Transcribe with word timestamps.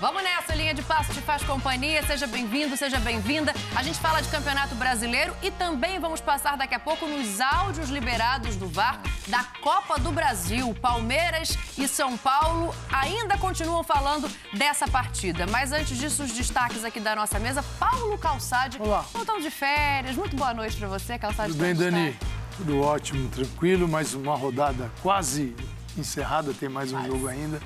Vamos 0.00 0.22
nessa, 0.22 0.54
linha 0.54 0.72
de 0.72 0.80
passo 0.80 1.12
te 1.12 1.20
faz 1.20 1.44
companhia. 1.44 2.02
Seja 2.06 2.26
bem-vindo, 2.26 2.74
seja 2.74 2.98
bem-vinda. 2.98 3.52
A 3.76 3.82
gente 3.82 3.98
fala 3.98 4.22
de 4.22 4.30
Campeonato 4.30 4.74
Brasileiro 4.74 5.36
e 5.42 5.50
também 5.50 5.98
vamos 5.98 6.22
passar 6.22 6.56
daqui 6.56 6.74
a 6.74 6.80
pouco 6.80 7.06
nos 7.06 7.38
áudios 7.38 7.90
liberados 7.90 8.56
do 8.56 8.66
VAR 8.66 8.98
da 9.26 9.44
Copa 9.60 10.00
do 10.00 10.10
Brasil. 10.10 10.74
Palmeiras 10.80 11.54
e 11.76 11.86
São 11.86 12.16
Paulo 12.16 12.74
ainda 12.90 13.36
continuam 13.36 13.84
falando 13.84 14.26
dessa 14.54 14.88
partida. 14.88 15.46
Mas 15.46 15.70
antes 15.70 15.98
disso, 15.98 16.22
os 16.22 16.32
destaques 16.32 16.82
aqui 16.82 16.98
da 16.98 17.14
nossa 17.14 17.38
mesa. 17.38 17.62
Paulo 17.78 18.16
Calçade, 18.16 18.78
Olá. 18.80 19.04
voltando 19.12 19.42
de 19.42 19.50
férias. 19.50 20.16
Muito 20.16 20.34
boa 20.34 20.54
noite 20.54 20.78
para 20.78 20.88
você, 20.88 21.18
Calçade. 21.18 21.52
Tudo 21.52 21.60
bem, 21.60 21.74
Dani? 21.74 22.16
Tudo 22.56 22.80
ótimo, 22.80 23.28
tranquilo. 23.28 23.86
Mais 23.86 24.14
uma 24.14 24.34
rodada 24.34 24.90
quase 25.02 25.54
encerrada, 25.98 26.54
tem 26.54 26.70
mais 26.70 26.90
um 26.90 27.04
jogo 27.04 27.28
ainda. 27.28 27.60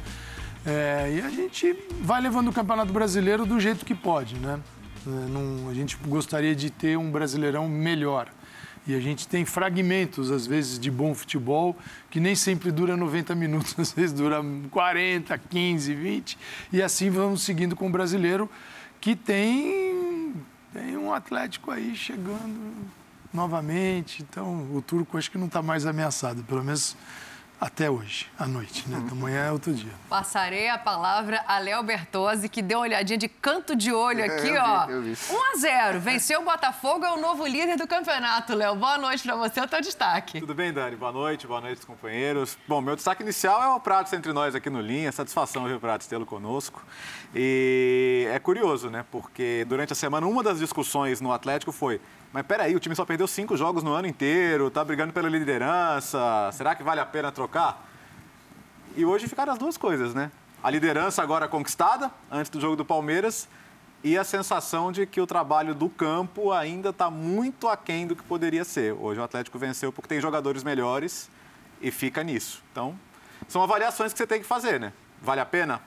É, 0.66 1.12
e 1.16 1.20
a 1.20 1.28
gente 1.28 1.76
vai 2.00 2.20
levando 2.20 2.48
o 2.48 2.52
Campeonato 2.52 2.92
Brasileiro 2.92 3.44
do 3.44 3.60
jeito 3.60 3.84
que 3.84 3.94
pode, 3.94 4.36
né? 4.36 4.58
É, 5.06 5.70
a 5.70 5.74
gente 5.74 5.96
gostaria 6.06 6.54
de 6.54 6.70
ter 6.70 6.96
um 6.96 7.10
brasileirão 7.10 7.68
melhor. 7.68 8.28
E 8.86 8.94
a 8.94 9.00
gente 9.00 9.26
tem 9.26 9.44
fragmentos, 9.44 10.30
às 10.30 10.46
vezes, 10.46 10.78
de 10.78 10.90
bom 10.90 11.14
futebol, 11.14 11.76
que 12.10 12.20
nem 12.20 12.34
sempre 12.34 12.70
dura 12.70 12.96
90 12.96 13.34
minutos, 13.34 13.74
às 13.80 13.92
vezes 13.92 14.12
dura 14.12 14.42
40, 14.70 15.36
15, 15.38 15.94
20. 15.94 16.38
E 16.72 16.82
assim 16.82 17.10
vamos 17.10 17.42
seguindo 17.42 17.74
com 17.76 17.86
o 17.86 17.90
brasileiro, 17.90 18.48
que 19.00 19.14
tem, 19.14 20.34
tem 20.72 20.96
um 20.96 21.12
Atlético 21.12 21.70
aí 21.70 21.94
chegando 21.94 22.74
novamente. 23.32 24.22
Então, 24.22 24.68
o 24.74 24.80
turco 24.80 25.18
acho 25.18 25.30
que 25.30 25.36
não 25.38 25.46
está 25.46 25.62
mais 25.62 25.84
ameaçado, 25.86 26.42
pelo 26.44 26.62
menos 26.62 26.96
até 27.64 27.88
hoje, 27.88 28.30
à 28.38 28.46
noite. 28.46 28.86
Né? 28.86 28.98
Então, 29.02 29.16
amanhã 29.16 29.46
é 29.46 29.50
outro 29.50 29.72
dia. 29.72 29.90
Passarei 30.06 30.68
a 30.68 30.76
palavra 30.76 31.42
a 31.48 31.58
Léo 31.58 31.82
Bertozzi, 31.82 32.46
que 32.46 32.60
deu 32.60 32.78
uma 32.78 32.84
olhadinha 32.84 33.16
de 33.16 33.26
canto 33.26 33.74
de 33.74 33.90
olho 33.90 34.22
aqui, 34.22 34.48
eu 34.48 34.52
vi, 34.52 34.58
ó. 34.58 34.86
eu 34.86 35.02
vi. 35.02 35.16
1 35.30 35.52
a 35.52 35.56
0 35.56 36.00
Venceu 36.00 36.42
o 36.42 36.44
Botafogo, 36.44 37.06
é 37.06 37.12
o 37.12 37.16
novo 37.16 37.46
líder 37.46 37.78
do 37.78 37.86
campeonato, 37.86 38.54
Léo. 38.54 38.76
Boa 38.76 38.98
noite 38.98 39.22
pra 39.22 39.34
você, 39.34 39.62
o 39.62 39.66
teu 39.66 39.80
destaque. 39.80 40.40
Tudo 40.40 40.54
bem, 40.54 40.74
Dani? 40.74 40.94
Boa 40.94 41.10
noite, 41.10 41.46
boa 41.46 41.62
noite, 41.62 41.86
companheiros. 41.86 42.58
Bom, 42.68 42.82
meu 42.82 42.96
destaque 42.96 43.22
inicial 43.22 43.62
é 43.62 43.68
o 43.68 43.80
Pratos 43.80 44.12
entre 44.12 44.34
nós 44.34 44.54
aqui 44.54 44.68
no 44.68 44.82
Linha. 44.82 45.10
Satisfação, 45.10 45.64
viu, 45.66 45.80
Pratos, 45.80 46.06
tê-lo 46.06 46.26
conosco. 46.26 46.84
E 47.34 48.28
é 48.30 48.38
curioso, 48.38 48.90
né? 48.90 49.06
Porque 49.10 49.64
durante 49.66 49.94
a 49.94 49.96
semana, 49.96 50.26
uma 50.26 50.42
das 50.42 50.58
discussões 50.58 51.18
no 51.18 51.32
Atlético 51.32 51.72
foi: 51.72 51.98
mas 52.34 52.44
peraí, 52.44 52.74
o 52.74 52.80
time 52.80 52.96
só 52.96 53.04
perdeu 53.04 53.28
cinco 53.28 53.56
jogos 53.56 53.84
no 53.84 53.92
ano 53.92 54.08
inteiro, 54.08 54.68
tá 54.68 54.84
brigando 54.84 55.12
pela 55.12 55.28
liderança, 55.28 56.50
será 56.52 56.74
que 56.74 56.82
vale 56.82 56.98
a 56.98 57.06
pena 57.06 57.30
trocar? 57.30 57.88
E 58.96 59.04
hoje 59.04 59.28
ficaram 59.28 59.52
as 59.52 59.58
duas 59.60 59.76
coisas, 59.76 60.16
né? 60.16 60.32
A 60.60 60.68
liderança 60.68 61.22
agora 61.22 61.46
conquistada, 61.46 62.10
antes 62.28 62.50
do 62.50 62.60
jogo 62.60 62.74
do 62.74 62.84
Palmeiras, 62.84 63.48
e 64.02 64.18
a 64.18 64.24
sensação 64.24 64.90
de 64.90 65.06
que 65.06 65.20
o 65.20 65.28
trabalho 65.28 65.76
do 65.76 65.88
campo 65.88 66.50
ainda 66.50 66.88
está 66.88 67.08
muito 67.08 67.68
aquém 67.68 68.04
do 68.04 68.16
que 68.16 68.24
poderia 68.24 68.64
ser. 68.64 68.94
Hoje 68.94 69.20
o 69.20 69.22
Atlético 69.22 69.56
venceu 69.56 69.92
porque 69.92 70.08
tem 70.08 70.20
jogadores 70.20 70.64
melhores 70.64 71.30
e 71.80 71.92
fica 71.92 72.24
nisso. 72.24 72.64
Então, 72.72 72.98
são 73.46 73.62
avaliações 73.62 74.12
que 74.12 74.18
você 74.18 74.26
tem 74.26 74.40
que 74.40 74.46
fazer, 74.46 74.80
né? 74.80 74.92
Vale 75.22 75.40
a 75.40 75.46
pena, 75.46 75.80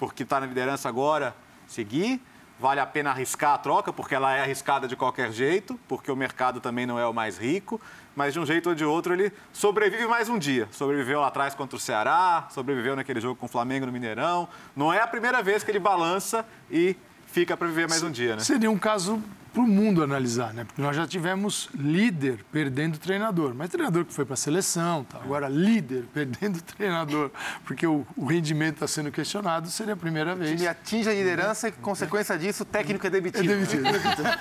porque 0.00 0.24
está 0.24 0.40
na 0.40 0.46
liderança 0.46 0.88
agora, 0.88 1.32
seguir? 1.68 2.20
Vale 2.58 2.80
a 2.80 2.86
pena 2.86 3.10
arriscar 3.10 3.52
a 3.52 3.58
troca, 3.58 3.92
porque 3.92 4.14
ela 4.14 4.34
é 4.34 4.40
arriscada 4.40 4.88
de 4.88 4.96
qualquer 4.96 5.30
jeito, 5.30 5.78
porque 5.86 6.10
o 6.10 6.16
mercado 6.16 6.58
também 6.58 6.86
não 6.86 6.98
é 6.98 7.06
o 7.06 7.12
mais 7.12 7.36
rico, 7.36 7.78
mas 8.14 8.32
de 8.32 8.40
um 8.40 8.46
jeito 8.46 8.70
ou 8.70 8.74
de 8.74 8.84
outro 8.84 9.12
ele 9.12 9.30
sobrevive 9.52 10.06
mais 10.06 10.30
um 10.30 10.38
dia. 10.38 10.66
Sobreviveu 10.72 11.20
lá 11.20 11.26
atrás 11.26 11.54
contra 11.54 11.76
o 11.76 11.80
Ceará, 11.80 12.46
sobreviveu 12.50 12.96
naquele 12.96 13.20
jogo 13.20 13.36
com 13.36 13.44
o 13.44 13.48
Flamengo 13.48 13.84
no 13.84 13.92
Mineirão. 13.92 14.48
Não 14.74 14.90
é 14.90 15.00
a 15.00 15.06
primeira 15.06 15.42
vez 15.42 15.62
que 15.62 15.70
ele 15.70 15.78
balança 15.78 16.46
e 16.70 16.96
fica 17.26 17.56
para 17.56 17.66
viver 17.66 17.88
mais 17.88 18.02
um 18.02 18.10
dia, 18.10 18.36
né? 18.36 18.42
Seria 18.42 18.70
um 18.70 18.78
caso 18.78 19.22
para 19.56 19.64
o 19.64 19.66
mundo 19.66 20.02
analisar, 20.04 20.52
né? 20.52 20.64
Porque 20.64 20.82
nós 20.82 20.94
já 20.94 21.06
tivemos 21.06 21.70
líder 21.74 22.44
perdendo 22.52 22.98
treinador, 22.98 23.54
mas 23.54 23.70
treinador 23.70 24.04
que 24.04 24.12
foi 24.12 24.26
para 24.26 24.34
a 24.34 24.36
seleção, 24.36 25.02
tá? 25.04 25.16
agora 25.18 25.48
líder 25.48 26.04
perdendo 26.12 26.60
treinador, 26.76 27.30
porque 27.64 27.86
o, 27.86 28.06
o 28.14 28.26
rendimento 28.26 28.74
está 28.74 28.86
sendo 28.86 29.10
questionado, 29.10 29.70
seria 29.70 29.94
a 29.94 29.96
primeira 29.96 30.34
vez. 30.34 30.50
Ele 30.60 30.68
atinge 30.68 31.08
a 31.08 31.14
liderança 31.14 31.68
e, 31.68 31.72
consequência 31.72 32.38
disso, 32.38 32.64
o 32.64 32.66
técnico 32.66 33.06
é 33.06 33.08
É 33.08 33.10
demitido. 33.10 33.50
é 33.50 33.56
demitido. 33.56 33.82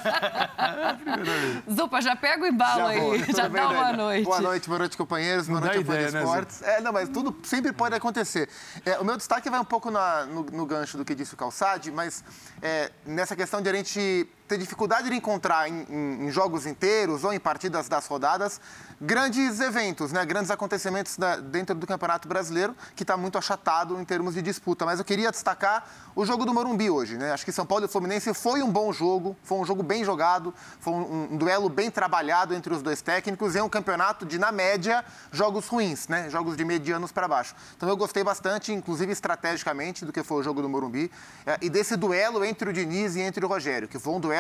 É 0.76 0.90
a 0.90 0.94
primeira 0.96 1.24
vez. 1.24 1.64
Zupa, 1.76 2.02
já 2.02 2.16
pega 2.16 2.44
o 2.44 2.48
embalo 2.48 2.86
aí. 2.88 3.00
vou. 3.00 3.18
Já 3.34 3.44
dá 3.44 3.50
bem, 3.50 3.62
uma 3.62 3.84
Dani? 3.86 3.98
noite. 3.98 4.24
Boa 4.26 4.42
noite, 4.42 4.68
boa 4.68 4.80
noite, 4.80 4.98
companheiros. 4.98 5.48
Boa 5.48 5.62
noite, 5.62 5.80
ideia, 5.80 6.12
né, 6.12 6.20
Esportes. 6.24 6.62
É, 6.62 6.82
não, 6.82 6.92
mas 6.92 7.08
tudo 7.10 7.36
sempre 7.44 7.72
pode 7.72 7.96
acontecer. 7.96 8.50
É, 8.86 8.98
o 9.00 9.06
meu 9.06 9.16
destaque 9.16 9.50
vai 9.50 9.60
um 9.60 9.66
pouco 9.66 9.90
na- 9.92 10.26
no, 10.26 10.44
no 10.44 10.66
gancho 10.66 10.98
do 10.98 11.06
que 11.06 11.16
disse 11.16 11.34
o 11.34 11.38
Calçade, 11.38 11.92
mas 11.92 12.24
é, 12.62 12.92
nessa 13.06 13.36
questão 13.36 13.62
de 13.62 13.70
a 13.70 13.74
gente 13.74 14.28
ter 14.48 14.58
dificuldade 14.58 15.10
de 15.10 15.16
encontrar 15.16 15.68
em, 15.70 15.86
em- 15.90 16.28
em 16.28 16.32
jogos 16.32 16.66
inteiros 16.66 17.24
ou 17.24 17.34
em 17.34 17.40
partidas 17.40 17.88
das 17.90 18.06
rodadas 18.08 18.60
grandes 19.02 19.60
eventos, 19.60 20.12
né, 20.14 20.26
grandes 20.26 20.50
acontecimentos 20.50 21.18
da- 21.18 21.36
dentro 21.38 21.76
do 21.76 21.86
Campeonato 21.86 22.28
Brasileiro, 22.30 22.74
que 22.96 23.04
está 23.04 23.18
muito 23.18 23.38
achatado 23.38 24.00
em 24.00 24.06
termos 24.06 24.36
de 24.36 24.42
disputa. 24.42 24.86
Mas 24.86 25.00
eu 25.00 25.06
queria 25.06 25.32
destacar 25.32 25.86
o 26.16 26.26
jogo 26.26 26.46
do 26.46 26.54
Morumbi 26.54 26.90
hoje. 26.90 27.18
Né? 27.18 27.32
Acho 27.34 27.44
que 27.44 27.52
São 27.52 27.66
Paulo 27.66 27.86
e 27.86 27.88
Fluminense 27.90 28.34
foi 28.34 28.62
um 28.62 28.72
bom 28.72 28.94
jogo, 28.94 29.36
foi 29.44 29.58
um 29.58 29.66
jogo 29.66 29.84
bem 29.84 30.06
jogado, 30.06 30.54
foi 30.80 30.94
um, 30.94 31.34
um 31.34 31.38
duelo 31.38 31.68
bem 31.68 31.92
trabalhado 31.92 32.54
entre 32.54 32.74
os 32.74 32.82
dois 32.82 33.02
técnicos 33.02 33.54
e 33.56 33.58
é 33.58 33.64
um 33.64 33.68
campeonato 33.70 34.26
de, 34.26 34.38
na 34.40 34.52
média, 34.52 35.04
jogos 35.32 35.68
ruins, 35.68 36.08
né? 36.08 36.30
jogos 36.30 36.56
de 36.56 36.64
medianos 36.64 37.12
para 37.12 37.28
baixo. 37.28 37.54
Então 37.76 37.90
eu 37.90 37.98
gostei 37.98 38.24
bastante, 38.24 38.72
inclusive 38.72 39.12
estrategicamente, 39.12 40.06
do 40.06 40.14
que 40.14 40.24
foi 40.24 40.38
o 40.40 40.44
jogo 40.44 40.62
do 40.62 40.70
Morumbi 40.70 41.12
eh, 41.46 41.58
e 41.64 41.70
desse 41.70 41.98
duelo 41.98 42.46
entre 42.46 42.70
o 42.70 42.74
Diniz 42.74 43.16
e 43.16 43.22
entre 43.22 43.44
o 43.44 43.48
Rogério, 43.50 43.88
que 43.90 44.00
foi 44.00 44.14
um 44.14 44.20
duelo 44.20 44.35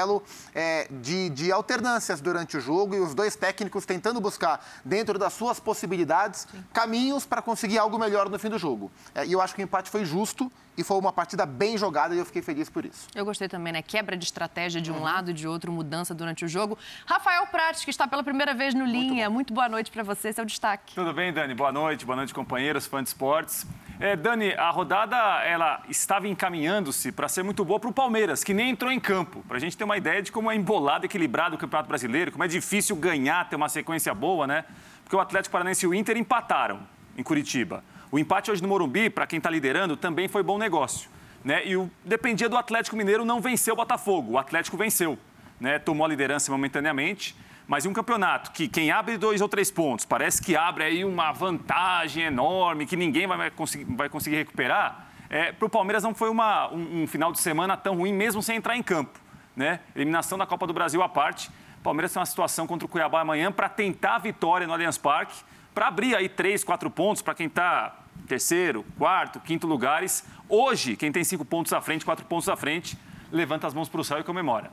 eh, 0.53 0.88
de, 0.91 1.29
de 1.29 1.51
alternâncias 1.51 2.19
durante 2.22 2.57
o 2.57 2.61
jogo 2.61 2.95
e 2.95 3.00
os 3.00 3.13
dois 3.13 3.35
técnicos 3.35 3.85
tentando 3.85 4.19
buscar, 4.19 4.66
dentro 4.83 5.17
das 5.17 5.33
suas 5.33 5.59
possibilidades, 5.59 6.47
caminhos 6.73 7.25
para 7.25 7.41
conseguir 7.41 7.78
algo 7.78 7.97
melhor 7.97 8.29
no 8.29 8.38
fim 8.39 8.50
do 8.50 8.57
jogo. 8.59 8.91
Eh, 9.13 9.28
e 9.28 9.31
eu 9.33 9.41
acho 9.41 9.56
que 9.56 9.61
o 9.61 9.63
empate 9.63 9.89
foi 9.89 10.03
justo 10.06 10.51
e 10.78 10.83
foi 10.83 10.97
uma 10.97 11.13
partida 11.13 11.45
bem 11.45 11.78
jogada 11.78 12.13
e 12.13 12.17
eu 12.19 12.25
fiquei 12.25 12.41
feliz 12.41 12.69
por 12.69 12.83
isso. 12.85 13.07
Eu 13.16 13.23
gostei 13.23 13.47
também, 13.47 13.72
né? 13.72 13.81
Quebra 13.81 14.17
de 14.17 14.25
estratégia 14.25 14.79
Uhum. 14.79 14.83
de 14.83 14.91
um 14.91 15.01
lado 15.01 15.31
e 15.31 15.33
de 15.33 15.47
outro, 15.47 15.72
mudança 15.72 16.13
durante 16.13 16.44
o 16.44 16.47
jogo. 16.47 16.77
Rafael 17.06 17.45
Prates, 17.47 17.85
que 17.85 17.89
está 17.91 18.06
pela 18.07 18.23
primeira 18.23 18.53
vez 18.53 18.73
no 18.73 18.83
Linha. 18.85 19.29
Muito 19.29 19.53
boa 19.53 19.69
noite 19.69 19.89
para 19.91 20.03
você, 20.03 20.33
seu 20.33 20.44
destaque. 20.44 20.94
Tudo 20.95 21.13
bem, 21.13 21.31
Dani? 21.31 21.53
Boa 21.56 21.72
noite, 21.72 22.06
boa 22.06 22.16
noite, 22.17 22.33
companheiros, 22.33 22.85
fãs 22.85 23.03
de 23.03 23.09
esportes. 23.09 23.66
É, 24.00 24.16
Dani, 24.17 24.53
a 24.56 24.69
rodada 24.72 25.16
ela 25.45 25.81
estava 25.88 26.27
encaminhando-se 26.27 27.13
para 27.13 27.29
ser 27.29 27.44
muito 27.44 27.63
boa 27.63 27.79
para 27.79 27.89
o 27.89 27.94
Palmeiras, 27.94 28.44
que 28.44 28.53
nem 28.53 28.69
entrou 28.72 28.91
em 28.91 29.00
campo. 29.00 29.41
Para 29.47 29.56
a 29.56 29.59
gente 29.59 29.77
ter 29.77 29.84
uma 29.85 29.97
ideia 29.97 30.22
de 30.22 30.31
como 30.31 30.51
é 30.51 30.56
embolado, 30.56 31.06
equilibrado 31.06 31.56
o 31.56 31.57
Campeonato 31.57 31.88
Brasileiro, 31.88 32.31
como 32.31 32.44
é 32.44 32.47
difícil 32.47 32.96
ganhar, 32.96 33.47
ter 33.50 33.56
uma 33.56 33.69
sequência 33.69 34.13
boa, 34.13 34.46
né? 34.46 34.66
Porque 35.03 35.16
o 35.16 35.19
Atlético 35.19 35.53
Paranaense 35.53 35.85
e 35.85 35.88
o 35.88 35.94
Inter 35.94 36.18
empataram 36.18 36.79
em 37.18 37.23
Curitiba. 37.23 37.84
O 38.12 38.19
empate 38.19 38.51
hoje 38.51 38.62
no 38.62 38.68
Morumbi, 38.68 39.09
para 39.09 39.28
quem 39.28 39.38
está 39.38 39.50
liderando, 39.50 39.95
também 39.95 40.28
foi 40.28 40.44
bom 40.44 40.57
negócio. 40.57 41.09
Né? 41.44 41.66
E 41.68 41.78
o, 41.78 41.90
dependia 42.03 42.50
do 42.50 42.57
Atlético 42.57 42.95
Mineiro 42.95 43.24
não 43.24 43.40
vencer 43.40 43.72
o 43.72 43.75
Botafogo. 43.75 44.34
O 44.34 44.38
Atlético 44.38 44.78
venceu, 44.78 45.18
né? 45.59 45.78
tomou 45.78 46.06
a 46.06 46.09
liderança 46.09 46.51
momentaneamente. 46.51 47.35
Mas 47.68 47.85
em 47.85 47.90
um 47.90 47.94
campeonato 47.94 48.51
que 48.51 48.68
quem 48.68 48.91
abre 48.91 49.18
dois 49.18 49.41
ou 49.41 49.50
três 49.50 49.72
pontos 49.72 50.06
parece 50.06 50.41
que 50.41 50.56
abre 50.56 50.84
aí 50.84 51.03
uma 51.03 51.31
vantagem 51.31 52.24
enorme 52.24 52.85
que 52.85 52.95
ninguém 52.95 53.25
vai, 53.25 53.38
vai 53.38 53.51
conseguir, 53.51 53.85
vai 53.95 54.07
conseguir 54.07 54.35
recuperar, 54.35 55.07
é, 55.29 55.51
para 55.51 55.66
o 55.66 55.69
Palmeiras 55.69 56.03
não 56.03 56.13
foi 56.13 56.29
uma, 56.29 56.72
um, 56.72 57.03
um 57.03 57.07
final 57.07 57.31
de 57.31 57.40
semana 57.40 57.75
tão 57.75 57.95
ruim, 57.95 58.13
mesmo 58.13 58.41
sem 58.41 58.57
entrar 58.57 58.78
em 58.78 58.84
campo. 58.84 59.19
Né? 59.56 59.80
Eliminação 59.96 60.38
da 60.38 60.46
Copa 60.46 60.68
do 60.68 60.74
Brasil 60.74 61.02
à 61.02 61.10
parte. 61.10 61.50
Palmeiras 61.84 62.12
tem 62.12 62.20
uma 62.20 62.26
situação 62.26 62.66
contra 62.66 62.86
o 62.86 62.90
Cuiabá 62.90 63.22
amanhã 63.22 63.52
para 63.52 63.70
tentar 63.70 64.16
a 64.16 64.20
vitória 64.20 64.66
no 64.66 64.74
Allianz 64.74 64.98
Parque, 64.98 65.36
para 65.74 65.88
abrir 65.88 66.16
aí 66.16 66.28
três, 66.28 66.64
quatro 66.64 66.90
pontos 66.90 67.22
para 67.22 67.36
quem 67.36 67.48
está 67.48 68.00
terceiro, 68.28 68.84
quarto, 68.98 69.40
quinto 69.40 69.68
lugares. 69.68 70.25
Hoje, 70.50 70.96
quem 70.96 71.12
tem 71.12 71.24
cinco 71.24 71.46
pontos 71.46 71.74
à 71.74 71.81
frente, 71.81 72.04
quatro 72.04 72.25
pontos 72.25 72.50
à 72.50 72.56
frente, 72.56 72.98
levanta 73.31 73.68
as 73.68 73.74
mãos 73.74 73.88
para 73.88 74.02
o 74.02 74.04
céu 74.04 74.19
e 74.19 74.24
comemora. 74.24 74.72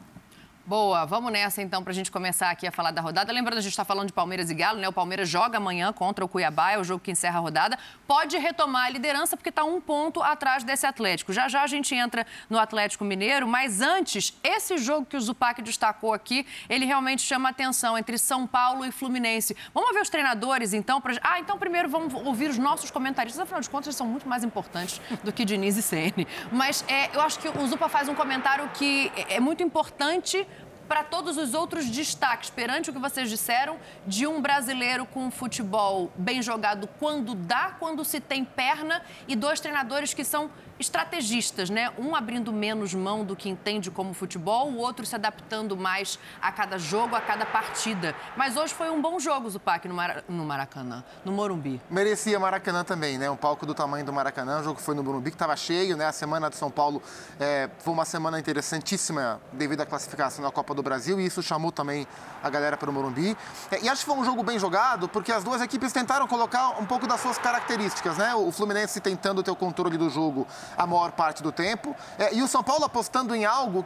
Boa, 0.64 1.04
vamos 1.04 1.32
nessa 1.32 1.60
então 1.60 1.82
para 1.82 1.90
a 1.90 1.94
gente 1.94 2.08
começar 2.08 2.48
aqui 2.48 2.68
a 2.68 2.70
falar 2.70 2.92
da 2.92 3.02
rodada. 3.02 3.32
Lembrando, 3.32 3.58
a 3.58 3.60
gente 3.60 3.72
está 3.72 3.84
falando 3.84 4.06
de 4.06 4.12
Palmeiras 4.12 4.48
e 4.48 4.54
Galo, 4.54 4.78
né? 4.78 4.88
O 4.88 4.92
Palmeiras 4.92 5.28
joga 5.28 5.56
amanhã 5.56 5.92
contra 5.92 6.24
o 6.24 6.28
Cuiabá, 6.28 6.70
é 6.70 6.78
o 6.78 6.84
jogo 6.84 7.02
que 7.02 7.10
encerra 7.10 7.38
a 7.38 7.42
rodada. 7.42 7.76
Pode 8.06 8.38
retomar 8.38 8.86
a 8.86 8.88
liderança 8.88 9.36
porque 9.36 9.48
está 9.48 9.64
um 9.64 9.80
ponto 9.80 10.22
atrás 10.22 10.62
desse 10.62 10.86
Atlético. 10.86 11.32
Já 11.32 11.48
já 11.48 11.64
a 11.64 11.66
gente 11.66 11.92
entra 11.96 12.24
no 12.48 12.60
Atlético 12.60 13.04
Mineiro, 13.04 13.44
mas 13.44 13.80
antes, 13.80 14.38
esse 14.44 14.78
jogo 14.78 15.04
que 15.04 15.16
o 15.16 15.20
Zupac 15.20 15.60
destacou 15.60 16.14
aqui, 16.14 16.46
ele 16.68 16.84
realmente 16.84 17.22
chama 17.22 17.48
atenção 17.48 17.98
entre 17.98 18.16
São 18.16 18.46
Paulo 18.46 18.84
e 18.84 18.92
Fluminense. 18.92 19.56
Vamos 19.74 19.92
ver 19.92 20.02
os 20.02 20.10
treinadores 20.10 20.72
então? 20.72 21.00
Pra... 21.00 21.16
Ah, 21.24 21.40
então 21.40 21.58
primeiro 21.58 21.88
vamos 21.88 22.14
ouvir 22.14 22.48
os 22.48 22.56
nossos 22.56 22.88
comentaristas. 22.88 23.42
Afinal 23.42 23.60
de 23.60 23.68
contas, 23.68 23.88
eles 23.88 23.96
são 23.96 24.06
muito 24.06 24.28
mais 24.28 24.44
importantes 24.44 25.00
do 25.24 25.32
que 25.32 25.44
Diniz 25.44 25.76
e 25.76 25.82
Ceni. 25.82 26.24
Mas 26.52 26.84
é, 26.86 27.10
eu 27.16 27.20
acho 27.20 27.40
que 27.40 27.48
o 27.48 27.66
Zupa 27.66 27.88
faz 27.88 28.08
um 28.08 28.14
comentário 28.14 28.70
que 28.74 29.10
é 29.28 29.40
muito 29.40 29.60
importante 29.60 30.46
para 30.92 31.02
todos 31.02 31.38
os 31.38 31.54
outros 31.54 31.88
destaques, 31.88 32.50
perante 32.50 32.90
o 32.90 32.92
que 32.92 32.98
vocês 32.98 33.30
disseram, 33.30 33.78
de 34.06 34.26
um 34.26 34.42
brasileiro 34.42 35.06
com 35.06 35.30
futebol 35.30 36.12
bem 36.14 36.42
jogado 36.42 36.86
quando 36.98 37.34
dá, 37.34 37.74
quando 37.80 38.04
se 38.04 38.20
tem 38.20 38.44
perna, 38.44 39.00
e 39.26 39.34
dois 39.34 39.58
treinadores 39.58 40.12
que 40.12 40.22
são 40.22 40.50
estrategistas, 40.78 41.70
né? 41.70 41.92
Um 41.96 42.14
abrindo 42.14 42.52
menos 42.52 42.92
mão 42.92 43.24
do 43.24 43.36
que 43.36 43.48
entende 43.48 43.90
como 43.90 44.12
futebol, 44.12 44.68
o 44.68 44.78
outro 44.78 45.06
se 45.06 45.14
adaptando 45.14 45.76
mais 45.76 46.18
a 46.42 46.50
cada 46.50 46.76
jogo, 46.76 47.14
a 47.14 47.20
cada 47.20 47.46
partida. 47.46 48.14
Mas 48.36 48.56
hoje 48.56 48.74
foi 48.74 48.90
um 48.90 49.00
bom 49.00 49.18
jogo, 49.18 49.48
Zupac, 49.48 49.86
no, 49.88 49.94
Mara... 49.94 50.24
no 50.28 50.44
Maracanã, 50.44 51.04
no 51.24 51.32
Morumbi. 51.32 51.80
Merecia 51.88 52.38
Maracanã 52.38 52.84
também, 52.84 53.16
né? 53.16 53.30
Um 53.30 53.36
palco 53.36 53.64
do 53.64 53.74
tamanho 53.74 54.04
do 54.04 54.12
Maracanã. 54.12 54.60
O 54.60 54.64
jogo 54.64 54.80
foi 54.80 54.94
no 54.94 55.02
Morumbi, 55.02 55.30
que 55.30 55.36
estava 55.36 55.56
cheio, 55.56 55.96
né? 55.96 56.06
A 56.06 56.12
semana 56.12 56.50
de 56.50 56.56
São 56.56 56.70
Paulo 56.70 57.00
é, 57.38 57.70
foi 57.78 57.94
uma 57.94 58.04
semana 58.04 58.38
interessantíssima 58.38 59.40
devido 59.52 59.80
à 59.80 59.86
classificação 59.86 60.44
na 60.44 60.50
Copa 60.50 60.74
do 60.74 60.81
Brasil 60.82 61.20
e 61.20 61.26
isso 61.26 61.42
chamou 61.42 61.72
também 61.72 62.06
a 62.42 62.50
galera 62.50 62.76
para 62.76 62.90
o 62.90 62.92
Morumbi. 62.92 63.36
É, 63.70 63.80
e 63.82 63.88
acho 63.88 64.04
que 64.04 64.10
foi 64.10 64.20
um 64.20 64.24
jogo 64.24 64.42
bem 64.42 64.58
jogado, 64.58 65.08
porque 65.08 65.32
as 65.32 65.44
duas 65.44 65.62
equipes 65.62 65.92
tentaram 65.92 66.26
colocar 66.26 66.80
um 66.80 66.86
pouco 66.86 67.06
das 67.06 67.20
suas 67.20 67.38
características, 67.38 68.16
né? 68.16 68.34
O 68.34 68.50
Fluminense 68.50 69.00
tentando 69.00 69.42
ter 69.42 69.50
o 69.50 69.56
controle 69.56 69.96
do 69.96 70.10
jogo 70.10 70.46
a 70.76 70.86
maior 70.86 71.12
parte 71.12 71.42
do 71.42 71.52
tempo. 71.52 71.94
É, 72.18 72.34
e 72.34 72.42
o 72.42 72.48
São 72.48 72.62
Paulo 72.62 72.84
apostando 72.84 73.34
em 73.34 73.44
algo 73.44 73.84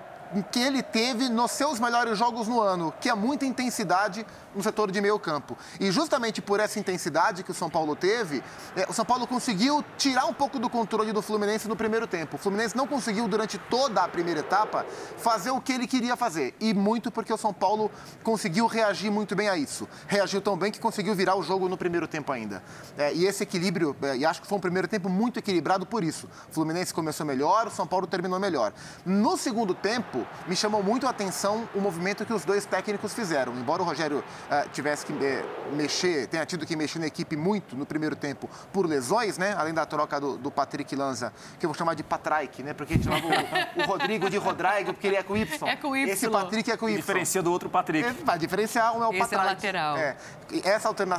que 0.50 0.60
ele 0.60 0.82
teve 0.82 1.28
nos 1.28 1.52
seus 1.52 1.78
melhores 1.78 2.18
jogos 2.18 2.48
no 2.48 2.60
ano, 2.60 2.92
que 3.00 3.08
é 3.08 3.14
muita 3.14 3.44
intensidade 3.44 4.26
no 4.54 4.62
setor 4.62 4.90
de 4.90 5.00
meio 5.00 5.18
campo. 5.18 5.56
E 5.78 5.90
justamente 5.90 6.40
por 6.40 6.58
essa 6.58 6.78
intensidade 6.78 7.42
que 7.42 7.50
o 7.50 7.54
São 7.54 7.68
Paulo 7.68 7.94
teve, 7.94 8.42
é, 8.74 8.86
o 8.88 8.92
São 8.92 9.04
Paulo 9.04 9.26
conseguiu 9.26 9.84
tirar 9.98 10.24
um 10.26 10.32
pouco 10.32 10.58
do 10.58 10.70
controle 10.70 11.12
do 11.12 11.20
Fluminense 11.20 11.68
no 11.68 11.76
primeiro 11.76 12.06
tempo. 12.06 12.36
O 12.36 12.38
Fluminense 12.38 12.76
não 12.76 12.86
conseguiu, 12.86 13.28
durante 13.28 13.58
toda 13.58 14.02
a 14.02 14.08
primeira 14.08 14.40
etapa, 14.40 14.86
fazer 15.18 15.50
o 15.50 15.60
que 15.60 15.72
ele 15.72 15.86
queria 15.86 16.16
fazer. 16.16 16.54
E 16.58 16.72
muito 16.72 17.10
porque 17.10 17.32
o 17.32 17.36
São 17.36 17.52
Paulo 17.52 17.90
conseguiu 18.22 18.66
reagir 18.66 19.10
muito 19.10 19.36
bem 19.36 19.48
a 19.48 19.56
isso. 19.56 19.86
Reagiu 20.06 20.40
tão 20.40 20.56
bem 20.56 20.72
que 20.72 20.80
conseguiu 20.80 21.14
virar 21.14 21.36
o 21.36 21.42
jogo 21.42 21.68
no 21.68 21.76
primeiro 21.76 22.08
tempo 22.08 22.32
ainda. 22.32 22.62
É, 22.96 23.12
e 23.12 23.26
esse 23.26 23.42
equilíbrio, 23.42 23.94
é, 24.02 24.16
e 24.16 24.24
acho 24.24 24.40
que 24.40 24.46
foi 24.46 24.56
um 24.56 24.60
primeiro 24.60 24.88
tempo 24.88 25.08
muito 25.08 25.38
equilibrado 25.38 25.84
por 25.84 26.02
isso. 26.02 26.28
O 26.48 26.52
Fluminense 26.52 26.94
começou 26.94 27.26
melhor, 27.26 27.66
o 27.66 27.70
São 27.70 27.86
Paulo 27.86 28.06
terminou 28.06 28.40
melhor. 28.40 28.72
No 29.04 29.36
segundo 29.36 29.74
tempo, 29.74 30.15
me 30.46 30.54
chamou 30.54 30.82
muito 30.82 31.06
a 31.06 31.10
atenção 31.10 31.68
o 31.74 31.80
movimento 31.80 32.24
que 32.24 32.32
os 32.32 32.44
dois 32.44 32.64
técnicos 32.64 33.12
fizeram. 33.12 33.54
Embora 33.54 33.82
o 33.82 33.84
Rogério 33.84 34.18
uh, 34.18 34.68
tivesse 34.70 35.04
que 35.04 35.12
uh, 35.12 35.74
mexer, 35.74 36.26
tenha 36.28 36.46
tido 36.46 36.64
que 36.64 36.76
mexer 36.76 36.98
na 36.98 37.06
equipe 37.06 37.36
muito 37.36 37.74
no 37.74 37.84
primeiro 37.84 38.14
tempo 38.14 38.48
por 38.72 38.86
lesões, 38.86 39.38
né? 39.38 39.54
Além 39.58 39.74
da 39.74 39.84
troca 39.84 40.20
do, 40.20 40.36
do 40.36 40.50
Patrick 40.50 40.94
Lanza, 40.94 41.32
que 41.58 41.66
eu 41.66 41.70
vou 41.70 41.76
chamar 41.76 41.94
de 41.94 42.02
Patraik, 42.02 42.62
né? 42.62 42.72
Porque 42.72 42.94
a 42.94 42.96
gente 42.96 43.04
chamava 43.04 43.26
o, 43.26 43.82
o, 43.82 43.86
Rodrigo 43.86 44.30
de 44.30 44.36
Rodrigo, 44.36 44.92
porque 44.92 45.06
ele 45.06 45.16
é 45.16 45.22
com 45.22 45.36
Y. 45.36 45.68
É 45.68 45.76
com 45.76 45.96
Y. 45.96 46.12
Esse 46.12 46.28
Patrick 46.28 46.70
é 46.70 46.76
com 46.76 46.88
Y. 46.88 46.96
Diferencia 46.96 47.42
do 47.42 47.50
outro 47.50 47.68
Patrick. 47.68 48.06
É, 48.06 48.12
vai 48.24 48.38
diferenciar 48.38 48.96
um 48.96 49.02
é 49.02 49.08
o 49.08 49.12
Esse 49.12 49.34
é 49.34 49.38
o 49.38 49.44
lateral. 49.44 49.96
É. 49.96 50.16
Essa 50.64 50.88
alterna, 50.88 51.16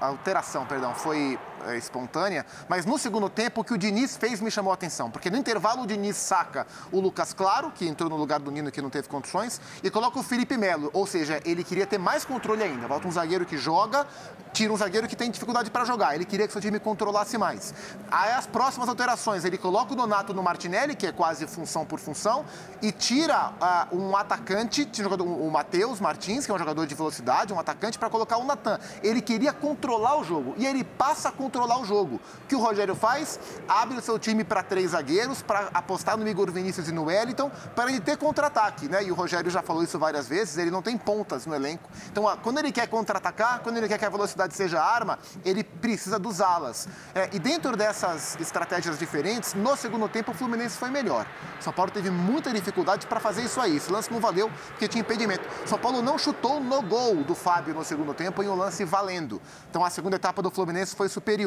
alteração, 0.00 0.66
perdão, 0.66 0.94
foi 0.94 1.38
espontânea, 1.76 2.44
mas 2.68 2.84
no 2.84 2.98
segundo 2.98 3.28
tempo 3.28 3.60
o 3.60 3.64
que 3.64 3.74
o 3.74 3.78
Diniz 3.78 4.16
fez 4.16 4.40
me 4.40 4.50
chamou 4.50 4.70
a 4.70 4.74
atenção, 4.74 5.10
porque 5.10 5.30
no 5.30 5.36
intervalo 5.36 5.82
o 5.82 5.86
Diniz 5.86 6.16
saca 6.16 6.66
o 6.92 7.00
Lucas 7.00 7.32
Claro, 7.32 7.70
que 7.70 7.86
entrou 7.86 8.08
no 8.10 8.16
lugar 8.16 8.40
do 8.40 8.50
Nino 8.50 8.70
que 8.70 8.82
não 8.82 8.90
teve 8.90 9.08
condições, 9.08 9.60
e 9.82 9.90
coloca 9.90 10.18
o 10.18 10.22
Felipe 10.22 10.56
Melo, 10.56 10.90
ou 10.92 11.06
seja, 11.06 11.40
ele 11.44 11.64
queria 11.64 11.86
ter 11.86 11.98
mais 11.98 12.24
controle 12.24 12.62
ainda. 12.62 12.86
Volta 12.86 13.06
um 13.06 13.12
zagueiro 13.12 13.44
que 13.44 13.56
joga, 13.56 14.06
tira 14.52 14.72
um 14.72 14.76
zagueiro 14.76 15.06
que 15.06 15.16
tem 15.16 15.30
dificuldade 15.30 15.70
para 15.70 15.84
jogar. 15.84 16.14
Ele 16.14 16.24
queria 16.24 16.46
que 16.46 16.52
seu 16.52 16.60
time 16.60 16.78
controlasse 16.80 17.38
mais. 17.38 17.74
Aí 18.10 18.32
as 18.32 18.46
próximas 18.46 18.88
alterações, 18.88 19.44
ele 19.44 19.58
coloca 19.58 19.92
o 19.92 19.96
Donato 19.96 20.34
no 20.34 20.42
Martinelli, 20.42 20.94
que 20.94 21.06
é 21.06 21.12
quase 21.12 21.46
função 21.46 21.84
por 21.84 21.98
função, 21.98 22.44
e 22.82 22.90
tira 22.90 23.52
uh, 23.92 23.96
um 23.96 24.16
atacante, 24.16 24.88
o 25.20 25.50
Matheus 25.50 26.00
Martins, 26.00 26.44
que 26.44 26.50
é 26.50 26.54
um 26.54 26.58
jogador 26.58 26.86
de 26.86 26.94
velocidade, 26.94 27.52
um 27.52 27.60
atacante, 27.60 27.98
para 27.98 28.10
colocar 28.10 28.38
o 28.38 28.44
Natan. 28.44 28.78
Ele 29.02 29.20
queria 29.20 29.52
controlar 29.52 30.18
o 30.18 30.24
jogo 30.24 30.54
e 30.56 30.66
ele 30.66 30.84
passa 30.84 31.28
a 31.28 31.32
controlar 31.32 31.57
o 31.64 31.84
jogo. 31.84 32.20
O 32.44 32.46
que 32.46 32.54
o 32.54 32.60
Rogério 32.60 32.94
faz? 32.94 33.38
Abre 33.68 33.98
o 33.98 34.02
seu 34.02 34.18
time 34.18 34.44
para 34.44 34.62
três 34.62 34.90
zagueiros, 34.90 35.42
para 35.42 35.68
apostar 35.74 36.16
no 36.16 36.28
Igor 36.28 36.50
Vinícius 36.50 36.88
e 36.88 36.92
no 36.92 37.04
Wellington, 37.04 37.50
para 37.74 37.90
ele 37.90 38.00
ter 38.00 38.16
contra-ataque, 38.16 38.88
né? 38.88 39.04
E 39.04 39.10
o 39.10 39.14
Rogério 39.14 39.50
já 39.50 39.62
falou 39.62 39.82
isso 39.82 39.98
várias 39.98 40.28
vezes, 40.28 40.58
ele 40.58 40.70
não 40.70 40.82
tem 40.82 40.96
pontas 40.96 41.46
no 41.46 41.54
elenco. 41.54 41.88
Então, 42.10 42.24
quando 42.42 42.58
ele 42.58 42.72
quer 42.72 42.86
contra-atacar, 42.86 43.60
quando 43.60 43.76
ele 43.76 43.88
quer 43.88 43.98
que 43.98 44.04
a 44.04 44.08
velocidade 44.08 44.54
seja 44.54 44.82
arma, 44.82 45.18
ele 45.44 45.64
precisa 45.64 46.18
dos 46.18 46.40
alas. 46.40 46.88
É, 47.14 47.28
e 47.32 47.38
dentro 47.38 47.76
dessas 47.76 48.36
estratégias 48.40 48.98
diferentes, 48.98 49.54
no 49.54 49.76
segundo 49.76 50.08
tempo 50.08 50.32
o 50.32 50.34
Fluminense 50.34 50.76
foi 50.76 50.90
melhor. 50.90 51.26
O 51.58 51.62
São 51.62 51.72
Paulo 51.72 51.90
teve 51.90 52.10
muita 52.10 52.52
dificuldade 52.52 53.06
para 53.06 53.20
fazer 53.20 53.42
isso 53.42 53.60
aí. 53.60 53.76
Esse 53.76 53.90
lance 53.90 54.12
não 54.12 54.20
valeu 54.20 54.50
porque 54.68 54.88
tinha 54.88 55.00
impedimento. 55.00 55.44
O 55.64 55.68
São 55.68 55.78
Paulo 55.78 56.02
não 56.02 56.18
chutou 56.18 56.60
no 56.60 56.82
gol 56.82 57.16
do 57.24 57.34
Fábio 57.34 57.74
no 57.74 57.84
segundo 57.84 58.14
tempo 58.14 58.42
em 58.42 58.48
um 58.48 58.54
lance 58.54 58.84
valendo. 58.84 59.40
Então 59.70 59.84
a 59.84 59.90
segunda 59.90 60.16
etapa 60.16 60.42
do 60.42 60.50
Fluminense 60.50 60.94
foi 60.94 61.08
superior. 61.08 61.37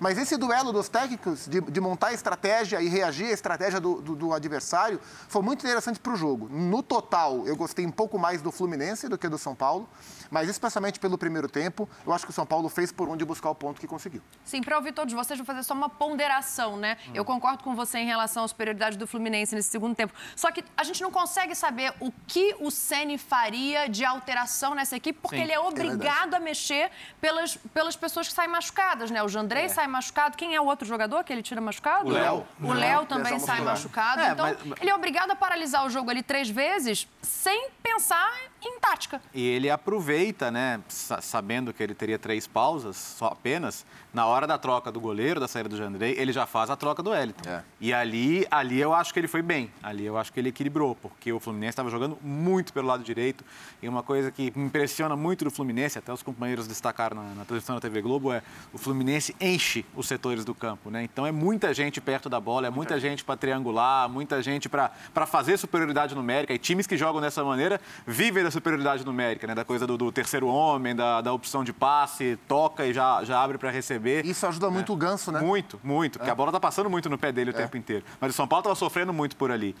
Mas 0.00 0.18
esse 0.18 0.36
duelo 0.36 0.72
dos 0.72 0.88
técnicos, 0.88 1.46
de, 1.46 1.60
de 1.60 1.80
montar 1.80 2.08
a 2.08 2.12
estratégia 2.12 2.80
e 2.80 2.88
reagir 2.88 3.26
à 3.26 3.30
estratégia 3.30 3.80
do, 3.80 4.00
do, 4.00 4.16
do 4.16 4.32
adversário, 4.32 5.00
foi 5.28 5.42
muito 5.42 5.64
interessante 5.64 5.98
para 5.98 6.12
o 6.12 6.16
jogo. 6.16 6.48
No 6.48 6.82
total, 6.82 7.46
eu 7.46 7.56
gostei 7.56 7.86
um 7.86 7.90
pouco 7.90 8.18
mais 8.18 8.40
do 8.40 8.50
Fluminense 8.50 9.08
do 9.08 9.18
que 9.18 9.28
do 9.28 9.38
São 9.38 9.54
Paulo 9.54 9.88
mas 10.34 10.48
especialmente 10.48 10.98
pelo 10.98 11.16
primeiro 11.16 11.48
tempo, 11.48 11.88
eu 12.04 12.12
acho 12.12 12.24
que 12.24 12.30
o 12.30 12.34
São 12.34 12.44
Paulo 12.44 12.68
fez 12.68 12.90
por 12.90 13.08
onde 13.08 13.24
buscar 13.24 13.50
o 13.50 13.54
ponto 13.54 13.80
que 13.80 13.86
conseguiu. 13.86 14.20
Sim, 14.44 14.62
para 14.62 14.76
ouvir 14.76 14.92
todos 14.92 15.14
vocês, 15.14 15.38
vou 15.38 15.46
fazer 15.46 15.62
só 15.62 15.74
uma 15.74 15.88
ponderação, 15.88 16.76
né? 16.76 16.96
Hum. 17.08 17.12
Eu 17.14 17.24
concordo 17.24 17.62
com 17.62 17.74
você 17.76 17.98
em 17.98 18.06
relação 18.06 18.42
à 18.42 18.48
superioridade 18.48 18.98
do 18.98 19.06
Fluminense 19.06 19.54
nesse 19.54 19.70
segundo 19.70 19.94
tempo. 19.94 20.12
Só 20.34 20.50
que 20.50 20.64
a 20.76 20.82
gente 20.82 21.00
não 21.02 21.12
consegue 21.12 21.54
saber 21.54 21.94
o 22.00 22.12
que 22.26 22.56
o 22.58 22.68
Ceni 22.68 23.16
faria 23.16 23.88
de 23.88 24.04
alteração 24.04 24.74
nessa 24.74 24.96
equipe, 24.96 25.18
porque 25.22 25.36
Sim, 25.36 25.42
ele 25.42 25.52
é, 25.52 25.54
é 25.54 25.60
obrigado 25.60 26.34
é 26.34 26.36
a 26.36 26.40
mexer 26.40 26.90
pelas, 27.20 27.56
pelas 27.72 27.94
pessoas 27.94 28.26
que 28.26 28.34
saem 28.34 28.50
machucadas, 28.50 29.12
né? 29.12 29.22
O 29.22 29.28
Jandrei 29.34 29.64
é. 29.64 29.68
sai 29.68 29.86
machucado. 29.86 30.36
Quem 30.36 30.54
é 30.54 30.60
o 30.60 30.64
outro 30.64 30.86
jogador 30.86 31.24
que 31.24 31.32
ele 31.32 31.42
tira 31.42 31.60
machucado? 31.60 32.08
O 32.08 32.12
Léo. 32.12 32.46
O 32.62 32.72
Léo 32.72 33.04
também 33.06 33.38
sai 33.38 33.60
machucado. 33.60 34.20
É, 34.20 34.30
então, 34.30 34.56
mas... 34.64 34.80
ele 34.80 34.90
é 34.90 34.94
obrigado 34.94 35.30
a 35.32 35.36
paralisar 35.36 35.84
o 35.84 35.90
jogo 35.90 36.10
ali 36.10 36.22
três 36.22 36.48
vezes 36.48 37.08
sem 37.20 37.68
pensar 37.82 38.32
em 38.68 38.78
tática. 38.78 39.20
E 39.32 39.46
ele 39.46 39.70
aproveita, 39.70 40.50
né, 40.50 40.80
sabendo 40.88 41.72
que 41.72 41.82
ele 41.82 41.94
teria 41.94 42.18
três 42.18 42.46
pausas 42.46 42.96
só 42.96 43.26
apenas, 43.26 43.84
na 44.12 44.26
hora 44.26 44.46
da 44.46 44.56
troca 44.56 44.92
do 44.92 45.00
goleiro, 45.00 45.40
da 45.40 45.48
saída 45.48 45.68
do 45.68 45.76
Jandrei, 45.76 46.14
ele 46.16 46.32
já 46.32 46.46
faz 46.46 46.70
a 46.70 46.76
troca 46.76 47.02
do 47.02 47.10
Wellington. 47.10 47.48
É. 47.48 47.62
E 47.80 47.92
ali, 47.92 48.46
ali 48.50 48.80
eu 48.80 48.94
acho 48.94 49.12
que 49.12 49.18
ele 49.18 49.28
foi 49.28 49.42
bem. 49.42 49.70
Ali 49.82 50.06
eu 50.06 50.16
acho 50.16 50.32
que 50.32 50.38
ele 50.38 50.50
equilibrou, 50.50 50.94
porque 50.94 51.32
o 51.32 51.40
Fluminense 51.40 51.70
estava 51.70 51.90
jogando 51.90 52.16
muito 52.22 52.72
pelo 52.72 52.86
lado 52.86 53.02
direito. 53.02 53.44
E 53.82 53.88
uma 53.88 54.02
coisa 54.02 54.30
que 54.30 54.52
me 54.56 54.66
impressiona 54.66 55.16
muito 55.16 55.44
do 55.44 55.50
Fluminense, 55.50 55.98
até 55.98 56.12
os 56.12 56.22
companheiros 56.22 56.68
destacaram 56.68 57.16
na, 57.16 57.34
na 57.34 57.44
transmissão 57.44 57.74
da 57.74 57.80
TV 57.80 58.00
Globo, 58.00 58.32
é 58.32 58.42
o 58.72 58.78
Fluminense 58.78 59.34
enche 59.40 59.84
os 59.96 60.06
setores 60.06 60.44
do 60.44 60.54
campo, 60.54 60.90
né? 60.90 61.02
Então 61.02 61.26
é 61.26 61.32
muita 61.32 61.74
gente 61.74 62.00
perto 62.00 62.28
da 62.28 62.38
bola, 62.38 62.68
é 62.68 62.70
muita 62.70 63.00
gente 63.00 63.24
para 63.24 63.36
triangular, 63.36 64.08
muita 64.08 64.40
gente 64.42 64.68
para 64.68 64.90
fazer 65.26 65.58
superioridade 65.58 66.14
numérica. 66.14 66.54
E 66.54 66.58
times 66.58 66.86
que 66.86 66.96
jogam 66.96 67.20
dessa 67.20 67.42
maneira 67.42 67.80
vivem 68.06 68.44
da 68.44 68.50
superioridade 68.54 69.04
numérica, 69.04 69.46
né? 69.46 69.54
Da 69.54 69.64
coisa 69.64 69.86
do, 69.86 69.96
do 69.96 70.10
terceiro 70.10 70.46
homem, 70.46 70.96
da, 70.96 71.20
da 71.20 71.32
opção 71.32 71.62
de 71.62 71.72
passe, 71.72 72.38
toca 72.48 72.86
e 72.86 72.92
já, 72.92 73.22
já 73.24 73.42
abre 73.42 73.58
para 73.58 73.70
receber. 73.70 74.24
Isso 74.24 74.46
ajuda 74.46 74.70
muito 74.70 74.92
é. 74.92 74.94
o 74.94 74.96
ganso, 74.96 75.30
né? 75.30 75.40
Muito, 75.40 75.78
muito. 75.84 76.18
Porque 76.18 76.30
é. 76.30 76.32
a 76.32 76.34
bola 76.34 76.50
tá 76.50 76.58
passando 76.58 76.88
muito 76.88 77.10
no 77.10 77.18
pé 77.18 77.30
dele 77.30 77.50
o 77.50 77.54
é. 77.54 77.56
tempo 77.56 77.76
inteiro. 77.76 78.04
Mas 78.20 78.30
o 78.30 78.34
São 78.34 78.48
Paulo 78.48 78.62
estava 78.62 78.74
sofrendo 78.74 79.12
muito 79.12 79.36
por 79.36 79.50
ali. 79.50 79.76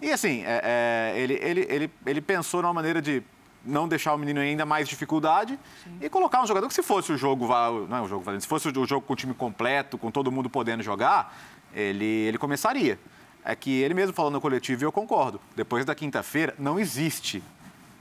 E 0.00 0.12
assim, 0.12 0.42
é, 0.44 1.14
é, 1.16 1.20
ele, 1.20 1.34
ele, 1.42 1.66
ele, 1.68 1.90
ele 2.06 2.20
pensou 2.20 2.62
numa 2.62 2.72
maneira 2.72 3.02
de 3.02 3.22
não 3.64 3.88
deixar 3.88 4.14
o 4.14 4.18
menino 4.18 4.40
ainda 4.40 4.64
mais 4.64 4.88
dificuldade 4.88 5.58
Sim. 5.82 5.98
e 6.00 6.08
colocar 6.08 6.42
um 6.42 6.46
jogador 6.46 6.68
que 6.68 6.74
se 6.74 6.82
fosse 6.82 7.12
o 7.12 7.18
jogo, 7.18 7.46
não 7.88 7.96
é 7.96 8.00
o 8.02 8.08
jogo, 8.08 8.40
se 8.40 8.46
fosse 8.46 8.68
o 8.68 8.86
jogo 8.86 9.04
com 9.06 9.12
o 9.12 9.16
time 9.16 9.34
completo, 9.34 9.98
com 9.98 10.10
todo 10.10 10.30
mundo 10.30 10.48
podendo 10.48 10.82
jogar, 10.82 11.36
ele, 11.74 12.04
ele 12.04 12.38
começaria. 12.38 12.98
É 13.44 13.54
que 13.54 13.70
ele 13.80 13.94
mesmo 13.94 14.12
falou 14.12 14.30
no 14.30 14.40
coletivo 14.40 14.82
e 14.82 14.84
eu 14.84 14.92
concordo. 14.92 15.40
Depois 15.56 15.84
da 15.84 15.94
quinta-feira, 15.94 16.54
não 16.58 16.78
existe 16.78 17.42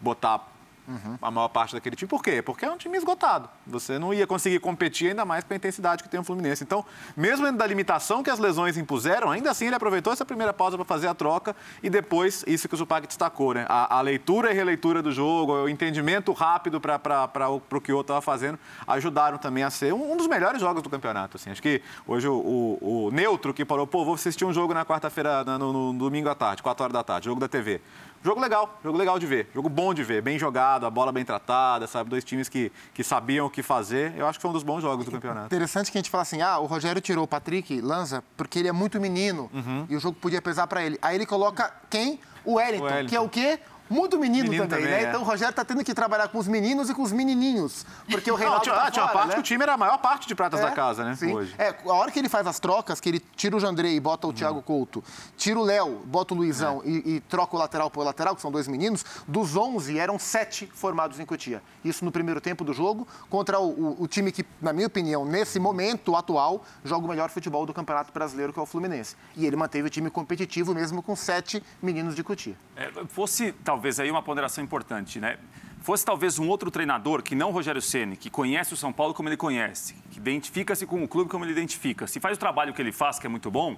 botar 0.02 0.48
uhum. 0.88 1.18
a 1.22 1.30
maior 1.30 1.50
parte 1.50 1.76
daquele 1.76 1.96
time. 1.96 2.08
Por 2.08 2.24
quê? 2.24 2.42
Porque 2.42 2.66
é 2.66 2.72
um 2.72 2.78
time 2.78 2.98
esgotado. 2.98 3.50
Você 3.66 4.00
não 4.00 4.14
ia 4.14 4.26
conseguir 4.26 4.60
competir 4.60 5.10
ainda 5.10 5.26
mais 5.26 5.44
com 5.44 5.54
a 5.54 5.58
intensidade 5.58 6.02
que 6.02 6.10
tem 6.10 6.20
o 6.20 6.24
Fluminense. 6.24 6.64
Então, 6.64 6.86
mesmo 7.16 7.46
dentro 7.46 7.60
da 7.60 7.68
limitação 7.68 8.24
que 8.24 8.30
as 8.30 8.40
lesões 8.40 8.78
impuseram, 8.78 9.30
ainda 9.30 9.52
assim 9.52 9.66
ele 9.66 9.76
aproveitou 9.76 10.14
essa 10.14 10.26
primeira 10.26 10.54
pausa 10.54 10.78
para 10.78 10.86
fazer 10.86 11.08
a 11.08 11.14
troca 11.14 11.56
e 11.84 11.90
depois, 11.90 12.44
isso 12.48 12.68
que 12.68 12.74
o 12.74 12.78
Zupac 12.78 13.06
destacou, 13.06 13.54
né? 13.54 13.66
A, 13.68 13.98
a 13.98 14.02
leitura 14.02 14.52
e 14.52 14.54
releitura 14.54 15.02
do 15.02 15.12
jogo, 15.12 15.54
o 15.54 15.70
entendimento 15.70 16.32
rápido 16.32 16.80
para 16.80 17.50
o 17.50 17.82
que 17.82 17.92
o 17.92 17.98
outro 17.98 18.14
estava 18.14 18.22
fazendo, 18.22 18.58
ajudaram 18.88 19.38
também 19.38 19.64
a 19.64 19.70
ser 19.70 19.94
um, 19.94 20.14
um, 20.14 20.18
dos 20.18 20.28
melhores 20.28 20.62
jogos 20.62 20.82
do 20.82 20.90
campeonato. 20.90 21.38
Assim. 21.38 21.50
Acho 21.50 21.62
que 21.62 21.82
hoje 22.08 22.28
o, 22.28 22.34
o, 22.34 23.08
o 23.08 23.12
neutro 23.12 23.54
que 23.54 23.66
falou, 23.66 23.86
pô, 23.86 24.06
vou 24.06 24.16
assistir 24.16 24.46
um 24.46 24.54
jogo 24.54 24.74
na 24.74 24.86
quarta-feira, 24.86 25.44
no, 25.44 25.58
no, 25.58 25.94
no 25.94 26.00
domingo 26.00 26.30
à 26.30 26.36
tarde, 26.36 26.64
4 26.64 26.84
horas 26.84 26.94
da 26.94 27.04
tarde, 27.04 27.26
jogo 27.26 27.40
da 27.40 27.48
TV. 27.48 27.82
Jogo 28.24 28.42
legal, 28.42 28.80
jogo 28.84 28.98
legal 28.98 29.20
de 29.20 29.26
ver, 29.26 29.50
jogo 29.54 29.70
bom 29.70 29.94
de 29.94 30.04
ver, 30.04 30.22
bem 30.22 30.38
jogado, 30.38 30.86
a 30.86 30.90
bola 30.90 31.12
bem 31.12 31.24
tratada, 31.24 31.88
sabe? 31.88 32.10
Dois 32.10 32.24
times 32.24 32.50
que, 32.50 32.72
que 32.94 33.04
sabiam 33.04 33.46
o 33.46 33.50
que 33.50 33.64
fazer. 33.64 34.14
Eu 34.18 34.28
acho 34.28 34.38
que 34.40 34.42
foi 34.42 34.50
um 34.50 34.54
dos 34.54 34.64
bons 34.64 34.82
jogos 34.82 35.06
do 35.06 35.12
campeonato. 35.12 35.46
Interessante 35.48 35.92
que 35.92 35.98
a 35.98 36.02
gente 36.02 36.10
fala 36.10 36.24
assim: 36.24 36.42
ah, 36.42 36.60
o 36.60 36.66
Rogério 36.66 37.02
tirou 37.02 37.24
o 37.24 37.28
Patrick 37.28 37.80
Lanza 37.82 38.24
porque 38.36 38.60
ele 38.60 38.68
é 38.68 38.72
muito 38.72 39.00
menino 39.00 39.50
uhum. 39.54 39.86
e 39.90 39.96
o 39.96 40.00
jogo 40.00 40.18
podia 40.20 40.42
pesar 40.42 40.68
para 40.68 40.84
ele. 40.84 40.98
Aí 41.02 41.16
ele 41.16 41.26
coloca 41.26 41.74
quem? 41.90 42.20
O 42.44 42.54
Wellington, 42.54 42.84
o 42.84 42.88
Wellington, 42.88 43.10
que 43.10 43.16
é 43.16 43.20
o 43.20 43.28
quê? 43.28 43.60
Muito 43.90 44.18
menino, 44.20 44.46
Menino 44.50 44.68
também, 44.68 44.86
também, 44.86 45.00
né? 45.02 45.06
é. 45.06 45.10
Então 45.10 45.22
o 45.22 45.24
Rogério 45.24 45.54
tá 45.54 45.64
tendo 45.66 45.84
que 45.84 45.94
trabalhar 45.94 46.28
com 46.28 46.38
os 46.38 46.48
meninos 46.48 46.90
e 46.90 46.94
com 46.94 47.02
os 47.02 47.12
menininhos. 47.12 47.86
Porque 48.10 48.30
o 48.30 48.34
Não, 48.34 48.40
Reinaldo 48.40 48.64
tinha, 48.64 48.76
tá 48.76 48.84
ah, 48.88 48.92
tinha 48.92 49.04
uma 49.04 49.10
fora, 49.12 49.20
parte 49.20 49.30
né? 49.30 49.34
que 49.36 49.40
o 49.40 49.44
time 49.44 49.64
era 49.64 49.74
a 49.74 49.78
maior 49.78 49.98
parte 50.00 50.28
de 50.28 50.36
pratas 50.36 50.60
da 50.62 50.72
casa, 50.72 51.04
né? 51.04 51.16
Sim. 51.16 51.34
Hoje. 51.34 51.56
É, 51.58 51.76
a 51.86 51.94
hora 51.94 52.12
que 52.12 52.20
ele 52.20 52.30
faz 52.30 52.46
as 52.48 52.60
trocas, 52.60 53.00
que 53.00 53.10
ele 53.10 53.20
tira 53.20 53.56
o 53.56 53.60
Jandrei 53.60 53.96
e 53.96 54.00
bota 54.00 54.28
o 54.28 54.34
Thiago 54.34 54.62
Couto, 54.62 55.04
tira 55.36 55.60
o 55.60 55.64
Léo, 55.64 56.02
bota 56.06 56.34
o 56.34 56.38
Luizão 56.38 56.82
É. 56.86 56.90
e, 56.90 57.16
e 57.16 57.20
troca 57.22 57.56
o 57.56 57.60
lateral 57.60 57.90
por 57.90 58.04
lateral, 58.04 58.36
que 58.36 58.42
são 58.42 58.52
dois 58.52 58.68
meninos, 58.68 59.06
dos 59.28 59.56
11 59.56 59.98
eram 60.00 60.20
sete 60.20 60.70
formados 60.74 61.20
em 61.20 61.26
Cotia. 61.26 61.62
Isso 61.84 62.04
no 62.06 62.12
primeiro 62.12 62.42
tempo 62.42 62.64
do 62.64 62.74
jogo, 62.74 63.08
contra 63.30 63.60
o, 63.60 63.70
o- 63.70 64.04
o 64.04 64.08
time 64.08 64.32
que, 64.32 64.46
na 64.62 64.74
minha 64.74 64.88
opinião, 64.88 65.26
nesse 65.26 65.60
momento 65.60 66.16
atual, 66.16 66.64
joga 66.84 67.06
o 67.06 67.10
melhor 67.10 67.30
futebol 67.30 67.66
do 67.66 67.74
Campeonato 67.74 68.12
Brasileiro, 68.14 68.52
que 68.54 68.60
é 68.60 68.62
o 68.62 68.66
Fluminense. 68.66 69.16
E 69.36 69.46
ele 69.46 69.56
manteve 69.56 69.88
o 69.88 69.90
time 69.90 70.10
competitivo 70.10 70.74
mesmo 70.74 71.02
com 71.02 71.16
sete 71.16 71.64
meninos 71.82 72.16
de 72.16 72.24
Cotia. 72.24 72.56
É, 72.76 72.90
fosse 73.08 73.52
talvez 73.64 73.77
aí 74.00 74.12
uma 74.12 74.22
ponderação 74.22 74.64
importante, 74.64 75.20
né? 75.20 75.38
Fosse 75.82 76.04
talvez 76.04 76.40
um 76.40 76.48
outro 76.48 76.70
treinador 76.70 77.22
que 77.22 77.36
não 77.36 77.50
o 77.50 77.52
Rogério 77.52 77.82
Ceni, 77.82 78.18
que 78.18 78.30
conhece 78.30 78.74
o 78.74 78.78
São 78.78 78.92
Paulo 78.92 79.14
como 79.14 79.30
ele 79.30 79.38
conhece, 79.38 79.96
que 80.12 80.20
identifica-se 80.20 80.86
com 80.86 81.04
o 81.04 81.08
clube 81.08 81.30
como 81.30 81.46
ele 81.46 81.52
identifica, 81.52 82.08
se 82.08 82.20
faz 82.20 82.36
o 82.36 82.40
trabalho 82.40 82.74
que 82.74 82.82
ele 82.82 82.92
faz, 82.92 83.20
que 83.20 83.26
é 83.26 83.30
muito 83.30 83.50
bom, 83.50 83.78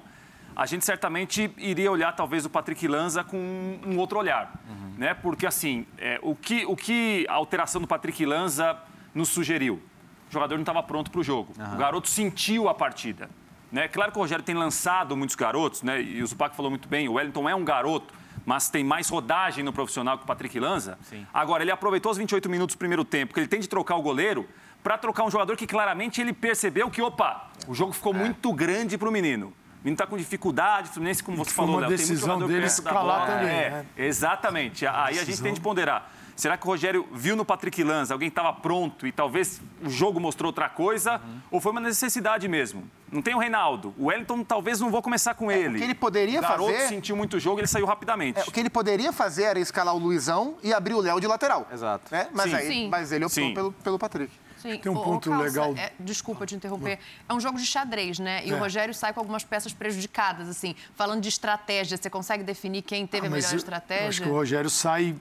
a 0.56 0.66
gente 0.66 0.84
certamente 0.84 1.54
iria 1.58 1.92
olhar 1.92 2.14
talvez 2.14 2.46
o 2.46 2.50
Patrick 2.50 2.88
Lanza 2.88 3.24
com 3.24 3.38
um 3.86 3.98
outro 3.98 4.18
olhar, 4.20 4.54
né? 4.98 5.14
Porque 5.14 5.46
assim, 5.46 5.86
é, 5.98 6.20
o 6.22 6.36
que 6.36 6.66
o 6.66 6.76
que 6.76 7.26
a 7.30 7.34
alteração 7.34 7.80
do 7.80 7.88
Patrick 7.88 8.26
Lanza 8.26 8.78
nos 9.14 9.30
sugeriu? 9.30 9.82
O 10.30 10.32
jogador 10.32 10.56
não 10.56 10.62
estava 10.62 10.84
pronto 10.84 11.10
para 11.10 11.20
o 11.20 11.24
jogo. 11.24 11.54
O 11.74 11.78
garoto 11.78 12.08
sentiu 12.08 12.70
a 12.70 12.74
partida. 12.74 13.30
Né? 13.72 13.88
Claro 13.88 14.12
que 14.12 14.18
o 14.18 14.22
Rogério 14.22 14.44
tem 14.44 14.56
lançado 14.56 15.16
muitos 15.16 15.36
garotos, 15.36 15.84
né? 15.84 16.02
e 16.02 16.22
o 16.22 16.28
Zupac 16.28 16.56
falou 16.56 16.72
muito 16.72 16.88
bem, 16.88 17.08
o 17.08 17.14
Wellington 17.14 17.48
é 17.48 17.56
um 17.56 17.64
garoto, 17.64 18.14
mas 18.46 18.70
tem 18.70 18.84
mais 18.84 19.10
rodagem 19.10 19.64
no 19.64 19.72
profissional 19.74 20.18
que 20.18 20.24
o 20.24 20.28
Patrick 20.28 20.60
Lanza. 20.60 20.98
Agora, 21.34 21.64
ele 21.64 21.72
aproveitou 21.72 22.12
os 22.12 22.18
28 22.18 22.50
minutos 22.50 22.76
do 22.76 22.80
primeiro 22.80 23.04
tempo, 23.04 23.34
que 23.34 23.40
ele 23.40 23.48
tem 23.48 23.60
de 23.60 23.68
trocar 23.70 23.96
o 23.96 24.02
goleiro, 24.02 24.48
para 24.84 24.98
trocar 24.98 25.24
um 25.24 25.32
jogador 25.32 25.56
que 25.58 25.68
claramente 25.68 26.22
ele 26.22 26.32
percebeu 26.34 26.90
que, 26.90 27.02
opa, 27.02 27.50
o 27.68 27.74
jogo 27.76 27.92
ficou 27.94 28.14
muito 28.14 28.52
grande 28.54 28.98
para 28.98 29.10
o 29.10 29.12
menino. 29.12 29.48
O 29.48 29.84
menino 29.84 29.96
está 29.96 30.06
com 30.08 30.18
dificuldade, 30.18 30.90
o 30.90 30.94
Fluminense, 30.94 31.24
como 31.24 31.38
você 31.38 31.52
falou, 31.52 31.76
uma 31.76 31.82
Léo, 31.82 31.90
tem 31.90 31.98
muito 31.98 32.10
decisão 32.10 32.28
jogador 32.36 32.48
dele 32.48 32.62
da 32.62 32.68
escalar 32.68 33.26
bola. 33.26 33.26
também, 33.40 33.56
É, 33.56 33.70
né? 33.70 33.86
Exatamente. 33.98 34.86
Aí 34.86 34.94
a 34.94 35.08
gente 35.12 35.26
Decisão. 35.28 35.44
tem 35.46 35.54
de 35.54 35.62
ponderar. 35.62 36.12
Será 36.40 36.56
que 36.58 36.66
o 36.66 36.70
Rogério 36.70 37.06
viu 37.12 37.36
no 37.36 37.44
Patrick 37.44 37.84
Lanza 37.84 38.14
alguém 38.14 38.30
estava 38.30 38.54
pronto 38.54 39.06
e 39.06 39.12
talvez 39.12 39.62
o 39.84 39.90
jogo 39.90 40.22
mostrou 40.22 40.48
outra 40.48 40.70
coisa? 40.70 41.18
Uhum. 41.18 41.40
Ou 41.52 41.60
foi 41.60 41.74
uma 41.74 41.82
necessidade 41.82 42.48
mesmo? 42.48 42.90
Não 43.12 43.22
tem 43.22 43.36
o 43.36 43.40
Reinaldo. 43.40 43.94
O 43.98 44.06
Wellington 44.06 44.42
talvez 44.46 44.80
não 44.80 44.90
vou 44.90 45.02
começar 45.02 45.34
com 45.34 45.52
ele. 45.52 45.66
É, 45.66 45.70
o 45.72 45.76
que 45.76 45.84
ele 45.84 45.96
poderia 45.96 46.40
o 46.40 46.42
garoto 46.42 46.72
fazer- 46.72 46.88
sentiu 46.88 47.18
muito 47.18 47.38
jogo 47.42 47.60
ele 47.60 47.68
saiu 47.68 47.86
rapidamente. 47.86 48.40
É, 48.40 48.44
o 48.44 48.52
que 48.54 48.60
ele 48.60 48.70
poderia 48.70 49.12
fazer 49.12 49.44
era 49.44 49.60
escalar 49.60 49.94
o 49.94 49.98
Luizão 50.00 50.56
e 50.64 50.74
abrir 50.74 50.94
o 50.94 51.02
Léo 51.02 51.20
de 51.20 51.28
lateral. 51.28 51.68
Exato. 51.74 52.06
Né? 52.10 52.30
Mas, 52.32 52.50
Sim. 52.52 52.56
aí, 52.56 52.68
Sim. 52.68 52.88
mas 52.90 53.12
ele 53.12 53.26
optou 53.26 53.44
Sim. 53.44 53.54
pelo, 53.54 53.72
pelo 53.74 54.00
Patrick. 54.00 54.32
Sim. 54.60 54.78
Tem 54.78 54.90
um 54.92 54.96
ô, 54.98 55.04
ponto 55.04 55.30
Calça, 55.30 55.44
legal- 55.44 55.74
é, 55.76 55.92
desculpa 56.00 56.46
te 56.46 56.56
interromper. 56.56 57.00
É 57.28 57.34
um 57.34 57.40
jogo 57.42 57.58
de 57.58 57.66
xadrez, 57.66 58.18
né? 58.18 58.46
E 58.46 58.52
o 58.54 58.56
É. 58.56 58.60
Rogério 58.60 58.94
sai 58.94 59.12
com 59.12 59.20
algumas 59.20 59.44
peças 59.44 59.74
prejudicadas, 59.74 60.48
assim. 60.48 60.74
Falando 60.96 61.22
de 61.22 61.28
estratégia, 61.30 61.98
você 61.98 62.10
consegue 62.10 62.44
definir 62.44 62.82
quem 62.82 63.06
teve 63.06 63.26
a 63.26 63.28
Ah, 63.28 63.32
mas 63.32 63.44
melhor 63.44 63.54
eu- 63.56 63.58
estratégia? 63.58 64.04
Eu 64.06 64.10
acho 64.10 64.22
que 64.22 64.30
o 64.30 64.34
Rogério 64.34 64.70
sai 64.70 65.16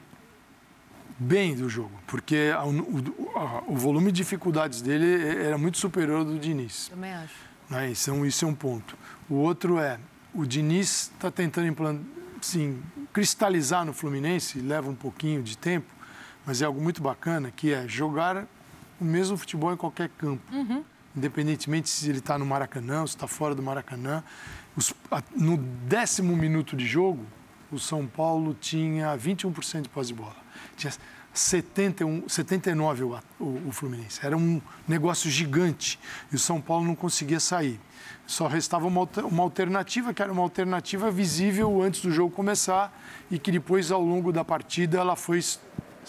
bem 1.18 1.54
do 1.54 1.68
jogo, 1.68 1.92
porque 2.06 2.52
a- 2.54 2.64
o, 2.64 3.32
a- 3.36 3.62
o 3.66 3.76
volume 3.76 4.12
de 4.12 4.18
dificuldades 4.18 4.80
dele 4.82 5.36
era 5.44 5.58
muito 5.58 5.78
superior 5.78 6.18
ao 6.20 6.24
do 6.24 6.38
Diniz. 6.38 6.88
Também 6.88 7.12
acho. 7.12 7.34
Né? 7.68 7.90
Isso, 7.90 8.10
é 8.10 8.12
um, 8.12 8.24
isso 8.24 8.44
é 8.44 8.48
um 8.48 8.54
ponto. 8.54 8.96
O 9.28 9.34
outro 9.34 9.78
é, 9.78 9.98
o 10.32 10.46
Diniz 10.46 11.10
está 11.14 11.30
tentando 11.30 11.66
implan- 11.66 12.00
sim, 12.40 12.80
cristalizar 13.12 13.84
no 13.84 13.92
Fluminense, 13.92 14.60
leva 14.60 14.88
um 14.88 14.94
pouquinho 14.94 15.42
de 15.42 15.58
tempo, 15.58 15.86
mas 16.46 16.62
é 16.62 16.64
algo 16.64 16.80
muito 16.80 17.02
bacana, 17.02 17.50
que 17.50 17.72
é 17.72 17.86
jogar 17.88 18.46
o 19.00 19.04
mesmo 19.04 19.36
futebol 19.36 19.72
em 19.72 19.76
qualquer 19.76 20.08
campo. 20.10 20.42
Independentemente 21.16 21.88
se 21.88 22.08
ele 22.08 22.18
está 22.18 22.38
no 22.38 22.46
Maracanã, 22.46 23.06
se 23.06 23.14
está 23.16 23.26
fora 23.26 23.54
do 23.54 23.62
Maracanã. 23.62 24.22
Os- 24.76 24.94
a- 25.10 25.22
no 25.36 25.56
décimo 25.56 26.36
minuto 26.36 26.76
de 26.76 26.86
jogo, 26.86 27.24
o 27.72 27.78
São 27.78 28.06
Paulo 28.06 28.54
tinha 28.58 29.16
21% 29.16 29.82
de 29.82 29.88
posse 29.88 30.08
de 30.08 30.14
bola. 30.14 30.36
Tinha 30.76 30.92
71, 31.32 32.28
79 32.28 33.04
o, 33.04 33.18
o, 33.38 33.68
o 33.68 33.72
Fluminense. 33.72 34.20
Era 34.24 34.36
um 34.36 34.60
negócio 34.86 35.30
gigante 35.30 35.98
e 36.32 36.36
o 36.36 36.38
São 36.38 36.60
Paulo 36.60 36.84
não 36.84 36.94
conseguia 36.94 37.40
sair. 37.40 37.80
Só 38.26 38.46
restava 38.46 38.86
uma, 38.86 39.08
uma 39.24 39.42
alternativa, 39.42 40.12
que 40.12 40.22
era 40.22 40.32
uma 40.32 40.42
alternativa 40.42 41.10
visível 41.10 41.80
antes 41.82 42.00
do 42.00 42.10
jogo 42.10 42.34
começar 42.34 42.92
e 43.30 43.38
que 43.38 43.50
depois, 43.50 43.90
ao 43.90 44.02
longo 44.02 44.32
da 44.32 44.44
partida, 44.44 44.98
ela 44.98 45.16
foi 45.16 45.40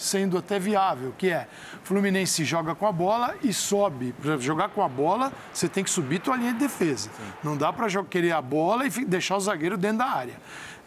sendo 0.00 0.38
até 0.38 0.58
viável, 0.58 1.14
que 1.16 1.28
é 1.28 1.46
Fluminense 1.84 2.42
joga 2.44 2.74
com 2.74 2.86
a 2.86 2.92
bola 2.92 3.34
e 3.42 3.52
sobe. 3.52 4.14
Para 4.20 4.38
jogar 4.38 4.70
com 4.70 4.82
a 4.82 4.88
bola, 4.88 5.30
você 5.52 5.68
tem 5.68 5.84
que 5.84 5.90
subir 5.90 6.20
tua 6.20 6.36
linha 6.36 6.52
de 6.54 6.58
defesa. 6.58 7.10
Não 7.44 7.56
dá 7.56 7.72
para 7.72 7.86
querer 8.04 8.32
a 8.32 8.40
bola 8.40 8.86
e 8.86 9.04
deixar 9.04 9.36
o 9.36 9.40
zagueiro 9.40 9.76
dentro 9.76 9.98
da 9.98 10.06
área. 10.06 10.34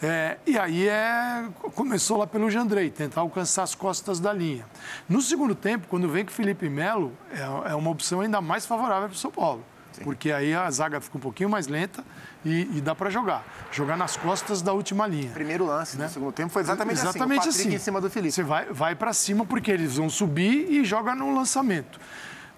É, 0.02 0.38
e 0.46 0.58
aí 0.58 0.88
é, 0.88 1.46
começou 1.76 2.18
lá 2.18 2.28
pelo 2.28 2.50
Jandrei, 2.50 2.90
tentar 2.90 3.22
alcançar 3.22 3.64
as 3.64 3.76
costas 3.76 4.20
da 4.20 4.34
linha. 4.34 4.66
No 5.08 5.22
segundo 5.22 5.56
tempo, 5.56 5.88
quando 5.88 6.10
vem 6.10 6.26
com 6.26 6.32
o 6.32 6.34
Felipe 6.34 6.68
Melo, 6.68 7.14
é, 7.32 7.72
é 7.72 7.76
uma 7.76 7.92
opção 7.92 8.20
ainda 8.20 8.42
mais 8.42 8.66
favorável 8.66 9.08
para 9.08 9.16
o 9.16 9.18
São 9.18 9.32
Paulo. 9.32 9.64
Porque 10.02 10.32
aí 10.32 10.54
a 10.54 10.70
zaga 10.72 11.02
fica 11.02 11.18
um 11.18 11.22
pouquinho 11.22 11.50
mais 11.50 11.68
lenta 11.68 12.04
e, 12.46 12.62
e 12.78 12.82
dá 12.82 12.96
para 12.96 13.10
jogar. 13.10 13.44
Jogar 13.72 13.98
nas 13.98 14.16
costas 14.16 14.62
da 14.62 14.74
última 14.74 15.06
linha. 15.06 15.32
Primeiro 15.32 15.66
lance 15.66 15.98
Né? 15.98 16.06
do 16.06 16.12
segundo 16.12 16.32
tempo 16.32 16.52
foi 16.52 16.62
exatamente, 16.62 17.00
Exatamente 17.00 17.40
assim. 17.40 17.50
O 17.50 17.52
Patrick 17.52 17.68
assim. 17.68 17.76
em 17.76 17.80
cima 17.80 18.02
do 18.02 18.10
Felipe. 18.10 18.32
Você 18.32 18.44
vai, 18.44 18.66
vai 18.66 18.96
para 18.96 19.14
cima 19.14 19.46
porque 19.46 19.72
eles 19.72 19.98
vão 19.98 20.10
subir 20.10 20.72
e 20.72 20.84
joga 20.86 21.14
no 21.14 21.34
lançamento. 21.34 22.00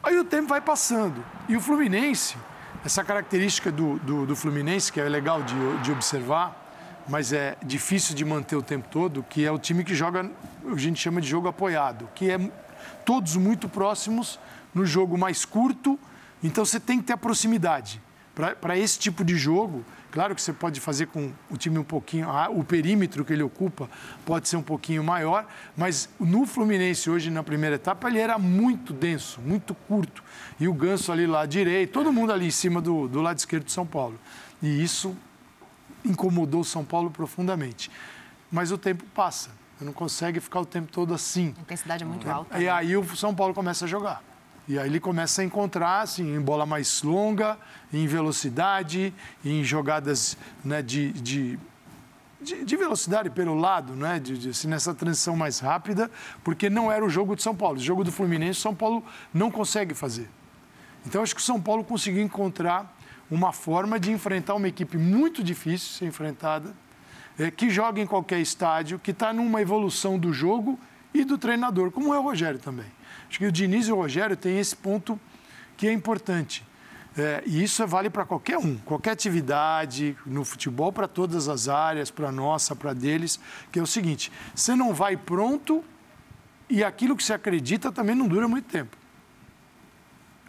Aí 0.03 0.17
o 0.19 0.23
tempo 0.23 0.47
vai 0.47 0.61
passando. 0.61 1.23
E 1.49 1.55
o 1.57 1.61
Fluminense, 1.61 2.37
essa 2.85 3.03
característica 3.03 3.71
do, 3.71 3.97
do, 3.99 4.25
do 4.25 4.35
Fluminense, 4.35 4.91
que 4.91 4.99
é 5.01 5.09
legal 5.09 5.41
de, 5.41 5.77
de 5.79 5.91
observar, 5.91 6.63
mas 7.07 7.33
é 7.33 7.55
difícil 7.63 8.15
de 8.15 8.23
manter 8.25 8.55
o 8.55 8.61
tempo 8.61 8.87
todo, 8.89 9.23
que 9.23 9.45
é 9.45 9.51
o 9.51 9.57
time 9.59 9.83
que 9.83 9.95
joga, 9.95 10.29
a 10.71 10.77
gente 10.77 10.99
chama 10.99 11.21
de 11.21 11.27
jogo 11.27 11.47
apoiado, 11.47 12.07
que 12.15 12.29
é 12.29 12.39
todos 13.03 13.35
muito 13.35 13.69
próximos 13.69 14.39
no 14.73 14.85
jogo 14.85 15.17
mais 15.17 15.45
curto, 15.45 15.99
então 16.45 16.65
você 16.65 16.79
tem 16.79 16.99
que 16.99 17.05
ter 17.05 17.13
a 17.13 17.17
proximidade. 17.17 18.01
Para 18.59 18.77
esse 18.77 18.99
tipo 18.99 19.23
de 19.23 19.37
jogo, 19.37 19.85
claro 20.11 20.35
que 20.35 20.41
você 20.41 20.51
pode 20.51 20.81
fazer 20.81 21.07
com 21.07 21.31
o 21.49 21.55
time 21.55 21.77
um 21.79 21.85
pouquinho, 21.85 22.27
o 22.49 22.65
perímetro 22.65 23.23
que 23.23 23.31
ele 23.31 23.43
ocupa 23.43 23.89
pode 24.25 24.49
ser 24.49 24.57
um 24.57 24.61
pouquinho 24.61 25.01
maior, 25.01 25.47
mas 25.77 26.09
no 26.19 26.45
Fluminense 26.45 27.09
hoje, 27.09 27.31
na 27.31 27.41
primeira 27.41 27.77
etapa, 27.77 28.09
ele 28.09 28.19
era 28.19 28.37
muito 28.37 28.91
denso, 28.91 29.39
muito 29.39 29.73
curto. 29.73 30.21
E 30.59 30.67
o 30.67 30.73
Ganso 30.73 31.13
ali 31.13 31.25
lá 31.25 31.45
direito, 31.45 31.93
todo 31.93 32.11
mundo 32.11 32.33
ali 32.33 32.47
em 32.47 32.51
cima 32.51 32.81
do, 32.81 33.07
do 33.07 33.21
lado 33.21 33.37
esquerdo 33.37 33.63
de 33.63 33.71
São 33.71 33.87
Paulo. 33.87 34.19
E 34.61 34.83
isso 34.83 35.15
incomodou 36.03 36.59
o 36.59 36.65
São 36.65 36.83
Paulo 36.83 37.09
profundamente. 37.09 37.89
Mas 38.51 38.69
o 38.69 38.77
tempo 38.77 39.05
passa, 39.15 39.49
você 39.77 39.85
não 39.85 39.93
consegue 39.93 40.41
ficar 40.41 40.59
o 40.59 40.65
tempo 40.65 40.91
todo 40.91 41.13
assim. 41.13 41.53
A 41.57 41.61
intensidade 41.61 42.03
é 42.03 42.05
muito 42.05 42.29
alta. 42.29 42.59
E 42.59 42.65
né? 42.65 42.69
aí 42.69 42.97
o 42.97 43.15
São 43.15 43.33
Paulo 43.33 43.53
começa 43.53 43.85
a 43.85 43.87
jogar. 43.87 44.21
E 44.67 44.79
aí 44.79 44.87
ele 44.89 44.99
começa 44.99 45.41
a 45.41 45.45
encontrar, 45.45 46.01
assim, 46.01 46.35
em 46.35 46.41
bola 46.41 46.65
mais 46.65 47.03
longa, 47.03 47.57
em 47.93 48.07
velocidade, 48.07 49.13
em 49.43 49.63
jogadas 49.63 50.35
né, 50.63 50.81
de, 50.81 51.11
de, 51.13 51.59
de, 52.41 52.65
de 52.65 52.75
velocidade 52.75 53.29
pelo 53.29 53.53
lado, 53.53 53.93
né, 53.93 54.19
de, 54.19 54.37
de, 54.37 54.49
assim, 54.49 54.67
nessa 54.67 54.93
transição 54.93 55.35
mais 55.35 55.59
rápida, 55.59 56.09
porque 56.43 56.67
não 56.67 56.91
era 56.91 57.05
o 57.05 57.09
jogo 57.09 57.35
de 57.35 57.43
São 57.43 57.55
Paulo. 57.55 57.77
O 57.77 57.81
jogo 57.81 58.03
do 58.03 58.11
Fluminense, 58.11 58.59
São 58.59 58.73
Paulo 58.73 59.03
não 59.31 59.51
consegue 59.51 59.93
fazer. 59.93 60.27
Então, 61.05 61.21
acho 61.21 61.35
que 61.35 61.41
o 61.41 61.43
São 61.43 61.61
Paulo 61.61 61.83
conseguiu 61.83 62.23
encontrar 62.23 62.91
uma 63.29 63.53
forma 63.53 63.99
de 63.99 64.11
enfrentar 64.11 64.55
uma 64.55 64.67
equipe 64.67 64.97
muito 64.97 65.43
difícil 65.43 65.89
de 65.89 65.93
ser 65.95 66.05
enfrentada, 66.05 66.75
é, 67.37 67.51
que 67.51 67.69
joga 67.69 68.01
em 68.01 68.07
qualquer 68.07 68.39
estádio, 68.39 68.97
que 68.97 69.11
está 69.11 69.31
numa 69.31 69.61
evolução 69.61 70.17
do 70.17 70.33
jogo 70.33 70.79
e 71.13 71.23
do 71.23 71.37
treinador, 71.37 71.91
como 71.91 72.13
é 72.13 72.19
o 72.19 72.23
Rogério 72.23 72.59
também. 72.59 72.94
Acho 73.35 73.39
que 73.41 73.47
o 73.47 73.51
Diniz 73.51 73.89
e 73.89 73.91
o 73.91 73.97
Rogério 73.97 74.37
têm 74.37 74.59
esse 74.59 74.73
ponto 74.73 75.19
que 75.75 75.89
é 75.89 75.91
importante. 75.91 76.65
É, 77.17 77.43
e 77.45 77.61
isso 77.61 77.85
vale 77.85 78.09
para 78.09 78.23
qualquer 78.23 78.57
um, 78.57 78.77
qualquer 78.77 79.11
atividade, 79.11 80.15
no 80.25 80.45
futebol, 80.45 80.89
para 80.89 81.05
todas 81.05 81.49
as 81.49 81.67
áreas, 81.67 82.09
para 82.09 82.31
nossa, 82.31 82.73
para 82.77 82.93
deles, 82.93 83.37
que 83.73 83.77
é 83.77 83.81
o 83.81 83.85
seguinte: 83.85 84.31
você 84.55 84.73
não 84.73 84.93
vai 84.93 85.17
pronto 85.17 85.83
e 86.69 86.81
aquilo 86.81 87.13
que 87.13 87.25
você 87.25 87.33
acredita 87.33 87.91
também 87.91 88.15
não 88.15 88.25
dura 88.25 88.47
muito 88.47 88.69
tempo. 88.69 88.95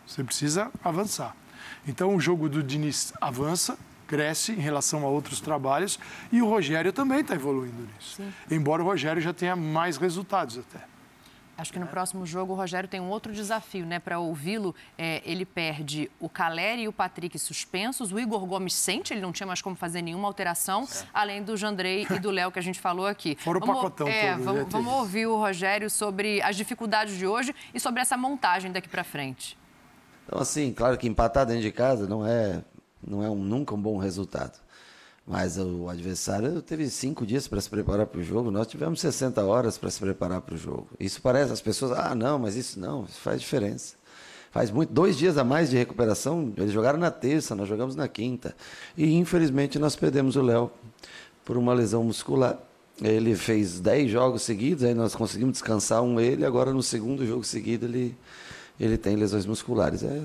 Você 0.07 0.23
precisa 0.23 0.71
avançar. 0.85 1.35
Então, 1.89 2.15
o 2.15 2.21
jogo 2.21 2.49
do 2.49 2.63
Diniz 2.63 3.13
avança, 3.21 3.77
cresce 4.07 4.53
em 4.53 4.61
relação 4.61 5.05
a 5.05 5.09
outros 5.09 5.41
trabalhos 5.41 5.99
e 6.31 6.41
o 6.41 6.49
Rogério 6.49 6.93
também 6.93 7.19
está 7.19 7.35
evoluindo 7.35 7.89
nisso. 7.97 8.23
Embora 8.49 8.81
o 8.81 8.87
Rogério 8.87 9.21
já 9.21 9.35
tenha 9.35 9.57
mais 9.57 9.97
resultados 9.97 10.59
até. 10.59 10.96
Acho 11.59 11.73
que 11.73 11.79
no 11.79 11.87
próximo 11.87 12.27
jogo 12.27 12.53
o 12.53 12.57
Rogério 12.57 12.89
tem 12.89 13.01
um 13.01 13.09
outro 13.09 13.33
desafio, 13.33 13.87
né? 13.87 13.99
Para 13.99 14.19
ouvi-lo, 14.19 14.75
é, 14.99 15.23
ele 15.25 15.47
perde 15.47 16.11
o 16.21 16.29
Caleri 16.29 16.83
e 16.83 16.89
o 16.89 16.93
Patrick 16.93 17.39
suspensos. 17.39 18.13
O 18.13 18.19
Igor 18.19 18.45
Gomes 18.45 18.75
sente, 18.75 19.15
ele 19.15 19.23
não 19.23 19.33
tinha 19.33 19.47
mais 19.47 19.63
como 19.63 19.75
fazer 19.75 20.03
nenhuma 20.03 20.29
alteração, 20.29 20.87
além 21.15 21.43
do 21.43 21.57
Jandrei 21.57 22.07
e 22.11 22.19
do 22.19 22.31
Léo 22.31 22.53
que 22.53 22.59
a 22.59 22.63
gente 22.63 22.79
falou 22.79 23.07
aqui. 23.07 23.37
Fora 23.41 23.57
o 23.57 23.61
vamos, 23.61 23.77
pacotão 23.77 24.07
é, 24.07 24.33
todo, 24.33 24.45
Vamos, 24.45 24.63
né, 24.65 24.69
vamos 24.71 24.93
ouvir 24.93 25.27
o 25.27 25.37
Rogério 25.37 25.89
sobre 25.89 26.43
as 26.43 26.57
dificuldades 26.57 27.17
de 27.17 27.27
hoje 27.27 27.55
e 27.73 27.81
sobre 27.81 28.03
essa 28.03 28.17
montagem 28.19 28.71
daqui 28.71 28.89
para 28.89 29.03
frente. 29.03 29.57
Então, 30.27 30.41
assim, 30.41 30.73
claro 30.75 30.99
que 30.99 31.09
empatar 31.09 31.47
dentro 31.47 31.63
de 31.63 31.73
casa 31.73 32.07
não 32.07 32.27
é, 32.27 32.63
não 33.03 33.23
é 33.23 33.31
um, 33.31 33.37
nunca 33.37 33.75
um 33.75 33.81
bom 33.81 33.97
resultado. 33.97 34.59
Mas 35.27 35.59
o 35.59 35.89
adversário 35.89 36.63
teve 36.63 36.89
cinco 36.89 37.27
dias 37.27 37.49
para 37.49 37.61
se 37.61 37.69
preparar 37.69 38.07
para 38.07 38.21
o 38.21 38.23
jogo, 38.23 38.49
nós 38.49 38.69
tivemos 38.69 39.01
60 39.01 39.45
horas 39.45 39.77
para 39.77 39.91
se 39.91 39.99
preparar 39.99 40.41
para 40.41 40.55
o 40.55 40.59
jogo. 40.59 40.87
Isso 41.01 41.21
parece, 41.21 41.53
as 41.53 41.61
pessoas, 41.61 41.99
ah, 41.99 42.15
não, 42.15 42.39
mas 42.39 42.55
isso 42.55 42.79
não, 42.79 43.05
isso 43.05 43.19
faz 43.21 43.41
diferença. 43.41 43.97
Faz 44.53 44.71
muito, 44.71 44.93
dois 44.93 45.17
dias 45.19 45.37
a 45.37 45.43
mais 45.43 45.69
de 45.69 45.77
recuperação, 45.77 46.53
eles 46.57 46.71
jogaram 46.71 46.99
na 46.99 47.11
terça, 47.11 47.57
nós 47.57 47.69
jogamos 47.69 47.97
na 47.97 48.07
quinta. 48.07 48.55
E 48.97 49.15
infelizmente 49.15 49.81
nós 49.81 49.97
perdemos 49.97 50.37
o 50.37 50.43
Léo 50.43 50.71
por 51.45 51.57
uma 51.57 51.75
lesão 51.75 52.05
muscular. 52.05 52.59
Ele 53.03 53.35
fez 53.35 53.81
10 53.81 54.11
jogos 54.11 54.43
seguidos, 54.43 54.85
aí 54.85 54.95
nós 54.95 55.15
conseguimos 55.15 55.55
descansar 55.55 56.03
um 56.03 56.21
ele, 56.21 56.47
agora 56.47 56.73
no 56.73 56.83
segundo 56.83 57.27
jogo 57.27 57.45
seguido 57.45 57.85
ele, 57.85 58.17
ele 58.79 58.97
tem 58.97 59.17
lesões 59.17 59.45
musculares. 59.45 60.05
É, 60.05 60.23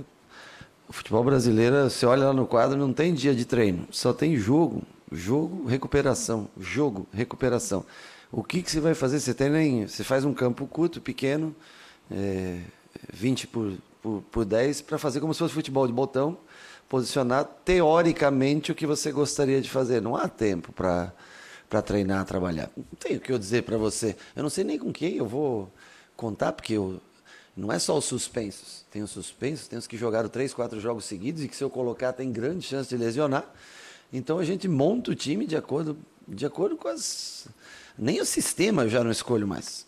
o 0.91 0.93
futebol 0.93 1.23
brasileiro, 1.23 1.89
você 1.89 2.05
olha 2.05 2.25
lá 2.25 2.33
no 2.33 2.45
quadro, 2.45 2.77
não 2.77 2.91
tem 2.91 3.13
dia 3.13 3.33
de 3.33 3.45
treino, 3.45 3.87
só 3.91 4.11
tem 4.11 4.35
jogo. 4.35 4.83
Jogo, 5.09 5.65
recuperação. 5.65 6.49
Jogo, 6.59 7.07
recuperação. 7.13 7.85
O 8.29 8.43
que, 8.43 8.61
que 8.61 8.69
você 8.69 8.81
vai 8.81 8.93
fazer? 8.93 9.21
Você, 9.21 9.33
tem 9.33 9.49
nem, 9.49 9.87
você 9.87 10.03
faz 10.03 10.25
um 10.25 10.33
campo 10.33 10.67
curto, 10.67 10.99
pequeno, 10.99 11.55
é, 12.11 12.59
20 13.13 13.47
por, 13.47 13.71
por, 14.01 14.21
por 14.29 14.43
10, 14.43 14.81
para 14.81 14.97
fazer 14.97 15.21
como 15.21 15.33
se 15.33 15.39
fosse 15.39 15.53
futebol 15.53 15.87
de 15.87 15.93
botão, 15.93 16.37
posicionar 16.89 17.45
teoricamente 17.63 18.73
o 18.73 18.75
que 18.75 18.85
você 18.85 19.13
gostaria 19.13 19.61
de 19.61 19.69
fazer. 19.69 20.01
Não 20.01 20.17
há 20.17 20.27
tempo 20.27 20.73
para 20.73 21.13
para 21.69 21.81
treinar, 21.81 22.25
trabalhar. 22.25 22.69
Não 22.75 22.83
tenho 22.99 23.17
o 23.17 23.21
que 23.21 23.31
eu 23.31 23.39
dizer 23.39 23.63
para 23.63 23.77
você. 23.77 24.17
Eu 24.35 24.43
não 24.43 24.49
sei 24.49 24.65
nem 24.65 24.77
com 24.77 24.91
quem 24.91 25.15
eu 25.15 25.25
vou 25.25 25.71
contar, 26.17 26.51
porque 26.51 26.73
eu, 26.73 26.99
não 27.55 27.71
é 27.71 27.79
só 27.79 27.97
os 27.97 28.05
suspensos. 28.05 28.85
Tem 28.89 29.01
os 29.01 29.11
suspensos, 29.11 29.67
tem 29.67 29.77
os 29.77 29.87
que 29.87 29.97
jogaram 29.97 30.29
três, 30.29 30.53
quatro 30.53 30.79
jogos 30.79 31.05
seguidos 31.05 31.43
e 31.43 31.47
que 31.47 31.55
se 31.55 31.63
eu 31.63 31.69
colocar 31.69 32.13
tem 32.13 32.31
grande 32.31 32.65
chance 32.65 32.89
de 32.89 32.97
lesionar. 32.97 33.45
Então 34.11 34.39
a 34.39 34.45
gente 34.45 34.67
monta 34.67 35.11
o 35.11 35.15
time 35.15 35.45
de 35.45 35.55
acordo, 35.55 35.97
de 36.27 36.45
acordo 36.45 36.75
com 36.77 36.87
as. 36.87 37.47
Nem 37.97 38.19
o 38.21 38.25
sistema 38.25 38.83
eu 38.83 38.89
já 38.89 39.03
não 39.03 39.11
escolho 39.11 39.47
mais 39.47 39.85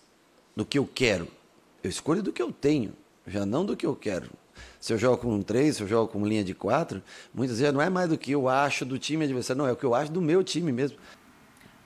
do 0.56 0.66
que 0.66 0.78
eu 0.78 0.88
quero. 0.88 1.28
Eu 1.84 1.90
escolho 1.90 2.22
do 2.24 2.32
que 2.32 2.42
eu 2.42 2.52
tenho, 2.52 2.94
já 3.28 3.46
não 3.46 3.66
do 3.66 3.76
que 3.76 3.86
eu 3.86 3.96
quero. 3.96 4.30
Se 4.80 4.94
eu 4.94 4.98
jogo 4.98 5.18
com 5.18 5.42
três, 5.42 5.78
se 5.78 5.84
eu 5.84 5.88
jogo 5.88 6.12
com 6.12 6.26
linha 6.26 6.44
de 6.44 6.54
quatro, 6.54 7.02
muitas 7.34 7.60
vezes 7.60 7.74
não 7.74 7.82
é 7.82 7.90
mais 7.90 8.10
do 8.10 8.18
que 8.18 8.32
eu 8.32 8.48
acho 8.48 8.86
do 8.86 9.00
time 9.00 9.26
adversário, 9.26 9.62
não, 9.62 9.68
é 9.68 9.72
o 9.72 9.76
que 9.76 9.86
eu 9.86 9.96
acho 9.96 10.12
do 10.12 10.22
meu 10.22 10.44
time 10.44 10.72
mesmo. 10.72 10.98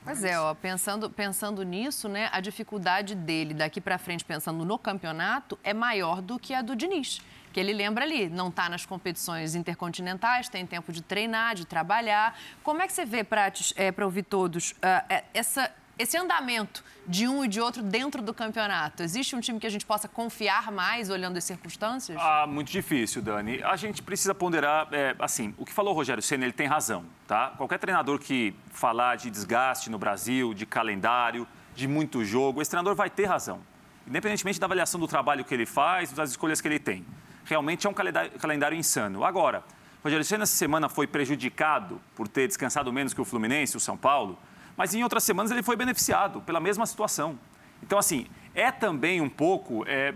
Pois 0.08 0.24
é, 0.24 0.40
ó, 0.40 0.54
pensando, 0.54 1.10
pensando 1.10 1.62
nisso, 1.62 2.08
né, 2.08 2.30
a 2.32 2.40
dificuldade 2.40 3.14
dele 3.14 3.52
daqui 3.52 3.78
para 3.78 3.98
frente, 3.98 4.24
pensando 4.24 4.64
no 4.64 4.78
campeonato, 4.78 5.58
é 5.62 5.74
maior 5.74 6.22
do 6.22 6.38
que 6.38 6.54
a 6.54 6.62
do 6.62 6.74
Diniz. 6.74 7.20
Que 7.52 7.60
ele 7.60 7.74
lembra 7.74 8.06
ali, 8.06 8.26
não 8.26 8.48
está 8.48 8.70
nas 8.70 8.86
competições 8.86 9.54
intercontinentais, 9.54 10.48
tem 10.48 10.66
tempo 10.66 10.92
de 10.92 11.02
treinar, 11.02 11.54
de 11.54 11.66
trabalhar. 11.66 12.34
Como 12.62 12.80
é 12.80 12.86
que 12.86 12.94
você 12.94 13.04
vê, 13.04 13.22
Prates, 13.22 13.74
é, 13.76 13.92
para 13.92 14.06
ouvir 14.06 14.22
todos, 14.22 14.70
uh, 14.70 15.24
essa 15.34 15.70
esse 15.98 16.16
andamento 16.16 16.84
de 17.06 17.26
um 17.26 17.44
e 17.44 17.48
de 17.48 17.60
outro 17.60 17.82
dentro 17.82 18.22
do 18.22 18.32
campeonato? 18.32 19.02
Existe 19.02 19.34
um 19.34 19.40
time 19.40 19.58
que 19.58 19.66
a 19.66 19.70
gente 19.70 19.84
possa 19.84 20.06
confiar 20.06 20.70
mais 20.70 21.10
olhando 21.10 21.36
as 21.36 21.44
circunstâncias? 21.44 22.16
Ah, 22.20 22.46
muito 22.46 22.70
difícil, 22.70 23.20
Dani. 23.20 23.62
A 23.64 23.74
gente 23.74 24.00
precisa 24.02 24.34
ponderar, 24.34 24.88
é, 24.92 25.16
assim, 25.18 25.52
o 25.58 25.64
que 25.64 25.72
falou 25.72 25.92
o 25.92 25.96
Rogério 25.96 26.22
Senna, 26.22 26.44
ele 26.44 26.52
tem 26.52 26.68
razão, 26.68 27.04
tá? 27.26 27.52
Qualquer 27.56 27.78
treinador 27.78 28.18
que 28.18 28.54
falar 28.70 29.16
de 29.16 29.28
desgaste 29.28 29.90
no 29.90 29.98
Brasil, 29.98 30.54
de 30.54 30.64
calendário, 30.64 31.46
de 31.74 31.88
muito 31.88 32.24
jogo, 32.24 32.62
esse 32.62 32.70
treinador 32.70 32.94
vai 32.94 33.10
ter 33.10 33.24
razão. 33.24 33.60
Independentemente 34.06 34.58
da 34.58 34.66
avaliação 34.66 35.00
do 35.00 35.08
trabalho 35.08 35.44
que 35.44 35.52
ele 35.52 35.66
faz, 35.66 36.12
das 36.12 36.30
escolhas 36.30 36.60
que 36.60 36.68
ele 36.68 36.78
tem. 36.78 37.04
Realmente 37.44 37.86
é 37.86 37.90
um 37.90 37.94
calendário, 37.94 38.76
insano. 38.76 39.24
Agora, 39.24 39.64
o 40.00 40.04
Rogério 40.04 40.24
Senna 40.24 40.44
essa 40.44 40.56
semana 40.56 40.88
foi 40.88 41.06
prejudicado 41.06 42.00
por 42.14 42.28
ter 42.28 42.46
descansado 42.46 42.92
menos 42.92 43.12
que 43.12 43.20
o 43.20 43.24
Fluminense, 43.24 43.76
o 43.76 43.80
São 43.80 43.96
Paulo, 43.96 44.38
mas 44.78 44.94
em 44.94 45.02
outras 45.02 45.24
semanas 45.24 45.50
ele 45.50 45.62
foi 45.62 45.74
beneficiado 45.74 46.40
pela 46.40 46.60
mesma 46.60 46.86
situação. 46.86 47.36
Então, 47.82 47.98
assim, 47.98 48.26
é 48.54 48.70
também 48.70 49.20
um 49.20 49.28
pouco 49.28 49.84
é, 49.88 50.14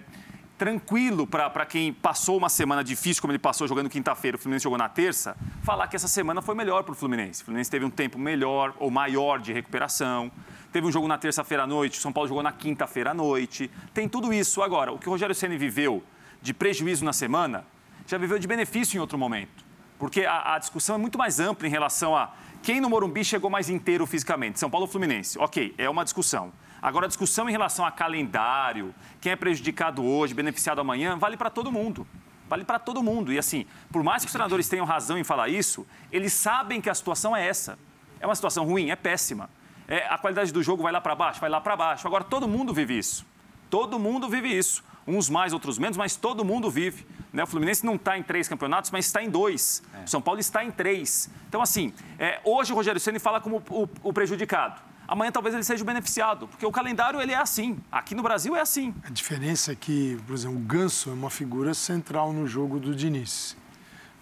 tranquilo 0.57 1.27
para 1.27 1.67
quem 1.67 1.93
passou 1.93 2.39
uma 2.39 2.49
semana 2.49 2.85
difícil, 2.85 3.21
como 3.21 3.33
ele 3.33 3.41
passou 3.41 3.67
jogando 3.67 3.91
quinta-feira, 3.91 4.37
o 4.37 4.41
Fluminense 4.41 4.63
jogou 4.63 4.79
na 4.79 4.89
terça, 4.89 5.37
falar 5.65 5.89
que 5.89 5.97
essa 5.97 6.07
semana 6.07 6.41
foi 6.41 6.55
melhor 6.55 6.85
para 6.85 6.93
o 6.93 6.95
Fluminense. 6.95 7.43
O 7.43 7.47
Fluminense 7.47 7.69
teve 7.69 7.85
um 7.85 7.91
tempo 7.91 8.21
melhor 8.21 8.73
ou 8.79 8.89
maior 8.89 9.41
de 9.41 9.53
recuperação. 9.53 10.31
Teve 10.73 10.87
um 10.87 10.93
jogo 10.93 11.09
na 11.09 11.19
terça-feira 11.19 11.65
à 11.65 11.67
noite, 11.67 11.99
o 11.99 12.01
São 12.01 12.13
Paulo 12.13 12.29
jogou 12.29 12.43
na 12.43 12.53
quinta-feira 12.53 13.11
à 13.11 13.15
noite. 13.15 13.69
Tem 13.93 14.09
tudo 14.09 14.33
isso. 14.33 14.63
Agora, 14.63 14.93
o 14.93 14.99
que 14.99 15.09
o 15.09 15.11
Rogério 15.11 15.35
Ceni 15.35 15.59
viveu 15.59 16.03
de 16.41 16.55
prejuízo 16.55 17.05
na 17.05 17.13
semana, 17.13 17.65
já 18.07 18.17
viveu 18.17 18.39
de 18.39 18.47
benefício 18.47 18.97
em 18.97 19.01
outro 19.01 19.19
momento. 19.19 19.72
Porque 20.03 20.27
a, 20.27 20.57
a 20.57 20.59
discussão 20.59 20.97
é 20.97 20.99
muito 20.99 21.17
mais 21.17 21.39
ampla 21.39 21.65
em 21.65 21.71
relação 21.71 22.17
a 22.17 22.33
quem 22.61 22.81
no 22.81 22.91
Morumbi 22.91 23.25
chegou 23.25 23.49
mais 23.49 23.71
inteiro 23.71 24.05
fisicamente? 24.05 24.59
São 24.59 24.69
Paulo 24.69 24.87
ou 24.87 24.91
Fluminense? 24.91 25.39
Ok, 25.39 25.77
é 25.79 25.89
uma 25.89 26.03
discussão. 26.03 26.53
Agora, 26.83 27.07
a 27.07 27.09
discussão 27.09 27.49
em 27.49 27.53
relação 27.53 27.87
a 27.87 27.93
calendário, 27.93 28.93
quem 29.21 29.31
é 29.31 29.37
prejudicado 29.37 30.05
hoje, 30.05 30.35
beneficiado 30.35 30.81
amanhã, 30.81 31.17
vale 31.17 31.37
para 31.37 31.49
todo 31.51 31.71
mundo. 31.71 32.05
Vale 32.49 32.65
para 32.65 32.81
todo 32.81 33.01
mundo. 33.01 33.33
E 33.33 33.39
assim, 33.39 33.65
por 33.93 34.03
mais 34.03 34.25
que 34.25 34.27
os 34.27 34.33
treinadores 34.33 34.69
tenham 34.69 34.85
razão 34.85 35.17
em 35.17 35.23
falar 35.23 35.49
isso, 35.49 35.87
eles 36.11 36.33
sabem 36.33 36.81
que 36.81 36.91
a 36.91 36.95
situação 36.95 37.37
é 37.37 37.47
essa. 37.47 37.79
É 38.19 38.27
uma 38.27 38.35
situação 38.35 38.65
ruim, 38.65 38.91
é 38.91 38.97
péssima. 38.97 39.49
É, 39.87 40.05
a 40.09 40.19
qualidade 40.19 40.53
do 40.53 40.65
jogo 40.65 40.83
vai 40.83 40.91
lá 40.91 41.01
para 41.01 41.15
baixo, 41.15 41.41
vai 41.41 41.49
lá 41.49 41.61
para 41.61 41.77
baixo. 41.77 42.09
Agora, 42.09 42.25
todo 42.25 42.49
mundo 42.49 42.75
vive 42.75 42.99
isso. 42.99 43.25
Todo 43.71 44.01
mundo 44.01 44.29
vive 44.29 44.49
isso. 44.49 44.83
Uns 45.07 45.29
mais, 45.29 45.53
outros 45.53 45.79
menos, 45.79 45.97
mas 45.97 46.17
todo 46.17 46.45
mundo 46.45 46.71
vive. 46.71 47.07
Né? 47.33 47.43
O 47.43 47.47
Fluminense 47.47 47.85
não 47.85 47.97
está 47.97 48.17
em 48.17 48.23
três 48.23 48.47
campeonatos, 48.49 48.91
mas 48.91 49.07
está 49.07 49.23
em 49.23 49.31
dois. 49.31 49.83
É. 49.95 50.05
O 50.05 50.09
São 50.09 50.21
Paulo 50.21 50.39
está 50.39 50.65
em 50.65 50.71
três. 50.71 51.29
Então, 51.49 51.61
assim, 51.61 51.93
é, 52.19 52.41
hoje 52.45 52.73
o 52.73 52.77
Rogério 52.77 53.01
Ceni 53.01 53.19
fala 53.19 53.41
como 53.41 53.63
o, 53.71 53.89
o, 54.03 54.13
prejudicado. 54.13 54.81
Amanhã 55.09 55.33
talvez 55.33 55.55
ele 55.55 55.65
seja 55.65 55.83
o 55.83 55.87
beneficiado, 55.87 56.47
porque 56.47 56.65
o 56.65 56.71
calendário 56.71 57.21
ele 57.21 57.33
é 57.33 57.37
assim. 57.37 57.79
Aqui 57.91 58.15
no 58.15 58.23
Brasil 58.23 58.55
é 58.55 58.61
assim. 58.61 58.95
A 59.05 59.11
diferença 59.11 59.73
é 59.73 59.75
que, 59.75 60.19
por 60.27 60.35
exemplo, 60.35 60.57
o 60.57 60.61
Ganso 60.61 61.11
é 61.11 61.13
uma 61.13 61.31
figura 61.31 61.75
central 61.75 62.33
no 62.33 62.47
jogo 62.47 62.79
do 62.79 62.95
Diniz. 62.95 63.57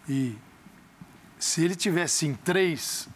E 0.09 0.37
se 1.38 1.62
ele 1.62 1.75
tivesse 1.77 2.27
em 2.27 2.35
três, 2.35 3.09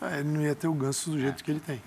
é, 0.00 0.20
ele 0.20 0.28
não 0.28 0.42
ia 0.42 0.54
ter 0.54 0.68
o 0.68 0.74
Ganso 0.74 1.10
do 1.10 1.18
jeito 1.18 1.40
é. 1.40 1.44
que 1.44 1.50
ele 1.50 1.60
tem. 1.60 1.82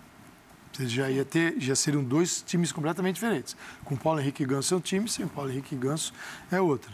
Já 0.79 1.09
ia 1.09 1.23
ter, 1.23 1.55
já 1.59 1.75
seriam 1.75 2.03
dois 2.03 2.41
times 2.41 2.71
completamente 2.71 3.15
diferentes. 3.15 3.55
Com 3.83 3.95
Paulo 3.95 4.19
Henrique 4.19 4.45
Ganso 4.45 4.73
é 4.73 4.77
um 4.77 4.81
time, 4.81 5.07
sem 5.07 5.27
Paulo 5.27 5.51
Henrique 5.51 5.75
Ganso 5.75 6.13
é 6.51 6.59
outro. 6.59 6.91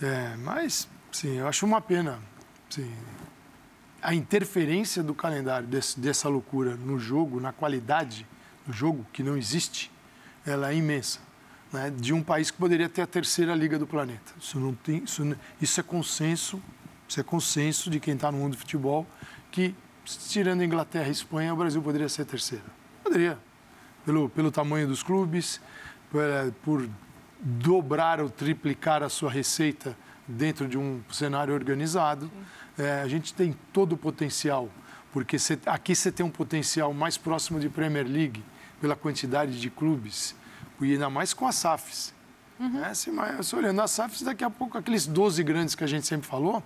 É, 0.00 0.36
mas, 0.36 0.88
sim, 1.10 1.38
eu 1.38 1.48
acho 1.48 1.66
uma 1.66 1.80
pena. 1.80 2.20
Sim, 2.70 2.92
a 4.06 4.14
interferência 4.14 5.02
do 5.02 5.14
calendário 5.14 5.66
desse, 5.66 5.98
dessa 5.98 6.28
loucura 6.28 6.76
no 6.76 6.98
jogo, 6.98 7.40
na 7.40 7.52
qualidade 7.52 8.26
do 8.64 8.72
jogo, 8.72 9.04
que 9.12 9.22
não 9.22 9.36
existe, 9.36 9.90
ela 10.46 10.70
é 10.70 10.76
imensa. 10.76 11.18
Né? 11.72 11.90
De 11.90 12.12
um 12.12 12.22
país 12.22 12.50
que 12.50 12.56
poderia 12.56 12.88
ter 12.88 13.02
a 13.02 13.06
terceira 13.06 13.52
liga 13.52 13.78
do 13.78 13.86
planeta. 13.86 14.32
Isso, 14.40 14.60
não 14.60 14.74
tem, 14.74 15.02
isso, 15.02 15.36
isso 15.60 15.80
é 15.80 15.82
consenso, 15.82 16.62
isso 17.08 17.18
é 17.18 17.22
consenso 17.24 17.90
de 17.90 17.98
quem 17.98 18.14
está 18.14 18.30
no 18.30 18.38
mundo 18.38 18.52
do 18.52 18.58
futebol, 18.58 19.04
que 19.50 19.74
tirando 20.28 20.62
Inglaterra 20.62 21.08
e 21.08 21.12
Espanha, 21.12 21.52
o 21.52 21.56
Brasil 21.56 21.82
poderia 21.82 22.08
ser 22.08 22.24
terceiro. 22.24 22.64
Poderia. 23.06 23.38
Pelo, 24.04 24.28
pelo 24.28 24.50
tamanho 24.50 24.88
dos 24.88 25.00
clubes, 25.00 25.60
por, 26.10 26.22
é, 26.24 26.50
por 26.64 26.88
dobrar 27.40 28.20
ou 28.20 28.28
triplicar 28.28 29.00
a 29.00 29.08
sua 29.08 29.30
receita 29.30 29.96
dentro 30.26 30.66
de 30.66 30.76
um 30.76 31.00
cenário 31.08 31.54
organizado. 31.54 32.28
É, 32.76 33.00
a 33.02 33.06
gente 33.06 33.32
tem 33.32 33.56
todo 33.72 33.92
o 33.92 33.96
potencial, 33.96 34.68
porque 35.12 35.38
cê, 35.38 35.56
aqui 35.66 35.94
você 35.94 36.10
tem 36.10 36.26
um 36.26 36.30
potencial 36.30 36.92
mais 36.92 37.16
próximo 37.16 37.60
de 37.60 37.68
Premier 37.68 38.04
League, 38.04 38.44
pela 38.80 38.96
quantidade 38.96 39.60
de 39.60 39.70
clubes, 39.70 40.34
e 40.80 40.92
ainda 40.92 41.08
mais 41.08 41.32
com 41.32 41.46
as 41.46 41.54
SAFs. 41.54 42.12
Uhum. 42.58 42.84
É, 42.84 42.92
se, 42.92 43.10
se 43.42 43.56
olhando 43.56 43.80
as 43.82 43.92
SAFs, 43.92 44.22
daqui 44.22 44.42
a 44.42 44.50
pouco 44.50 44.76
aqueles 44.76 45.06
12 45.06 45.44
grandes 45.44 45.76
que 45.76 45.84
a 45.84 45.86
gente 45.86 46.08
sempre 46.08 46.26
falou, 46.26 46.60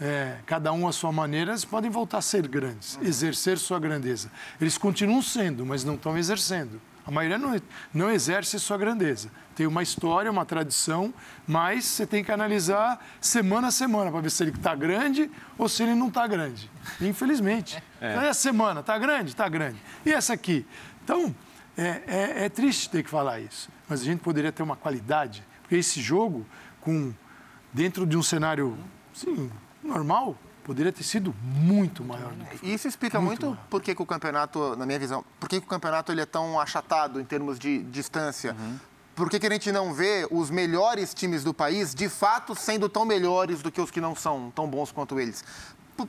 é, 0.00 0.36
cada 0.44 0.72
um 0.72 0.86
à 0.86 0.92
sua 0.92 1.10
maneira, 1.10 1.52
eles 1.52 1.64
podem 1.64 1.90
voltar 1.90 2.18
a 2.18 2.22
ser 2.22 2.46
grandes, 2.46 2.98
exercer 3.02 3.58
sua 3.58 3.78
grandeza. 3.78 4.30
Eles 4.60 4.76
continuam 4.76 5.22
sendo, 5.22 5.64
mas 5.64 5.84
não 5.84 5.94
estão 5.94 6.16
exercendo. 6.16 6.80
A 7.06 7.10
maioria 7.10 7.38
não, 7.38 7.60
não 7.94 8.10
exerce 8.10 8.58
sua 8.58 8.76
grandeza. 8.76 9.30
Tem 9.54 9.64
uma 9.64 9.82
história, 9.82 10.30
uma 10.30 10.44
tradição, 10.44 11.14
mas 11.46 11.84
você 11.84 12.04
tem 12.04 12.24
que 12.24 12.32
analisar 12.32 13.04
semana 13.20 13.68
a 13.68 13.70
semana 13.70 14.10
para 14.10 14.20
ver 14.20 14.30
se 14.30 14.42
ele 14.42 14.50
está 14.50 14.74
grande 14.74 15.30
ou 15.56 15.68
se 15.68 15.84
ele 15.84 15.94
não 15.94 16.08
está 16.08 16.26
grande. 16.26 16.68
Infelizmente. 17.00 17.82
É. 18.00 18.10
Então, 18.10 18.22
e 18.24 18.28
a 18.28 18.34
semana? 18.34 18.80
Está 18.80 18.98
grande? 18.98 19.30
Está 19.30 19.48
grande. 19.48 19.80
E 20.04 20.12
essa 20.12 20.32
aqui? 20.34 20.66
Então, 21.04 21.34
é, 21.76 22.02
é, 22.06 22.44
é 22.46 22.48
triste 22.48 22.90
ter 22.90 23.04
que 23.04 23.08
falar 23.08 23.38
isso, 23.38 23.68
mas 23.88 24.00
a 24.00 24.04
gente 24.04 24.20
poderia 24.20 24.50
ter 24.50 24.64
uma 24.64 24.76
qualidade, 24.76 25.44
porque 25.62 25.76
esse 25.76 26.00
jogo, 26.00 26.44
com 26.80 27.14
dentro 27.72 28.04
de 28.04 28.16
um 28.16 28.22
cenário 28.22 28.76
sim, 29.12 29.50
normal, 29.86 30.36
poderia 30.64 30.92
ter 30.92 31.04
sido 31.04 31.34
muito 31.42 32.04
maior 32.04 32.32
do 32.32 32.44
que 32.44 32.58
foi. 32.58 32.68
Isso 32.68 32.88
explica 32.88 33.20
muito, 33.20 33.46
Muito 33.46 33.60
por 33.70 33.80
que, 33.80 33.94
que 33.94 34.02
o 34.02 34.06
campeonato, 34.06 34.76
na 34.76 34.84
minha 34.84 34.98
visão, 34.98 35.24
por 35.38 35.48
que, 35.48 35.60
que 35.60 35.66
o 35.66 35.68
campeonato 35.68 36.10
ele 36.10 36.20
é 36.20 36.26
tão 36.26 36.60
achatado 36.60 37.20
em 37.20 37.24
termos 37.24 37.58
de 37.58 37.82
distância. 37.84 38.56
Por 39.14 39.30
que, 39.30 39.38
que 39.38 39.46
a 39.46 39.50
gente 39.50 39.72
não 39.72 39.94
vê 39.94 40.28
os 40.30 40.50
melhores 40.50 41.14
times 41.14 41.42
do 41.42 41.54
país, 41.54 41.94
de 41.94 42.08
fato, 42.08 42.54
sendo 42.54 42.88
tão 42.88 43.04
melhores 43.04 43.62
do 43.62 43.72
que 43.72 43.80
os 43.80 43.90
que 43.90 44.00
não 44.00 44.14
são 44.14 44.52
tão 44.54 44.68
bons 44.68 44.92
quanto 44.92 45.18
eles? 45.18 45.42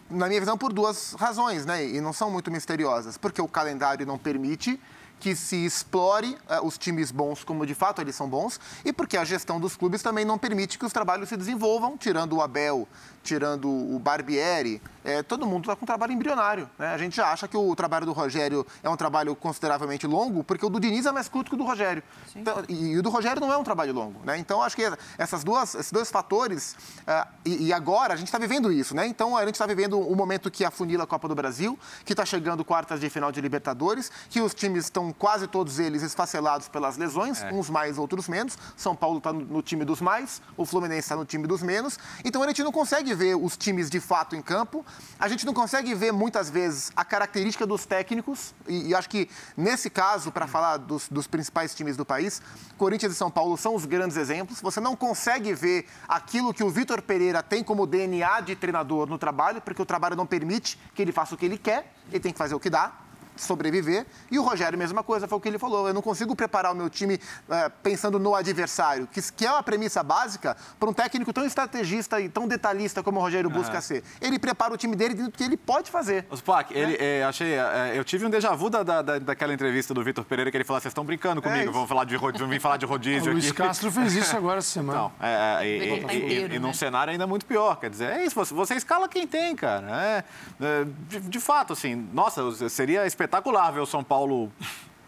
Na 0.09 0.27
minha 0.27 0.41
visão, 0.41 0.57
por 0.57 0.73
duas 0.73 1.13
razões, 1.13 1.65
né? 1.65 1.87
E 1.87 2.01
não 2.01 2.11
são 2.11 2.29
muito 2.29 2.51
misteriosas. 2.51 3.17
Porque 3.17 3.41
o 3.41 3.47
calendário 3.47 4.05
não 4.05 4.17
permite 4.17 4.77
que 5.19 5.35
se 5.35 5.65
explore 5.65 6.37
eh, 6.49 6.59
os 6.61 6.77
times 6.77 7.11
bons 7.11 7.43
como 7.43 7.65
de 7.65 7.73
fato 7.73 8.01
eles 8.01 8.15
são 8.15 8.27
bons 8.27 8.59
e 8.85 8.93
porque 8.93 9.17
a 9.17 9.23
gestão 9.23 9.59
dos 9.59 9.75
clubes 9.75 10.01
também 10.01 10.25
não 10.25 10.37
permite 10.37 10.77
que 10.77 10.85
os 10.85 10.93
trabalhos 10.93 11.29
se 11.29 11.37
desenvolvam, 11.37 11.97
tirando 11.97 12.37
o 12.37 12.41
Abel, 12.41 12.87
tirando 13.23 13.67
o 13.67 13.99
Barbieri, 13.99 14.81
eh, 15.03 15.21
todo 15.21 15.45
mundo 15.45 15.63
está 15.63 15.75
com 15.75 15.83
um 15.83 15.85
trabalho 15.85 16.13
embrionário. 16.13 16.69
Né? 16.79 16.93
A 16.93 16.97
gente 16.97 17.15
já 17.15 17.31
acha 17.31 17.47
que 17.47 17.57
o 17.57 17.75
trabalho 17.75 18.05
do 18.05 18.13
Rogério 18.13 18.65
é 18.81 18.89
um 18.89 18.95
trabalho 18.95 19.35
consideravelmente 19.35 20.07
longo, 20.07 20.43
porque 20.43 20.65
o 20.65 20.69
do 20.69 20.79
Diniz 20.79 21.05
é 21.05 21.11
mais 21.11 21.27
curto 21.27 21.49
que 21.49 21.55
o 21.55 21.57
do 21.57 21.65
Rogério. 21.65 22.01
Então, 22.35 22.63
e, 22.69 22.91
e 22.91 22.97
o 22.97 23.03
do 23.03 23.09
Rogério 23.09 23.41
não 23.41 23.51
é 23.51 23.57
um 23.57 23.63
trabalho 23.63 23.93
longo. 23.93 24.21
Né? 24.23 24.37
Então, 24.37 24.61
acho 24.61 24.75
que 24.75 24.83
essas 25.17 25.43
duas, 25.43 25.75
esses 25.75 25.91
dois 25.91 26.09
fatores, 26.09 26.75
ah, 27.05 27.27
e, 27.43 27.67
e 27.67 27.73
agora 27.73 28.13
a 28.13 28.17
gente 28.17 28.27
está 28.27 28.37
vivendo 28.37 28.71
isso. 28.71 28.95
Né? 28.95 29.05
Então, 29.07 29.35
a 29.35 29.45
gente 29.45 29.55
está 29.55 29.65
vivendo 29.65 29.99
o 29.99 30.15
momento 30.15 30.49
que 30.49 30.63
afunila 30.63 31.03
a 31.03 31.07
Copa 31.07 31.27
do 31.27 31.35
Brasil, 31.35 31.77
que 32.05 32.13
está 32.13 32.25
chegando 32.25 32.63
quartas 32.63 32.99
de 32.99 33.09
final 33.09 33.31
de 33.31 33.41
Libertadores, 33.41 34.09
que 34.29 34.39
os 34.39 34.53
times 34.53 34.85
estão 34.85 35.06
quase 35.13 35.47
todos 35.47 35.79
eles 35.79 36.03
esfacelados 36.03 36.67
pelas 36.67 36.97
lesões, 36.97 37.43
uns 37.51 37.69
mais, 37.69 37.97
outros 37.97 38.27
menos. 38.27 38.57
São 38.75 38.95
Paulo 38.95 39.17
está 39.17 39.31
no, 39.31 39.41
no 39.41 39.61
time 39.61 39.85
dos 39.85 40.01
mais, 40.01 40.41
o 40.55 40.65
Fluminense 40.65 40.99
está 41.01 41.15
no 41.15 41.25
time 41.25 41.47
dos 41.47 41.61
menos. 41.61 41.97
Então, 42.23 42.41
a 42.43 42.47
gente 42.47 42.63
não 42.63 42.71
consegue 42.71 43.13
ver 43.13 43.35
os 43.35 43.57
times 43.57 43.89
de 43.89 43.99
fato 43.99 44.35
em 44.35 44.41
campo. 44.41 44.85
A 45.19 45.27
gente 45.27 45.45
não 45.45 45.53
consegue 45.53 45.93
ver 45.95 46.11
muitas 46.11 46.49
vezes 46.49 46.91
a 46.95 47.03
característica 47.03 47.65
dos 47.65 47.85
técnicos. 47.85 48.53
E, 48.67 48.89
e 48.89 48.95
acho 48.95 49.09
que 49.09 49.29
nesse 49.55 49.89
caso, 49.89 50.31
para 50.31 50.47
falar 50.47 50.77
dos, 50.77 51.07
dos 51.09 51.27
principais 51.27 51.73
times 51.73 51.97
do 51.97 52.05
país, 52.05 52.41
Corinthians 52.77 53.13
e 53.13 53.15
São 53.15 53.31
Paulo 53.31 53.57
são 53.57 53.75
os 53.75 53.85
grandes 53.85 54.17
exemplos. 54.17 54.61
Você 54.61 54.79
não 54.79 54.95
consegue 54.95 55.53
ver 55.53 55.85
aquilo 56.07 56.53
que 56.53 56.63
o 56.63 56.69
Vitor 56.69 57.01
Pereira 57.01 57.41
tem 57.41 57.63
como 57.63 57.87
DNA 57.87 58.41
de 58.41 58.55
treinador 58.55 59.07
no 59.07 59.17
trabalho, 59.17 59.61
porque 59.61 59.81
o 59.81 59.85
trabalho 59.85 60.15
não 60.15 60.25
permite 60.25 60.79
que 60.93 61.01
ele 61.01 61.11
faça 61.11 61.35
o 61.35 61.37
que 61.37 61.45
ele 61.45 61.57
quer, 61.57 61.93
ele 62.09 62.19
tem 62.19 62.31
que 62.31 62.37
fazer 62.37 62.55
o 62.55 62.59
que 62.59 62.69
dá 62.69 63.06
sobreviver. 63.43 64.05
E 64.31 64.37
o 64.39 64.43
Rogério, 64.43 64.77
mesma 64.77 65.03
coisa, 65.03 65.27
foi 65.27 65.37
o 65.37 65.41
que 65.41 65.47
ele 65.47 65.57
falou. 65.59 65.87
Eu 65.87 65.93
não 65.93 66.01
consigo 66.01 66.35
preparar 66.35 66.71
o 66.71 66.75
meu 66.75 66.89
time 66.89 67.19
eh, 67.49 67.71
pensando 67.83 68.19
no 68.19 68.35
adversário, 68.35 69.07
que, 69.07 69.21
que 69.33 69.45
é 69.45 69.51
uma 69.51 69.63
premissa 69.63 70.01
básica 70.03 70.55
para 70.79 70.89
um 70.89 70.93
técnico 70.93 71.31
tão 71.33 71.45
estrategista 71.45 72.19
e 72.19 72.29
tão 72.29 72.47
detalhista 72.47 73.01
como 73.03 73.19
o 73.19 73.21
Rogério 73.21 73.49
busca 73.49 73.79
ser. 73.81 74.03
Ele 74.21 74.39
prepara 74.39 74.73
o 74.73 74.77
time 74.77 74.95
dele 74.95 75.13
dentro 75.13 75.31
do 75.31 75.37
que 75.37 75.43
ele 75.43 75.57
pode 75.57 75.89
fazer. 75.91 76.25
Os 76.29 76.41
Pac, 76.41 76.71
ele, 76.73 76.95
é, 76.99 77.23
achei, 77.23 77.53
é, 77.53 77.93
eu 77.95 78.03
tive 78.03 78.25
um 78.25 78.29
déjà 78.29 78.53
vu 78.55 78.69
da, 78.69 78.83
da, 78.83 79.01
da- 79.01 79.19
daquela 79.19 79.53
entrevista 79.53 79.93
do 79.93 80.03
Vitor 80.03 80.23
Pereira 80.25 80.49
que 80.51 80.57
ele 80.57 80.63
falou: 80.63 80.79
vocês 80.81 80.91
estão 80.91 81.03
brincando 81.05 81.41
comigo, 81.41 81.63
isso. 81.65 81.71
vamos 81.73 81.89
falar 81.89 82.05
de 82.05 82.15
rodízio, 82.15 82.45
vamos 82.45 82.55
vir 82.55 82.61
falar 82.61 82.77
de 82.77 82.85
O 82.85 82.89
rodízio 82.89 83.31
Luiz 83.31 83.45
aqui. 83.47 83.55
Castro 83.57 83.91
fez 83.91 84.15
isso 84.15 84.35
agora 84.35 84.59
essa 84.59 84.69
semana. 84.69 84.99
Não, 84.99 85.11
é, 85.19 85.63
é, 85.63 85.67
e, 85.67 85.79
Pegou 85.79 85.97
e- 85.97 86.01
tá 86.01 86.13
e- 86.13 86.17
inteiro, 86.17 86.53
e 86.55 86.59
num 86.59 86.67
né? 86.67 86.73
cenário 86.73 87.11
ainda 87.11 87.27
muito 87.27 87.45
pior. 87.45 87.75
Quer 87.79 87.89
dizer, 87.89 88.11
é 88.11 88.25
isso, 88.25 88.35
você, 88.35 88.53
você 88.53 88.75
escala 88.75 89.07
quem 89.07 89.27
tem, 89.27 89.55
cara. 89.55 89.87
É, 90.01 90.23
é, 90.61 90.85
de, 91.07 91.19
de 91.21 91.39
fato, 91.39 91.73
assim, 91.73 91.95
nossa, 92.13 92.69
seria 92.69 93.05
espetacular 93.05 93.26
ver 93.73 93.79
o 93.81 93.85
São 93.85 94.03
Paulo 94.03 94.51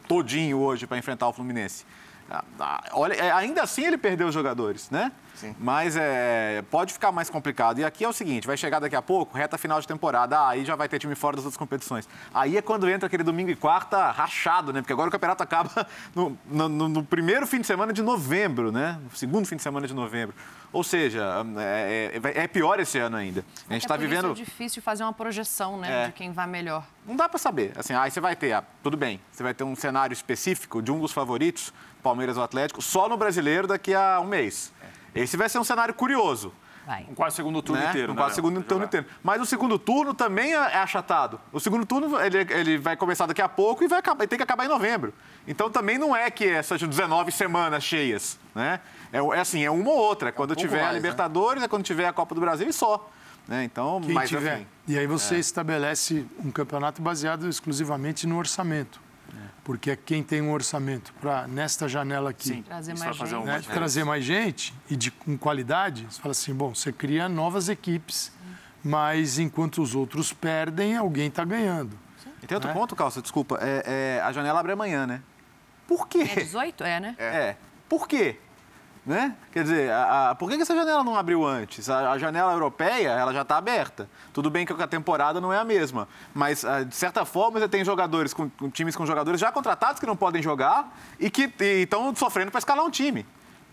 todinho 0.07 0.57
hoje 0.59 0.85
para 0.87 0.97
enfrentar 0.97 1.27
o 1.27 1.33
Fluminense. 1.33 1.85
Ah, 2.31 2.43
ah, 2.59 2.83
Olha, 2.93 3.13
é, 3.15 3.31
ainda 3.31 3.63
assim 3.63 3.83
ele 3.85 3.97
perdeu 3.97 4.27
os 4.27 4.33
jogadores, 4.35 4.89
né? 4.91 5.11
Sim. 5.33 5.55
Mas 5.57 5.95
é, 5.97 6.61
pode 6.69 6.93
ficar 6.93 7.11
mais 7.11 7.27
complicado. 7.27 7.79
E 7.79 7.83
aqui 7.85 8.03
é 8.03 8.07
o 8.07 8.13
seguinte: 8.13 8.45
vai 8.45 8.55
chegar 8.55 8.79
daqui 8.79 8.95
a 8.95 9.01
pouco, 9.01 9.35
reta 9.35 9.57
final 9.57 9.81
de 9.81 9.87
temporada. 9.87 10.37
Ah, 10.37 10.49
aí 10.49 10.63
já 10.63 10.75
vai 10.75 10.87
ter 10.87 10.99
time 10.99 11.15
fora 11.15 11.37
das 11.37 11.45
outras 11.45 11.57
competições. 11.57 12.07
Aí 12.31 12.55
é 12.55 12.61
quando 12.61 12.87
entra 12.87 13.07
aquele 13.07 13.23
domingo 13.23 13.49
e 13.49 13.55
quarta 13.55 14.11
rachado, 14.11 14.71
né? 14.71 14.81
Porque 14.81 14.93
agora 14.93 15.07
o 15.09 15.11
campeonato 15.11 15.41
acaba 15.41 15.87
no, 16.13 16.37
no- 16.45 16.69
no- 16.69 16.89
no 16.89 17.03
primeiro 17.03 17.47
fim 17.47 17.61
de 17.61 17.65
semana 17.67 17.91
de 17.91 18.03
novembro, 18.03 18.71
né? 18.71 18.99
No 19.03 19.17
segundo 19.17 19.47
fim 19.47 19.55
de 19.55 19.63
semana 19.63 19.87
de 19.87 19.93
novembro. 19.95 20.35
Ou 20.71 20.83
seja, 20.83 21.25
é, 21.57 22.11
é- 22.13 22.19
vai- 22.19 22.33
é 22.35 22.47
pior 22.47 22.79
esse 22.79 22.99
ano 22.99 23.17
ainda. 23.17 23.39
A 23.67 23.73
gente 23.73 23.83
É 23.83 23.85
está 23.85 23.95
isso 23.95 24.01
vivendo. 24.07 24.31
É 24.31 24.33
difícil 24.33 24.81
fazer 24.81 25.03
uma 25.03 25.13
projeção, 25.13 25.79
né, 25.79 26.03
É. 26.03 26.05
de 26.07 26.13
quem 26.13 26.31
vai 26.31 26.45
melhor. 26.45 26.83
Não 27.05 27.15
dá 27.15 27.27
para 27.27 27.39
saber. 27.39 27.71
Assim, 27.75 27.93
aí 27.93 28.11
você 28.11 28.19
vai 28.19 28.35
ter, 28.35 28.53
ah, 28.53 28.63
tudo 28.83 28.95
bem, 28.95 29.19
você 29.31 29.41
vai 29.41 29.53
ter 29.53 29.63
um 29.63 29.75
cenário 29.75 30.13
específico 30.13 30.81
de 30.81 30.91
um 30.91 30.99
dos 30.99 31.11
favoritos, 31.11 31.73
Palmeiras 32.03 32.37
ou 32.37 32.43
Atlético, 32.43 32.81
só 32.81 33.09
no 33.09 33.17
brasileiro 33.17 33.67
daqui 33.67 33.93
a 33.95 34.19
um 34.19 34.25
mês. 34.27 34.71
Esse 35.15 35.35
vai 35.35 35.49
ser 35.49 35.57
um 35.57 35.63
cenário 35.63 35.93
curioso. 35.93 36.53
Vai. 36.85 37.05
Um 37.07 37.13
quase 37.13 37.35
segundo 37.35 37.61
turno 37.61 37.81
né? 37.83 37.89
inteiro, 37.89 38.11
Um 38.13 38.15
né, 38.15 38.21
quase 38.21 38.33
segundo 38.35 38.63
turno 38.63 38.85
inteiro. 38.85 39.05
Mas 39.23 39.39
o 39.39 39.45
segundo 39.45 39.77
turno 39.77 40.11
também 40.13 40.53
é 40.53 40.57
é 40.57 40.77
achatado. 40.77 41.39
O 41.51 41.59
segundo 41.59 41.85
turno 41.85 42.19
ele, 42.19 42.37
ele 42.51 42.77
vai 42.79 42.95
começar 42.97 43.27
daqui 43.27 43.41
a 43.43 43.49
pouco 43.49 43.83
e 43.83 43.87
vai 43.87 43.99
acabar, 43.99 44.27
tem 44.27 44.37
que 44.37 44.43
acabar 44.43 44.65
em 44.65 44.67
novembro. 44.69 45.13
Então 45.47 45.69
também 45.69 45.99
não 45.99 46.15
é 46.15 46.31
que 46.31 46.45
é, 46.47 46.63
sejam 46.63 46.89
19 46.89 47.31
semanas 47.31 47.83
cheias, 47.83 48.39
né? 48.55 48.79
É, 49.11 49.17
é 49.17 49.39
assim, 49.39 49.63
é 49.63 49.71
uma 49.71 49.89
ou 49.89 49.97
outra. 49.97 50.31
quando 50.31 50.49
pouco 50.49 50.61
tiver 50.61 50.79
a 50.79 50.83
mais, 50.83 50.93
né? 50.93 50.99
Libertadores, 50.99 51.63
é 51.63 51.67
quando 51.67 51.83
tiver 51.83 52.05
a 52.07 52.13
Copa 52.13 52.35
do 52.35 52.41
Brasil 52.41 52.67
e 52.67 52.73
só. 52.73 53.09
Né? 53.47 53.63
Então, 53.63 53.99
Quem 54.01 54.13
mas 54.13 54.29
tiver. 54.29 54.57
enfim. 54.57 54.67
E 54.87 54.97
aí 54.97 55.07
você 55.07 55.37
estabelece 55.37 56.25
um 56.43 56.51
campeonato 56.51 57.01
baseado 57.01 57.47
exclusivamente 57.49 58.27
no 58.27 58.37
orçamento. 58.37 58.99
Porque 59.63 59.91
é 59.91 59.95
quem 59.95 60.23
tem 60.23 60.41
um 60.41 60.51
orçamento 60.51 61.13
para, 61.21 61.47
nesta 61.47 61.87
janela 61.87 62.31
aqui, 62.31 62.47
Sim, 62.47 62.61
Trazer 62.63 62.97
mais 62.97 63.15
gente. 63.15 63.45
né, 63.45 63.61
trazer 63.71 64.03
mais 64.03 64.23
gente 64.23 64.73
e 64.89 64.95
de, 64.95 65.11
com 65.11 65.37
qualidade, 65.37 66.07
você 66.09 66.19
fala 66.19 66.31
assim, 66.31 66.55
bom, 66.55 66.73
você 66.73 66.91
cria 66.91 67.29
novas 67.29 67.69
equipes, 67.69 68.31
mas 68.83 69.37
enquanto 69.37 69.79
os 69.83 69.93
outros 69.93 70.33
perdem, 70.33 70.97
alguém 70.97 71.27
está 71.27 71.43
ganhando. 71.45 71.95
E 72.41 72.47
tem 72.47 72.55
outro 72.55 72.69
Né? 72.69 72.73
ponto, 72.73 72.95
Calça, 72.95 73.21
desculpa. 73.21 73.59
É, 73.61 74.17
é, 74.17 74.21
a 74.23 74.31
janela 74.31 74.59
abre 74.59 74.71
amanhã, 74.71 75.05
né? 75.05 75.21
Por 75.87 76.07
quê? 76.07 76.19
É 76.31 76.35
18? 76.39 76.83
É, 76.83 76.99
né? 76.99 77.15
É. 77.19 77.55
Por 77.87 78.07
quê? 78.07 78.39
Né? 79.09 79.33
Quer 79.51 79.63
dizer, 79.63 79.91
a, 79.91 80.29
a- 80.29 80.35
por 80.35 80.47
que 80.51 80.61
essa 80.61 80.75
janela 80.75 81.03
não 81.03 81.15
abriu 81.15 81.43
antes? 81.43 81.89
A, 81.89 82.11
a 82.11 82.17
janela 82.19 82.53
europeia, 82.53 83.09
ela 83.09 83.33
já 83.33 83.41
está 83.41 83.57
aberta. 83.57 84.07
Tudo 84.31 84.51
bem 84.51 84.67
que 84.67 84.73
a 84.83 84.85
temporada 84.85 85.41
não 85.41 85.51
é 85.51 85.57
a 85.57 85.63
mesma, 85.63 86.07
mas 86.31 86.63
ah, 86.63 86.83
de 86.83 86.95
certa 86.95 87.25
forma 87.25 87.59
você 87.59 87.67
tem 87.67 87.83
jogadores 87.83 88.35
com, 88.35 88.47
com 88.51 88.69
times 88.69 88.95
com 88.95 89.07
jogadores 89.07 89.41
já 89.41 89.51
contratados 89.51 89.99
que 89.99 90.05
não 90.05 90.15
podem 90.15 90.43
jogar 90.43 90.95
e 91.19 91.27
que 91.27 91.51
estão 91.59 92.15
sofrendo 92.15 92.51
para 92.51 92.59
escalar 92.59 92.85
um 92.85 92.91
time. 92.91 93.25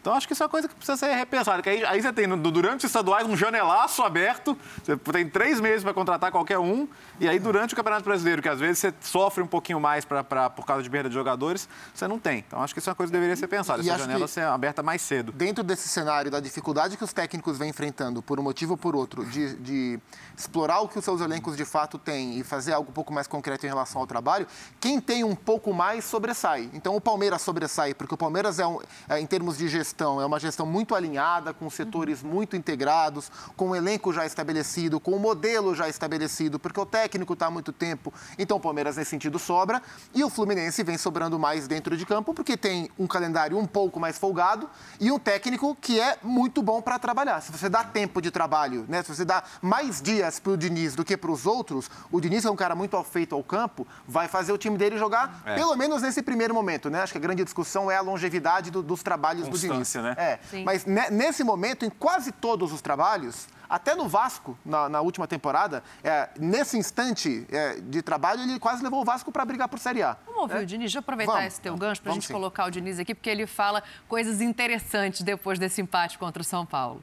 Então 0.07 0.15
acho 0.15 0.25
que 0.29 0.35
isso 0.35 0.43
é 0.45 0.47
uma 0.47 0.51
coisa 0.51 0.69
que 0.69 0.75
precisa 0.77 0.97
ser 0.97 1.13
repensada. 1.17 1.61
Que 1.61 1.69
aí, 1.69 1.85
aí 1.85 2.01
você 2.01 2.13
tem 2.13 2.29
no- 2.29 2.37
durante 2.37 2.85
os 2.87 2.91
estaduais 2.91 3.27
um 3.27 3.37
janelaço 3.37 4.05
aberto, 4.05 4.57
você 4.85 4.97
tem 4.97 5.29
três 5.29 5.61
meses 5.61 5.83
para 5.83 5.93
contratar 5.93 6.31
qualquer 6.31 6.61
um, 6.61 6.87
e 7.19 7.29
aí 7.29 7.41
durante 7.41 7.75
o 7.75 7.77
Campeonato 7.77 8.05
Brasileiro, 8.05 8.41
que 8.41 8.49
às 8.49 8.61
vezes 8.61 8.79
você 8.79 8.95
sofre 9.01 9.43
um 9.43 9.49
pouquinho 9.49 9.81
mais 9.81 10.05
pra, 10.05 10.23
pra- 10.23 10.49
por 10.49 10.65
causa 10.65 10.85
de 10.85 10.89
perda 10.89 11.09
de 11.09 11.15
jogadores, 11.17 11.69
você 11.93 12.07
não 12.07 12.21
tem. 12.21 12.39
Então 12.47 12.63
acho 12.63 12.73
que 12.73 12.79
isso 12.79 12.89
é 12.89 12.93
uma 12.93 12.95
coisa 12.95 13.11
que 13.11 13.17
deveria 13.17 13.35
ser 13.35 13.49
pensada. 13.49 13.81
Essa 13.81 13.89
janela 13.99 14.29
ser 14.29 14.43
aberta 14.43 14.81
mais 14.81 15.03
cedo. 15.03 15.33
Dentro 15.33 15.65
desse 15.65 15.89
cenário 15.89 16.31
da 16.31 16.39
dificuldade 16.39 16.97
que 16.97 17.03
os 17.03 17.13
técnicos 17.13 17.59
vêm 17.59 17.71
enfrentando, 17.71 18.23
por 18.23 18.39
um 18.39 18.45
motivo 18.45 18.75
ou 18.75 18.79
por 18.79 18.95
outro, 18.95 19.25
de, 19.27 19.57
de 19.57 19.99
explorar 20.39 20.83
o 20.83 20.89
que 20.89 21.01
os 21.01 21.05
seus 21.05 21.21
elencos 21.21 21.57
de 21.57 21.65
fato 21.65 21.99
têm 21.99 22.39
e 22.39 22.45
fazer 22.45 22.73
algo 22.75 22.91
um 22.91 22.95
pouco 22.95 23.13
mais 23.13 23.27
concreto 23.27 23.67
em 23.67 23.69
relação 23.69 24.01
ao 24.01 24.07
trabalho, 24.07 24.47
quem 24.79 25.01
tem 25.01 25.25
um 25.25 25.35
pouco 25.35 25.75
mais 25.75 26.05
sobressai. 26.05 26.71
Então 26.73 26.95
o 26.95 27.01
Palmeiras 27.01 27.43
sobressai, 27.43 27.93
porque 27.93 28.15
o 28.15 28.17
Palmeiras, 28.17 28.61
é, 28.61 28.67
um, 28.69 28.79
é, 29.09 29.19
em 29.19 29.27
termos 29.27 29.59
de 29.59 29.67
gestão, 29.67 29.96
é 30.05 30.27
uma 30.27 30.39
gestão 30.39 30.67
muito 30.67 30.95
alinhada, 30.95 31.53
com 31.55 31.69
setores 31.71 32.23
muito 32.23 32.57
integrados, 32.57 33.31
com 33.57 33.71
o 33.71 33.77
elenco 33.77 34.13
já 34.13 34.25
estabelecido, 34.27 34.99
com 35.01 35.13
o 35.13 35.19
modelo 35.19 35.75
já 35.75 35.89
estabelecido, 35.89 36.59
porque 36.59 36.79
o 36.81 36.87
técnico 36.87 37.33
está 37.33 37.47
há 37.47 37.51
muito 37.51 37.73
tempo. 37.73 38.13
Então 38.39 38.57
o 38.57 38.61
Palmeiras, 38.61 38.97
nesse 38.97 39.11
sentido, 39.11 39.39
sobra. 39.39 39.83
E 40.15 40.23
o 40.25 40.31
Fluminense 40.31 40.83
vem 40.83 40.99
sobrando 40.99 41.39
mais 41.39 41.67
dentro 41.67 41.97
de 41.97 42.05
campo, 42.07 42.35
porque 42.35 42.57
tem 42.57 42.91
um 42.99 43.07
calendário 43.07 43.59
um 43.59 43.67
pouco 43.67 43.99
mais 43.99 44.19
folgado 44.19 44.69
e 45.01 45.11
um 45.11 45.19
técnico 45.19 45.77
que 45.81 46.01
é 46.01 46.19
muito 46.23 46.63
bom 46.63 46.81
para 46.83 46.99
trabalhar. 46.99 47.41
Se 47.41 47.51
você 47.53 47.69
dá 47.69 47.83
tempo 47.85 48.21
de 48.21 48.31
trabalho, 48.31 48.85
né? 48.89 49.03
se 49.03 49.15
você 49.15 49.25
dá 49.25 49.43
mais 49.63 50.01
dias 50.03 50.39
para 50.39 50.53
o 50.53 50.57
Diniz 50.57 50.95
do 50.95 51.05
que 51.05 51.17
para 51.17 51.31
os 51.31 51.47
outros, 51.47 51.91
o 52.11 52.21
Diniz 52.21 52.45
é 52.45 52.51
um 52.51 52.57
cara 52.57 52.75
muito 52.75 52.97
afeito 52.97 53.35
ao 53.35 53.43
campo, 53.43 53.87
vai 54.07 54.29
fazer 54.29 54.53
o 54.53 54.59
time 54.59 54.77
dele 54.77 54.99
jogar, 54.99 55.43
pelo 55.57 55.75
menos 55.77 56.03
nesse 56.03 56.23
primeiro 56.23 56.55
momento. 56.55 56.91
Né? 56.91 57.03
Acho 57.03 57.13
que 57.13 57.19
a 57.19 57.21
grande 57.21 57.45
discussão 57.45 57.91
é 57.91 57.97
a 57.97 58.01
longevidade 58.01 58.71
do- 58.71 58.83
dos 58.83 59.03
trabalhos 59.03 59.45
do 59.49 59.57
Diniz. 59.73 59.86
Constância, 59.87 60.03
né? 60.03 60.15
É, 60.19 60.39
Sim. 60.51 60.65
mas 60.65 60.85
ne- 60.85 61.11
nesse 61.11 61.45
momento, 61.45 61.85
em 61.85 61.91
quase 61.91 62.33
todos 62.33 62.73
os 62.73 62.81
trabalhos, 62.81 63.47
até 63.69 63.95
no 63.95 64.09
Vasco, 64.09 64.57
na, 64.65 64.89
na 64.89 65.01
última 65.01 65.27
temporada, 65.27 65.83
é, 66.03 66.29
nesse 66.39 66.77
instante 66.77 67.47
é, 67.51 67.81
de 67.81 68.03
trabalho, 68.03 68.43
ele 68.43 68.59
quase 68.59 68.83
levou 68.83 69.01
o 69.01 69.05
Vasco 69.05 69.31
para 69.33 69.45
brigar 69.45 69.69
por 69.69 69.79
Série 69.79 70.03
A. 70.03 70.17
Vamos 70.27 70.43
ouvir 70.43 70.59
o 70.59 70.67
Diniz? 70.67 70.85
Deixa 70.87 70.99
eu 70.99 71.01
aproveitar 71.01 71.33
Vamos. 71.33 71.47
esse 71.49 71.61
teu 71.61 71.77
gancho 71.77 72.01
para 72.03 72.11
a 72.11 72.13
Vamos 72.13 72.25
gente 72.25 72.29
sim. 72.29 72.35
colocar 72.35 72.67
o 72.67 72.71
Diniz 72.71 72.99
aqui, 72.99 73.15
porque 73.15 73.31
ele 73.31 73.47
fala 73.47 73.83
coisas 74.09 74.41
interessantes 74.41 75.23
depois 75.23 75.59
desse 75.59 75.81
empate 75.81 76.19
contra 76.19 76.41
o 76.43 76.45
São 76.45 76.65
Paulo. 76.67 77.03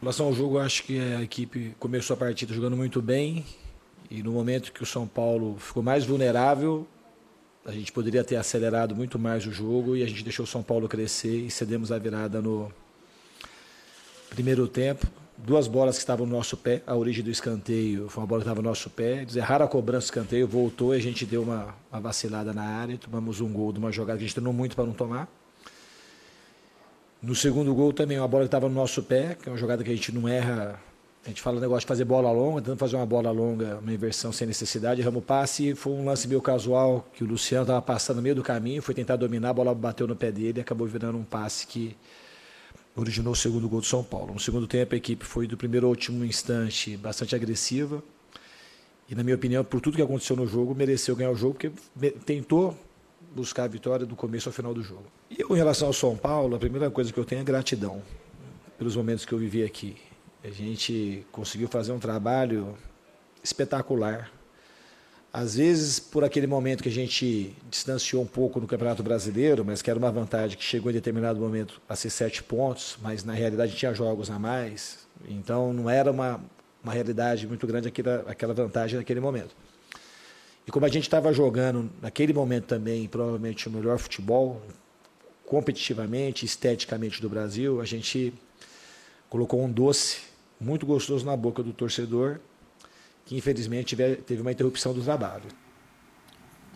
Em 0.00 0.04
relação 0.04 0.26
ao 0.26 0.32
jogo, 0.32 0.58
acho 0.58 0.82
que 0.82 0.98
a 1.16 1.22
equipe 1.22 1.76
começou 1.78 2.14
a 2.14 2.16
partida 2.16 2.52
jogando 2.52 2.76
muito 2.76 3.00
bem. 3.00 3.44
E 4.10 4.22
no 4.22 4.32
momento 4.32 4.72
que 4.72 4.82
o 4.82 4.86
São 4.86 5.06
Paulo 5.06 5.56
ficou 5.58 5.82
mais 5.82 6.04
vulnerável, 6.04 6.86
a 7.64 7.70
gente 7.70 7.92
poderia 7.92 8.24
ter 8.24 8.36
acelerado 8.36 8.94
muito 8.94 9.18
mais 9.18 9.46
o 9.46 9.52
jogo 9.52 9.96
e 9.96 10.02
a 10.02 10.06
gente 10.06 10.24
deixou 10.24 10.44
o 10.44 10.48
São 10.48 10.62
Paulo 10.62 10.88
crescer 10.88 11.46
e 11.46 11.50
cedemos 11.50 11.92
a 11.92 11.98
virada 11.98 12.42
no 12.42 12.72
primeiro 14.30 14.66
tempo. 14.66 15.06
Duas 15.38 15.66
bolas 15.66 15.96
que 15.96 16.02
estavam 16.02 16.26
no 16.26 16.36
nosso 16.36 16.56
pé, 16.56 16.82
a 16.86 16.94
origem 16.94 17.22
do 17.24 17.30
escanteio 17.30 18.08
foi 18.08 18.22
uma 18.22 18.26
bola 18.26 18.40
que 18.42 18.46
estava 18.46 18.62
no 18.62 18.68
nosso 18.68 18.90
pé. 18.90 19.22
Eles 19.22 19.36
erraram 19.36 19.64
a 19.64 19.68
cobrança 19.68 20.06
do 20.06 20.10
escanteio, 20.10 20.46
voltou 20.46 20.94
e 20.94 20.98
a 20.98 21.00
gente 21.00 21.24
deu 21.24 21.42
uma, 21.42 21.74
uma 21.90 22.00
vacilada 22.00 22.52
na 22.52 22.62
área. 22.62 22.98
Tomamos 22.98 23.40
um 23.40 23.52
gol 23.52 23.72
de 23.72 23.78
uma 23.78 23.90
jogada 23.90 24.18
que 24.18 24.24
a 24.24 24.26
gente 24.26 24.34
treinou 24.34 24.52
muito 24.52 24.76
para 24.76 24.84
não 24.84 24.92
tomar. 24.92 25.28
No 27.22 27.34
segundo 27.34 27.72
gol 27.74 27.92
também, 27.92 28.18
uma 28.18 28.28
bola 28.28 28.42
que 28.42 28.48
estava 28.48 28.68
no 28.68 28.74
nosso 28.74 29.02
pé, 29.02 29.36
que 29.40 29.48
é 29.48 29.52
uma 29.52 29.58
jogada 29.58 29.82
que 29.84 29.90
a 29.90 29.94
gente 29.94 30.12
não 30.12 30.28
erra. 30.28 30.80
A 31.24 31.28
gente 31.28 31.40
fala 31.40 31.58
o 31.58 31.60
negócio 31.60 31.82
de 31.82 31.86
fazer 31.86 32.04
bola 32.04 32.32
longa, 32.32 32.60
tentando 32.60 32.78
fazer 32.78 32.96
uma 32.96 33.06
bola 33.06 33.30
longa, 33.30 33.78
uma 33.78 33.92
inversão 33.92 34.32
sem 34.32 34.44
necessidade. 34.44 35.00
Erramos 35.00 35.22
o 35.22 35.24
passe, 35.24 35.72
foi 35.72 35.92
um 35.92 36.04
lance 36.04 36.26
meio 36.26 36.42
casual, 36.42 37.08
que 37.14 37.22
o 37.22 37.26
Luciano 37.26 37.62
estava 37.62 37.80
passando 37.80 38.16
no 38.16 38.22
meio 38.22 38.34
do 38.34 38.42
caminho, 38.42 38.82
foi 38.82 38.92
tentar 38.92 39.14
dominar, 39.14 39.50
a 39.50 39.52
bola 39.52 39.72
bateu 39.72 40.08
no 40.08 40.16
pé 40.16 40.32
dele 40.32 40.58
e 40.58 40.60
acabou 40.60 40.84
virando 40.84 41.16
um 41.16 41.22
passe 41.22 41.64
que 41.68 41.96
originou 42.96 43.34
o 43.34 43.36
segundo 43.36 43.68
gol 43.68 43.80
do 43.80 43.86
São 43.86 44.02
Paulo. 44.02 44.34
No 44.34 44.40
segundo 44.40 44.66
tempo, 44.66 44.94
a 44.94 44.98
equipe 44.98 45.24
foi 45.24 45.46
do 45.46 45.56
primeiro 45.56 45.86
ao 45.86 45.90
último 45.90 46.24
instante 46.24 46.96
bastante 46.96 47.36
agressiva. 47.36 48.02
E, 49.08 49.14
na 49.14 49.22
minha 49.22 49.36
opinião, 49.36 49.62
por 49.62 49.80
tudo 49.80 49.96
que 49.96 50.02
aconteceu 50.02 50.34
no 50.34 50.46
jogo, 50.46 50.74
mereceu 50.74 51.14
ganhar 51.14 51.30
o 51.30 51.36
jogo, 51.36 51.54
porque 51.54 51.70
tentou 52.26 52.76
buscar 53.32 53.64
a 53.64 53.68
vitória 53.68 54.04
do 54.04 54.16
começo 54.16 54.48
ao 54.48 54.52
final 54.52 54.74
do 54.74 54.82
jogo. 54.82 55.04
E 55.30 55.40
eu, 55.40 55.54
em 55.54 55.56
relação 55.56 55.86
ao 55.86 55.92
São 55.92 56.16
Paulo, 56.16 56.56
a 56.56 56.58
primeira 56.58 56.90
coisa 56.90 57.12
que 57.12 57.18
eu 57.18 57.24
tenho 57.24 57.42
é 57.42 57.44
gratidão 57.44 58.02
pelos 58.76 58.96
momentos 58.96 59.24
que 59.24 59.32
eu 59.32 59.38
vivi 59.38 59.62
aqui. 59.62 59.96
A 60.44 60.50
gente 60.50 61.24
conseguiu 61.30 61.68
fazer 61.68 61.92
um 61.92 61.98
trabalho 61.98 62.76
espetacular 63.42 64.30
às 65.32 65.54
vezes, 65.54 65.98
por 65.98 66.24
aquele 66.24 66.46
momento 66.46 66.82
que 66.82 66.90
a 66.90 66.92
gente 66.92 67.56
distanciou 67.70 68.22
um 68.22 68.26
pouco 68.26 68.60
no 68.60 68.66
Campeonato 68.66 69.02
Brasileiro, 69.02 69.64
mas 69.64 69.80
que 69.80 69.88
era 69.88 69.98
uma 69.98 70.12
vantagem 70.12 70.58
que 70.58 70.62
chegou 70.62 70.90
em 70.90 70.94
determinado 70.94 71.40
momento 71.40 71.80
a 71.88 71.96
ser 71.96 72.10
sete 72.10 72.42
pontos, 72.42 72.98
mas 73.00 73.24
na 73.24 73.32
realidade 73.32 73.74
tinha 73.74 73.94
jogos 73.94 74.30
a 74.30 74.38
mais. 74.38 75.06
Então, 75.26 75.72
não 75.72 75.88
era 75.88 76.10
uma, 76.10 76.38
uma 76.84 76.92
realidade 76.92 77.46
muito 77.46 77.66
grande 77.66 77.88
aquela, 77.88 78.24
aquela 78.28 78.52
vantagem 78.52 78.98
naquele 78.98 79.20
momento. 79.20 79.56
E 80.66 80.70
como 80.70 80.84
a 80.84 80.88
gente 80.90 81.04
estava 81.04 81.32
jogando 81.32 81.90
naquele 82.02 82.34
momento 82.34 82.66
também, 82.66 83.08
provavelmente 83.08 83.66
o 83.68 83.70
melhor 83.70 83.96
futebol, 83.96 84.60
competitivamente, 85.46 86.44
esteticamente 86.44 87.22
do 87.22 87.30
Brasil, 87.30 87.80
a 87.80 87.86
gente 87.86 88.34
colocou 89.30 89.64
um 89.64 89.72
doce 89.72 90.31
muito 90.62 90.86
gostoso 90.86 91.26
na 91.26 91.36
boca 91.36 91.62
do 91.62 91.72
torcedor 91.72 92.40
que 93.24 93.36
infelizmente 93.36 93.96
teve 93.96 94.40
uma 94.40 94.52
interrupção 94.52 94.92
do 94.92 95.02
trabalho. 95.02 95.44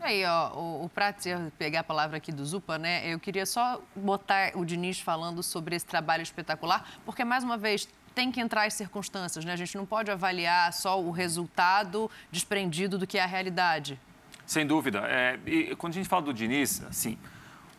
Aí, 0.00 0.24
ó, 0.24 0.54
o, 0.54 0.84
o 0.84 0.88
Prats 0.88 1.26
pegar 1.58 1.80
a 1.80 1.84
palavra 1.84 2.18
aqui 2.18 2.30
do 2.30 2.44
Zupa, 2.44 2.78
né? 2.78 3.12
Eu 3.12 3.18
queria 3.18 3.44
só 3.44 3.82
botar 3.94 4.52
o 4.54 4.64
Diniz 4.64 5.00
falando 5.00 5.42
sobre 5.42 5.74
esse 5.74 5.86
trabalho 5.86 6.22
espetacular, 6.22 7.00
porque, 7.04 7.24
mais 7.24 7.42
uma 7.42 7.56
vez, 7.56 7.88
tem 8.14 8.30
que 8.30 8.40
entrar 8.40 8.66
as 8.66 8.74
circunstâncias, 8.74 9.44
né? 9.44 9.52
A 9.52 9.56
gente 9.56 9.76
não 9.76 9.84
pode 9.84 10.10
avaliar 10.10 10.72
só 10.72 11.00
o 11.02 11.10
resultado 11.10 12.10
desprendido 12.30 12.98
do 12.98 13.06
que 13.06 13.18
é 13.18 13.22
a 13.22 13.26
realidade. 13.26 13.98
Sem 14.46 14.64
dúvida. 14.64 15.00
É, 15.06 15.38
e 15.44 15.74
quando 15.74 15.94
a 15.94 15.96
gente 15.96 16.08
fala 16.08 16.22
do 16.22 16.32
Diniz, 16.32 16.84
assim, 16.84 17.18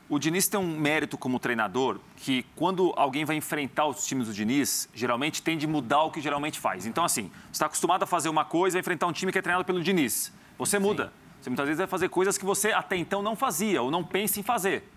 o 0.10 0.18
Diniz 0.18 0.48
tem 0.48 0.60
um 0.60 0.78
mérito 0.78 1.18
como 1.18 1.40
treinador 1.40 2.00
que, 2.16 2.46
quando 2.56 2.94
alguém 2.96 3.26
vai 3.26 3.36
enfrentar 3.36 3.86
os 3.88 4.06
times 4.06 4.28
do 4.28 4.34
Diniz, 4.34 4.88
geralmente 4.94 5.42
tende 5.42 5.66
a 5.66 5.70
mudar 5.70 6.04
o 6.04 6.12
que 6.12 6.22
geralmente 6.22 6.60
faz. 6.60 6.86
Então, 6.86 7.04
assim, 7.04 7.30
você 7.46 7.52
está 7.52 7.66
acostumado 7.66 8.04
a 8.04 8.08
fazer 8.08 8.30
uma 8.30 8.46
coisa 8.46 8.78
e 8.78 8.80
enfrentar 8.80 9.08
um 9.08 9.12
time 9.12 9.32
que 9.32 9.38
é 9.38 9.42
treinado 9.42 9.66
pelo 9.66 9.82
Diniz. 9.84 10.32
Você 10.58 10.80
muda. 10.80 11.06
Sim. 11.06 11.12
Você 11.42 11.50
muitas 11.50 11.66
vezes 11.66 11.78
vai 11.78 11.88
fazer 11.88 12.10
coisas 12.10 12.38
que 12.38 12.46
você 12.46 12.72
até 12.72 12.96
então 12.96 13.22
não 13.22 13.36
fazia 13.36 13.82
ou 13.82 13.92
não 13.92 14.04
pensa 14.04 14.40
em 14.40 14.44
fazer. 14.44 14.90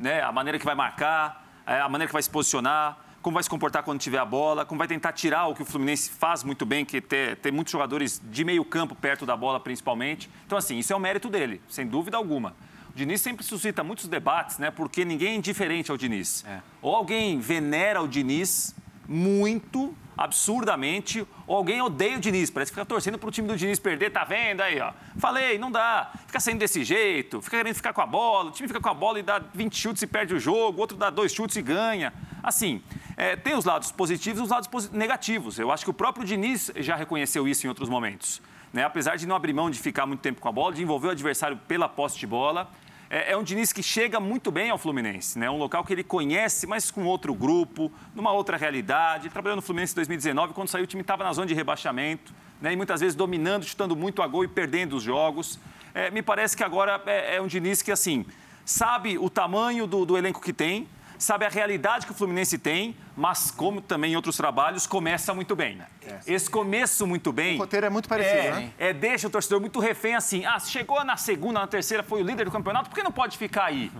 Né? 0.00 0.22
A 0.22 0.32
maneira 0.32 0.58
que 0.58 0.64
vai 0.64 0.74
marcar, 0.74 1.46
é, 1.66 1.80
a 1.80 1.88
maneira 1.88 2.08
que 2.08 2.12
vai 2.12 2.22
se 2.22 2.30
posicionar, 2.30 2.98
como 3.20 3.34
vai 3.34 3.42
se 3.42 3.50
comportar 3.50 3.82
quando 3.82 3.98
tiver 3.98 4.18
a 4.18 4.24
bola, 4.24 4.64
como 4.64 4.78
vai 4.78 4.88
tentar 4.88 5.12
tirar 5.12 5.48
o 5.48 5.54
que 5.54 5.60
o 5.60 5.64
Fluminense 5.64 6.10
faz 6.10 6.44
muito 6.44 6.64
bem, 6.64 6.84
que 6.84 7.00
ter, 7.00 7.36
ter 7.36 7.52
muitos 7.52 7.72
jogadores 7.72 8.22
de 8.24 8.44
meio 8.44 8.64
campo 8.64 8.94
perto 8.94 9.26
da 9.26 9.36
bola, 9.36 9.58
principalmente. 9.60 10.30
Então, 10.46 10.56
assim, 10.56 10.78
isso 10.78 10.92
é 10.92 10.96
o 10.96 11.00
mérito 11.00 11.28
dele, 11.28 11.60
sem 11.68 11.86
dúvida 11.86 12.16
alguma. 12.16 12.54
Diniz 12.96 13.20
sempre 13.20 13.44
suscita 13.44 13.84
muitos 13.84 14.08
debates, 14.08 14.56
né? 14.56 14.70
Porque 14.70 15.04
ninguém 15.04 15.34
é 15.34 15.34
indiferente 15.34 15.90
ao 15.90 15.98
Diniz. 15.98 16.42
É. 16.46 16.62
Ou 16.80 16.96
alguém 16.96 17.38
venera 17.38 18.00
o 18.00 18.08
Diniz 18.08 18.74
muito, 19.06 19.94
absurdamente, 20.16 21.26
ou 21.46 21.56
alguém 21.56 21.82
odeia 21.82 22.16
o 22.16 22.20
Diniz. 22.20 22.48
Parece 22.48 22.72
que 22.72 22.74
fica 22.74 22.86
torcendo 22.86 23.18
para 23.18 23.28
o 23.28 23.30
time 23.30 23.46
do 23.46 23.54
Diniz 23.54 23.78
perder, 23.78 24.10
tá 24.10 24.24
vendo 24.24 24.62
aí, 24.62 24.80
ó. 24.80 24.94
Falei, 25.18 25.58
não 25.58 25.70
dá. 25.70 26.10
Fica 26.26 26.40
saindo 26.40 26.58
desse 26.58 26.82
jeito, 26.84 27.42
fica 27.42 27.58
querendo 27.58 27.74
ficar 27.74 27.92
com 27.92 28.00
a 28.00 28.06
bola, 28.06 28.48
o 28.48 28.52
time 28.52 28.66
fica 28.66 28.80
com 28.80 28.88
a 28.88 28.94
bola 28.94 29.18
e 29.18 29.22
dá 29.22 29.42
20 29.52 29.76
chutes 29.76 30.02
e 30.02 30.06
perde 30.06 30.32
o 30.32 30.40
jogo, 30.40 30.80
outro 30.80 30.96
dá 30.96 31.10
dois 31.10 31.34
chutes 31.34 31.54
e 31.54 31.60
ganha. 31.60 32.14
Assim, 32.42 32.82
é, 33.14 33.36
tem 33.36 33.54
os 33.54 33.66
lados 33.66 33.92
positivos 33.92 34.40
e 34.40 34.42
os 34.42 34.48
lados 34.48 34.90
negativos. 34.90 35.58
Eu 35.58 35.70
acho 35.70 35.84
que 35.84 35.90
o 35.90 35.94
próprio 35.94 36.24
Diniz 36.24 36.72
já 36.76 36.96
reconheceu 36.96 37.46
isso 37.46 37.66
em 37.66 37.68
outros 37.68 37.90
momentos. 37.90 38.40
Né? 38.72 38.84
Apesar 38.84 39.16
de 39.16 39.26
não 39.26 39.36
abrir 39.36 39.52
mão 39.52 39.70
de 39.70 39.78
ficar 39.78 40.06
muito 40.06 40.20
tempo 40.20 40.40
com 40.40 40.48
a 40.48 40.52
bola, 40.52 40.74
de 40.74 40.82
envolver 40.82 41.08
o 41.08 41.10
adversário 41.10 41.58
pela 41.68 41.90
posse 41.90 42.18
de 42.18 42.26
bola 42.26 42.70
é, 43.16 43.32
é 43.32 43.36
um 43.36 43.42
Diniz 43.42 43.72
que 43.72 43.82
chega 43.82 44.20
muito 44.20 44.50
bem 44.50 44.68
ao 44.68 44.76
Fluminense, 44.76 45.38
né? 45.38 45.48
Um 45.48 45.56
local 45.56 45.82
que 45.84 45.92
ele 45.92 46.04
conhece, 46.04 46.66
mas 46.66 46.90
com 46.90 47.06
outro 47.06 47.32
grupo, 47.32 47.90
numa 48.14 48.30
outra 48.30 48.58
realidade. 48.58 49.24
Ele 49.24 49.32
trabalhou 49.32 49.56
no 49.56 49.62
Fluminense 49.62 49.94
em 49.94 49.96
2019, 49.96 50.52
quando 50.52 50.68
saiu 50.68 50.84
o 50.84 50.86
time 50.86 51.00
estava 51.00 51.24
na 51.24 51.32
zona 51.32 51.46
de 51.46 51.54
rebaixamento, 51.54 52.34
né? 52.60 52.74
E 52.74 52.76
muitas 52.76 53.00
vezes 53.00 53.14
dominando, 53.14 53.64
chutando 53.64 53.96
muito 53.96 54.20
a 54.20 54.26
gol 54.26 54.44
e 54.44 54.48
perdendo 54.48 54.96
os 54.96 55.02
jogos. 55.02 55.58
É, 55.94 56.10
me 56.10 56.20
parece 56.20 56.54
que 56.54 56.62
agora 56.62 57.02
é, 57.06 57.36
é 57.36 57.40
um 57.40 57.46
Diniz 57.46 57.80
que, 57.80 57.90
assim, 57.90 58.26
sabe 58.66 59.16
o 59.16 59.30
tamanho 59.30 59.86
do, 59.86 60.04
do 60.04 60.18
elenco 60.18 60.42
que 60.42 60.52
tem, 60.52 60.86
sabe 61.18 61.44
a 61.44 61.48
realidade 61.48 62.06
que 62.06 62.12
o 62.12 62.14
Fluminense 62.14 62.58
tem, 62.58 62.96
mas 63.16 63.50
como 63.50 63.80
também 63.80 64.12
em 64.12 64.16
outros 64.16 64.36
trabalhos, 64.36 64.86
começa 64.86 65.32
muito 65.34 65.56
bem. 65.56 65.80
É. 66.06 66.18
Esse 66.26 66.48
começo 66.50 67.06
muito 67.06 67.32
bem. 67.32 67.56
O 67.56 67.60
roteiro 67.60 67.86
é 67.86 67.90
muito 67.90 68.08
parecido, 68.08 68.36
é, 68.36 68.50
né? 68.52 68.70
É, 68.78 68.92
deixa 68.92 69.26
o 69.26 69.30
torcedor 69.30 69.60
muito 69.60 69.80
refém 69.80 70.14
assim. 70.14 70.44
Ah, 70.44 70.58
chegou 70.58 71.02
na 71.04 71.16
segunda, 71.16 71.60
na 71.60 71.66
terceira, 71.66 72.02
foi 72.02 72.22
o 72.22 72.24
líder 72.24 72.44
do 72.44 72.50
campeonato, 72.50 72.90
por 72.90 72.96
que 72.96 73.02
não 73.02 73.12
pode 73.12 73.38
ficar 73.38 73.66
aí? 73.66 73.90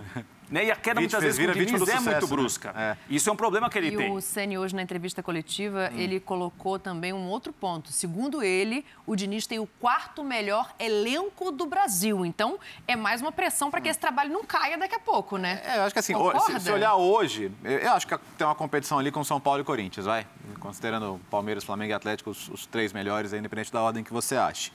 Né? 0.49 0.65
E 0.65 0.71
a 0.71 0.75
queda 0.75 0.99
muitas 0.99 1.21
vezes 1.21 1.45
com 1.45 1.51
o 1.51 1.53
Diniz 1.53 1.73
é 1.73 1.77
sucesso, 1.77 2.03
muito 2.03 2.21
né? 2.21 2.27
brusca. 2.27 2.73
É. 2.75 2.97
Isso 3.09 3.29
é 3.29 3.33
um 3.33 3.35
problema 3.35 3.69
que 3.69 3.77
ele 3.77 3.87
e 3.87 3.97
tem. 3.97 4.07
E 4.07 4.11
o 4.11 4.21
Ceni 4.21 4.57
hoje 4.57 4.75
na 4.75 4.81
entrevista 4.81 5.21
coletiva, 5.21 5.89
hum. 5.91 5.97
ele 5.97 6.19
colocou 6.19 6.79
também 6.79 7.11
um 7.11 7.27
outro 7.27 7.51
ponto. 7.51 7.91
Segundo 7.91 8.41
ele, 8.41 8.85
o 9.05 9.15
Diniz 9.15 9.45
tem 9.45 9.59
o 9.59 9.67
quarto 9.79 10.23
melhor 10.23 10.73
elenco 10.79 11.51
do 11.51 11.65
Brasil. 11.65 12.25
Então, 12.25 12.57
é 12.87 12.95
mais 12.95 13.21
uma 13.21 13.31
pressão 13.31 13.69
para 13.69 13.81
que 13.81 13.87
hum. 13.87 13.91
esse 13.91 13.99
trabalho 13.99 14.31
não 14.31 14.45
caia 14.45 14.77
daqui 14.77 14.95
a 14.95 14.99
pouco, 14.99 15.37
né? 15.37 15.61
É, 15.65 15.77
eu 15.77 15.83
acho 15.83 15.93
que 15.93 15.99
assim, 15.99 16.13
se, 16.13 16.59
se, 16.61 16.71
olhar 16.71 16.95
hoje, 16.95 17.51
eu 17.63 17.91
acho 17.91 18.07
que 18.07 18.17
tem 18.37 18.47
uma 18.47 18.55
competição 18.55 18.97
ali 18.99 19.11
com 19.11 19.23
São 19.23 19.39
Paulo 19.39 19.61
e 19.61 19.63
Corinthians, 19.65 20.05
vai? 20.05 20.25
Considerando 20.59 21.19
Palmeiras, 21.29 21.63
Flamengo 21.63 21.91
e 21.91 21.93
Atlético 21.93 22.29
os, 22.29 22.47
os 22.49 22.65
três 22.65 22.93
melhores, 22.93 23.33
independente 23.33 23.71
da 23.71 23.81
ordem 23.81 24.03
que 24.03 24.13
você 24.13 24.35
ache. 24.37 24.71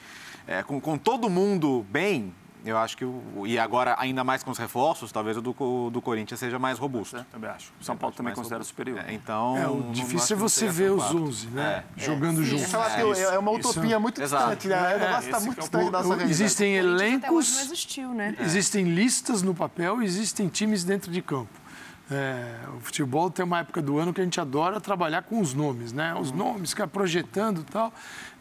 É, 0.46 0.62
com, 0.62 0.80
com 0.80 0.98
todo 0.98 1.30
mundo 1.30 1.86
bem, 1.88 2.34
eu 2.64 2.78
acho 2.78 2.96
que, 2.96 3.04
o, 3.04 3.46
e 3.46 3.58
agora 3.58 3.96
ainda 3.98 4.22
mais 4.22 4.42
com 4.42 4.50
os 4.50 4.58
reforços, 4.58 5.10
talvez 5.10 5.36
o 5.36 5.42
do, 5.42 5.90
do 5.90 6.02
Corinthians 6.02 6.38
seja 6.38 6.58
mais 6.58 6.78
robusto. 6.78 7.16
É, 7.16 7.24
também 7.30 7.50
acho. 7.50 7.72
O 7.80 7.84
São 7.84 7.96
Paulo 7.96 8.14
também 8.14 8.34
considera 8.34 8.58
robusto. 8.58 8.70
superior. 8.70 9.04
É, 9.06 9.12
então, 9.12 9.56
é, 9.56 9.68
o 9.68 9.92
difícil 9.92 10.36
é 10.36 10.38
você 10.38 10.68
ver 10.68 10.92
os 10.92 11.02
11, 11.02 11.48
né? 11.48 11.84
É. 11.96 12.00
Jogando 12.00 12.44
juntos. 12.44 12.72
É, 12.72 13.34
é, 13.34 13.38
uma 13.38 13.52
utopia 13.52 13.98
muito 13.98 14.20
distante, 14.20 14.68
né? 14.68 14.96
O 14.96 14.98
negócio 14.98 15.24
está 15.24 15.40
muito 15.40 15.60
distante 15.60 15.90
da 15.90 16.02
nossa 16.02 16.22
Existem 16.24 16.76
elencos, 16.76 17.68
né? 18.14 18.36
existem 18.40 18.84
listas 18.84 19.42
no 19.42 19.54
papel, 19.54 20.02
existem 20.02 20.48
times 20.48 20.84
dentro 20.84 21.10
de 21.10 21.20
campo. 21.20 21.61
É, 22.10 22.56
o 22.76 22.80
futebol 22.80 23.30
tem 23.30 23.44
uma 23.44 23.60
época 23.60 23.80
do 23.80 23.98
ano 23.98 24.12
que 24.12 24.20
a 24.20 24.24
gente 24.24 24.40
adora 24.40 24.80
trabalhar 24.80 25.22
com 25.22 25.40
os 25.40 25.54
nomes, 25.54 25.92
né? 25.92 26.14
Os 26.14 26.30
nomes, 26.30 26.70
ficar 26.70 26.86
projetando 26.86 27.60
e 27.60 27.64
tal. 27.64 27.92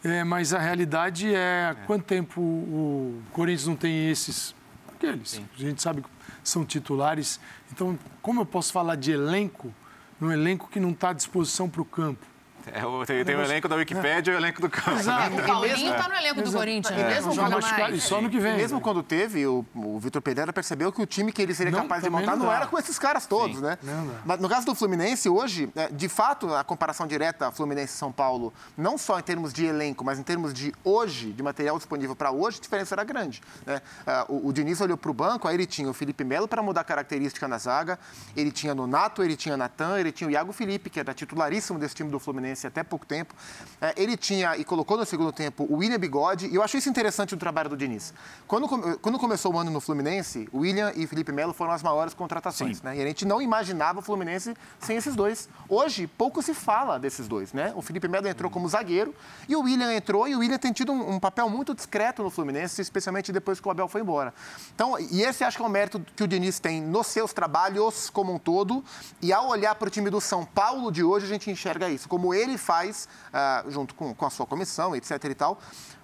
É, 0.04 0.24
mas 0.24 0.52
a 0.52 0.58
realidade 0.58 1.34
é, 1.34 1.70
é 1.70 1.76
quanto 1.86 2.04
tempo 2.04 2.40
o 2.40 3.22
Corinthians 3.32 3.68
não 3.68 3.76
tem 3.76 4.10
esses? 4.10 4.54
Aqueles. 4.92 5.30
Sim. 5.30 5.48
A 5.56 5.60
gente 5.60 5.80
sabe 5.80 6.02
que 6.02 6.08
são 6.44 6.64
titulares. 6.64 7.40
Então, 7.72 7.98
como 8.20 8.40
eu 8.40 8.46
posso 8.46 8.72
falar 8.72 8.96
de 8.96 9.12
elenco, 9.12 9.72
num 10.20 10.30
elenco 10.30 10.68
que 10.68 10.78
não 10.78 10.90
está 10.90 11.10
à 11.10 11.12
disposição 11.12 11.68
para 11.68 11.82
o 11.82 11.84
campo? 11.84 12.31
É, 12.72 12.84
o, 12.86 13.04
tem, 13.04 13.24
tem 13.24 13.34
o 13.34 13.42
elenco 13.42 13.68
da 13.68 13.76
Wikipédia 13.76 14.32
e 14.32 14.34
o 14.34 14.38
elenco 14.38 14.60
do 14.60 14.68
campo. 14.68 14.98
Exato. 14.98 15.36
O 15.36 15.42
Paulinho 15.42 15.92
está 15.92 16.08
no 16.08 16.14
elenco 16.14 16.42
do 16.42 16.52
Corinthians. 16.52 16.98
É. 16.98 17.08
Mesmo 17.08 17.32
joga 17.32 17.58
mais. 17.60 18.02
só 18.02 18.20
no 18.20 18.30
que 18.30 18.38
vem. 18.38 18.54
E 18.54 18.56
mesmo 18.56 18.80
quando 18.80 19.02
teve, 19.02 19.46
o, 19.46 19.64
o 19.74 19.98
Vitor 19.98 20.22
Pereira 20.22 20.52
percebeu 20.52 20.92
que 20.92 21.02
o 21.02 21.06
time 21.06 21.32
que 21.32 21.42
ele 21.42 21.54
seria 21.54 21.72
não, 21.72 21.82
capaz 21.82 22.02
de 22.02 22.10
montar 22.10 22.36
não, 22.36 22.46
não 22.46 22.52
era 22.52 22.66
com 22.66 22.78
esses 22.78 22.98
caras 22.98 23.26
todos, 23.26 23.56
Sim. 23.56 23.62
né? 23.62 23.78
Mas 24.24 24.40
no 24.40 24.48
caso 24.48 24.66
do 24.66 24.74
Fluminense, 24.74 25.28
hoje, 25.28 25.70
é, 25.74 25.88
de 25.88 26.08
fato, 26.08 26.54
a 26.54 26.62
comparação 26.62 27.06
direta 27.06 27.50
Fluminense-São 27.50 28.12
Paulo, 28.12 28.52
não 28.76 28.96
só 28.96 29.18
em 29.18 29.22
termos 29.22 29.52
de 29.52 29.64
elenco, 29.64 30.04
mas 30.04 30.18
em 30.18 30.22
termos 30.22 30.52
de 30.52 30.72
hoje, 30.84 31.32
de 31.32 31.42
material 31.42 31.76
disponível 31.76 32.14
para 32.14 32.30
hoje, 32.30 32.58
a 32.58 32.62
diferença 32.62 32.94
era 32.94 33.04
grande. 33.04 33.42
Né? 33.66 33.80
É, 34.06 34.24
o, 34.28 34.48
o 34.48 34.52
Diniz 34.52 34.80
olhou 34.80 34.96
para 34.96 35.10
o 35.10 35.14
banco, 35.14 35.48
aí 35.48 35.54
ele 35.54 35.66
tinha 35.66 35.88
o 35.88 35.94
Felipe 35.94 36.24
Melo 36.24 36.46
para 36.46 36.62
mudar 36.62 36.82
a 36.82 36.84
característica 36.84 37.48
na 37.48 37.58
zaga, 37.58 37.98
ele 38.36 38.50
tinha 38.50 38.74
Nonato, 38.74 39.22
ele 39.22 39.36
tinha 39.36 39.56
Natan, 39.56 39.98
ele 39.98 40.12
tinha 40.12 40.28
o 40.28 40.30
Iago 40.30 40.52
Felipe, 40.52 40.90
que 40.90 41.00
era 41.00 41.14
titularíssimo 41.14 41.78
desse 41.78 41.94
time 41.94 42.10
do 42.10 42.18
Fluminense 42.18 42.51
Fluminense 42.52 42.66
até 42.66 42.82
pouco 42.82 43.06
tempo. 43.06 43.34
É, 43.80 43.94
ele 43.96 44.16
tinha, 44.16 44.56
e 44.56 44.64
colocou 44.64 44.96
no 44.96 45.04
segundo 45.04 45.32
tempo, 45.32 45.66
o 45.68 45.76
William 45.76 45.98
Bigode, 45.98 46.46
e 46.46 46.54
eu 46.54 46.62
achei 46.62 46.78
isso 46.78 46.88
interessante 46.88 47.32
no 47.32 47.38
trabalho 47.38 47.70
do 47.70 47.76
Diniz. 47.76 48.12
Quando, 48.46 48.68
quando 48.98 49.18
começou 49.18 49.54
o 49.54 49.58
ano 49.58 49.70
no 49.70 49.80
Fluminense, 49.80 50.48
o 50.52 50.58
William 50.60 50.92
e 50.94 51.06
Felipe 51.06 51.32
Melo 51.32 51.52
foram 51.52 51.72
as 51.72 51.82
maiores 51.82 52.14
contratações, 52.14 52.82
né? 52.82 52.96
E 52.96 53.02
a 53.02 53.06
gente 53.06 53.24
não 53.24 53.40
imaginava 53.40 54.00
o 54.00 54.02
Fluminense 54.02 54.54
sem 54.78 54.96
esses 54.96 55.16
dois. 55.16 55.48
Hoje, 55.68 56.06
pouco 56.06 56.42
se 56.42 56.54
fala 56.54 56.98
desses 56.98 57.26
dois, 57.26 57.52
né? 57.52 57.72
O 57.74 57.82
Felipe 57.82 58.06
Melo 58.08 58.28
entrou 58.28 58.50
como 58.50 58.68
zagueiro 58.68 59.14
e 59.48 59.56
o 59.56 59.62
William 59.62 59.92
entrou, 59.92 60.28
e 60.28 60.34
o 60.34 60.40
William 60.40 60.58
tem 60.58 60.72
tido 60.72 60.92
um, 60.92 61.14
um 61.14 61.20
papel 61.20 61.48
muito 61.48 61.74
discreto 61.74 62.22
no 62.22 62.30
Fluminense, 62.30 62.80
especialmente 62.80 63.32
depois 63.32 63.60
que 63.60 63.66
o 63.66 63.70
Abel 63.70 63.88
foi 63.88 64.00
embora. 64.00 64.34
Então, 64.74 64.98
e 64.98 65.22
esse 65.22 65.44
acho 65.44 65.56
que 65.56 65.62
é 65.62 65.66
um 65.66 65.70
mérito 65.70 66.04
que 66.14 66.22
o 66.22 66.28
Diniz 66.28 66.58
tem 66.58 66.80
nos 66.80 67.06
seus 67.06 67.32
trabalhos 67.32 68.10
como 68.10 68.34
um 68.34 68.38
todo, 68.38 68.84
e 69.20 69.32
ao 69.32 69.48
olhar 69.48 69.74
para 69.74 69.88
o 69.88 69.90
time 69.90 70.10
do 70.10 70.20
São 70.20 70.44
Paulo 70.44 70.90
de 70.90 71.02
hoje, 71.02 71.26
a 71.26 71.28
gente 71.28 71.50
enxerga 71.50 71.88
isso, 71.88 72.08
como 72.08 72.34
ele 72.34 72.41
faz, 72.58 73.08
uh, 73.28 73.70
junto 73.70 73.94
com, 73.94 74.14
com 74.14 74.26
a 74.26 74.30
sua 74.30 74.46
comissão, 74.46 74.94
etc 74.94 75.24
e 75.24 75.34
tal, 75.34 75.58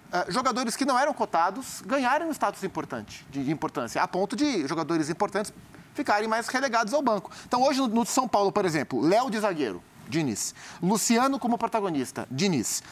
Uh, 0.09 0.31
jogadores 0.31 0.75
que 0.75 0.85
não 0.85 0.97
eram 0.97 1.13
cotados 1.13 1.83
ganharam 1.85 2.29
um 2.29 2.31
status 2.31 2.63
importante, 2.63 3.23
de, 3.29 3.43
de, 3.43 3.51
importância, 3.51 4.01
a 4.01 4.07
ponto 4.07 4.35
de 4.35 4.67
jogadores 4.67 5.07
importantes 5.07 5.53
ficarem 5.93 6.27
mais 6.27 6.47
relegados 6.47 6.95
ao 6.95 7.01
banco. 7.03 7.29
Então, 7.45 7.61
hoje 7.61 7.79
no, 7.79 7.87
no 7.87 8.05
São 8.07 8.27
Paulo, 8.27 8.51
por 8.51 8.65
exemplo, 8.65 8.99
Léo 9.01 9.29
de 9.29 9.39
zagueiro, 9.39 9.83
Diniz. 10.09 10.55
Luciano 10.81 11.37
como 11.37 11.57
protagonista, 11.57 12.27
Diniz. 12.31 12.83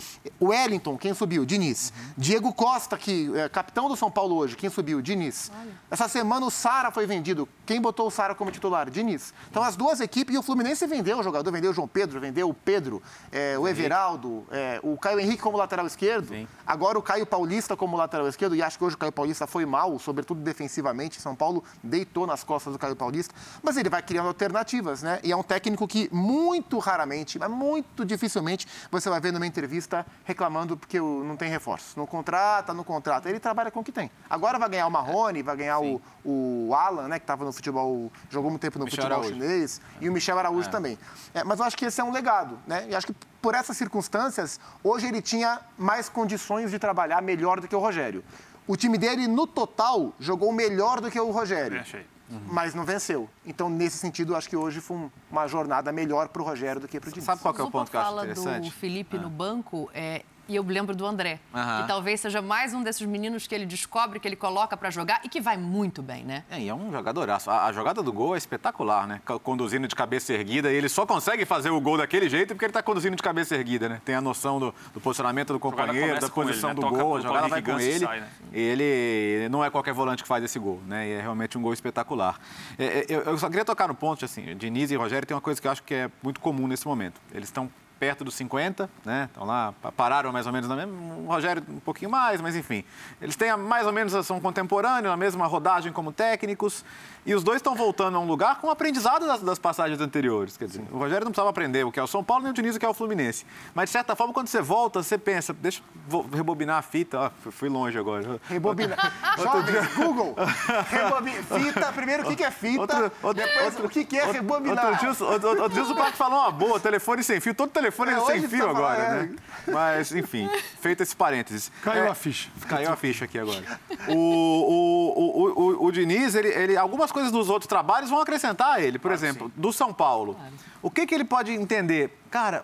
Wellington, 0.41 0.97
quem 0.97 1.13
subiu? 1.13 1.43
Diniz. 1.45 1.91
Diego 2.15 2.53
Costa, 2.53 2.97
que 2.97 3.31
é 3.35 3.49
capitão 3.49 3.89
do 3.89 3.95
São 3.95 4.11
Paulo 4.11 4.35
hoje, 4.35 4.55
quem 4.55 4.69
subiu? 4.69 5.01
Diniz. 5.01 5.51
Olha. 5.59 5.71
Essa 5.89 6.07
semana 6.07 6.45
o 6.45 6.51
Sara 6.51 6.91
foi 6.91 7.07
vendido. 7.07 7.49
Quem 7.65 7.81
botou 7.81 8.07
o 8.07 8.11
Sara 8.11 8.35
como 8.35 8.51
titular? 8.51 8.89
Diniz. 8.89 9.33
Então 9.49 9.63
as 9.63 9.75
duas 9.75 9.99
equipes, 9.99 10.35
e 10.35 10.37
o 10.37 10.43
Fluminense 10.43 10.85
vendeu 10.85 11.17
o 11.17 11.23
jogador, 11.23 11.51
vendeu 11.51 11.71
o 11.71 11.73
João 11.73 11.87
Pedro, 11.87 12.19
vendeu 12.19 12.47
o 12.47 12.53
Pedro, 12.53 13.01
é, 13.31 13.57
o 13.57 13.67
Everaldo, 13.67 14.45
é, 14.51 14.79
o 14.83 14.95
Caio 14.97 15.19
Henrique 15.19 15.41
como 15.41 15.57
lateral 15.57 15.87
esquerdo. 15.87 16.29
Sim. 16.29 16.47
Agora 16.65 16.99
o 16.99 17.01
Caio 17.01 17.25
Paulista 17.25 17.75
como 17.75 17.97
lateral 17.97 18.27
esquerdo, 18.27 18.55
e 18.55 18.61
acho 18.61 18.77
que 18.77 18.83
hoje 18.85 18.95
o 18.95 18.99
Caio 18.99 19.11
Paulista 19.11 19.47
foi 19.47 19.65
mal, 19.65 19.97
sobretudo 19.97 20.39
defensivamente. 20.41 21.19
São 21.19 21.35
Paulo 21.35 21.63
deitou 21.83 22.27
nas 22.27 22.43
costas 22.43 22.73
do 22.73 22.79
Caio 22.79 22.95
Paulista, 22.95 23.33
mas 23.63 23.75
ele 23.75 23.89
vai 23.89 24.03
criando 24.03 24.27
alternativas, 24.27 25.01
né? 25.01 25.19
E 25.23 25.31
é 25.31 25.35
um 25.35 25.43
técnico 25.43 25.87
que 25.87 26.09
muito 26.13 26.77
raramente 26.77 27.06
raramente, 27.07 27.39
mas 27.39 27.49
muito 27.49 28.05
dificilmente 28.05 28.67
você 28.91 29.09
vai 29.09 29.19
ver 29.19 29.31
numa 29.31 29.47
entrevista 29.47 30.05
reclamando 30.25 30.75
porque 30.75 30.99
não 30.99 31.37
tem 31.37 31.49
reforço. 31.49 31.97
Não 31.97 32.05
contrata, 32.05 32.73
não 32.73 32.83
contrata. 32.83 33.29
Ele 33.29 33.39
trabalha 33.39 33.71
com 33.71 33.79
o 33.79 33.83
que 33.83 33.91
tem. 33.91 34.11
Agora 34.29 34.59
vai 34.59 34.69
ganhar 34.69 34.87
o 34.87 34.91
Marrone, 34.91 35.41
vai 35.41 35.55
ganhar 35.55 35.79
o, 35.79 36.01
o 36.23 36.73
Alan, 36.75 37.07
né, 37.07 37.19
que 37.19 37.23
estava 37.23 37.45
no 37.45 37.53
futebol, 37.53 38.11
jogou 38.29 38.51
muito 38.51 38.61
tempo 38.61 38.77
no 38.77 38.85
Michel 38.85 39.03
futebol 39.03 39.23
Araújo. 39.23 39.41
chinês, 39.41 39.81
e 40.01 40.09
o 40.09 40.11
Michel 40.11 40.37
Araújo 40.37 40.67
é. 40.67 40.71
também. 40.71 40.99
É, 41.33 41.43
mas 41.43 41.59
eu 41.59 41.65
acho 41.65 41.77
que 41.77 41.85
esse 41.85 42.01
é 42.01 42.03
um 42.03 42.11
legado, 42.11 42.59
né? 42.67 42.85
E 42.89 42.95
acho 42.95 43.07
que 43.07 43.15
por 43.41 43.55
essas 43.55 43.77
circunstâncias, 43.77 44.59
hoje 44.83 45.07
ele 45.07 45.21
tinha 45.21 45.61
mais 45.77 46.09
condições 46.09 46.71
de 46.71 46.77
trabalhar 46.77 47.21
melhor 47.21 47.61
do 47.61 47.67
que 47.67 47.75
o 47.75 47.79
Rogério. 47.79 48.23
O 48.67 48.75
time 48.75 48.97
dele, 48.97 49.27
no 49.27 49.47
total, 49.47 50.13
jogou 50.19 50.51
melhor 50.51 50.99
do 50.99 51.09
que 51.09 51.19
o 51.19 51.31
Rogério. 51.31 51.79
achei 51.79 52.05
uhum. 52.29 52.41
mas 52.47 52.73
não 52.73 52.83
venceu. 52.83 53.29
Então, 53.45 53.69
nesse 53.69 53.97
sentido, 53.97 54.35
acho 54.35 54.49
que 54.49 54.55
hoje 54.55 54.81
foi 54.81 55.09
uma 55.31 55.47
jornada 55.47 55.91
melhor 55.91 56.27
para 56.27 56.41
o 56.41 56.45
Rogério 56.45 56.81
do 56.81 56.87
que 56.87 56.99
para 56.99 57.09
o 57.09 57.11
Diniz. 57.11 57.25
Sabe 57.25 57.41
qual 57.41 57.55
é 57.55 57.63
o 57.63 57.71
ponto 57.71 57.89
que 57.89 57.97
eu 57.97 58.01
acho 58.01 58.13
interessante? 58.13 58.45
fala 58.45 58.59
do 58.59 58.71
Felipe 58.71 59.17
ah. 59.17 59.21
no 59.21 59.29
banco, 59.29 59.89
é, 59.93 60.23
e 60.47 60.55
eu 60.55 60.63
lembro 60.63 60.95
do 60.95 61.05
André, 61.05 61.39
uhum. 61.53 61.81
que 61.81 61.87
talvez 61.87 62.21
seja 62.21 62.41
mais 62.41 62.73
um 62.73 62.81
desses 62.81 63.05
meninos 63.05 63.47
que 63.47 63.53
ele 63.53 63.65
descobre, 63.65 64.19
que 64.19 64.27
ele 64.27 64.35
coloca 64.35 64.77
para 64.77 64.89
jogar 64.89 65.21
e 65.23 65.29
que 65.29 65.41
vai 65.41 65.57
muito 65.57 66.01
bem, 66.01 66.23
né? 66.23 66.43
É, 66.49 66.59
e 66.59 66.69
é 66.69 66.73
um 66.73 66.91
jogador. 66.91 67.29
A, 67.29 67.65
a, 67.65 67.71
jogada 67.71 68.01
do 68.01 68.13
gol 68.13 68.35
é 68.35 68.37
espetacular, 68.37 69.07
né? 69.07 69.21
Conduzindo 69.43 69.87
de 69.87 69.95
cabeça 69.95 70.33
erguida. 70.33 70.71
E 70.71 70.75
ele 70.75 70.89
só 70.89 71.05
consegue 71.05 71.45
fazer 71.45 71.69
o 71.69 71.81
gol 71.81 71.97
daquele 71.97 72.29
jeito 72.29 72.49
porque 72.53 72.65
ele 72.65 72.69
está 72.69 72.81
conduzindo 72.81 73.15
de 73.15 73.23
cabeça 73.23 73.55
erguida, 73.55 73.89
né? 73.89 74.01
Tem 74.05 74.15
a 74.15 74.21
noção 74.21 74.59
do, 74.59 74.73
do 74.93 75.01
posicionamento 75.01 75.53
do 75.53 75.59
companheiro, 75.59 76.19
da 76.19 76.29
posição 76.29 76.71
ele, 76.71 76.79
né? 76.79 76.87
do 76.87 76.89
Toca 76.89 77.03
gol. 77.03 77.17
A 77.17 77.21
jogada 77.21 77.47
vai 77.47 77.61
com 77.61 77.79
ele. 77.79 78.05
Sai, 78.05 78.19
né? 78.21 78.29
Ele 78.53 79.49
não 79.49 79.63
é 79.63 79.69
qualquer 79.69 79.93
volante 79.93 80.23
que 80.23 80.29
faz 80.29 80.43
esse 80.43 80.57
gol, 80.57 80.81
né? 80.87 81.07
E 81.07 81.11
é 81.11 81.21
realmente 81.21 81.57
um 81.57 81.61
gol 81.61 81.73
espetacular. 81.73 82.39
É, 82.77 82.85
é, 82.85 83.05
eu, 83.09 83.21
eu 83.21 83.37
só 83.37 83.47
queria 83.49 83.65
tocar 83.65 83.87
no 83.87 83.95
ponto, 83.95 84.23
assim, 84.23 84.55
Diniz 84.55 84.91
e 84.91 84.95
Rogério 84.95 85.27
tem 85.27 85.35
uma 85.35 85.41
coisa 85.41 85.61
que 85.61 85.67
eu 85.67 85.71
acho 85.71 85.83
que 85.83 85.93
é 85.93 86.09
muito 86.23 86.39
comum 86.39 86.67
nesse 86.67 86.87
momento. 86.87 87.19
Eles 87.33 87.49
estão 87.49 87.69
perto 87.99 88.23
dos 88.23 88.35
50, 88.35 88.89
né? 89.05 89.25
Estão 89.25 89.45
lá, 89.45 89.73
pararam 89.95 90.31
mais 90.31 90.45
ou 90.45 90.53
menos 90.53 90.69
na 90.69 90.75
mesma. 90.75 90.93
O 90.93 91.25
Rogério 91.27 91.63
um 91.67 91.79
pouquinho 91.79 92.11
mais, 92.11 92.41
mas 92.41 92.55
enfim. 92.55 92.83
Eles 93.21 93.35
têm 93.35 93.55
mais 93.57 93.85
ou 93.85 93.93
menos, 93.93 94.13
são 94.25 94.39
contemporâneos, 94.39 95.13
a 95.13 95.17
mesma 95.17 95.45
rodagem 95.47 95.91
como 95.91 96.11
técnicos. 96.11 96.83
E 97.27 97.35
os 97.35 97.43
dois 97.43 97.57
estão 97.57 97.75
voltando 97.75 98.15
a 98.15 98.21
um 98.21 98.25
lugar 98.25 98.61
com 98.61 98.71
aprendizado 98.71 99.27
das, 99.27 99.41
das, 99.41 99.59
passagens 99.59 99.99
anteriores. 99.99 100.55
Quer 100.55 100.67
dizer, 100.67 100.83
o 100.89 100.97
Rogério 100.97 101.25
não 101.25 101.31
precisava 101.33 101.49
aprender 101.49 101.83
o 101.83 101.91
que 101.91 101.99
é 101.99 102.03
o 102.03 102.07
São 102.07 102.23
Paulo, 102.23 102.43
nem 102.43 102.51
o 102.51 102.53
Diniz 102.53 102.77
o 102.77 102.79
que 102.79 102.85
é 102.85 102.89
o 102.89 102.93
Fluminense. 102.93 103.45
Mas, 103.75 103.89
de 103.89 103.91
certa 103.91 104.15
forma, 104.15 104.33
quando 104.33 104.47
você 104.47 104.61
volta, 104.61 105.03
você 105.03 105.17
pensa, 105.17 105.53
deixa 105.53 105.81
eu 106.09 106.25
rebobinar 106.33 106.77
a 106.77 106.81
fita. 106.81 107.19
Ó, 107.19 107.51
fui 107.51 107.67
longe 107.67 107.99
agora. 107.99 108.39
Rebobinar. 108.47 109.11
Jovens, 109.37 109.93
Google. 109.93 110.35
Rebobina. 110.89 111.43
Fita, 111.43 111.91
primeiro, 111.91 112.31
o 112.31 112.33
que 112.33 112.45
é 112.45 112.49
fita? 112.49 112.79
Outro, 112.79 113.11
outro, 113.21 113.45
depois, 113.45 113.65
outro, 113.65 113.87
o 113.87 113.89
que 113.89 114.17
é 114.17 114.31
rebobinar? 114.31 114.85
Outro 114.85 114.99
dia, 114.99 115.27
outro, 115.27 115.49
outro 115.49 115.69
dia 115.69 115.83
o 115.83 115.97
Parque 115.97 116.17
falou 116.17 116.39
uma 116.39 116.51
boa, 116.51 116.79
telefone 116.79 117.23
sem 117.23 117.41
fio. 117.41 117.53
Todo 117.53 117.69
telefone 117.71 118.11
é, 118.11 118.13
é 118.13 118.21
sem 118.21 118.47
fio 118.47 118.69
agora, 118.69 119.03
é. 119.03 119.23
né? 119.23 119.35
Mas, 119.67 120.13
enfim, 120.13 120.49
feito 120.79 121.03
esse 121.03 121.13
parênteses. 121.13 121.69
Caiu 121.81 122.05
é, 122.05 122.07
a 122.07 122.15
ficha. 122.15 122.49
Caiu 122.69 122.89
a 122.89 122.95
ficha 122.95 123.25
aqui 123.25 123.37
agora. 123.37 123.63
O, 124.07 124.13
o, 124.15 125.13
o, 125.17 125.83
o, 125.83 125.85
o 125.87 125.91
Diniz, 125.91 126.33
ele, 126.33 126.47
ele, 126.47 126.77
algumas 126.77 127.11
coisas 127.17 127.31
dos 127.31 127.49
outros 127.49 127.67
trabalhos 127.67 128.11
vão 128.11 128.21
acrescentar 128.21 128.75
a 128.75 128.81
ele. 128.81 128.99
Por 128.99 129.09
claro, 129.09 129.15
exemplo, 129.15 129.47
sim. 129.47 129.53
do 129.59 129.73
São 129.73 129.91
Paulo. 129.91 130.35
Claro. 130.35 130.53
O 130.83 130.91
que, 130.91 131.07
que 131.07 131.15
ele 131.15 131.25
pode 131.25 131.51
entender? 131.51 132.15
Cara, 132.29 132.63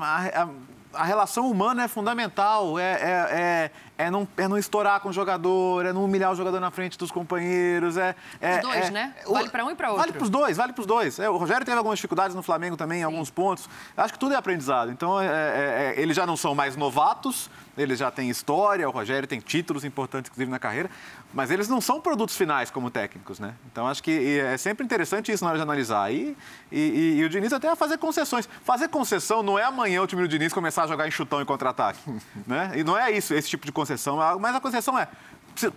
a, 0.00 0.42
a, 0.42 0.48
a 0.94 1.04
relação 1.04 1.48
humana 1.48 1.84
é 1.84 1.88
fundamental. 1.88 2.76
É, 2.76 2.82
é, 2.82 3.70
é, 3.96 4.06
é, 4.06 4.10
não, 4.10 4.26
é 4.36 4.48
não 4.48 4.58
estourar 4.58 4.98
com 4.98 5.10
o 5.10 5.12
jogador, 5.12 5.86
é 5.86 5.92
não 5.92 6.04
humilhar 6.04 6.32
o 6.32 6.34
jogador 6.34 6.58
na 6.58 6.72
frente 6.72 6.98
dos 6.98 7.12
companheiros. 7.12 7.96
É, 7.96 8.16
é, 8.40 8.56
os 8.56 8.62
dois, 8.62 8.86
é, 8.86 8.90
né? 8.90 9.14
Vale 9.24 9.48
para 9.48 9.64
um 9.64 9.70
e 9.70 9.76
para 9.76 9.90
outro. 9.90 10.00
Vale 10.00 10.12
para 10.12 10.24
os 10.24 10.30
dois, 10.30 10.56
vale 10.56 10.72
para 10.72 10.80
os 10.80 10.86
dois. 10.86 11.18
É, 11.20 11.30
o 11.30 11.36
Rogério 11.36 11.64
teve 11.64 11.78
algumas 11.78 11.98
dificuldades 11.98 12.34
no 12.34 12.42
Flamengo 12.42 12.76
também, 12.76 13.00
em 13.00 13.04
alguns 13.04 13.30
pontos. 13.30 13.68
Acho 13.96 14.12
que 14.12 14.18
tudo 14.18 14.34
é 14.34 14.36
aprendizado. 14.36 14.90
Então, 14.90 15.20
é, 15.20 15.94
eles 15.96 16.16
já 16.16 16.26
não 16.26 16.36
são 16.36 16.52
mais 16.52 16.74
novatos, 16.74 17.48
eles 17.78 17.98
já 17.98 18.10
têm 18.10 18.28
história, 18.28 18.88
o 18.88 18.90
Rogério 18.90 19.26
tem 19.26 19.40
títulos 19.40 19.84
importantes, 19.84 20.30
inclusive, 20.30 20.50
na 20.50 20.58
carreira, 20.58 20.90
mas 21.32 21.50
eles 21.50 21.68
não 21.68 21.80
são 21.80 22.00
produtos 22.00 22.36
finais 22.36 22.70
como 22.70 22.90
técnicos, 22.90 23.38
né? 23.38 23.54
Então, 23.70 23.86
acho 23.86 24.02
que 24.02 24.40
é 24.40 24.56
sempre 24.56 24.84
interessante 24.84 25.32
isso 25.32 25.44
na 25.44 25.50
hora 25.50 25.58
de 25.58 25.62
analisar. 25.62 26.12
E, 26.12 26.36
e, 26.70 27.16
e 27.18 27.24
o 27.24 27.28
Diniz 27.28 27.52
até 27.52 27.68
vai 27.68 27.76
fazer 27.76 27.98
concessões. 27.98 28.48
Fazer 28.64 28.88
concessão 28.88 29.42
não 29.42 29.58
é 29.58 29.64
amanhã 29.64 30.02
o 30.02 30.06
time 30.06 30.22
do 30.22 30.28
Diniz 30.28 30.52
começar 30.52 30.84
a 30.84 30.86
jogar 30.86 31.06
em 31.06 31.10
chutão 31.10 31.40
e 31.40 31.44
contra-ataque, 31.44 31.98
né? 32.46 32.72
E 32.74 32.84
não 32.84 32.98
é 32.98 33.10
isso, 33.10 33.32
esse 33.34 33.48
tipo 33.48 33.64
de 33.64 33.72
concessão. 33.72 34.18
Mas 34.38 34.54
a 34.54 34.60
concessão 34.60 34.98
é, 34.98 35.08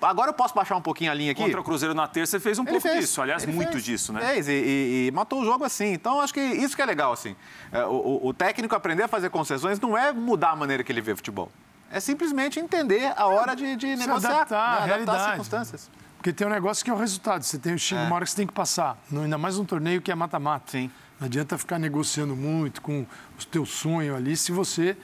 Agora 0.02 0.30
eu 0.30 0.34
posso 0.34 0.54
baixar 0.54 0.76
um 0.76 0.82
pouquinho 0.82 1.12
a 1.12 1.14
linha 1.14 1.32
aqui? 1.32 1.42
Contra 1.42 1.60
o 1.60 1.64
Cruzeiro 1.64 1.96
na 1.96 2.08
terça, 2.08 2.32
você 2.32 2.40
fez 2.40 2.60
um 2.60 2.64
ele 2.64 2.72
pouco 2.72 2.88
fez. 2.88 3.00
disso. 3.00 3.22
Aliás, 3.22 3.44
ele 3.44 3.54
muito 3.54 3.72
fez. 3.72 3.84
disso, 3.84 4.14
né? 4.14 4.22
Fez 4.22 4.48
e, 4.48 4.52
e, 4.52 5.08
e, 5.08 5.12
matou 5.12 5.42
o 5.42 5.46
jogo 5.46 5.64
assim. 5.64 5.94
Então, 5.94 6.22
acho 6.22 6.34
que 6.34 6.40
isso 6.40 6.76
que 6.76 6.82
é 6.82 6.86
legal, 6.86 7.12
assim. 7.12 7.36
É, 7.72 7.84
o, 7.86 8.20
o, 8.24 8.34
técnico 8.34 8.76
aprender 8.76 9.04
a 9.04 9.08
fazer 9.08 9.30
concessões 9.30 9.80
não 9.80 9.98
é 9.98 10.12
mudar 10.12 10.52
a 10.52 10.56
maneira 10.56 10.84
que 10.84 10.92
ele 10.92 11.02
vê 11.02 11.16
futebol. 11.16 11.52
É 11.92 12.00
simplesmente 12.00 12.60
entender 12.60 13.14
a 13.18 13.28
hora 13.28 13.56
de, 13.56 13.76
de 13.76 13.96
negociar, 13.96 14.32
adaptar, 14.32 14.88
né? 14.88 14.94
adaptar 14.94 15.16
as 15.16 15.26
circunstâncias. 15.28 15.92
Porque 16.18 16.32
tem 16.32 16.46
um 16.46 16.52
negócio 16.52 16.86
que 16.86 16.92
é 16.92 16.94
o 16.94 16.98
resultado. 16.98 17.44
Você 17.44 17.58
tem 17.58 17.74
é. 17.74 17.96
uma 18.06 18.16
hora 18.16 18.26
que 18.26 18.32
você 18.32 18.38
tem 18.38 18.48
que 18.48 18.54
passar. 18.54 18.98
Ainda 19.12 19.38
mais 19.38 19.58
um 19.58 19.66
torneio 19.66 20.02
que 20.02 20.12
é 20.12 20.16
mata-mata. 20.16 20.78
Não 20.78 21.26
adianta 21.26 21.58
ficar 21.58 21.80
negociando 21.80 22.36
muito 22.36 22.82
com 22.82 23.02
o 23.02 23.46
teu 23.52 23.66
sonho 23.66 24.16
ali 24.16 24.38
se 24.38 24.52
você 24.52 24.96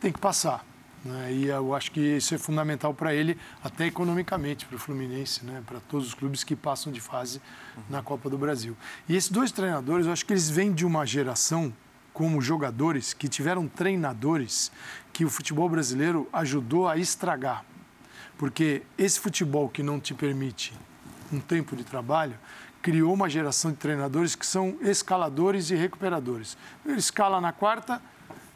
tem 0.00 0.12
que 0.12 0.20
passar. 0.20 0.64
Né? 1.04 1.32
E 1.32 1.46
eu 1.46 1.74
acho 1.74 1.90
que 1.90 2.00
isso 2.00 2.34
é 2.34 2.38
fundamental 2.38 2.94
para 2.94 3.12
ele, 3.12 3.36
até 3.62 3.86
economicamente, 3.86 4.64
para 4.66 4.76
o 4.76 4.78
Fluminense, 4.78 5.44
né? 5.44 5.62
para 5.66 5.80
todos 5.80 6.08
os 6.08 6.14
clubes 6.14 6.44
que 6.44 6.54
passam 6.54 6.92
de 6.92 7.00
fase 7.00 7.42
na 7.90 8.02
Copa 8.02 8.30
do 8.30 8.38
Brasil. 8.38 8.76
E 9.08 9.16
esses 9.16 9.30
dois 9.30 9.50
treinadores, 9.50 10.06
eu 10.06 10.12
acho 10.12 10.24
que 10.24 10.32
eles 10.32 10.48
vêm 10.48 10.72
de 10.72 10.86
uma 10.86 11.04
geração 11.04 11.72
como 12.12 12.40
jogadores 12.40 13.12
que 13.12 13.28
tiveram 13.28 13.66
treinadores 13.66 14.70
que 15.12 15.24
o 15.24 15.30
futebol 15.30 15.68
brasileiro 15.68 16.28
ajudou 16.32 16.88
a 16.88 16.96
estragar. 16.96 17.64
Porque 18.36 18.82
esse 18.98 19.20
futebol 19.20 19.68
que 19.68 19.82
não 19.82 20.00
te 20.00 20.14
permite 20.14 20.72
um 21.32 21.40
tempo 21.40 21.76
de 21.76 21.84
trabalho 21.84 22.34
criou 22.82 23.14
uma 23.14 23.28
geração 23.28 23.70
de 23.70 23.76
treinadores 23.76 24.34
que 24.34 24.44
são 24.44 24.76
escaladores 24.82 25.70
e 25.70 25.76
recuperadores. 25.76 26.56
Ele 26.84 26.98
escala 26.98 27.40
na 27.40 27.52
quarta, 27.52 28.02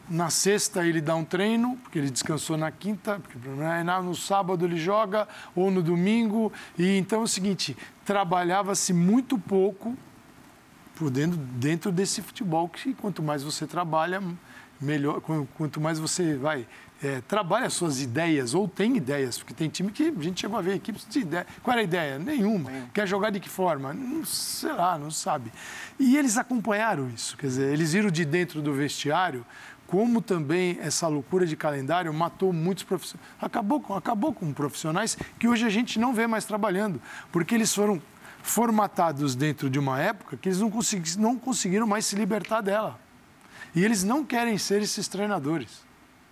na 0.09 0.29
sexta 0.29 0.85
ele 0.85 1.01
dá 1.01 1.15
um 1.15 1.23
treino, 1.23 1.77
porque 1.77 1.97
ele 1.97 2.09
descansou 2.09 2.57
na 2.57 2.71
quinta, 2.71 3.19
porque 3.19 3.37
né, 3.49 3.83
no 4.03 4.15
sábado 4.15 4.65
ele 4.65 4.77
joga, 4.77 5.27
ou 5.55 5.71
no 5.71 5.81
domingo. 5.81 6.51
E 6.77 6.97
então 6.97 7.21
é 7.21 7.23
o 7.23 7.27
seguinte, 7.27 7.75
trabalhava-se 8.05 8.93
muito 8.93 9.37
pouco 9.37 9.97
por 10.97 11.09
dentro, 11.09 11.37
dentro 11.37 11.91
desse 11.91 12.21
futebol 12.21 12.67
que 12.67 12.93
quanto 12.93 13.21
mais 13.21 13.43
você 13.43 13.67
trabalha, 13.67 14.21
melhor, 14.81 15.21
quanto 15.21 15.79
mais 15.79 15.99
você 15.99 16.35
vai 16.35 16.67
é, 17.03 17.21
trabalha 17.21 17.69
suas 17.69 18.01
ideias 18.01 18.53
ou 18.53 18.67
tem 18.67 18.97
ideias, 18.97 19.37
porque 19.37 19.53
tem 19.53 19.69
time 19.69 19.91
que 19.91 20.07
a 20.07 20.21
gente 20.21 20.41
chegou 20.41 20.57
a 20.57 20.61
ver 20.61 20.75
equipes 20.75 21.05
de 21.07 21.19
ideia. 21.19 21.45
Qual 21.61 21.71
era 21.73 21.81
a 21.81 21.83
ideia? 21.83 22.19
Nenhuma. 22.19 22.71
Quer 22.93 23.07
jogar 23.07 23.29
de 23.29 23.39
que 23.39 23.49
forma? 23.49 23.93
Não, 23.93 24.25
sei 24.25 24.73
lá, 24.73 24.97
não 24.97 25.11
sabe. 25.11 25.51
E 25.99 26.17
eles 26.17 26.37
acompanharam 26.37 27.09
isso, 27.09 27.37
quer 27.37 27.47
dizer, 27.47 27.71
eles 27.71 27.93
viram 27.93 28.09
de 28.09 28.25
dentro 28.25 28.61
do 28.61 28.73
vestiário 28.73 29.45
como 29.85 30.21
também 30.21 30.77
essa 30.81 31.07
loucura 31.07 31.45
de 31.45 31.55
calendário 31.55 32.13
matou 32.13 32.51
muitos 32.51 32.83
profissionais. 32.83 33.29
Acabou 33.39 33.79
com, 33.79 33.93
acabou 33.93 34.33
com 34.33 34.51
profissionais 34.51 35.17
que 35.39 35.47
hoje 35.47 35.65
a 35.65 35.69
gente 35.69 35.97
não 35.97 36.13
vê 36.13 36.27
mais 36.27 36.43
trabalhando, 36.43 37.01
porque 37.31 37.55
eles 37.55 37.73
foram 37.73 38.01
formatados 38.47 39.35
dentro 39.35 39.69
de 39.69 39.77
uma 39.77 39.99
época 39.99 40.37
que 40.37 40.49
eles 40.49 40.59
não, 40.59 40.71
consegui, 40.71 41.17
não 41.17 41.37
conseguiram 41.37 41.85
mais 41.85 42.05
se 42.05 42.15
libertar 42.15 42.61
dela. 42.61 42.99
E 43.75 43.83
eles 43.83 44.03
não 44.03 44.23
querem 44.23 44.57
ser 44.57 44.81
esses 44.81 45.07
treinadores. 45.07 45.85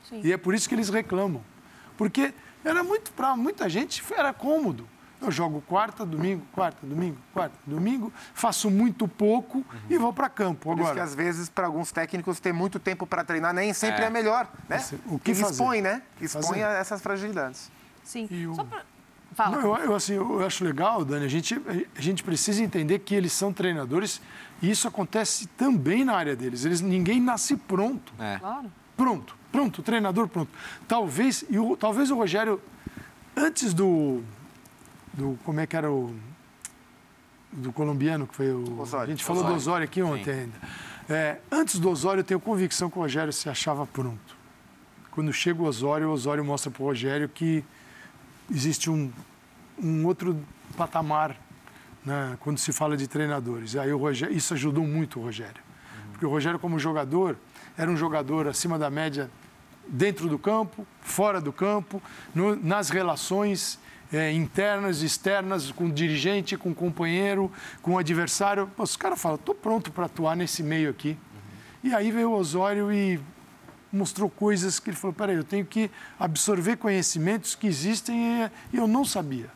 Sim. 0.10 0.22
E 0.24 0.32
é 0.32 0.38
por 0.38 0.54
isso 0.54 0.68
que 0.68 0.76
eles 0.76 0.90
reclamam. 0.90 1.44
Porque 1.98 2.34
era 2.64 2.84
muito, 2.84 3.12
para 3.12 3.36
muita 3.36 3.70
gente, 3.70 4.04
era 4.14 4.34
cômodo. 4.34 4.88
Eu 5.22 5.32
jogo 5.32 5.62
quarta, 5.62 6.06
domingo, 6.06 6.46
quarta, 6.52 6.86
domingo, 6.86 7.18
quarta, 7.34 7.58
domingo, 7.66 8.12
faço 8.34 8.70
muito 8.70 9.08
pouco 9.08 9.60
uhum. 9.60 9.80
e 9.90 9.98
vou 9.98 10.14
para 10.14 10.30
campo. 10.30 10.72
Agora, 10.72 10.78
Por 10.78 10.84
isso 10.86 10.94
que 10.94 11.00
às 11.00 11.16
vezes, 11.16 11.50
para 11.50 11.68
alguns 11.68 11.92
técnicos, 11.92 12.40
ter 12.40 12.54
muito 12.54 12.80
tempo 12.80 13.08
para 13.08 13.24
treinar 13.24 13.54
nem 13.54 13.74
sempre 13.74 14.04
é, 14.04 14.08
é 14.08 14.10
melhor. 14.10 14.48
Né? 14.68 14.84
O 15.08 15.18
que 15.18 15.34
fazer? 15.34 15.52
expõe, 15.52 15.82
né? 15.82 16.02
Expõe 16.20 16.44
fazer. 16.44 16.60
essas 16.60 17.02
fragilidades. 17.02 17.72
Sim. 18.04 18.28
Só 18.56 18.64
pra... 18.64 18.84
Fala. 19.36 19.58
Não, 19.58 19.78
eu, 19.78 19.86
eu, 19.88 19.96
assim, 19.96 20.14
eu 20.14 20.46
acho 20.46 20.64
legal, 20.64 21.04
Dani, 21.04 21.26
a 21.26 21.28
gente, 21.28 21.62
a 21.94 22.02
gente 22.02 22.24
precisa 22.24 22.64
entender 22.64 23.00
que 23.00 23.14
eles 23.14 23.34
são 23.34 23.52
treinadores 23.52 24.22
e 24.62 24.72
isso 24.72 24.88
acontece 24.88 25.46
também 25.58 26.06
na 26.06 26.14
área 26.14 26.38
deles. 26.38 26.64
Eles, 26.64 26.80
ninguém 26.80 27.20
nasce 27.20 27.58
pronto. 27.58 28.14
É. 28.18 28.40
Claro. 28.40 28.72
Pronto, 28.96 29.36
pronto, 29.52 29.84
treinador 29.84 30.30
pronto. 30.30 30.50
Talvez, 30.88 31.44
e 31.50 31.60
o, 31.60 31.76
talvez 31.76 32.10
o 32.12 32.16
Rogério, 32.16 32.62
antes 33.36 33.74
do, 33.74 34.24
do. 35.14 35.38
Como 35.44 35.60
é 35.60 35.68
que 35.68 35.76
era 35.76 35.92
o. 35.92 36.16
Do 37.52 37.74
colombiano, 37.74 38.26
que 38.28 38.36
foi 38.36 38.52
o. 38.52 38.80
Osório. 38.80 39.08
A 39.08 39.10
gente 39.10 39.24
falou 39.24 39.42
Osório. 39.42 39.56
do 39.58 39.60
Osório 39.60 39.84
aqui 39.84 40.02
ontem 40.02 40.34
Sim. 40.34 40.40
ainda. 40.40 40.56
É, 41.10 41.40
antes 41.52 41.78
do 41.78 41.90
Osório, 41.90 42.22
eu 42.22 42.24
tenho 42.24 42.40
convicção 42.40 42.90
que 42.90 42.98
o 42.98 43.02
Rogério 43.02 43.34
se 43.34 43.50
achava 43.50 43.86
pronto. 43.86 44.36
Quando 45.12 45.32
chega 45.34 45.62
o 45.62 45.66
Osório, 45.66 46.08
o 46.08 46.12
Osório 46.12 46.44
mostra 46.44 46.72
para 46.72 46.82
o 46.82 46.86
Rogério 46.86 47.28
que 47.28 47.66
existe 48.50 48.90
um, 48.90 49.12
um 49.82 50.06
outro 50.06 50.40
patamar 50.78 51.36
né, 52.06 52.38
quando 52.40 52.58
se 52.58 52.72
fala 52.72 52.96
de 52.96 53.08
treinadores. 53.08 53.76
Aí 53.76 53.92
o 53.92 53.98
Rogério, 53.98 54.36
isso 54.36 54.54
ajudou 54.54 54.86
muito 54.86 55.20
o 55.20 55.24
Rogério. 55.24 55.64
Porque 56.12 56.26
o 56.26 56.30
Rogério, 56.30 56.60
como 56.60 56.80
jogador, 56.80 57.38
era 57.78 57.90
um 57.90 57.98
jogador 57.98 58.48
acima 58.48 58.80
da 58.80 58.90
média 58.90 59.30
dentro 59.88 60.28
do 60.28 60.40
campo, 60.40 60.86
fora 61.02 61.42
do 61.42 61.52
campo, 61.52 62.02
no, 62.34 62.56
nas 62.56 62.90
relações 62.90 63.80
é, 64.14 64.32
internas 64.32 65.02
externas 65.02 65.72
com 65.72 65.86
o 65.86 65.92
dirigente, 65.92 66.58
com 66.58 66.70
o 66.70 66.76
companheiro, 66.76 67.52
com 67.82 67.94
o 67.94 67.98
adversário. 67.98 68.70
Os 68.78 68.96
caras 68.96 69.22
falam, 69.22 69.36
estou 69.36 69.54
pronto 69.54 69.92
para 69.92 70.06
atuar 70.06 70.36
nesse 70.36 70.64
meio 70.64 70.90
aqui. 70.90 71.10
Uhum. 71.10 71.90
E 71.90 71.94
aí 71.94 72.12
veio 72.12 72.32
o 72.32 72.36
Osório 72.36 72.92
e 72.92 73.20
mostrou 73.96 74.30
coisas 74.30 74.80
que 74.80 74.90
ele 74.90 74.98
falou, 74.98 75.14
peraí, 75.14 75.36
eu 75.36 75.44
tenho 75.44 75.66
que 75.66 75.90
absorver 76.20 76.78
conhecimentos 76.78 77.56
que 77.56 77.68
existem 77.68 78.50
e 78.74 78.78
eu 78.78 78.88
não 78.88 79.06
sabia. 79.06 79.50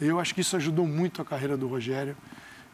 Eu 0.00 0.20
acho 0.20 0.34
que 0.34 0.40
isso 0.40 0.56
ajudou 0.56 0.86
muito 0.86 1.20
a 1.20 1.24
carreira 1.24 1.56
do 1.56 1.66
Rogério. 1.66 2.16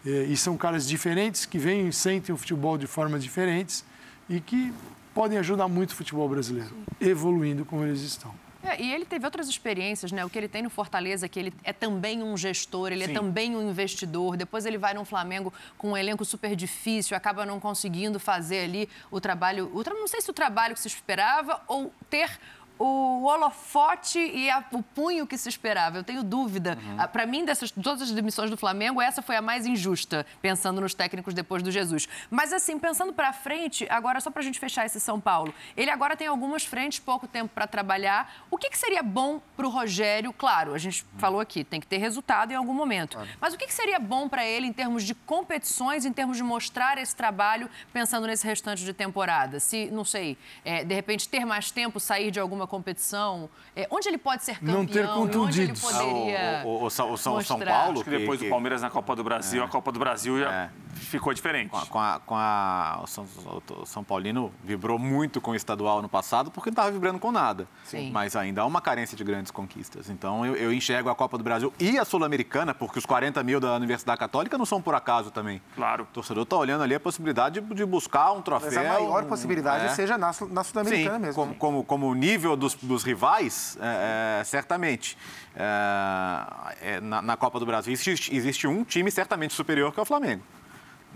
É, 0.07 0.25
e 0.25 0.37
são 0.37 0.57
caras 0.57 0.87
diferentes 0.87 1.47
que 1.47 1.57
vêm 1.57 1.89
e 1.89 1.93
sentem 1.93 2.35
o 2.35 2.37
futebol 2.37 2.77
de 2.77 2.87
formas 2.87 3.23
diferentes 3.23 3.83
e 4.29 4.39
que 4.39 4.73
podem 5.15 5.39
ajudar 5.39 5.67
muito 5.67 5.93
o 5.93 5.95
futebol 5.95 6.29
brasileiro, 6.29 6.77
evoluindo 7.01 7.65
como 7.65 7.85
eles 7.85 8.03
estão. 8.03 8.35
É, 8.65 8.81
e 8.81 8.93
ele 8.93 9.05
teve 9.05 9.25
outras 9.27 9.49
experiências, 9.49 10.11
né? 10.11 10.25
O 10.25 10.31
que 10.31 10.39
ele 10.39 10.49
tem 10.49 10.63
no 10.63 10.71
Fortaleza, 10.71 11.29
que 11.29 11.39
ele 11.39 11.55
é 11.63 11.73
também 11.73 12.23
um 12.23 12.37
gestor, 12.37 12.91
ele 12.91 13.05
é 13.05 13.07
Sim. 13.07 13.13
é 13.13 13.15
também 13.15 13.55
um 13.55 13.69
investidor. 13.71 14.37
Depois 14.37 14.65
ele 14.65 14.79
vai 14.79 14.95
no 14.95 15.05
Flamengo 15.05 15.53
com 15.77 15.91
um 15.91 15.97
elenco 15.97 16.25
super 16.25 16.57
difícil, 16.57 17.17
acaba 17.17 17.45
não 17.45 17.61
conseguindo 17.61 18.19
fazer 18.19 18.65
ali 18.65 18.89
o 19.11 19.21
trabalho. 19.21 19.71
O, 19.75 19.83
não 19.95 20.09
sei 20.09 20.21
se 20.21 20.31
o 20.31 20.35
trabalho 20.35 20.75
que 20.75 20.81
se 20.81 20.89
esperava 20.89 21.61
ou 21.69 21.93
ter 22.09 22.31
o 22.79 23.25
holofote 23.25 24.19
e 24.19 24.51
a, 24.51 24.65
o 24.73 24.83
punho 24.83 25.27
que 25.27 25.39
se 25.39 25.49
esperava. 25.49 25.99
Eu 25.99 26.05
tenho 26.05 26.23
dúvida. 26.23 26.79
Uhum. 26.81 27.09
Para 27.09 27.27
mim, 27.27 27.45
dessas 27.45 27.71
todas 27.71 28.03
as 28.03 28.11
demissões 28.11 28.51
do 28.51 28.57
Flamengo, 28.57 29.01
essa 29.01 29.23
foi 29.23 29.37
a 29.37 29.43
mais 29.43 29.67
injusta, 29.67 30.27
pensando 30.43 30.81
nos 30.81 30.95
técnicos 30.95 31.35
depois 31.35 31.63
do 31.63 31.71
Jesus. 31.71 32.09
Mas 32.31 32.53
assim, 32.53 32.79
pensando 32.79 33.13
para 33.13 33.33
frente, 33.33 33.87
agora 33.89 34.21
só 34.21 34.31
para 34.31 34.41
a 34.41 34.45
gente 34.45 34.59
fechar 34.59 34.85
esse 34.85 35.01
São 35.01 35.21
Paulo, 35.21 35.55
ele 35.77 35.91
agora 35.91 36.17
tem 36.17 36.27
algumas 36.27 36.65
frentes, 36.65 36.99
pouco 36.99 37.27
tempo 37.27 37.53
para 37.55 37.67
trabalhar. 37.67 38.45
O 38.51 38.59
que, 38.59 38.69
que 38.69 38.79
seria 38.79 39.03
bom 39.03 39.41
para 39.57 39.67
o 39.67 39.71
Rogério? 39.71 40.33
Claro, 40.33 40.75
a 40.75 40.79
gente 40.79 41.03
uhum. 41.03 41.19
falou 41.19 41.41
aqui, 41.41 41.63
tem 41.63 41.81
que 41.81 41.87
ter 41.87 41.99
resultado 41.99 42.53
em 42.53 42.57
algum 42.57 42.75
momento. 42.75 43.19
Uhum. 43.19 43.27
Mas 43.41 43.55
o 43.55 43.59
que, 43.59 43.67
que 43.67 43.75
seria 43.75 43.99
bom 43.99 44.29
para 44.29 44.45
ele 44.45 44.67
em 44.67 44.73
termos 44.73 45.05
de 45.05 45.15
competições, 45.15 46.05
em 46.05 46.13
termos 46.13 46.37
de 46.37 46.43
mostrar 46.43 46.99
esse 46.99 47.15
trabalho, 47.15 47.71
pensando 47.93 48.27
nesse 48.27 48.47
restante 48.47 48.85
de 48.85 48.93
temporada? 48.93 49.61
Se, 49.61 49.87
não 49.91 50.05
sei, 50.05 50.37
é, 50.65 50.85
de 50.85 50.95
repente 50.95 51.29
ter 51.29 51.45
mais 51.45 51.71
tempo, 51.71 52.01
sair 52.01 52.31
de 52.31 52.41
alguma 52.41 52.64
competição? 52.67 53.49
É, 53.75 53.87
onde 53.91 54.09
ele 54.09 54.19
pode 54.19 54.45
ser 54.45 54.59
campeão? 54.59 54.79
Não 54.79 54.87
ter. 54.87 55.07
Onde 55.07 55.63
ele 55.63 55.75
poderia 55.75 56.63
ah, 56.63 56.67
o, 56.67 56.69
o, 56.69 56.85
o, 56.85 56.91
São, 56.91 57.13
o 57.13 57.19
São, 57.19 57.41
São 57.43 57.59
Paulo. 57.59 58.01
Acho 58.01 58.05
que 58.05 58.11
depois 58.11 58.39
que, 58.39 58.47
do 58.47 58.51
Palmeiras 58.51 58.83
na 58.83 58.91
Copa 58.91 59.17
do 59.17 59.25
Brasil, 59.25 59.63
é. 59.63 59.65
a 59.65 59.69
Copa 59.69 59.93
do 59.93 59.99
Brasil 59.99 60.39
já 60.39 60.53
é. 60.53 60.71
ficou 60.95 61.33
diferente. 61.33 61.71
Com 61.71 61.79
a, 61.79 61.87
com 61.87 61.99
a, 61.99 62.21
com 62.21 62.35
a 62.37 63.01
o, 63.03 63.07
São, 63.07 63.25
o, 63.25 63.87
São, 63.87 64.05
Paulino 64.05 64.53
vibrou 64.63 64.99
muito 64.99 65.41
com 65.41 65.53
o 65.53 65.55
estadual 65.55 66.03
no 66.03 66.09
passado 66.09 66.51
porque 66.51 66.71
não 66.71 66.75
estava 66.75 66.91
vibrando 66.91 67.19
com 67.19 67.33
nada. 67.33 67.67
Sim. 67.85 68.11
Mas 68.11 68.37
ainda 68.37 68.63
há 68.63 68.67
uma 68.67 68.81
carência 68.81 69.17
de 69.17 69.25
grandes 69.25 69.51
conquistas. 69.51 70.09
Então 70.11 70.45
eu, 70.45 70.57
eu 70.57 70.73
enxergo 70.73 71.09
a 71.09 71.15
Copa 71.15 71.39
do 71.39 71.45
Brasil 71.45 71.73
e 71.79 71.99
a 71.99 72.05
Sul-Americana, 72.05 72.75
porque 72.75 72.99
os 72.99 73.07
40 73.07 73.43
mil 73.43 73.61
da 73.61 73.75
Universidade 73.77 74.19
Católica 74.19 74.57
não 74.59 74.67
são 74.67 74.81
por 74.81 74.95
acaso 74.95 75.31
também. 75.31 75.61
Claro. 75.75 76.05
O 76.05 76.07
torcedor 76.07 76.45
está 76.45 76.57
olhando 76.57 76.83
ali 76.83 76.95
a 76.95 77.01
possibilidade 77.01 77.61
de, 77.61 77.75
de 77.75 77.85
buscar 77.85 78.33
um 78.33 78.43
troféu. 78.43 78.71
Mas 78.73 78.79
a 78.79 79.01
maior 79.01 79.25
possibilidade 79.25 79.87
é. 79.87 79.89
seja 79.91 80.19
na, 80.19 80.33
na 80.51 80.65
Sul-Americana 80.65 81.19
mesmo. 81.19 81.35
Como, 81.35 81.55
como, 81.55 81.85
como 81.85 82.07
o 82.09 82.15
nível 82.15 82.54
dos, 82.57 82.75
dos 82.75 83.03
rivais, 83.03 83.79
é, 83.81 84.41
é, 84.41 84.45
certamente. 84.45 85.17
É, 85.55 86.97
é, 86.97 87.01
na, 87.01 87.23
na, 87.23 87.37
Copa 87.37 87.59
do 87.61 87.67
Brasil 87.67 87.93
existe, 87.93 88.35
existe, 88.35 88.67
um 88.67 88.85
time 88.85 89.11
certamente 89.11 89.55
superior 89.55 89.93
que 89.93 90.01
é 90.01 90.03
o 90.03 90.07
Flamengo. 90.07 90.43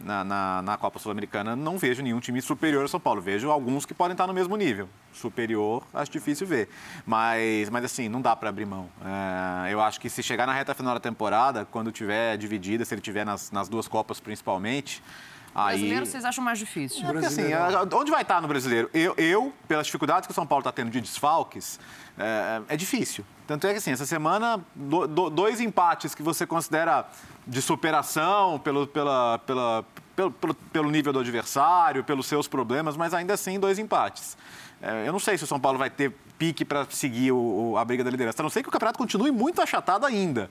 Na, 0.04 0.22
na, 0.22 0.62
na 0.62 0.76
Copa 0.76 1.00
Sul-Americana 1.00 1.56
não 1.56 1.76
vejo 1.76 2.02
nenhum 2.02 2.20
time 2.20 2.40
superior 2.40 2.82
ao 2.82 2.88
São 2.88 3.00
Paulo. 3.00 3.20
Vejo 3.20 3.50
alguns 3.50 3.84
que 3.84 3.92
podem 3.92 4.12
estar 4.12 4.28
no 4.28 4.34
mesmo 4.34 4.56
nível. 4.56 4.88
Superior, 5.12 5.82
acho 5.92 6.12
difícil 6.12 6.46
ver. 6.46 6.68
Mas, 7.04 7.68
mas 7.68 7.84
assim, 7.84 8.08
não 8.08 8.20
dá 8.20 8.36
para 8.36 8.48
abrir 8.48 8.64
mão. 8.64 8.88
É, 9.04 9.72
eu 9.72 9.80
acho 9.80 10.00
que 10.00 10.08
se 10.08 10.22
chegar 10.22 10.46
na 10.46 10.52
reta 10.52 10.72
final 10.72 10.94
da 10.94 11.00
temporada, 11.00 11.64
quando 11.64 11.90
tiver 11.90 12.36
dividida, 12.36 12.84
se 12.84 12.94
ele 12.94 13.00
tiver 13.00 13.26
nas, 13.26 13.50
nas 13.50 13.68
duas 13.68 13.88
Copas 13.88 14.20
principalmente, 14.20 15.02
Aí... 15.54 15.78
Brasileiro 15.78 16.06
vocês 16.06 16.24
acham 16.24 16.44
mais 16.44 16.58
difícil? 16.58 17.06
É 17.06 17.12
porque, 17.12 17.26
assim, 17.26 17.42
onde 17.94 18.10
vai 18.10 18.22
estar 18.22 18.40
no 18.40 18.48
brasileiro? 18.48 18.88
Eu, 18.92 19.14
eu, 19.16 19.52
pelas 19.66 19.86
dificuldades 19.86 20.26
que 20.26 20.32
o 20.32 20.34
São 20.34 20.46
Paulo 20.46 20.60
está 20.60 20.72
tendo 20.72 20.90
de 20.90 21.00
desfalques, 21.00 21.80
é, 22.18 22.62
é, 22.68 22.76
difícil. 22.76 23.24
Tanto 23.46 23.66
é 23.66 23.72
que, 23.72 23.78
assim, 23.78 23.90
essa 23.90 24.06
semana, 24.06 24.60
do, 24.74 25.06
do, 25.06 25.30
dois 25.30 25.60
empates 25.60 26.14
que 26.14 26.22
você 26.22 26.46
considera 26.46 27.06
de 27.46 27.62
superação 27.62 28.58
pelo, 28.58 28.86
pela, 28.86 29.38
pela, 29.40 29.84
pelo, 30.14 30.30
pelo, 30.32 30.54
pelo, 30.54 30.90
nível 30.90 31.12
do 31.12 31.20
adversário, 31.20 32.04
pelos 32.04 32.26
seus 32.26 32.46
problemas, 32.46 32.96
mas 32.96 33.14
ainda 33.14 33.34
assim, 33.34 33.58
dois 33.58 33.78
empates. 33.78 34.36
É, 34.82 35.08
eu 35.08 35.12
não 35.12 35.18
sei 35.18 35.38
se 35.38 35.44
o 35.44 35.46
São 35.46 35.58
Paulo 35.58 35.78
vai 35.78 35.90
ter 35.90 36.14
pique 36.38 36.64
para 36.64 36.86
seguir 36.90 37.32
o, 37.32 37.72
o, 37.72 37.78
a 37.78 37.84
briga 37.84 38.04
da 38.04 38.10
liderança. 38.10 38.42
A 38.42 38.44
não 38.44 38.50
sei 38.50 38.62
que 38.62 38.68
o 38.68 38.72
campeonato 38.72 38.98
continue 38.98 39.30
muito 39.30 39.60
achatado 39.60 40.06
ainda. 40.06 40.48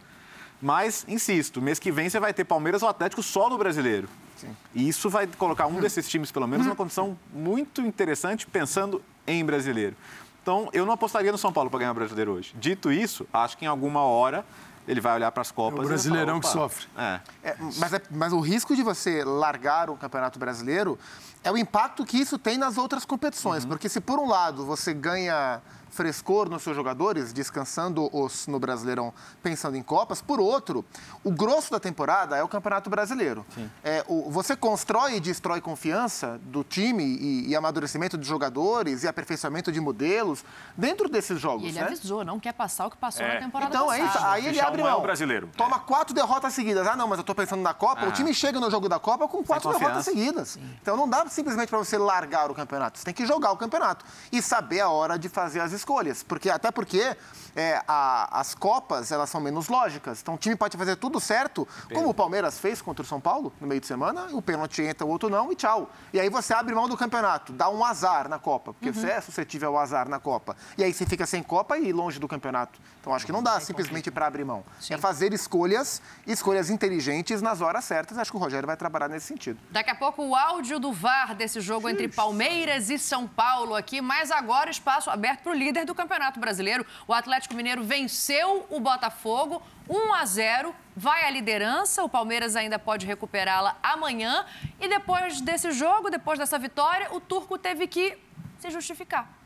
Mas, 0.62 1.06
insisto, 1.08 1.62
mês 1.62 1.80
que 1.80 1.92
vem 1.92 2.10
você 2.10 2.20
vai 2.20 2.34
ter 2.34 2.44
Palmeiras 2.44 2.82
ou 2.82 2.90
Atlético 2.90 3.22
só 3.22 3.50
no 3.50 3.58
brasileiro. 3.58 4.10
Sim. 4.38 4.56
E 4.74 4.88
isso 4.88 5.10
vai 5.10 5.28
colocar 5.28 5.68
um 5.68 5.80
desses 5.80 6.08
times, 6.08 6.32
pelo 6.32 6.48
menos, 6.48 6.66
numa 6.66 6.76
condição 6.76 7.18
muito 7.34 7.82
interessante, 7.82 8.48
pensando 8.48 9.02
em 9.26 9.44
brasileiro. 9.44 9.96
Então, 10.42 10.70
eu 10.72 10.86
não 10.86 10.94
apostaria 10.94 11.32
no 11.32 11.38
São 11.38 11.52
Paulo 11.52 11.70
para 11.70 11.80
ganhar 11.80 11.92
o 11.92 11.96
brasileiro 11.96 12.32
hoje. 12.32 12.56
Dito 12.58 12.92
isso, 12.92 13.28
acho 13.34 13.58
que 13.58 13.66
em 13.66 13.68
alguma 13.68 14.02
hora 14.02 14.46
ele 14.88 15.02
vai 15.02 15.14
olhar 15.16 15.32
para 15.32 15.42
as 15.42 15.52
Copas. 15.52 15.80
É 15.80 15.84
o 15.84 15.88
brasileirão 15.88 16.40
que 16.40 16.48
sofre. 16.48 16.88
É. 16.98 17.20
É, 17.44 17.58
mas, 17.78 17.94
é, 17.94 18.02
mas 18.10 18.32
o 18.32 18.40
risco 18.40 18.74
de 18.74 18.82
você 18.82 19.24
largar 19.26 19.90
o 19.90 19.98
Campeonato 19.98 20.40
Brasileiro 20.40 20.98
é 21.44 21.52
o 21.52 21.58
impacto 21.58 22.06
que 22.06 22.18
isso 22.18 22.40
tem 22.40 22.58
nas 22.58 22.78
outras 22.78 23.04
competições. 23.04 23.64
Uhum. 23.64 23.70
Porque 23.70 23.90
se, 23.90 24.00
por 24.00 24.20
um 24.20 24.28
lado, 24.28 24.66
você 24.66 24.94
ganha 24.94 25.62
frescor 25.98 26.48
nos 26.48 26.62
seus 26.62 26.76
jogadores, 26.76 27.34
descansando-os 27.34 28.46
no 28.46 28.60
Brasileirão, 28.60 29.12
pensando 29.42 29.76
em 29.76 29.82
Copas. 29.82 30.22
Por 30.22 30.40
outro, 30.40 30.86
o 31.24 31.32
grosso 31.32 31.72
da 31.72 31.80
temporada 31.80 32.38
é 32.38 32.44
o 32.44 32.48
Campeonato 32.48 32.88
Brasileiro. 32.88 33.44
É, 33.84 34.06
o, 34.08 34.30
você 34.30 34.56
constrói 34.56 35.16
e 35.16 35.20
destrói 35.20 35.60
confiança 35.60 36.40
do 36.44 36.64
time 36.64 37.04
e, 37.04 37.50
e, 37.50 37.56
amadurecimento 37.56 38.16
de 38.16 38.28
jogadores 38.28 39.04
e 39.04 39.08
aperfeiçoamento 39.08 39.72
de 39.72 39.82
modelos 39.82 40.46
dentro 40.78 41.10
desses 41.10 41.40
jogos. 41.40 41.64
E 41.64 41.70
ele 41.70 41.80
né? 41.80 41.88
avisou, 41.88 42.24
não 42.24 42.40
quer 42.40 42.54
passar 42.54 42.86
o 42.86 42.92
que 42.92 42.98
passou 42.98 43.26
é. 43.26 43.34
na 43.34 43.40
temporada 43.40 43.76
então, 43.76 43.88
passada. 43.88 44.08
Então, 44.08 44.16
é 44.16 44.20
isso. 44.20 44.26
Aí 44.28 44.48
ele 44.48 44.60
abre 44.62 44.84
mão. 44.84 45.02
brasileiro. 45.02 45.50
Toma 45.58 45.78
é. 45.78 45.80
quatro 45.80 46.14
derrotas 46.14 46.54
seguidas. 46.54 46.86
Ah, 46.86 46.96
não, 46.96 47.08
mas 47.08 47.18
eu 47.18 47.22
estou 47.22 47.34
pensando 47.34 47.64
na 47.64 47.74
Copa. 47.74 48.02
Ah. 48.06 48.10
O 48.10 48.12
time 48.12 48.32
chega 48.36 48.60
no 48.60 48.70
jogo 48.70 48.88
da 48.88 49.00
Copa 49.00 49.28
com 49.28 49.44
quatro 49.44 49.72
derrotas 49.72 50.06
seguidas. 50.06 50.50
Sim. 50.50 50.78
Então, 50.80 50.96
não 50.96 51.10
dá 51.10 51.26
simplesmente 51.28 51.70
para 51.70 51.80
você 51.80 51.98
largar 51.98 52.52
o 52.52 52.54
campeonato. 52.54 53.00
Você 53.00 53.06
tem 53.06 53.16
que 53.16 53.26
jogar 53.26 53.52
o 53.52 53.58
campeonato 53.58 54.06
e 54.32 54.44
saber 54.44 54.82
a 54.82 54.90
hora 54.90 55.18
de 55.18 55.28
fazer 55.28 55.60
as 55.60 55.72
escolhas. 55.72 55.87
Porque, 56.24 56.50
até 56.50 56.72
porque 56.72 57.16
é, 57.56 57.82
a, 57.88 58.40
as 58.40 58.54
Copas, 58.54 59.12
elas 59.12 59.30
são 59.30 59.42
menos 59.42 59.68
lógicas. 59.68 60.22
Então, 60.22 60.36
o 60.36 60.38
time 60.38 60.56
pode 60.56 60.78
fazer 60.78 60.96
tudo 60.96 61.20
certo, 61.20 61.68
como 61.94 62.10
o 62.10 62.14
Palmeiras 62.14 62.60
fez 62.60 62.82
contra 62.82 63.04
o 63.04 63.06
São 63.06 63.20
Paulo, 63.20 63.52
no 63.60 63.68
meio 63.68 63.82
de 63.82 63.88
semana, 63.88 64.28
o 64.32 64.42
pênalti 64.42 64.82
entra, 64.82 65.06
o 65.06 65.10
outro 65.10 65.30
não, 65.30 65.52
e 65.52 65.56
tchau. 65.56 65.90
E 66.14 66.20
aí 66.20 66.30
você 66.30 66.54
abre 66.54 66.76
mão 66.76 66.88
do 66.88 66.96
campeonato, 66.96 67.52
dá 67.52 67.70
um 67.70 67.84
azar 67.84 68.30
na 68.30 68.38
Copa, 68.38 68.74
porque 68.74 68.92
você 68.92 69.08
é 69.08 69.22
suscetível 69.22 69.70
ao 69.70 69.80
azar 69.80 70.08
na 70.08 70.20
Copa. 70.20 70.56
E 70.78 70.84
aí 70.84 70.94
você 70.94 71.06
fica 71.06 71.26
sem 71.26 71.42
Copa 71.42 71.78
e 71.78 71.92
longe 71.92 72.20
do 72.20 72.28
campeonato. 72.28 72.80
Então, 73.00 73.16
acho 73.16 73.26
que 73.26 73.32
não 73.32 73.42
dá 73.42 73.60
simplesmente 73.60 74.12
para 74.12 74.28
abrir 74.28 74.44
mão. 74.44 74.64
É 74.90 74.98
fazer 74.98 75.34
escolhas, 75.34 76.02
escolhas 76.26 76.70
inteligentes 76.70 77.42
nas 77.42 77.62
horas 77.62 77.86
certas. 77.86 78.18
Acho 78.18 78.32
que 78.32 78.38
o 78.38 78.40
Rogério 78.40 78.68
vai 78.68 78.76
trabalhar 78.76 79.08
nesse 79.08 79.28
sentido. 79.28 79.58
Daqui 79.72 79.90
a 79.90 79.96
pouco 79.96 80.24
o 80.24 80.36
áudio 80.36 80.80
do 80.80 80.92
VAR 80.92 81.34
desse 81.34 81.62
jogo 81.62 81.88
entre 81.88 82.08
Palmeiras 82.08 82.90
e 82.90 83.00
São 83.00 83.26
Paulo 83.26 83.76
aqui, 83.76 84.02
mas 84.02 84.30
agora 84.30 84.70
espaço 84.70 85.10
aberto 85.10 85.44
para 85.44 85.52
o 85.54 85.56
líder 85.68 85.86
do 85.86 85.94
Campeonato 85.94 86.40
Brasileiro. 86.40 86.86
O 87.08 87.14
Atlético 87.14 87.54
Mineiro 87.54 87.84
venceu 87.84 88.66
o 88.70 88.80
Botafogo 88.80 89.62
1 89.90 90.14
a 90.14 90.26
0, 90.26 90.76
vai 90.96 91.26
à 91.26 91.30
liderança. 91.30 92.04
O 92.04 92.10
Palmeiras 92.10 92.56
ainda 92.56 92.80
pode 92.80 93.06
recuperá-la 93.06 93.78
amanhã. 93.84 94.46
E 94.80 94.88
depois 94.88 95.42
desse 95.42 95.72
jogo, 95.72 96.10
depois 96.10 96.40
dessa 96.40 96.58
vitória, 96.58 97.08
o 97.14 97.20
turco 97.20 97.58
teve 97.58 97.88
que 97.88 98.18
se 98.60 98.70
justificar. 98.72 99.38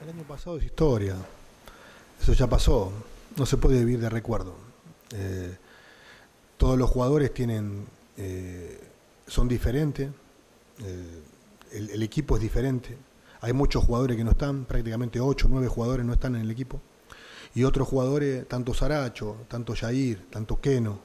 El 0.00 0.10
año 0.10 0.24
pasado 0.24 0.58
es 0.58 0.64
historia. 0.64 1.16
Eso 2.20 2.32
ya 2.32 2.46
pasó. 2.46 2.92
No 3.36 3.46
se 3.46 3.56
puede 3.56 3.78
vivir 3.78 4.00
de 4.00 4.08
recuerdo. 4.08 4.54
Eh, 5.12 5.56
todos 6.56 6.78
los 6.78 6.90
jugadores 6.90 7.32
tienen, 7.32 7.86
eh, 8.16 8.80
diferentes. 9.48 10.10
Eh, 10.80 11.22
el, 11.72 11.90
el 11.90 12.02
equipo 12.02 12.36
es 12.36 12.42
diferente. 12.42 12.96
Hay 13.42 13.52
muchos 13.52 13.84
jugadores 13.84 14.16
que 14.16 14.22
no 14.22 14.30
están, 14.30 14.64
prácticamente 14.64 15.20
8 15.20 15.48
o 15.48 15.50
9 15.50 15.66
jugadores 15.66 16.06
no 16.06 16.12
están 16.12 16.36
en 16.36 16.42
el 16.42 16.50
equipo. 16.50 16.80
Y 17.54 17.64
otros 17.64 17.88
jugadores, 17.88 18.46
tanto 18.48 18.72
Saracho, 18.72 19.36
tanto 19.48 19.74
Jair, 19.74 20.26
tanto 20.30 20.60
Keno, 20.60 21.00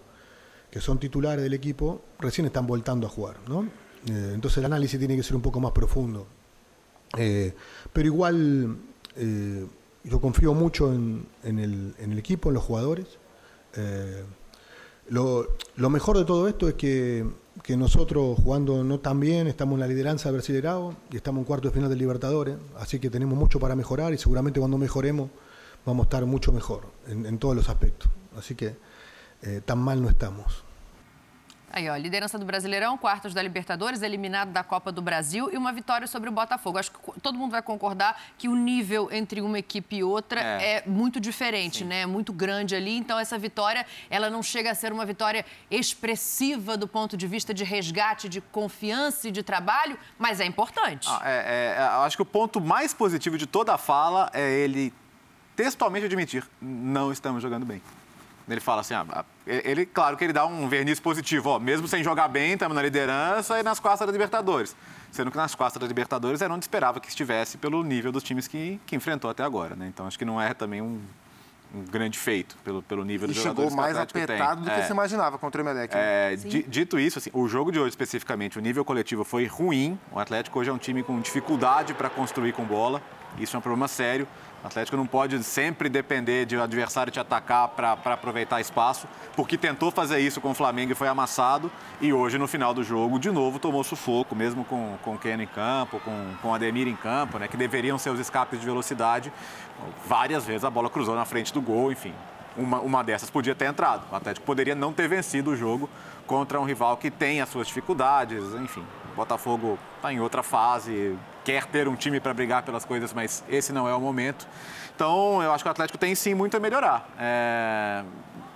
que 0.70 0.80
son 0.80 1.00
titulares 1.00 1.44
del 1.44 1.56
equipo, 1.56 2.02
recién 2.20 2.46
están 2.46 2.68
voltando 2.68 3.08
a 3.08 3.10
jugar. 3.10 3.38
¿no? 3.48 3.64
Eh, 4.06 4.32
entonces 4.36 4.60
el 4.60 4.66
análisis 4.66 5.00
tiene 5.00 5.16
que 5.16 5.24
ser 5.24 5.36
un 5.36 5.42
poco 5.42 5.60
más 5.60 5.72
profundo. 5.72 6.28
Eh, 7.18 7.56
pero 7.92 8.06
igual 8.06 8.78
eh, 9.16 9.66
yo 10.04 10.22
confío 10.22 10.54
mucho 10.54 10.94
en, 10.94 11.28
en 11.42 11.58
el, 11.58 11.96
en 11.98 12.12
el 12.12 12.20
equipo, 12.20 12.50
en 12.50 12.54
los 12.54 12.64
jugadores. 12.64 13.18
Lo, 15.10 15.48
lo 15.76 15.90
mejor 15.90 16.18
de 16.18 16.26
todo 16.26 16.48
esto 16.48 16.68
es 16.68 16.74
que, 16.76 17.26
que 17.64 17.78
nosotros 17.78 18.38
jugando 18.44 18.84
no 18.84 19.00
tan 19.00 19.20
bien, 19.20 19.48
estamos 19.48 19.76
en 19.76 19.80
la 19.80 19.88
lideranza 19.88 20.30
del 20.30 20.38
Brasileirao 20.38 20.96
y 21.12 21.16
estamos 21.16 21.40
en 21.40 21.46
cuarto 21.46 21.70
de 21.70 21.74
final 21.74 21.90
del 21.90 22.00
Libertadores, 22.00 22.58
así 22.78 23.00
que 23.00 23.10
tenemos 23.10 23.38
mucho 23.38 23.60
para 23.60 23.76
mejorar 23.76 24.14
y 24.14 24.18
seguramente 24.18 24.60
cuando 24.60 24.78
mejoremos 24.78 25.30
vamos 25.86 26.04
a 26.04 26.08
estar 26.08 26.26
mucho 26.26 26.52
mejor 26.52 26.82
en, 27.08 27.26
en 27.26 27.40
todos 27.40 27.56
los 27.56 27.70
aspectos. 27.70 28.10
Así 28.38 28.56
que 28.56 28.76
eh, 29.42 29.62
tan 29.66 29.80
mal 29.80 30.02
no 30.02 30.10
estamos. 30.10 30.67
Aí, 31.70 31.90
ó, 31.90 31.96
liderança 31.98 32.40
do 32.40 32.46
Brasileirão, 32.46 32.98
quartos 32.98 33.34
da 33.34 33.42
Libertadores, 33.44 34.02
eliminado 34.02 34.52
da 34.52 34.64
Copa 34.64 34.90
do 34.92 35.02
Brasil 35.02 35.50
e 35.52 35.58
uma 35.58 35.74
vitória 35.74 36.08
sobre 36.08 36.30
o 36.30 36.32
Botafogo. 36.32 36.78
Acho 36.78 36.92
que 36.92 37.20
todo 37.22 37.38
mundo 37.38 37.52
vai 37.52 37.62
concordar 37.62 38.20
que 38.38 38.48
o 38.48 38.56
nível 38.56 39.10
entre 39.12 39.42
uma 39.42 39.60
equipe 39.60 39.98
e 39.98 40.04
outra 40.04 40.40
é, 40.42 40.78
É. 40.78 40.84
muito 40.88 41.20
diferente, 41.20 41.84
né? 41.84 42.02
É 42.02 42.06
muito 42.06 42.32
grande 42.32 42.74
ali. 42.74 42.96
Então, 42.98 43.20
essa 43.20 43.38
vitória, 43.38 43.86
ela 44.10 44.30
não 44.30 44.42
chega 44.42 44.72
a 44.72 44.76
ser 44.76 44.94
uma 44.94 45.06
vitória 45.06 45.46
expressiva 45.70 46.78
do 46.78 46.88
ponto 46.88 47.18
de 47.18 47.28
vista 47.28 47.54
de 47.54 47.64
resgate, 47.66 48.30
de 48.30 48.40
confiança 48.40 49.28
e 49.28 49.32
de 49.32 49.44
trabalho, 49.44 50.00
mas 50.18 50.40
é 50.40 50.46
importante. 50.46 51.08
Ah, 51.12 51.22
é, 51.26 51.76
é, 51.78 51.82
eu 51.98 52.02
acho 52.04 52.16
que 52.16 52.22
o 52.22 52.26
ponto 52.26 52.62
mais 52.62 52.94
positivo 52.94 53.38
de 53.38 53.46
toda 53.46 53.74
a 53.74 53.78
fala 53.78 54.30
é 54.34 54.50
ele 54.52 54.94
textualmente 55.56 56.06
admitir: 56.06 56.48
não 56.62 57.12
estamos 57.12 57.42
jogando 57.42 57.66
bem. 57.66 57.82
Ele 58.50 58.62
fala 58.62 58.80
assim, 58.82 58.94
ah, 58.94 59.26
ele, 59.46 59.86
claro 59.86 60.16
que 60.16 60.24
ele 60.24 60.32
dá 60.32 60.46
um 60.46 60.70
verniz 60.70 61.00
positivo, 61.02 61.50
ó, 61.50 61.60
mesmo 61.60 61.86
sem 61.88 62.02
jogar 62.04 62.30
bem, 62.30 62.54
estamos 62.54 62.74
na 62.76 62.82
liderança 62.82 63.60
e 63.60 63.64
nas 63.64 63.78
quartas 63.80 64.06
da 64.08 64.12
Libertadores. 64.12 64.76
Sendo 65.12 65.30
que 65.32 65.38
nas 65.38 65.54
quartas 65.54 65.82
da 65.82 65.88
Libertadores 65.88 66.42
era 66.42 66.54
onde 66.54 66.64
esperava 66.64 67.00
que 67.02 67.10
estivesse 67.10 67.58
pelo 67.58 67.84
nível 67.84 68.12
dos 68.12 68.24
times 68.24 68.48
que, 68.48 68.80
que 68.86 68.96
enfrentou 68.96 69.30
até 69.30 69.44
agora, 69.44 69.76
né? 69.76 69.88
Então 69.88 70.08
acho 70.08 70.18
que 70.18 70.24
não 70.24 70.40
é 70.42 70.54
também 70.54 70.82
um, 70.82 71.02
um 71.76 71.82
grande 71.84 72.18
feito 72.18 72.56
pelo, 72.64 72.82
pelo 72.82 73.04
nível 73.04 73.26
E 73.26 73.34
dos 73.34 73.42
chegou 73.42 73.66
jogadores 73.70 73.76
mais 73.76 73.98
apertado 73.98 74.62
do 74.62 74.70
que 74.72 74.80
É. 74.80 74.84
se 74.84 74.92
imaginava 74.94 75.38
contra 75.38 75.62
o 75.62 75.66
Emelec. 75.66 75.94
né? 75.94 76.34
É, 76.34 76.36
di- 76.38 76.64
dito 76.64 76.98
isso, 76.98 77.20
assim, 77.20 77.30
o 77.34 77.50
jogo 77.50 77.70
de 77.72 77.80
hoje 77.80 77.90
especificamente, 77.90 78.58
o 78.58 78.62
nível 78.62 78.86
coletivo 78.86 79.26
foi 79.26 79.46
ruim. 79.46 80.00
O 80.12 80.20
Atlético 80.20 80.58
hoje 80.60 80.70
é 80.70 80.74
um 80.74 80.78
time 80.78 81.04
com 81.04 81.20
dificuldade 81.20 81.94
para 81.94 82.10
construir 82.10 82.54
com 82.54 82.64
bola. 82.64 83.02
Isso 83.38 83.56
é 83.56 83.60
um 83.60 83.62
problema 83.62 83.88
sério. 83.90 84.26
O 84.64 84.68
Atlético 84.68 84.98
não 84.98 85.06
pode 85.06 85.42
sempre 85.44 85.88
depender 85.88 86.46
de 86.46 86.58
o 86.58 86.62
adversário 86.62 87.12
te 87.12 87.20
atacar 87.20 87.70
para 87.70 87.94
aproveitar 88.14 88.60
espaço, 88.60 89.08
porque 89.36 89.58
tentou 89.58 89.92
fazer 89.92 90.20
isso 90.20 90.42
com 90.42 90.52
o 90.52 90.54
Flamengo 90.54 90.92
e 90.92 90.96
foi 90.96 91.08
amassado. 91.08 91.72
E 92.02 92.12
hoje, 92.12 92.38
no 92.38 92.48
final 92.48 92.74
do 92.74 92.84
jogo, 92.84 93.20
de 93.20 93.32
novo 93.32 93.60
tomou 93.60 93.84
sufoco, 93.84 94.36
mesmo 94.36 94.66
com, 94.66 94.98
com 95.04 95.16
o 95.16 95.18
Keno 95.18 95.44
em 95.44 95.48
campo, 95.48 96.00
com, 96.00 96.34
com 96.42 96.50
o 96.50 96.54
Ademir 96.54 96.88
em 96.88 96.96
campo, 96.96 97.38
né, 97.38 97.48
que 97.48 97.56
deveriam 97.56 97.98
ser 97.98 98.10
os 98.10 98.20
escapes 98.20 98.60
de 98.60 98.66
velocidade. 98.66 99.32
Várias 100.08 100.46
vezes 100.46 100.64
a 100.64 100.70
bola 100.70 100.90
cruzou 100.90 101.16
na 101.16 101.26
frente 101.26 101.54
do 101.54 101.62
gol, 101.62 101.92
enfim 101.92 102.14
uma, 102.58 102.80
uma 102.80 103.04
dessas 103.04 103.30
podia 103.30 103.54
ter 103.56 103.66
entrado. 103.66 104.04
O 104.12 104.16
Atlético 104.16 104.46
poderia 104.46 104.76
não 104.76 104.92
ter 104.92 105.08
vencido 105.08 105.52
o 105.52 105.56
jogo 105.56 105.90
contra 106.26 106.60
um 106.60 106.66
rival 106.66 106.98
que 106.98 107.12
tem 107.12 107.40
as 107.40 107.50
suas 107.50 107.68
dificuldades, 107.68 108.44
enfim. 108.56 108.84
O 109.14 109.16
Botafogo 109.16 109.78
está 109.96 110.12
em 110.12 110.20
outra 110.20 110.44
fase, 110.44 111.18
quer 111.48 111.66
ter 111.66 111.88
um 111.88 111.96
time 111.96 112.20
para 112.20 112.34
brigar 112.34 112.62
pelas 112.64 112.84
coisas, 112.84 113.14
mas 113.14 113.42
esse 113.48 113.72
não 113.72 113.88
é 113.88 113.96
o 113.96 114.02
momento. 114.02 114.46
Então, 114.94 115.42
eu 115.42 115.54
acho 115.54 115.64
que 115.64 115.70
o 115.70 115.72
Atlético 115.72 115.98
tem 115.98 116.14
sim 116.14 116.34
muito 116.34 116.58
a 116.58 116.60
melhorar. 116.60 117.10
É, 117.18 118.04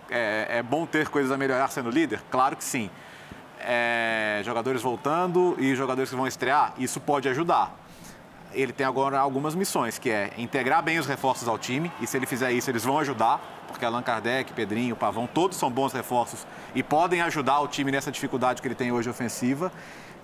é, 0.09 0.47
é 0.57 0.63
bom 0.63 0.85
ter 0.85 1.07
coisas 1.07 1.31
a 1.31 1.37
melhorar 1.37 1.69
sendo 1.69 1.89
líder? 1.89 2.21
Claro 2.29 2.57
que 2.57 2.63
sim. 2.65 2.89
É, 3.61 4.41
jogadores 4.43 4.81
voltando 4.81 5.55
e 5.57 5.73
jogadores 5.73 6.09
que 6.09 6.17
vão 6.17 6.27
estrear, 6.27 6.73
isso 6.77 6.99
pode 6.99 7.29
ajudar 7.29 7.79
ele 8.53 8.73
tem 8.73 8.85
agora 8.85 9.17
algumas 9.17 9.55
missões, 9.55 9.97
que 9.97 10.09
é 10.09 10.33
integrar 10.37 10.83
bem 10.83 10.99
os 10.99 11.07
reforços 11.07 11.47
ao 11.47 11.57
time, 11.57 11.89
e 12.01 12.07
se 12.07 12.17
ele 12.17 12.25
fizer 12.25 12.51
isso, 12.51 12.69
eles 12.69 12.83
vão 12.83 12.99
ajudar, 12.99 13.39
porque 13.67 13.85
Allan 13.85 14.01
Kardec, 14.01 14.51
Pedrinho, 14.51 14.93
Pavão, 14.93 15.25
todos 15.25 15.57
são 15.57 15.71
bons 15.71 15.93
reforços 15.93 16.45
e 16.75 16.83
podem 16.83 17.21
ajudar 17.21 17.61
o 17.61 17.67
time 17.69 17.91
nessa 17.91 18.11
dificuldade 18.11 18.61
que 18.61 18.67
ele 18.67 18.75
tem 18.75 18.91
hoje 18.91 19.09
ofensiva 19.09 19.71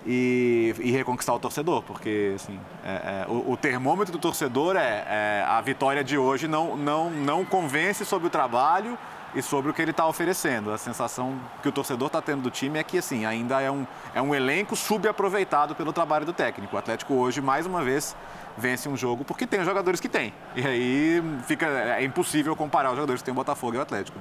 e, 0.05 0.73
e 0.79 0.91
reconquistar 0.91 1.33
o 1.33 1.39
torcedor, 1.39 1.81
porque 1.83 2.33
assim, 2.35 2.59
é, 2.83 3.25
é, 3.25 3.25
o, 3.27 3.51
o 3.51 3.57
termômetro 3.57 4.11
do 4.11 4.19
torcedor 4.19 4.75
é, 4.75 5.05
é, 5.07 5.45
a 5.47 5.59
vitória 5.61 6.03
de 6.03 6.17
hoje 6.17 6.47
não, 6.47 6.77
não, 6.77 7.09
não 7.09 7.45
convence 7.45 8.05
sobre 8.05 8.27
o 8.27 8.29
trabalho 8.29 8.97
e 9.35 9.41
sobre 9.41 9.69
o 9.69 9.73
que 9.73 9.81
ele 9.81 9.91
está 9.91 10.07
oferecendo. 10.07 10.71
A 10.71 10.77
sensação 10.77 11.39
que 11.61 11.67
o 11.67 11.71
torcedor 11.71 12.07
está 12.07 12.21
tendo 12.21 12.41
do 12.41 12.49
time 12.49 12.79
é 12.79 12.83
que 12.83 12.97
assim, 12.97 13.25
ainda 13.25 13.61
é 13.61 13.69
um, 13.69 13.85
é 14.15 14.21
um 14.21 14.33
elenco 14.33 14.75
subaproveitado 14.75 15.75
pelo 15.75 15.91
trabalho 15.91 16.25
do 16.25 16.33
técnico. 16.33 16.75
O 16.75 16.79
Atlético 16.79 17.13
hoje, 17.13 17.41
mais 17.41 17.65
uma 17.65 17.83
vez, 17.83 18.15
vence 18.57 18.87
um 18.87 18.95
jogo 18.95 19.23
porque 19.25 19.45
tem 19.45 19.59
os 19.59 19.65
jogadores 19.65 19.99
que 19.99 20.09
tem. 20.09 20.33
E 20.55 20.65
aí 20.65 21.23
fica, 21.45 21.67
é 21.67 22.03
impossível 22.03 22.55
comparar 22.55 22.89
os 22.89 22.95
jogadores 22.95 23.21
que 23.21 23.25
tem 23.25 23.31
o 23.31 23.35
Botafogo 23.35 23.75
e 23.75 23.77
o 23.77 23.81
Atlético. 23.81 24.19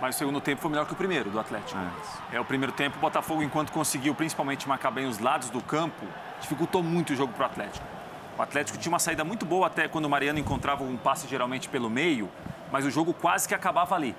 Mas 0.00 0.14
o 0.14 0.18
segundo 0.18 0.40
tempo 0.40 0.60
foi 0.60 0.70
melhor 0.70 0.86
que 0.86 0.92
o 0.92 0.96
primeiro 0.96 1.30
do 1.30 1.40
Atlético. 1.40 1.78
É, 2.30 2.38
o 2.38 2.44
primeiro 2.44 2.72
tempo, 2.72 2.98
o 2.98 3.00
Botafogo, 3.00 3.42
enquanto 3.42 3.72
conseguiu 3.72 4.14
principalmente 4.14 4.68
marcar 4.68 4.90
bem 4.90 5.06
os 5.06 5.18
lados 5.18 5.48
do 5.48 5.62
campo, 5.62 6.04
dificultou 6.40 6.82
muito 6.82 7.12
o 7.12 7.16
jogo 7.16 7.32
para 7.32 7.44
o 7.44 7.46
Atlético. 7.46 7.86
O 8.38 8.42
Atlético 8.42 8.76
tinha 8.76 8.92
uma 8.92 8.98
saída 8.98 9.24
muito 9.24 9.46
boa 9.46 9.66
até 9.66 9.88
quando 9.88 10.04
o 10.04 10.10
Mariano 10.10 10.38
encontrava 10.38 10.84
um 10.84 10.96
passe 10.96 11.26
geralmente 11.26 11.68
pelo 11.70 11.88
meio, 11.88 12.28
mas 12.70 12.84
o 12.84 12.90
jogo 12.90 13.14
quase 13.14 13.48
que 13.48 13.54
acabava 13.54 13.94
ali. 13.94 14.14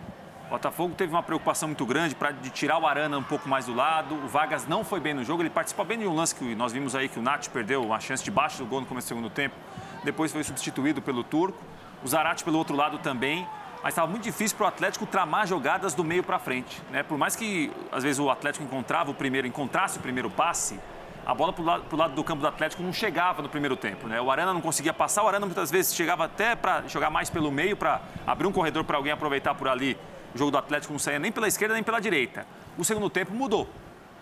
O 0.47 0.49
Botafogo 0.49 0.95
teve 0.95 1.13
uma 1.13 1.21
preocupação 1.21 1.67
muito 1.67 1.85
grande 1.85 2.15
para 2.15 2.31
de 2.31 2.49
tirar 2.49 2.79
o 2.79 2.87
Arana 2.87 3.17
um 3.17 3.23
pouco 3.23 3.47
mais 3.47 3.65
do 3.65 3.75
lado. 3.75 4.15
O 4.15 4.27
Vargas 4.27 4.65
não 4.65 4.83
foi 4.83 4.99
bem 4.99 5.13
no 5.13 5.23
jogo, 5.23 5.43
ele 5.43 5.49
participou 5.49 5.85
bem 5.85 5.99
de 5.99 6.07
um 6.07 6.15
lance 6.15 6.33
que 6.33 6.55
nós 6.55 6.71
vimos 6.71 6.95
aí 6.95 7.09
que 7.09 7.19
o 7.19 7.21
Nath 7.21 7.49
perdeu 7.49 7.83
uma 7.83 7.99
chance 7.99 8.23
de 8.23 8.31
baixo 8.31 8.57
do 8.57 8.65
gol 8.65 8.81
no 8.81 8.87
começo 8.87 9.05
do 9.05 9.09
segundo 9.09 9.29
tempo. 9.29 9.55
Depois 10.03 10.31
foi 10.31 10.43
substituído 10.43 11.01
pelo 11.01 11.23
Turco. 11.23 11.61
O 12.03 12.07
Zarate 12.07 12.43
pelo 12.43 12.57
outro 12.57 12.75
lado 12.75 12.97
também 12.97 13.45
mas 13.83 13.93
estava 13.93 14.07
muito 14.07 14.23
difícil 14.23 14.57
para 14.57 14.65
o 14.65 14.67
Atlético 14.67 15.05
tramar 15.05 15.47
jogadas 15.47 15.93
do 15.93 16.03
meio 16.03 16.23
para 16.23 16.39
frente. 16.39 16.81
Né? 16.91 17.03
Por 17.03 17.17
mais 17.17 17.35
que, 17.35 17.71
às 17.91 18.03
vezes, 18.03 18.19
o 18.19 18.29
Atlético 18.29 18.63
encontrava 18.65 19.11
o 19.11 19.13
primeiro, 19.13 19.47
encontrasse 19.47 19.97
o 19.97 20.01
primeiro 20.01 20.29
passe, 20.29 20.79
a 21.25 21.33
bola 21.33 21.51
para 21.51 21.61
o 21.61 21.97
lado, 21.97 22.15
do 22.15 22.23
campo 22.23 22.41
do 22.41 22.47
Atlético 22.47 22.81
não 22.81 22.93
chegava 22.93 23.41
no 23.41 23.49
primeiro 23.49 23.75
tempo. 23.75 24.07
Né? 24.07 24.19
O 24.21 24.31
Arana 24.31 24.53
não 24.53 24.61
conseguia 24.61 24.93
passar, 24.93 25.23
o 25.23 25.27
Arana 25.27 25.45
muitas 25.45 25.69
vezes 25.69 25.93
chegava 25.93 26.23
até 26.23 26.55
para 26.55 26.87
jogar 26.87 27.09
mais 27.09 27.29
pelo 27.29 27.51
meio, 27.51 27.75
para 27.75 27.99
abrir 28.25 28.47
um 28.47 28.51
corredor 28.51 28.85
para 28.85 28.95
alguém 28.95 29.11
aproveitar 29.11 29.53
por 29.53 29.67
ali. 29.67 29.97
O 30.33 30.37
jogo 30.37 30.51
do 30.51 30.57
Atlético 30.57 30.93
não 30.93 30.99
saía 30.99 31.19
nem 31.19 31.29
pela 31.29 31.47
esquerda 31.47 31.73
nem 31.73 31.83
pela 31.83 31.99
direita. 31.99 32.47
O 32.77 32.85
segundo 32.85 33.09
tempo 33.09 33.33
mudou. 33.33 33.67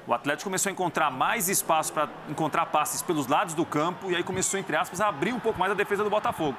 O 0.07 0.13
Atlético 0.15 0.45
começou 0.45 0.69
a 0.71 0.73
encontrar 0.73 1.11
mais 1.11 1.47
espaço 1.47 1.93
para 1.93 2.09
encontrar 2.27 2.65
passes 2.67 3.03
pelos 3.03 3.27
lados 3.27 3.53
do 3.53 3.65
campo 3.65 4.09
e 4.09 4.15
aí 4.15 4.23
começou, 4.23 4.59
entre 4.59 4.75
aspas, 4.75 4.99
a 4.99 5.07
abrir 5.07 5.31
um 5.31 5.39
pouco 5.39 5.59
mais 5.59 5.71
a 5.71 5.75
defesa 5.75 6.03
do 6.03 6.09
Botafogo. 6.09 6.57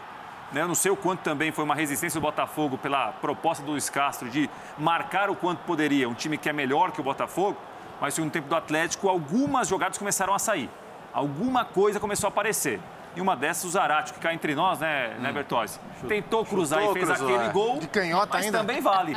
Né? 0.53 0.62
Eu 0.62 0.68
não 0.68 0.74
sei 0.74 0.90
o 0.90 0.97
quanto 0.97 1.20
também 1.20 1.51
foi 1.53 1.64
uma 1.64 1.74
resistência 1.74 2.20
do 2.20 2.22
Botafogo 2.22 2.78
pela 2.78 3.12
proposta 3.12 3.64
do 3.64 3.72
Luiz 3.72 3.90
Castro 3.90 4.28
de 4.28 4.49
marcar 4.78 5.28
o 5.30 5.36
quanto 5.36 5.59
poderia, 5.61 6.09
um 6.09 6.14
time 6.14 6.38
que 6.38 6.49
é 6.49 6.53
melhor 6.53 6.92
que 6.92 7.01
o 7.01 7.05
Botafogo, 7.05 7.57
mas 8.01 8.16
no 8.18 8.30
tempo 8.30 8.49
do 8.49 8.55
Atlético, 8.55 9.09
algumas 9.09 9.68
jogadas 9.68 9.99
começaram 9.99 10.34
a 10.34 10.38
sair. 10.38 10.70
Alguma 11.12 11.64
coisa 11.64 11.99
começou 11.99 12.28
a 12.28 12.30
aparecer. 12.30 12.80
E 13.16 13.20
uma 13.20 13.34
dessas, 13.34 13.64
o 13.64 13.70
Zarate, 13.70 14.12
que 14.12 14.20
cai 14.20 14.34
entre 14.34 14.54
nós, 14.54 14.78
né, 14.78 15.16
né 15.18 15.32
Bertozzi? 15.32 15.80
Tentou 16.06 16.44
cruzar 16.44 16.80
Chutou, 16.80 16.96
e 16.96 16.98
fez 16.98 17.08
cruzou, 17.08 17.28
aquele 17.34 17.48
é. 17.48 17.52
gol. 17.52 17.78
De 17.78 17.86
canhota 17.88 18.28
mas 18.34 18.44
ainda. 18.44 18.58
também 18.58 18.80
vale. 18.82 19.16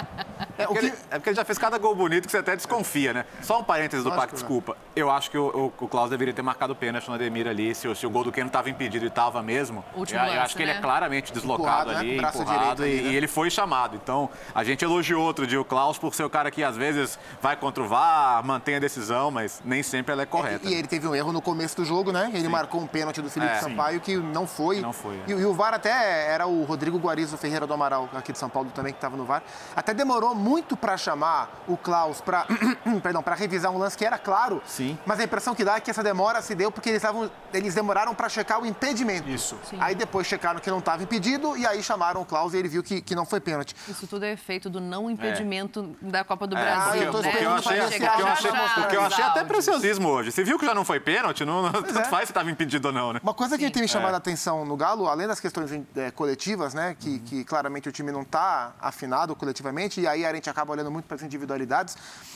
É, 0.57 0.63
É 0.63 0.65
o 0.65 0.67
porque, 0.67 0.79
que- 0.79 0.85
ele, 0.87 0.95
é 1.11 1.15
porque 1.15 1.29
ele 1.31 1.35
já 1.35 1.43
fez 1.43 1.57
cada 1.57 1.77
gol 1.77 1.93
bonito 1.93 2.25
que 2.25 2.31
você 2.31 2.37
até 2.37 2.55
desconfia, 2.55 3.13
né? 3.13 3.25
Só 3.41 3.59
um 3.59 3.63
parênteses 3.63 4.03
do 4.05 4.09
Paco, 4.11 4.27
que 4.29 4.33
desculpa. 4.35 4.77
Eu 4.95 5.11
acho 5.11 5.29
que 5.29 5.37
o, 5.37 5.71
o, 5.79 5.83
o 5.85 5.87
Klaus 5.89 6.09
deveria 6.09 6.33
ter 6.33 6.41
marcado 6.41 6.71
o 6.71 6.75
pênalti 6.75 7.07
no 7.09 7.15
Ademir 7.15 7.45
ali. 7.47 7.75
Se, 7.75 7.87
o- 7.89 7.95
se 7.95 8.07
o 8.07 8.09
gol 8.09 8.23
do 8.23 8.31
Keno 8.31 8.47
estava 8.47 8.69
impedido 8.69 9.03
e 9.03 9.09
estava 9.09 9.41
mesmo, 9.43 9.83
Último 9.93 10.17
eu, 10.17 10.23
eu 10.23 10.29
lance, 10.29 10.39
acho 10.39 10.55
que 10.55 10.63
ele 10.63 10.71
né? 10.71 10.77
é 10.79 10.81
claramente 10.81 11.33
deslocado 11.33 11.59
Empurrado, 11.59 11.91
né? 11.91 11.97
ali, 11.99 12.17
Braço 12.17 12.41
empurrado, 12.41 12.59
direito 12.61 12.83
ali, 12.83 12.99
e, 12.99 13.01
né? 13.03 13.09
e 13.11 13.15
ele 13.17 13.27
foi 13.27 13.49
chamado. 13.51 13.95
Então, 14.01 14.29
a 14.55 14.63
gente 14.63 14.83
elogiou 14.85 15.23
outro 15.25 15.45
dia 15.45 15.59
o 15.59 15.65
Klaus 15.65 15.97
por 15.97 16.15
ser 16.15 16.23
o 16.23 16.29
cara 16.29 16.49
que 16.49 16.63
às 16.63 16.77
vezes 16.77 17.19
vai 17.41 17.57
contra 17.57 17.83
o 17.83 17.87
VAR, 17.87 18.41
mantém 18.45 18.75
a 18.75 18.79
decisão, 18.79 19.29
mas 19.29 19.61
nem 19.65 19.83
sempre 19.83 20.13
ela 20.13 20.21
é 20.21 20.25
correta. 20.25 20.65
E 20.67 20.73
ele 20.73 20.87
teve 20.87 21.05
um 21.05 21.13
erro 21.13 21.33
no 21.33 21.41
começo 21.41 21.75
do 21.75 21.83
jogo, 21.83 22.11
né? 22.13 22.31
Ele 22.33 22.47
marcou 22.47 22.79
um 22.81 22.87
pênalti 22.87 23.21
do 23.21 23.29
Felipe 23.29 23.51
É. 23.51 23.59
Sampaio 23.59 23.88
que 23.97 24.17
não 24.17 24.45
foi. 24.45 24.81
Não 24.81 24.91
foi, 24.91 25.15
é. 25.15 25.31
E, 25.31 25.31
e 25.31 25.45
o 25.45 25.53
VAR 25.53 25.73
até 25.73 26.27
era 26.27 26.45
o 26.45 26.63
Rodrigo 26.63 26.97
Guarizo 26.97 27.37
Ferreira 27.37 27.65
do 27.65 27.73
Amaral, 27.73 28.09
aqui 28.13 28.31
de 28.31 28.37
São 28.37 28.49
Paulo 28.49 28.69
também, 28.75 28.91
que 28.91 28.97
estava 28.97 29.15
no 29.15 29.23
VAR. 29.25 29.41
Até 29.75 29.93
demorou 29.93 30.35
muito 30.35 30.75
para 30.75 30.97
chamar 30.97 31.63
o 31.67 31.77
Klaus 31.77 32.19
para 32.21 32.45
perdão, 33.01 33.23
para 33.23 33.35
revisar 33.35 33.71
um 33.71 33.77
lance 33.77 33.97
que 33.97 34.05
era 34.05 34.17
claro. 34.17 34.61
Sim. 34.65 34.97
Mas 35.05 35.19
a 35.19 35.23
impressão 35.23 35.55
que 35.55 35.63
dá 35.63 35.77
é 35.77 35.79
que 35.79 35.89
essa 35.89 36.03
demora 36.03 36.41
se 36.41 36.53
deu 36.53 36.71
porque 36.71 36.89
eles, 36.89 37.01
estavam, 37.01 37.31
eles 37.53 37.73
demoraram 37.73 38.13
para 38.13 38.27
checar 38.27 38.61
o 38.61 38.65
impedimento. 38.65 39.29
Isso. 39.29 39.57
Aí 39.79 39.95
depois 39.95 40.27
checaram 40.27 40.59
que 40.59 40.69
não 40.69 40.79
estava 40.79 41.01
impedido 41.03 41.55
e 41.55 41.65
aí 41.65 41.81
chamaram 41.81 42.21
o 42.21 42.25
Klaus 42.25 42.53
e 42.53 42.57
ele 42.57 42.67
viu 42.67 42.83
que, 42.83 43.01
que 43.01 43.15
não 43.15 43.25
foi 43.25 43.39
pênalti. 43.39 43.75
Isso 43.87 44.05
tudo 44.07 44.25
é 44.25 44.33
efeito 44.33 44.69
do 44.69 44.81
não 44.81 45.09
impedimento 45.09 45.95
da 46.01 46.23
Copa 46.23 46.45
do 46.45 46.57
É, 46.57 46.61
Brasil, 46.61 47.03
eu 47.03 47.11
tô 47.11 47.21
né? 47.21 47.31
porque 47.31 47.45
eu 47.45 47.51
achei, 47.51 47.81
se 47.81 47.93
chegar 47.93 48.11
porque 48.11 48.21
eu 48.21 48.27
achei, 48.27 48.51
porque 48.75 48.95
eu 48.97 49.25
até 49.25 49.43
preciosismo 49.43 50.09
hoje. 50.09 50.31
Você 50.31 50.43
viu 50.43 50.59
que 50.59 50.65
já 50.65 50.73
não 50.73 50.83
foi 50.83 50.99
pênalti? 50.99 51.45
Não, 51.45 51.61
não 51.61 51.71
tanto 51.71 51.99
é. 51.99 52.05
faz 52.05 52.25
se 52.25 52.31
estava 52.31 52.49
impedido 52.49 52.87
ou 52.89 52.93
não, 52.93 53.13
né? 53.13 53.19
Uma 53.23 53.33
coisa 53.33 53.57
que 53.57 53.65
Sim. 53.65 53.71
Tem 53.79 53.83
me 53.83 53.87
chamado 53.87 54.13
a 54.13 54.17
atenção 54.17 54.65
no 54.65 54.75
Galo, 54.75 55.07
além 55.07 55.25
das 55.25 55.39
questões 55.39 55.71
eh, 55.71 56.11
coletivas, 56.11 56.73
né, 56.73 56.97
que, 56.99 57.19
que 57.19 57.45
claramente 57.45 57.87
o 57.87 57.91
time 57.91 58.11
não 58.11 58.23
está 58.23 58.73
afinado 58.81 59.33
coletivamente, 59.35 60.01
e 60.01 60.07
aí 60.07 60.25
a 60.25 60.33
gente 60.33 60.49
acaba 60.49 60.73
olhando 60.73 60.91
muito 60.91 61.05
para 61.05 61.15
as 61.15 61.23
individualidades, 61.23 61.95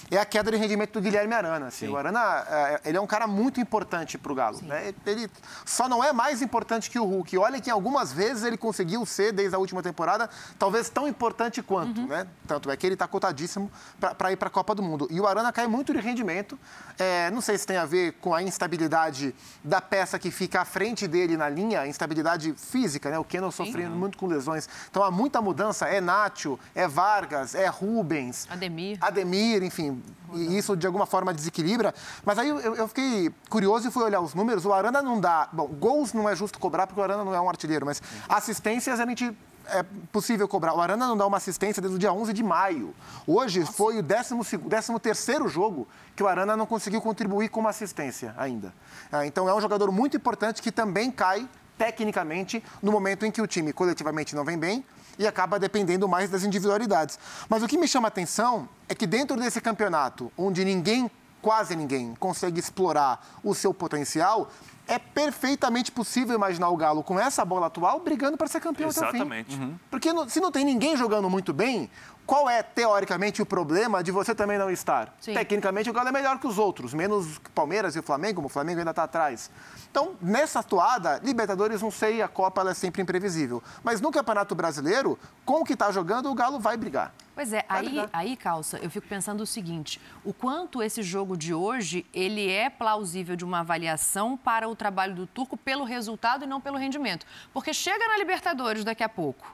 é 0.10 0.18
a 0.18 0.26
queda 0.26 0.52
de 0.52 0.58
rendimento 0.58 0.94
do 0.94 1.02
Guilherme 1.02 1.34
Arana. 1.34 1.68
Assim. 1.68 1.88
O 1.90 1.98
Arana, 1.98 2.46
eh, 2.48 2.82
ele 2.86 2.98
é 2.98 3.02
um 3.02 3.08
cara 3.08 3.28
muito 3.28 3.60
importante 3.60 4.18
para 4.18 4.32
o 4.32 4.36
Galo. 4.36 4.60
Né? 4.62 4.94
Ele 5.06 5.30
só 5.66 5.90
não 5.90 6.04
é 6.04 6.14
mais 6.14 6.42
importante 6.42 6.90
que 6.90 6.98
o 6.98 7.04
Hulk. 7.04 7.38
Olha 7.38 7.60
que 7.60 7.70
algumas 7.70 8.14
vezes 8.14 8.44
ele 8.44 8.58
conseguiu 8.58 9.06
ser, 9.06 9.34
desde 9.34 9.56
a 9.56 9.60
última 9.60 9.84
temporada, 9.84 10.30
talvez 10.58 10.90
tão 10.90 11.08
importante 11.08 11.62
quanto. 11.62 12.02
Né? 12.08 12.26
Tanto 12.48 12.72
é 12.72 12.78
que 12.78 12.86
ele 12.86 12.96
está 12.96 13.08
cotadíssimo 13.08 13.72
para 14.18 14.32
ir 14.32 14.38
para 14.38 14.48
a 14.48 14.52
Copa 14.52 14.74
do 14.74 14.82
Mundo. 14.82 15.08
E 15.12 15.20
o 15.20 15.28
Arana 15.28 15.52
cai 15.52 15.68
muito 15.68 15.94
de 15.94 16.00
rendimento. 16.00 16.58
Eh, 16.98 17.30
não 17.32 17.42
sei 17.42 17.58
se 17.58 17.68
tem 17.68 17.78
a 17.78 17.86
ver 17.86 18.14
com 18.22 18.34
a 18.34 18.42
instabilidade 18.42 19.36
da 19.64 19.82
peça 19.82 20.18
que 20.18 20.32
fica 20.32 20.62
à 20.62 20.66
frente 20.66 21.08
dele 21.08 21.23
na 21.38 21.50
linha, 21.50 21.82
a 21.82 21.88
instabilidade 21.88 22.54
física, 22.58 23.10
né? 23.10 23.18
O 23.18 23.24
Keno 23.24 23.52
sofrendo 23.52 23.96
muito 23.96 24.18
com 24.18 24.28
lesões. 24.28 24.68
Então 24.90 25.04
há 25.04 25.12
muita 25.12 25.42
mudança. 25.42 25.88
É 25.88 26.00
Nacho, 26.00 26.60
é 26.76 26.88
Vargas, 26.88 27.56
é 27.56 27.68
Rubens. 27.68 28.48
Ademir. 28.50 28.98
Ademir, 29.02 29.64
enfim. 29.64 30.02
E 30.34 30.58
isso 30.58 30.76
de 30.76 30.86
alguma 30.88 31.06
forma 31.06 31.34
desequilibra. 31.34 31.94
Mas 32.26 32.38
aí 32.38 32.50
eu, 32.50 32.60
eu 32.60 32.88
fiquei 32.88 33.32
curioso 33.50 33.88
e 33.88 33.92
fui 33.92 34.04
olhar 34.04 34.22
os 34.22 34.34
números. 34.34 34.66
O 34.66 34.74
Arana 34.74 35.02
não 35.02 35.20
dá. 35.20 35.50
Bom, 35.52 35.68
gols 35.68 36.14
não 36.14 36.28
é 36.28 36.36
justo 36.36 36.60
cobrar 36.60 36.88
porque 36.88 37.00
o 37.00 37.04
Arana 37.04 37.24
não 37.24 37.34
é 37.34 37.42
um 37.42 37.50
artilheiro, 37.50 37.86
mas 37.86 38.02
assistências 38.28 39.00
a 39.00 39.06
gente. 39.06 39.36
É 39.66 39.84
possível 40.12 40.48
cobrar. 40.48 40.74
O 40.74 40.82
Arana 40.82 41.08
não 41.08 41.16
dá 41.16 41.26
uma 41.26 41.38
assistência 41.38 41.82
desde 41.82 41.96
o 41.96 42.00
dia 42.00 42.12
11 42.12 42.34
de 42.34 42.44
maio. 42.44 42.94
Hoje 43.26 43.66
foi 43.66 43.98
o 43.98 44.04
13 44.04 45.00
terceiro 45.02 45.48
jogo 45.48 45.88
que 46.16 46.22
o 46.22 46.28
Arana 46.28 46.58
não 46.58 46.66
conseguiu 46.66 47.02
contribuir 47.02 47.50
com 47.50 47.60
uma 47.60 47.70
assistência 47.70 48.34
ainda. 48.38 48.74
Ah, 49.12 49.26
Então 49.26 49.48
é 49.48 49.54
um 49.54 49.62
jogador 49.62 49.92
muito 49.92 50.18
importante 50.18 50.62
que 50.62 50.72
também 50.72 51.10
cai 51.10 51.48
tecnicamente 51.78 52.64
no 52.82 52.92
momento 52.92 53.26
em 53.26 53.32
que 53.32 53.42
o 53.42 53.48
time 53.48 53.74
coletivamente 53.74 54.36
não 54.36 54.44
vem 54.44 54.58
bem 54.58 54.86
e 55.18 55.28
acaba 55.28 55.60
dependendo 55.60 56.08
mais 56.08 56.30
das 56.30 56.44
individualidades. 56.44 57.18
Mas 57.48 57.64
o 57.64 57.68
que 57.68 57.78
me 57.78 57.88
chama 57.88 58.08
a 58.08 58.10
atenção 58.10 58.68
é 58.90 58.96
que 58.96 59.08
dentro 59.08 59.38
desse 59.38 59.62
campeonato, 59.62 60.32
onde 60.38 60.66
ninguém, 60.66 61.10
quase 61.42 61.76
ninguém, 61.76 62.16
consegue 62.16 62.60
explorar 62.60 63.26
o 63.44 63.54
seu 63.54 63.74
potencial, 63.74 64.50
é 64.88 65.00
perfeitamente 65.00 65.92
possível 65.92 66.36
imaginar 66.36 66.70
o 66.70 66.78
Galo 66.78 67.04
com 67.04 67.20
essa 67.20 67.44
bola 67.46 67.68
atual 67.68 68.00
brigando 68.00 68.38
para 68.38 68.48
ser 68.48 68.60
campeão 68.60 68.90
até 68.90 69.00
o 69.00 69.12
fim. 69.12 69.18
Exatamente. 69.18 69.60
Porque 69.90 70.10
se 70.28 70.40
não 70.40 70.52
tem 70.52 70.66
ninguém 70.66 70.98
jogando 70.98 71.30
muito 71.30 71.54
bem, 71.54 71.90
qual 72.26 72.50
é, 72.50 72.64
teoricamente, 72.64 73.42
o 73.42 73.46
problema 73.46 74.02
de 74.02 74.12
você 74.12 74.34
também 74.34 74.58
não 74.58 74.72
estar? 74.72 75.14
Sim. 75.20 75.34
Tecnicamente, 75.34 75.90
o 75.90 75.94
Galo 75.94 76.08
é 76.08 76.12
melhor 76.12 76.40
que 76.40 76.48
os 76.48 76.58
outros, 76.58 76.94
menos 76.94 77.38
que 77.38 77.50
Palmeiras 77.52 77.96
e 77.96 78.00
o 78.00 78.04
Flamengo, 78.04 78.36
como 78.36 78.48
o 78.48 78.50
Flamengo 78.50 78.80
ainda 78.80 78.92
está 78.92 79.04
atrás. 79.04 79.52
Então, 79.92 80.16
nessa 80.22 80.60
atuada, 80.60 81.20
Libertadores, 81.22 81.82
não 81.82 81.92
sei, 81.92 82.22
a 82.22 82.28
Copa 82.28 82.62
ela 82.62 82.72
é 82.72 82.74
sempre 82.74 83.02
imprevisível. 83.02 83.62
Mas 83.84 84.00
no 84.00 84.10
Campeonato 84.10 84.56
Brasileiro, 84.56 85.20
com 85.44 85.62
o 85.62 85.66
que 85.66 85.74
está 85.74 85.92
jogando, 85.92 86.32
o 86.32 86.34
Galo 86.34 86.60
vai 86.60 86.78
brigar. 86.78 87.14
Pois 87.36 87.52
é, 87.52 87.66
Vai 87.68 87.80
aí, 87.80 87.86
brigar. 87.86 88.10
aí, 88.14 88.38
Calça, 88.38 88.78
eu 88.78 88.90
fico 88.90 89.08
pensando 89.08 89.42
o 89.42 89.46
seguinte, 89.46 90.00
o 90.24 90.34
quanto 90.34 90.82
esse 90.82 91.04
jogo 91.04 91.36
de 91.36 91.54
hoje, 91.54 92.06
ele 92.14 92.50
é 92.50 92.70
plausível 92.70 93.36
de 93.36 93.44
uma 93.44 93.60
avaliação 93.60 94.38
para 94.38 94.70
o 94.70 94.76
trabalho 94.76 95.14
do 95.14 95.28
Turco 95.28 95.58
pelo 95.58 95.84
resultado 95.84 96.46
e 96.46 96.48
não 96.48 96.62
pelo 96.62 96.78
rendimento. 96.78 97.26
Porque 97.52 97.74
chega 97.74 98.08
na 98.08 98.18
Libertadores 98.18 98.86
daqui 98.86 99.04
a 99.04 99.10
pouco 99.10 99.46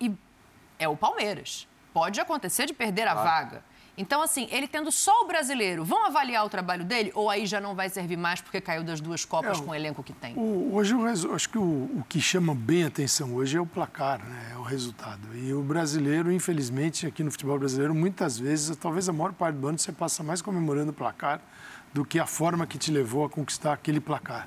e 0.00 0.12
é 0.78 0.88
o 0.88 0.96
Palmeiras. 0.96 1.68
Pode 1.98 2.20
acontecer 2.20 2.66
de 2.66 2.72
perder 2.72 3.08
a 3.08 3.14
vaga. 3.14 3.62
Então, 4.00 4.22
assim, 4.22 4.46
ele 4.52 4.68
tendo 4.68 4.92
só 4.92 5.24
o 5.24 5.26
brasileiro, 5.26 5.84
vão 5.84 6.06
avaliar 6.06 6.46
o 6.46 6.48
trabalho 6.48 6.84
dele? 6.84 7.10
Ou 7.16 7.28
aí 7.28 7.44
já 7.46 7.60
não 7.60 7.74
vai 7.74 7.88
servir 7.88 8.16
mais 8.16 8.40
porque 8.40 8.60
caiu 8.60 8.84
das 8.84 9.00
duas 9.00 9.24
Copas 9.24 9.58
É, 9.58 9.60
com 9.62 9.72
o 9.72 9.74
elenco 9.74 10.04
que 10.04 10.12
tem? 10.12 10.34
O- 10.36 10.70
hoje, 10.74 10.94
resu- 10.96 11.34
acho 11.34 11.48
que 11.48 11.58
o, 11.58 11.62
o 11.62 12.04
que 12.08 12.20
chama 12.20 12.54
bem 12.54 12.84
atenção 12.84 13.34
hoje 13.34 13.56
é 13.56 13.60
o 13.60 13.66
placar, 13.66 14.24
né? 14.24 14.52
é 14.54 14.56
o 14.56 14.62
resultado. 14.62 15.18
E 15.34 15.52
o 15.52 15.60
brasileiro, 15.62 16.30
infelizmente, 16.30 17.08
aqui 17.08 17.24
no 17.24 17.30
futebol 17.32 17.58
brasileiro, 17.58 17.92
muitas 17.92 18.38
vezes, 18.38 18.76
talvez 18.76 19.08
a 19.08 19.12
maior 19.12 19.32
parte 19.32 19.56
do 19.56 19.66
ano, 19.66 19.76
você 19.76 19.90
passa 19.90 20.22
mais 20.22 20.40
comemorando 20.40 20.90
o 20.92 20.94
placar 20.94 21.40
do 21.92 22.04
que 22.04 22.20
a 22.20 22.26
forma 22.26 22.68
que 22.68 22.78
te 22.78 22.92
levou 22.92 23.24
a 23.24 23.28
conquistar 23.28 23.72
aquele 23.72 23.98
placar. 23.98 24.46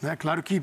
Né? 0.00 0.14
Claro 0.14 0.40
que 0.40 0.62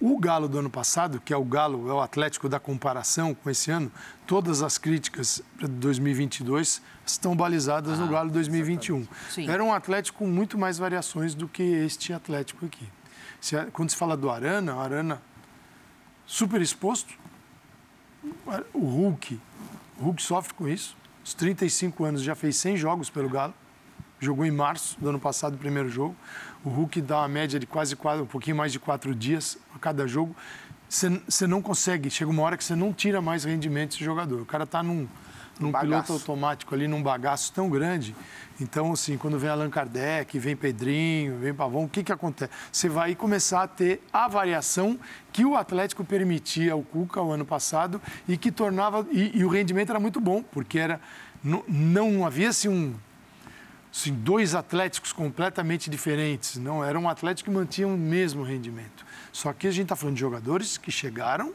o 0.00 0.18
Galo 0.18 0.48
do 0.48 0.58
ano 0.58 0.70
passado, 0.70 1.20
que 1.20 1.32
é 1.32 1.36
o 1.36 1.44
Galo, 1.44 1.88
é 1.88 1.92
o 1.92 2.00
Atlético 2.00 2.48
da 2.48 2.58
comparação 2.58 3.34
com 3.34 3.48
esse 3.48 3.70
ano, 3.70 3.90
todas 4.26 4.62
as 4.62 4.76
críticas 4.76 5.42
de 5.58 5.68
2022 5.68 6.82
estão 7.06 7.36
balizadas 7.36 7.98
no 7.98 8.08
Galo 8.08 8.30
2021. 8.30 9.06
Sim. 9.30 9.48
Era 9.48 9.62
um 9.62 9.72
Atlético 9.72 10.18
com 10.18 10.26
muito 10.26 10.58
mais 10.58 10.78
variações 10.78 11.34
do 11.34 11.48
que 11.48 11.62
este 11.62 12.12
Atlético 12.12 12.66
aqui. 12.66 12.88
Se 13.40 13.56
quando 13.72 13.90
se 13.90 13.96
fala 13.96 14.16
do 14.16 14.30
Arana, 14.30 14.74
o 14.74 14.80
Arana 14.80 15.22
super 16.26 16.60
exposto, 16.60 17.14
o 18.72 18.80
Hulk, 18.80 19.40
o 19.98 20.04
Hulk 20.04 20.22
sofre 20.22 20.54
com 20.54 20.68
isso. 20.68 20.96
Os 21.24 21.34
35 21.34 22.04
anos 22.04 22.22
já 22.22 22.34
fez 22.34 22.56
100 22.56 22.76
jogos 22.76 23.10
pelo 23.10 23.28
Galo. 23.28 23.54
Jogou 24.20 24.46
em 24.46 24.50
março 24.50 24.98
do 25.00 25.08
ano 25.08 25.20
passado 25.20 25.54
o 25.54 25.58
primeiro 25.58 25.88
jogo. 25.88 26.14
O 26.64 26.68
Hulk 26.68 27.02
dá 27.02 27.18
uma 27.18 27.28
média 27.28 27.60
de 27.60 27.66
quase 27.66 27.94
quatro, 27.94 28.24
um 28.24 28.26
pouquinho 28.26 28.56
mais 28.56 28.72
de 28.72 28.78
quatro 28.78 29.14
dias 29.14 29.58
a 29.74 29.78
cada 29.78 30.06
jogo. 30.06 30.34
Você 30.88 31.46
não 31.46 31.60
consegue, 31.60 32.08
chega 32.08 32.30
uma 32.30 32.42
hora 32.42 32.56
que 32.56 32.62
você 32.62 32.76
não 32.76 32.92
tira 32.92 33.20
mais 33.20 33.44
rendimento 33.44 33.90
desse 33.90 34.04
jogador. 34.04 34.40
O 34.40 34.46
cara 34.46 34.64
está 34.64 34.82
num, 34.82 35.08
num 35.58 35.70
Bagaço. 35.70 35.90
piloto 35.90 36.12
automático 36.12 36.74
ali, 36.74 36.86
num 36.86 37.02
bagaço 37.02 37.52
tão 37.52 37.68
grande. 37.68 38.14
Então, 38.60 38.92
assim, 38.92 39.18
quando 39.18 39.38
vem 39.38 39.50
Allan 39.50 39.68
Kardec, 39.70 40.38
vem 40.38 40.54
Pedrinho, 40.54 41.36
vem 41.38 41.52
Pavão, 41.52 41.84
o 41.84 41.88
que, 41.88 42.04
que 42.04 42.12
acontece? 42.12 42.52
Você 42.70 42.88
vai 42.88 43.14
começar 43.16 43.62
a 43.62 43.68
ter 43.68 44.00
a 44.12 44.28
variação 44.28 44.98
que 45.32 45.44
o 45.44 45.56
Atlético 45.56 46.04
permitia 46.04 46.72
ao 46.72 46.82
Cuca 46.82 47.20
o 47.20 47.32
ano 47.32 47.44
passado 47.44 48.00
e 48.28 48.36
que 48.36 48.52
tornava. 48.52 49.04
E, 49.10 49.38
e 49.38 49.44
o 49.44 49.48
rendimento 49.48 49.90
era 49.90 49.98
muito 49.98 50.20
bom, 50.20 50.42
porque 50.42 50.78
era, 50.78 51.00
não, 51.42 51.64
não 51.66 52.24
havia 52.24 52.50
assim 52.50 52.68
um 52.68 52.94
assim, 53.94 54.12
dois 54.12 54.54
atléticos 54.54 55.12
completamente 55.12 55.88
diferentes. 55.88 56.56
Não, 56.56 56.84
era 56.84 56.98
um 56.98 57.08
atlético 57.08 57.50
que 57.50 57.56
mantinha 57.56 57.86
o 57.86 57.96
mesmo 57.96 58.42
rendimento. 58.42 59.06
Só 59.32 59.52
que 59.52 59.66
a 59.68 59.70
gente 59.70 59.84
está 59.84 59.96
falando 59.96 60.14
de 60.16 60.20
jogadores 60.20 60.76
que 60.76 60.90
chegaram 60.90 61.54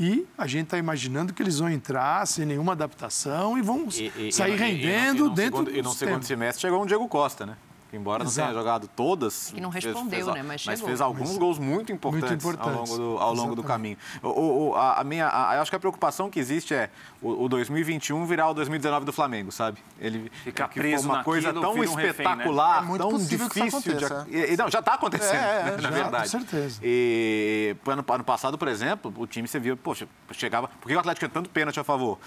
e 0.00 0.26
a 0.36 0.46
gente 0.46 0.64
está 0.64 0.78
imaginando 0.78 1.32
que 1.32 1.42
eles 1.42 1.58
vão 1.58 1.68
entrar 1.70 2.26
sem 2.26 2.44
nenhuma 2.44 2.72
adaptação 2.72 3.56
e 3.56 3.62
vão 3.62 3.86
E- 3.92 4.28
e- 4.28 4.32
sair 4.32 4.54
e- 4.54 4.56
rendendo 4.56 5.26
e 5.26 5.34
dentro 5.34 5.58
segundo, 5.58 5.70
do 5.70 5.76
E 5.78 5.82
no 5.82 5.92
segundo 5.92 6.24
semestre 6.24 6.62
chegou 6.62 6.82
um 6.82 6.86
Diego 6.86 7.06
Costa, 7.08 7.46
né? 7.46 7.56
Que 7.92 7.98
embora 7.98 8.24
não 8.24 8.30
Exato. 8.30 8.48
tenha 8.48 8.58
jogado 8.58 8.88
todas. 8.88 9.50
Que 9.54 9.60
não 9.60 9.70
fez- 9.70 9.84
respondeu, 9.84 10.24
fez- 10.24 10.26
né? 10.34 10.42
Mas 10.42 10.64
Mas 10.64 10.80
fez 10.80 10.98
alguns 11.02 11.36
gols 11.36 11.58
muito 11.58 11.92
importantes, 11.92 12.30
Muito 12.30 12.40
importantes. 12.40 12.90
ao 12.90 12.96
longo 12.96 13.16
do, 13.16 13.18
ao 13.22 13.34
longo 13.34 13.54
do 13.54 13.62
caminho. 13.62 13.98
O, 14.22 14.70
o- 14.70 14.74
a, 14.74 15.00
a 15.00 15.04
minha, 15.04 15.28
a- 15.28 15.56
eu 15.56 15.60
acho 15.60 15.70
que 15.70 15.76
a 15.76 15.78
preocupação 15.78 16.30
que 16.30 16.40
existe 16.40 16.72
é 16.72 16.88
o, 17.20 17.44
o 17.44 17.48
2021 17.50 18.24
virar 18.24 18.48
o 18.48 18.54
2019 18.54 19.04
do 19.04 19.12
Flamengo, 19.12 19.52
sabe? 19.52 19.78
Ele 20.00 20.32
Ficar 20.42 20.68
que 20.68 20.80
preso 20.80 21.06
uma 21.06 21.22
coisa 21.22 21.48
naquilo, 21.52 21.62
tão 21.62 21.72
um 21.74 21.94
refém, 21.94 21.96
né? 21.96 22.10
espetacular, 22.32 22.78
É 22.82 22.86
muito 22.86 23.00
tão 23.02 23.10
possível 23.10 23.50
que 23.50 23.60
isso 23.62 23.80
difícil 23.82 24.24
de 24.24 24.52
e- 24.54 24.56
Não, 24.56 24.70
já 24.70 24.78
está 24.78 24.94
acontecendo, 24.94 25.34
É, 25.34 25.60
é, 25.60 25.64
né, 25.64 25.70
na 25.72 25.82
já, 25.82 25.90
verdade. 25.90 26.22
com 26.24 26.30
certeza. 26.30 26.80
E 26.82 27.76
ano, 27.86 28.02
ano 28.08 28.24
passado, 28.24 28.56
por 28.56 28.68
exemplo, 28.68 29.12
o 29.18 29.26
time 29.26 29.46
você 29.46 29.60
viu, 29.60 29.76
poxa, 29.76 30.08
chegava. 30.32 30.68
Por 30.80 30.88
que 30.88 30.94
o 30.96 30.98
Atlético 30.98 31.26
tinha 31.26 31.28
tanto 31.28 31.50
pênalti 31.50 31.78
a 31.78 31.84
favor? 31.84 32.18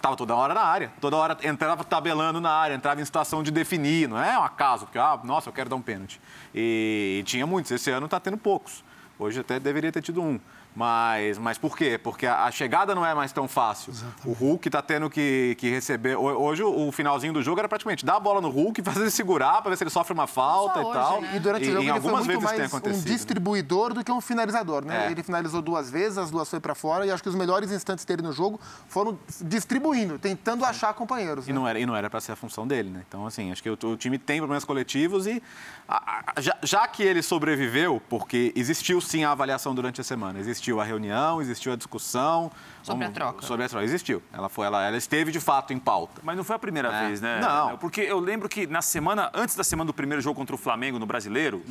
Tava 0.00 0.16
toda 0.16 0.34
hora 0.34 0.54
na 0.54 0.62
área. 0.62 0.90
Toda 0.98 1.14
hora 1.18 1.36
entrava 1.42 1.84
tabelando 1.84 2.40
na 2.40 2.50
área, 2.50 2.74
entrava 2.74 3.02
em 3.02 3.04
situação 3.04 3.42
de 3.42 3.50
definir. 3.50 4.08
Não 4.08 4.18
é 4.18 4.38
um 4.38 4.42
acaso, 4.42 4.86
porque, 4.86 4.98
ah, 4.98 5.09
nossa, 5.24 5.48
eu 5.48 5.52
quero 5.52 5.68
dar 5.70 5.76
um 5.76 5.82
pênalti. 5.82 6.20
E, 6.54 7.18
e 7.20 7.24
tinha 7.24 7.46
muitos. 7.46 7.70
Esse 7.70 7.90
ano 7.90 8.06
está 8.06 8.20
tendo 8.20 8.36
poucos. 8.36 8.84
Hoje 9.18 9.40
até 9.40 9.60
deveria 9.60 9.92
ter 9.92 10.02
tido 10.02 10.22
um. 10.22 10.40
Mas, 10.84 11.36
mas 11.36 11.58
por 11.58 11.76
quê? 11.76 12.00
Porque 12.02 12.26
a, 12.26 12.44
a 12.44 12.50
chegada 12.50 12.94
não 12.94 13.04
é 13.04 13.12
mais 13.14 13.30
tão 13.32 13.46
fácil. 13.46 13.92
O 14.24 14.32
Hulk 14.32 14.66
está 14.66 14.80
tendo 14.80 15.10
que, 15.10 15.54
que 15.58 15.68
receber. 15.68 16.16
ho- 16.16 16.40
Hoje, 16.42 16.62
o, 16.62 16.90
finalzinho 16.90 17.34
do 17.34 17.42
jogo 17.42 17.58
era 17.60 17.68
praticamente 17.68 18.02
dar 18.02 18.16
a 18.16 18.20
bola 18.20 18.40
no 18.40 18.48
Hulk, 18.48 18.80
fazer 18.84 19.00
ele 19.02 19.10
segurar 19.10 19.60
para 19.60 19.68
ver 19.72 19.76
se 19.76 19.84
ele 19.84 19.90
sofre 19.90 20.14
uma 20.14 20.26
falta 20.26 20.74
Só 20.74 20.80
e 20.80 20.84
hoje, 20.86 20.92
tal. 20.98 21.20
né? 21.20 21.30
E 21.34 21.38
durante 21.38 21.62
o 21.68 21.72
jogo 21.72 21.78
em 21.82 21.82
ele 21.82 21.90
foi 21.90 21.96
algumas 21.98 22.26
muito 22.26 22.40
vezes 22.40 22.50
tem 22.50 22.58
mais 22.60 22.72
um 22.72 22.76
acontecido. 22.78 23.04
né? 23.06 23.12
distribuidor 23.14 23.92
do 23.92 24.02
que 24.02 24.10
um 24.10 24.22
finalizador, 24.22 24.82
né? 24.86 25.08
É. 25.08 25.10
Ele 25.10 25.22
finalizou 25.22 25.60
duas 25.60 25.90
vezes, 25.90 26.16
as 26.16 26.30
duas 26.30 26.48
foi 26.48 26.60
para 26.60 26.74
fora 26.74 27.04
e 27.04 27.10
acho 27.10 27.22
que 27.22 27.28
os 27.28 27.34
melhores 27.34 27.70
instantes 27.70 28.06
dele 28.06 28.22
no 28.22 28.32
jogo 28.32 28.58
foram 28.88 29.18
distribuindo, 29.42 30.18
tentando 30.18 30.64
achar 30.64 30.94
companheiros. 30.94 31.46
E 31.46 31.52
né? 31.52 31.58
não 31.58 31.68
era 31.68 31.78
e 31.78 31.84
não 31.84 31.94
era 31.94 32.08
para 32.08 32.20
ser 32.22 32.32
a 32.32 32.36
função 32.36 32.66
dele, 32.66 32.88
né? 32.88 33.02
Então, 33.06 33.26
assim, 33.26 33.52
acho 33.52 33.62
que 33.62 33.68
o, 33.68 33.76
o 33.82 33.96
time 33.96 34.16
tem 34.18 34.38
problemas 34.38 34.64
coletivos 34.64 35.26
e 35.26 35.42
a- 35.86 36.22
a- 36.36 36.40
já, 36.40 36.56
já 36.62 36.88
que 36.88 37.02
ele 37.02 37.22
sobreviveu, 37.22 38.00
porque 38.08 38.52
existiu 38.56 38.98
sim 39.00 39.24
a 39.24 39.32
avaliação 39.32 39.74
durante 39.74 40.00
a 40.00 40.04
semana, 40.04 40.38
existiu 40.38 40.69
a 40.78 40.84
reunião, 40.84 41.40
existiu 41.40 41.72
a 41.72 41.76
discussão 41.76 42.52
Sobre 42.82 43.04
a 43.04 43.10
troca. 43.10 43.42
Sobre 43.46 43.64
a 43.64 43.68
troca, 43.68 43.84
existiu. 43.84 44.22
Ela 44.32 44.48
foi, 44.48 44.66
ela, 44.66 44.86
ela 44.86 44.96
esteve 44.96 45.30
de 45.32 45.38
fato 45.40 45.72
em 45.72 45.78
pauta. 45.78 46.20
Mas 46.24 46.36
não 46.36 46.44
foi 46.44 46.56
a 46.56 46.58
primeira 46.58 46.88
É. 46.88 47.06
vez, 47.08 47.20
né? 47.20 47.38
Não. 47.40 47.76
Porque 47.78 48.00
eu 48.00 48.18
lembro 48.18 48.48
que 48.48 48.66
na 48.66 48.80
semana, 48.82 49.30
antes 49.34 49.54
da 49.56 49.62
semana 49.64 49.86
do 49.88 49.92
primeiro 49.94 50.22
jogo 50.22 50.36
contra 50.38 50.54
o 50.54 50.58
Flamengo 50.58 50.98
no 50.98 51.04
Brasileiro, 51.06 51.62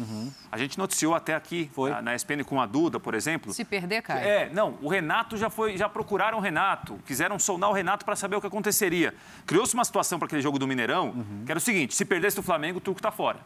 a 0.52 0.58
gente 0.58 0.78
noticiou 0.78 1.16
até 1.16 1.34
aqui, 1.36 1.64
Uhum. 1.64 1.70
Foi. 1.74 1.90
na, 1.92 2.02
na 2.02 2.16
ESPN 2.16 2.44
com 2.44 2.60
a 2.62 2.66
Duda, 2.66 3.00
por 3.00 3.14
exemplo. 3.14 3.54
Se 3.54 3.64
perder, 3.66 4.02
cai. 4.02 4.24
É, 4.24 4.50
não, 4.54 4.78
o 4.82 4.88
Renato 4.90 5.36
já 5.38 5.50
foi, 5.50 5.78
já 5.78 5.88
procuraram 5.90 6.38
o 6.38 6.42
Renato, 6.42 7.00
quiseram 7.06 7.38
soldar 7.40 7.70
o 7.70 7.74
Renato 7.74 8.06
para 8.06 8.16
saber 8.16 8.36
o 8.36 8.42
que 8.42 8.48
aconteceria. 8.48 9.14
Criou-se 9.46 9.74
uma 9.74 9.84
situação 9.86 10.18
para 10.20 10.26
aquele 10.28 10.42
jogo 10.42 10.58
do 10.60 10.68
Mineirão, 10.68 11.08
Uhum. 11.10 11.44
que 11.46 11.52
era 11.52 11.58
o 11.58 11.62
seguinte: 11.62 11.94
se 11.96 12.06
perdesse 12.06 12.36
do 12.36 12.44
Flamengo, 12.44 12.78
o 12.78 12.82
Turco 12.82 13.02
tá 13.02 13.12
fora. 13.12 13.40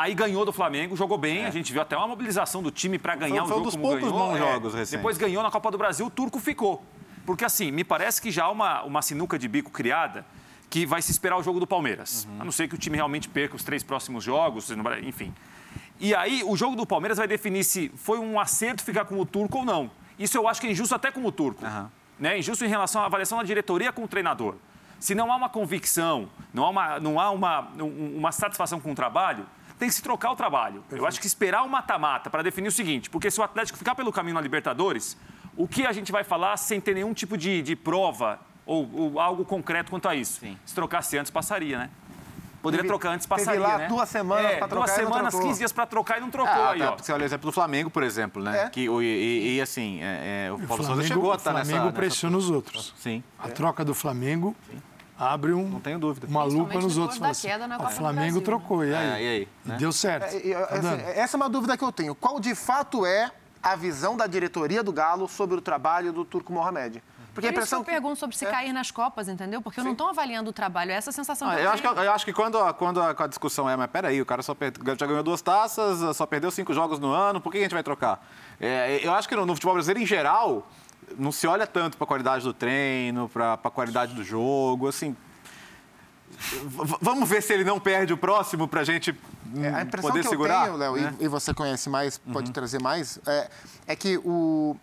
Aí 0.00 0.14
ganhou 0.14 0.44
do 0.44 0.52
Flamengo, 0.52 0.94
jogou 0.96 1.18
bem, 1.18 1.44
a 1.44 1.50
gente 1.50 1.72
viu 1.72 1.82
até 1.82 1.96
uma 1.96 2.06
mobilização 2.06 2.62
do 2.62 2.70
time 2.70 2.98
para 3.00 3.16
ganhar 3.16 3.42
É. 3.42 3.46
foi 3.46 3.46
o 3.46 3.46
um 3.46 3.48
jogo 3.48 3.62
dos 3.64 3.74
como 3.74 3.82
poucos 3.88 4.08
ganhou. 4.12 4.28
bons 4.28 4.36
É. 4.36 4.38
jogos 4.38 4.72
recentes. 4.74 4.90
Depois 4.92 5.18
ganhou 5.18 5.42
na 5.42 5.50
Copa 5.50 5.70
do 5.72 5.76
Brasil, 5.78 6.06
o 6.06 6.10
Turco 6.10 6.38
ficou. 6.38 6.84
Porque 7.26 7.44
assim, 7.44 7.72
me 7.72 7.82
parece 7.82 8.22
que 8.22 8.30
já 8.30 8.44
há 8.44 8.50
uma, 8.50 8.82
uma 8.84 9.02
sinuca 9.02 9.36
de 9.36 9.48
bico 9.48 9.70
criada 9.72 10.24
que 10.70 10.86
vai 10.86 11.02
se 11.02 11.10
esperar 11.10 11.36
o 11.36 11.42
jogo 11.42 11.58
do 11.58 11.66
Palmeiras. 11.66 12.26
Uhum. 12.30 12.36
A 12.40 12.44
não 12.44 12.52
ser 12.52 12.68
que 12.68 12.74
o 12.76 12.78
time 12.78 12.94
realmente 12.96 13.28
perca 13.28 13.56
os 13.56 13.64
três 13.64 13.82
próximos 13.82 14.22
jogos, 14.22 14.70
enfim. 15.02 15.34
E 15.98 16.14
aí, 16.14 16.44
o 16.46 16.56
jogo 16.56 16.76
do 16.76 16.86
Palmeiras 16.86 17.18
vai 17.18 17.26
definir 17.26 17.64
se 17.64 17.90
foi 17.96 18.18
um 18.20 18.38
acerto 18.38 18.84
ficar 18.84 19.04
com 19.04 19.18
o 19.18 19.26
Turco 19.26 19.58
ou 19.58 19.64
não. 19.64 19.90
Isso 20.16 20.36
eu 20.38 20.46
acho 20.46 20.60
que 20.60 20.68
é 20.68 20.70
injusto 20.70 20.94
até 20.94 21.10
com 21.10 21.24
o 21.24 21.32
Turco. 21.32 21.64
Aham. 21.66 21.90
Né? 22.20 22.38
Injusto 22.38 22.64
em 22.64 22.68
relação 22.68 23.02
à 23.02 23.06
avaliação 23.06 23.38
da 23.38 23.44
diretoria 23.44 23.92
com 23.92 24.04
o 24.04 24.08
treinador. 24.08 24.54
Se 25.00 25.14
não 25.14 25.32
há 25.32 25.36
uma 25.36 25.48
convicção, 25.48 26.28
não 26.54 26.64
há 26.64 26.68
uma, 26.70 27.00
não 27.00 27.20
há 27.20 27.30
uma, 27.30 27.68
um- 27.80 28.16
uma 28.18 28.30
satisfação 28.32 28.78
com 28.80 28.92
o 28.92 28.94
trabalho, 28.94 29.44
tem 29.78 29.88
que 29.88 29.94
se 29.94 30.02
trocar 30.02 30.30
o 30.32 30.36
trabalho. 30.36 30.82
Eu 30.90 31.06
acho 31.06 31.20
que 31.20 31.26
esperar 31.26 31.62
o 31.62 31.68
mata-mata 31.68 32.28
para 32.28 32.42
definir 32.42 32.68
o 32.68 32.72
seguinte, 32.72 33.08
porque 33.08 33.30
se 33.30 33.40
o 33.40 33.42
Atlético 33.42 33.78
ficar 33.78 33.94
pelo 33.94 34.12
caminho 34.12 34.34
na 34.34 34.40
Libertadores, 34.40 35.16
o 35.56 35.66
que 35.68 35.86
a 35.86 35.92
gente 35.92 36.10
vai 36.12 36.24
falar 36.24 36.56
sem 36.56 36.80
ter 36.80 36.94
nenhum 36.94 37.14
tipo 37.14 37.36
de, 37.36 37.62
de 37.62 37.74
prova 37.76 38.40
ou, 38.66 38.88
ou 38.94 39.20
algo 39.20 39.44
concreto 39.44 39.90
quanto 39.90 40.08
a 40.08 40.14
isso? 40.14 40.40
Se 40.66 40.74
trocasse 40.74 41.16
antes, 41.16 41.30
passaria, 41.30 41.78
né? 41.78 41.90
Poderia 42.60 42.82
Teve- 42.82 42.88
trocar 42.88 43.10
antes, 43.14 43.24
teve 43.24 43.38
passaria, 43.40 43.60
lá 43.60 43.78
né? 43.78 43.86
duas 43.86 44.08
semanas 44.08 44.44
é, 44.44 44.56
Duas 44.58 44.68
trocar 44.68 44.88
não 44.88 44.94
semanas, 44.96 45.30
trocou. 45.32 45.48
15 45.48 45.58
dias 45.60 45.72
para 45.72 45.86
trocar 45.86 46.18
e 46.18 46.20
não 46.20 46.28
trocou 46.28 46.52
Ah, 46.52 46.70
aí, 46.72 46.82
até 46.82 46.90
ó. 46.92 46.96
Você 46.98 47.12
olha 47.12 47.22
o 47.22 47.24
exemplo 47.24 47.48
do 47.48 47.52
Flamengo, 47.52 47.88
por 47.88 48.02
exemplo, 48.02 48.42
né? 48.42 48.64
É. 48.64 48.68
Que, 48.68 48.88
o- 48.88 49.00
e, 49.00 49.06
e- 49.06 49.56
e, 49.56 49.60
assim, 49.60 50.00
é, 50.02 50.46
é, 50.48 50.50
o 50.52 50.56
O 50.56 50.58
Paulo 50.58 50.68
Souza 50.68 50.86
Flamengo, 50.86 51.06
chegou 51.08 51.30
a 51.30 51.34
o 51.34 51.36
estar 51.36 51.50
Flamengo 51.52 51.70
nessa... 51.70 51.84
nessa- 51.84 51.96
pressiona 51.96 52.36
os 52.36 52.50
outros. 52.50 52.92
Sim, 52.98 53.22
A 53.38 53.48
troca 53.48 53.84
do 53.84 53.94
Flamengo 53.94 54.56
abre 55.18 55.52
um, 55.52 55.68
não 55.68 55.80
tenho 55.80 55.98
dúvida. 55.98 56.26
uma 56.26 56.44
lupa 56.44 56.74
nos 56.80 56.96
outros. 56.96 57.18
da 57.18 57.28
assim, 57.30 57.48
queda 57.48 57.66
na 57.66 57.76
o 57.76 57.78
Copa 57.78 57.90
do 57.90 57.96
Flamengo 57.96 58.20
Brasil, 58.20 58.40
né?" 58.40 58.44
trocou, 58.44 58.84
e 58.84 58.94
aí? 58.94 59.06
É, 59.06 59.22
e 59.22 59.28
aí, 59.28 59.48
né? 59.64 59.76
deu 59.76 59.92
certo. 59.92 60.34
É, 60.34 60.46
e, 60.46 60.52
Tá 60.54 60.64
assim, 60.74 61.02
essa 61.14 61.36
é 61.36 61.38
uma 61.38 61.48
dúvida 61.48 61.76
que 61.76 61.84
eu 61.84 61.92
tenho. 61.92 62.14
Qual 62.14 62.38
de 62.38 62.54
fato 62.54 63.04
é 63.04 63.30
a 63.62 63.74
visão 63.74 64.16
da 64.16 64.26
diretoria 64.26 64.82
do 64.82 64.92
Galo 64.92 65.26
sobre 65.28 65.56
o 65.56 65.60
trabalho 65.60 66.12
do 66.12 66.24
Turco 66.24 66.52
Mohamed? 66.52 67.02
Porque 67.34 67.46
a 67.46 67.52
Por 67.52 67.58
isso 67.62 67.68
que 67.68 67.76
impressão 67.76 67.78
eu 67.80 67.84
pergunto 67.84 68.16
sobre 68.18 68.36
se 68.36 68.44
É. 68.46 68.50
cair 68.50 68.72
nas 68.72 68.90
Copas, 68.90 69.28
entendeu? 69.28 69.62
Porque 69.62 69.78
eu 69.78 69.84
não 69.84 69.92
estou 69.92 70.08
avaliando 70.08 70.50
o 70.50 70.52
trabalho, 70.52 70.90
é 70.90 70.94
essa 70.94 71.10
a 71.10 71.12
sensação 71.12 71.48
Ah, 71.48 71.54
que 71.54 71.60
eu, 71.60 71.64
eu 71.66 71.70
acho 71.70 71.82
que, 71.82 71.88
eu 71.88 72.12
acho 72.12 72.24
que 72.24 72.32
quando, 72.32 72.58
a, 72.58 72.72
quando 72.74 73.00
a, 73.00 73.10
a 73.16 73.26
discussão 73.28 73.70
é, 73.70 73.76
mas 73.76 73.88
peraí, 73.88 74.20
o 74.20 74.26
cara 74.26 74.42
só 74.42 74.54
per- 74.56 74.72
já 74.98 75.06
ganhou 75.06 75.22
duas 75.22 75.40
taças, 75.40 76.16
só 76.16 76.26
perdeu 76.26 76.50
cinco 76.50 76.74
jogos 76.74 76.98
no 76.98 77.12
ano, 77.12 77.40
por 77.40 77.52
que 77.52 77.58
a 77.58 77.60
gente 77.62 77.74
vai 77.74 77.82
trocar? 77.84 78.26
É, 78.60 78.98
eu 79.04 79.12
acho 79.14 79.28
que 79.28 79.36
no, 79.36 79.46
no 79.46 79.54
futebol 79.54 79.74
brasileiro, 79.74 80.02
em 80.02 80.06
geral, 80.06 80.66
não 81.16 81.30
se 81.32 81.46
olha 81.46 81.66
tanto 81.66 81.96
para 81.96 82.04
a 82.04 82.08
qualidade 82.08 82.44
do 82.44 82.52
treino, 82.52 83.28
para 83.28 83.54
a 83.54 83.70
qualidade 83.70 84.14
do 84.14 84.22
jogo, 84.24 84.88
assim... 84.88 85.16
vamos 87.00 87.28
ver 87.28 87.42
se 87.42 87.52
ele 87.52 87.64
não 87.64 87.80
perde 87.80 88.12
o 88.12 88.16
próximo 88.18 88.68
para 88.68 88.80
a 88.80 88.84
gente 88.84 89.12
hum, 89.54 89.64
É, 89.64 89.74
a 89.74 89.82
impressão 89.82 90.10
poder 90.10 90.22
que 90.22 90.28
segurar. 90.28 90.64
tenho, 90.64 90.76
Léo, 90.76 90.98
e- 90.98 91.00
né? 91.00 91.14
e, 91.20 91.28
você 91.28 91.54
conhece 91.54 91.88
mais, 91.88 92.20
Uhum. 92.26 92.32
pode 92.32 92.52
trazer 92.52 92.80
mais, 92.80 93.18
é, 93.26 93.50
é 93.86 93.96
que 93.96 94.18
o, 94.18 94.76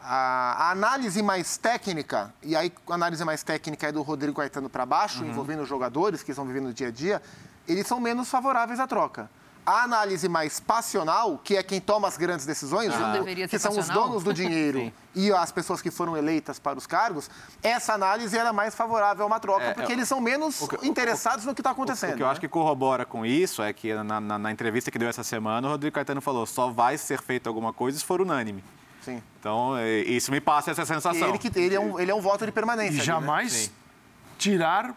a, 0.00 0.70
análise 0.70 1.22
mais 1.22 1.56
técnica, 1.56 2.32
e 2.42 2.56
aí 2.56 2.72
a 2.88 2.94
análise 2.94 3.24
mais 3.24 3.42
técnica 3.42 3.88
é 3.88 3.92
do 3.92 4.02
Rodrigo 4.02 4.34
Caetano 4.38 4.68
para 4.70 4.86
baixo, 4.86 5.22
Uhum. 5.22 5.28
envolvendo 5.30 5.62
os 5.62 5.68
jogadores 5.68 6.22
que 6.22 6.30
estão 6.32 6.44
vivendo 6.46 6.64
no 6.68 6.72
dia 6.74 6.88
a 6.88 6.90
dia, 6.90 7.22
eles 7.68 7.86
são 7.86 8.00
menos 8.00 8.28
favoráveis 8.30 8.80
à 8.80 8.86
troca. 8.86 9.30
A 9.66 9.82
análise 9.84 10.28
mais 10.28 10.58
passional, 10.58 11.38
que 11.44 11.56
é 11.56 11.62
quem 11.62 11.80
toma 11.80 12.08
as 12.08 12.16
grandes 12.16 12.46
decisões, 12.46 12.88
Não 12.98 13.22
o- 13.22 13.48
que 13.48 13.58
são 13.58 13.78
os 13.78 13.88
donos 13.88 14.24
do 14.24 14.32
dinheiro 14.32 14.90
e 15.14 15.30
as 15.32 15.52
pessoas 15.52 15.82
que 15.82 15.90
foram 15.90 16.16
eleitas 16.16 16.58
para 16.58 16.78
os 16.78 16.86
cargos, 16.86 17.30
essa 17.62 17.92
análise 17.92 18.36
era 18.36 18.52
mais 18.52 18.74
favorável 18.74 19.24
a 19.24 19.26
uma 19.26 19.38
troca, 19.38 19.64
É, 19.66 19.74
porque 19.74 19.92
é, 19.92 19.94
eles 19.94 20.08
são 20.08 20.20
menos 20.20 20.58
que- 20.66 20.86
interessados 20.88 21.44
no 21.44 21.54
que 21.54 21.60
está 21.60 21.70
acontecendo. 21.70 22.14
O 22.14 22.16
que 22.16 22.22
eu 22.22 22.26
né? 22.26 22.32
acho 22.32 22.40
que 22.40 22.48
corrobora 22.48 23.04
com 23.04 23.24
isso 23.24 23.62
é 23.62 23.72
que 23.72 23.94
na, 24.02 24.20
na- 24.20 24.38
na 24.38 24.50
entrevista 24.50 24.90
que 24.90 24.98
deu 24.98 25.08
essa 25.08 25.22
semana, 25.22 25.68
o 25.68 25.70
Rodrigo 25.72 25.94
Caetano 25.94 26.20
falou: 26.20 26.46
só 26.46 26.70
vai 26.70 26.96
ser 26.98 27.20
feito 27.20 27.46
alguma 27.46 27.72
coisa 27.72 27.98
se 27.98 28.04
for 28.04 28.20
unânime. 28.20 28.64
Sim. 29.02 29.22
Então, 29.38 29.76
é, 29.76 29.98
isso 30.00 30.30
me 30.30 30.40
passa 30.40 30.70
essa 30.72 30.84
sensação. 30.84 31.28
Ele, 31.28 31.38
que, 31.38 31.50
ele, 31.58 31.74
é 31.74 31.80
um, 31.80 31.98
ele 32.00 32.10
é 32.10 32.14
um 32.14 32.20
voto 32.20 32.44
de 32.44 32.52
permanência. 32.52 32.88
E 32.92 32.96
ali, 32.96 32.98
né? 32.98 33.04
jamais 33.04 33.52
Sim. 33.52 33.70
tirar 34.38 34.94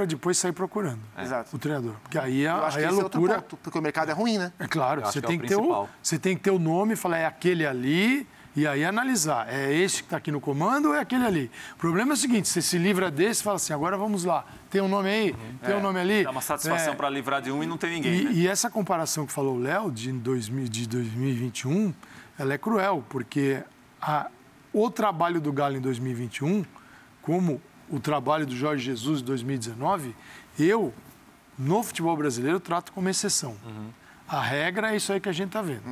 para 0.00 0.06
depois 0.06 0.38
sair 0.38 0.52
procurando 0.52 0.98
Exato. 1.18 1.54
o 1.54 1.58
treinador. 1.58 1.92
Porque 2.02 2.18
aí, 2.18 2.46
é- 2.46 2.48
Eu 2.48 2.64
acho 2.64 2.78
aí 2.78 2.84
que 2.84 2.88
é 2.88 2.90
esse 2.92 3.00
é 3.00 3.04
outro 3.04 3.20
loucura. 3.20 3.42
ponto, 3.42 3.56
porque 3.58 3.78
o 3.78 3.82
mercado 3.82 4.10
é 4.10 4.14
ruim, 4.14 4.38
né? 4.38 4.50
É 4.58 4.66
claro, 4.66 5.02
você 5.02 5.20
que 5.20 5.26
é 5.26 5.28
tem 5.28 5.36
o 5.36 5.40
que, 5.42 5.46
ter 5.48 5.56
o, 5.56 5.88
você 6.02 6.18
tem 6.18 6.36
que 6.36 6.42
ter 6.42 6.50
o 6.50 6.58
nome 6.58 6.94
e 6.94 6.96
falar, 6.96 7.18
é 7.18 7.26
aquele 7.26 7.66
ali, 7.66 8.26
e 8.56 8.66
aí 8.66 8.82
analisar. 8.82 9.46
É 9.52 9.70
esse 9.74 9.98
que 9.98 10.04
está 10.04 10.16
aqui 10.16 10.32
no 10.32 10.40
comando 10.40 10.88
ou 10.88 10.94
é 10.94 11.00
aquele 11.00 11.26
ali? 11.26 11.50
O 11.74 11.76
problema 11.76 12.12
é 12.12 12.14
o 12.14 12.16
seguinte: 12.16 12.48
você 12.48 12.62
se 12.62 12.78
livra 12.78 13.10
desse 13.10 13.42
e 13.42 13.44
fala 13.44 13.56
assim, 13.56 13.74
agora 13.74 13.98
vamos 13.98 14.24
lá. 14.24 14.44
Tem 14.70 14.80
um 14.80 14.88
nome 14.88 15.10
aí, 15.10 15.36
tem 15.66 15.76
um 15.76 15.82
nome 15.82 16.00
ali. 16.00 16.24
Dá 16.24 16.30
uma 16.30 16.40
satisfação 16.40 16.94
É, 16.94 16.96
para 16.96 17.10
livrar 17.10 17.42
de 17.42 17.52
um 17.52 17.62
e 17.62 17.66
não 17.66 17.76
tem 17.76 17.90
ninguém, 17.90 18.20
e, 18.20 18.24
né? 18.24 18.30
e 18.32 18.48
essa 18.48 18.70
comparação 18.70 19.26
que 19.26 19.32
falou 19.32 19.56
o 19.56 19.58
Léo 19.58 19.90
de, 19.92 20.10
2000 20.12 20.66
de 20.66 20.88
2021, 20.88 21.92
ela 22.38 22.54
é 22.54 22.58
cruel, 22.58 23.04
porque 23.10 23.62
a- 24.00 24.28
o 24.72 24.90
trabalho 24.90 25.40
do 25.42 25.52
Galo 25.52 25.76
em 25.76 25.80
2021, 25.80 26.64
como 27.20 27.60
o 27.90 27.98
trabalho 27.98 28.46
do 28.46 28.56
Jorge 28.56 28.84
Jesus 28.84 29.20
em 29.20 29.24
2019, 29.24 30.14
eu, 30.58 30.94
no 31.58 31.82
futebol 31.82 32.16
brasileiro, 32.16 32.60
trato 32.60 32.92
como 32.92 33.08
exceção. 33.08 33.56
A 34.28 34.40
regra 34.40 34.92
é 34.92 34.96
isso 34.96 35.12
aí 35.12 35.20
que 35.20 35.28
a 35.28 35.32
gente 35.32 35.48
está 35.48 35.60
vendo. 35.60 35.82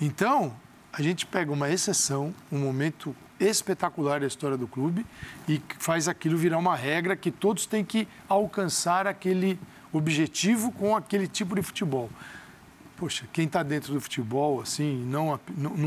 Então, 0.00 0.54
a 0.92 1.02
gente 1.02 1.26
pega 1.26 1.50
uma 1.50 1.70
exceção, 1.70 2.34
um 2.52 2.58
momento 2.58 3.16
espetacular 3.40 4.20
da 4.20 4.26
história 4.26 4.56
do 4.56 4.68
clube 4.68 5.04
e 5.48 5.60
faz 5.78 6.06
aquilo 6.06 6.36
virar 6.36 6.58
uma 6.58 6.76
regra 6.76 7.16
que 7.16 7.30
todos 7.30 7.66
têm 7.66 7.84
que 7.84 8.06
alcançar 8.28 9.06
aquele 9.06 9.58
objetivo 9.92 10.70
com 10.70 10.94
aquele 10.94 11.26
tipo 11.26 11.54
de 11.54 11.62
futebol. 11.62 12.08
Poxa, 12.96 13.26
quem 13.32 13.46
está 13.46 13.62
dentro 13.62 13.92
do 13.92 14.00
futebol, 14.00 14.60
assim, 14.60 15.04
não 15.04 15.40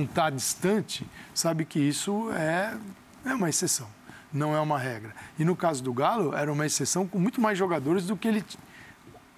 está 0.03 0.29
distante, 0.29 1.07
sabe 1.33 1.63
que 1.63 1.79
isso 1.79 2.29
é, 2.33 2.77
é 3.25 3.33
uma 3.33 3.49
exceção, 3.49 3.87
não 4.31 4.55
é 4.55 4.59
uma 4.61 4.77
regra. 4.77 5.13
E 5.39 5.45
no 5.45 5.55
caso 5.55 5.83
do 5.83 5.93
Galo, 5.93 6.35
era 6.35 6.51
uma 6.51 6.65
exceção 6.65 7.07
com 7.07 7.17
muito 7.19 7.39
mais 7.41 7.57
jogadores 7.57 8.05
do 8.05 8.15
que 8.17 8.27
ele, 8.27 8.43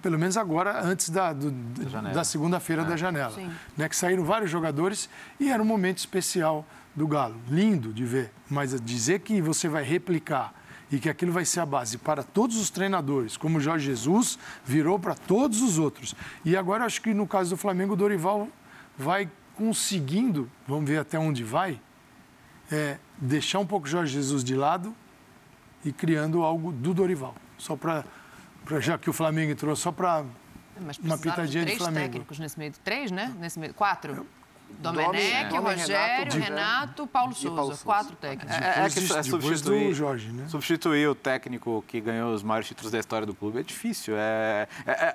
pelo 0.02 0.18
menos 0.18 0.36
agora, 0.36 0.82
antes 0.84 1.10
da, 1.10 1.32
do- 1.32 1.50
da 2.14 2.24
segunda-feira 2.24 2.84
da 2.84 2.96
janela. 2.96 3.34
Sim. 3.34 3.50
Né, 3.76 3.88
que 3.88 3.96
saíram 3.96 4.24
vários 4.24 4.50
jogadores 4.50 5.08
e 5.38 5.50
era 5.50 5.62
um 5.62 5.66
momento 5.66 5.98
especial 5.98 6.66
do 6.94 7.06
Galo. 7.06 7.36
Lindo 7.48 7.92
de 7.92 8.04
ver, 8.04 8.32
mas 8.48 8.78
dizer 8.80 9.20
que 9.20 9.40
você 9.40 9.68
vai 9.68 9.82
replicar 9.84 10.52
e 10.90 10.98
que 10.98 11.08
aquilo 11.08 11.30
vai 11.30 11.44
ser 11.44 11.60
a 11.60 11.66
base 11.66 11.96
para 11.98 12.22
todos 12.24 12.56
os 12.56 12.68
treinadores, 12.68 13.36
como 13.36 13.58
o 13.58 13.60
Jorge 13.60 13.86
Jesus 13.86 14.36
virou 14.64 14.98
para 14.98 15.14
todos 15.14 15.62
os 15.62 15.78
outros. 15.78 16.16
E 16.44 16.56
agora 16.56 16.84
acho 16.84 17.00
que 17.00 17.14
no 17.14 17.28
caso 17.28 17.50
do 17.50 17.56
Flamengo, 17.56 17.92
o 17.92 17.96
Dorival 17.96 18.48
vai 18.98 19.30
conseguindo, 19.56 20.50
vamos 20.66 20.90
ver 20.90 20.98
até 20.98 21.16
onde 21.16 21.44
vai, 21.44 21.80
é, 22.72 22.98
deixar 23.20 23.58
um 23.58 23.66
pouco 23.66 23.86
Jorge 23.86 24.14
Jesus 24.14 24.42
de 24.42 24.54
lado 24.54 24.94
e 25.84 25.92
criando 25.92 26.42
algo 26.42 26.72
do 26.72 26.94
Dorival. 26.94 27.34
Só 27.58 27.76
para, 27.76 28.04
já 28.80 28.96
que 28.96 29.10
o 29.10 29.12
Flamengo 29.12 29.52
entrou, 29.52 29.74
só 29.76 29.92
para 29.92 30.24
uma 31.02 31.18
pitadinha 31.18 31.64
de 31.64 31.72
três 31.72 31.78
Flamengo. 31.78 32.06
técnicos 32.06 32.38
nesse 32.38 32.58
meio. 32.58 32.72
Três, 32.82 33.10
né? 33.10 33.34
Nesse 33.38 33.58
meio. 33.58 33.74
Quatro. 33.74 34.26
Domenech, 34.78 35.48
Domi, 35.50 35.60
Rogério, 35.74 36.32
Renato, 36.32 36.38
Renato, 36.38 37.06
Paulo 37.06 37.34
Souza. 37.34 37.54
Paulo 37.56 37.70
Souza. 37.72 37.84
Quatro 37.84 38.16
técnicos. 38.16 38.54
É, 38.54 38.86
é 38.86 38.90
que 38.90 39.12
é 39.12 39.22
substituir, 39.22 39.88
do 39.88 39.94
Jorge, 39.94 40.28
né? 40.32 40.46
substituir 40.48 41.08
o 41.08 41.14
técnico 41.14 41.84
que 41.86 42.00
ganhou 42.00 42.32
os 42.32 42.42
maiores 42.42 42.68
títulos 42.68 42.90
da 42.92 42.98
história 42.98 43.26
do 43.26 43.34
clube 43.34 43.58
é 43.60 43.62
difícil. 43.62 44.14
É, 44.16 44.68
é- 44.86 44.90
é- 44.92 45.14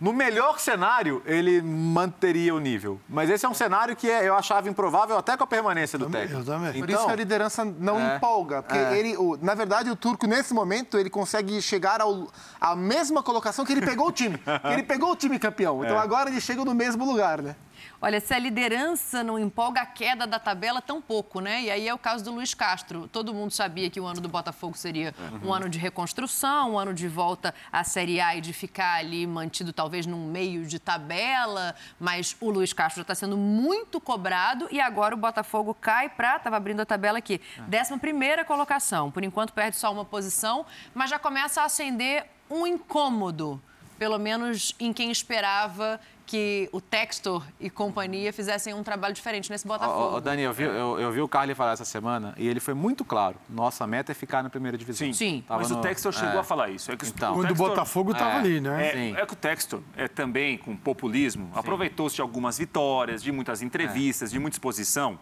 no 0.00 0.12
melhor 0.12 0.58
cenário, 0.60 1.22
ele 1.26 1.60
manteria 1.62 2.54
o 2.54 2.60
nível. 2.60 3.00
Mas 3.08 3.28
esse 3.30 3.44
é 3.44 3.48
um 3.48 3.54
cenário 3.54 3.96
que 3.96 4.08
é- 4.08 4.28
eu 4.28 4.34
achava 4.34 4.68
improvável 4.68 5.16
até 5.16 5.36
com 5.36 5.44
a 5.44 5.46
permanência 5.46 5.98
do 5.98 6.04
Também- 6.06 6.22
técnico. 6.22 6.40
eu 6.42 6.44
também. 6.54 6.72
Por 6.72 6.78
Então, 6.88 6.96
isso 6.96 7.06
que 7.06 7.12
a 7.12 7.16
liderança 7.16 7.64
não 7.64 7.98
é, 7.98 8.16
empolga. 8.16 8.62
Porque 8.62 8.78
é. 8.78 8.98
ele, 8.98 9.16
o- 9.16 9.38
na 9.40 9.54
verdade, 9.54 9.90
o 9.90 9.96
turco, 9.96 10.26
nesse 10.26 10.54
momento, 10.54 10.98
ele 10.98 11.10
consegue 11.10 11.60
chegar 11.60 12.00
ao, 12.00 12.28
à 12.60 12.76
mesma 12.76 13.22
colocação 13.22 13.64
que 13.64 13.72
ele 13.72 13.82
pegou 13.82 14.08
o 14.08 14.12
time. 14.12 14.38
Que 14.38 14.72
ele 14.72 14.82
pegou 14.82 15.12
o 15.12 15.16
time 15.16 15.38
campeão. 15.38 15.84
Então 15.84 15.98
agora 15.98 16.30
ele 16.30 16.40
chega 16.40 16.64
no 16.64 16.74
mesmo 16.74 17.04
lugar, 17.04 17.42
né? 17.42 17.56
Olha, 18.02 18.18
se 18.18 18.32
a 18.32 18.38
liderança 18.38 19.22
não 19.22 19.38
empolga, 19.38 19.82
a 19.82 19.86
queda 19.86 20.26
da 20.26 20.38
tabela 20.38 20.80
tão 20.80 21.02
pouco, 21.02 21.38
né? 21.38 21.64
E 21.64 21.70
aí 21.70 21.86
é 21.86 21.92
o 21.92 21.98
caso 21.98 22.24
do 22.24 22.32
Luiz 22.32 22.54
Castro. 22.54 23.06
Todo 23.06 23.34
mundo 23.34 23.50
sabia 23.50 23.90
que 23.90 24.00
o 24.00 24.06
ano 24.06 24.22
do 24.22 24.28
Botafogo 24.28 24.74
seria 24.74 25.14
um 25.44 25.52
ano 25.52 25.68
de 25.68 25.78
reconstrução, 25.78 26.72
um 26.72 26.78
ano 26.78 26.94
de 26.94 27.06
volta 27.06 27.54
à 27.70 27.84
Série 27.84 28.18
A 28.18 28.34
e 28.34 28.40
de 28.40 28.54
ficar 28.54 29.00
ali 29.00 29.26
mantido 29.26 29.70
talvez 29.70 30.06
num 30.06 30.24
meio 30.24 30.64
de 30.64 30.78
tabela, 30.78 31.74
mas 31.98 32.34
o 32.40 32.50
Luiz 32.50 32.72
Castro 32.72 33.00
já 33.00 33.02
está 33.02 33.14
sendo 33.14 33.36
muito 33.36 34.00
cobrado 34.00 34.66
e 34.70 34.80
agora 34.80 35.14
o 35.14 35.18
Botafogo 35.18 35.74
cai 35.74 36.08
para, 36.08 36.36
estava 36.36 36.56
abrindo 36.56 36.80
a 36.80 36.86
tabela 36.86 37.18
aqui, 37.18 37.38
décima 37.68 37.98
primeira 37.98 38.46
colocação. 38.46 39.10
Por 39.10 39.22
enquanto 39.22 39.52
perde 39.52 39.76
só 39.76 39.92
uma 39.92 40.06
posição, 40.06 40.64
mas 40.94 41.10
já 41.10 41.18
começa 41.18 41.60
a 41.60 41.66
acender 41.66 42.24
um 42.48 42.66
incômodo 42.66 43.60
pelo 44.00 44.18
menos 44.18 44.74
em 44.80 44.94
quem 44.94 45.10
esperava 45.10 46.00
que 46.30 46.68
o 46.70 46.80
Textor 46.80 47.44
e 47.58 47.68
companhia 47.68 48.32
fizessem 48.32 48.72
um 48.72 48.84
trabalho 48.84 49.12
diferente 49.12 49.50
nesse 49.50 49.66
Botafogo. 49.66 50.14
Ô, 50.14 50.14
ô, 50.14 50.20
Dani, 50.20 50.42
eu 50.42 50.52
vi, 50.52 50.62
eu, 50.62 50.96
eu 51.00 51.10
vi 51.10 51.20
o 51.20 51.26
Carly 51.26 51.56
falar 51.56 51.72
essa 51.72 51.84
semana 51.84 52.32
e 52.36 52.46
ele 52.46 52.60
foi 52.60 52.72
muito 52.72 53.04
claro. 53.04 53.34
Nossa 53.48 53.84
meta 53.84 54.12
é 54.12 54.14
ficar 54.14 54.40
na 54.40 54.48
primeira 54.48 54.78
divisão. 54.78 55.08
Sim, 55.08 55.12
Sim. 55.12 55.44
Tava 55.48 55.60
mas 55.60 55.72
o 55.72 55.74
no- 55.74 55.80
Textor 55.80 56.12
chegou 56.12 56.36
é. 56.36 56.38
a 56.38 56.44
falar 56.44 56.70
isso. 56.70 56.92
É 56.92 56.96
que 56.96 57.04
Então. 57.04 57.34
Quando 57.34 57.46
o 57.46 57.48
Textor- 57.48 57.68
Botafogo 57.70 58.12
estava 58.12 58.30
é, 58.30 58.38
ali, 58.38 58.60
né? 58.60 58.86
É, 58.86 58.92
Sim. 58.92 59.16
é 59.16 59.26
que 59.26 59.32
o 59.32 59.36
Textor 59.36 59.80
é 59.96 60.06
também 60.06 60.56
com 60.56 60.76
populismo, 60.76 61.50
aproveitou-se 61.52 62.14
de 62.14 62.22
algumas 62.22 62.58
vitórias, 62.58 63.24
de 63.24 63.32
muitas 63.32 63.60
entrevistas, 63.60 64.30
de 64.30 64.38
muita 64.38 64.54
exposição. 64.54 65.18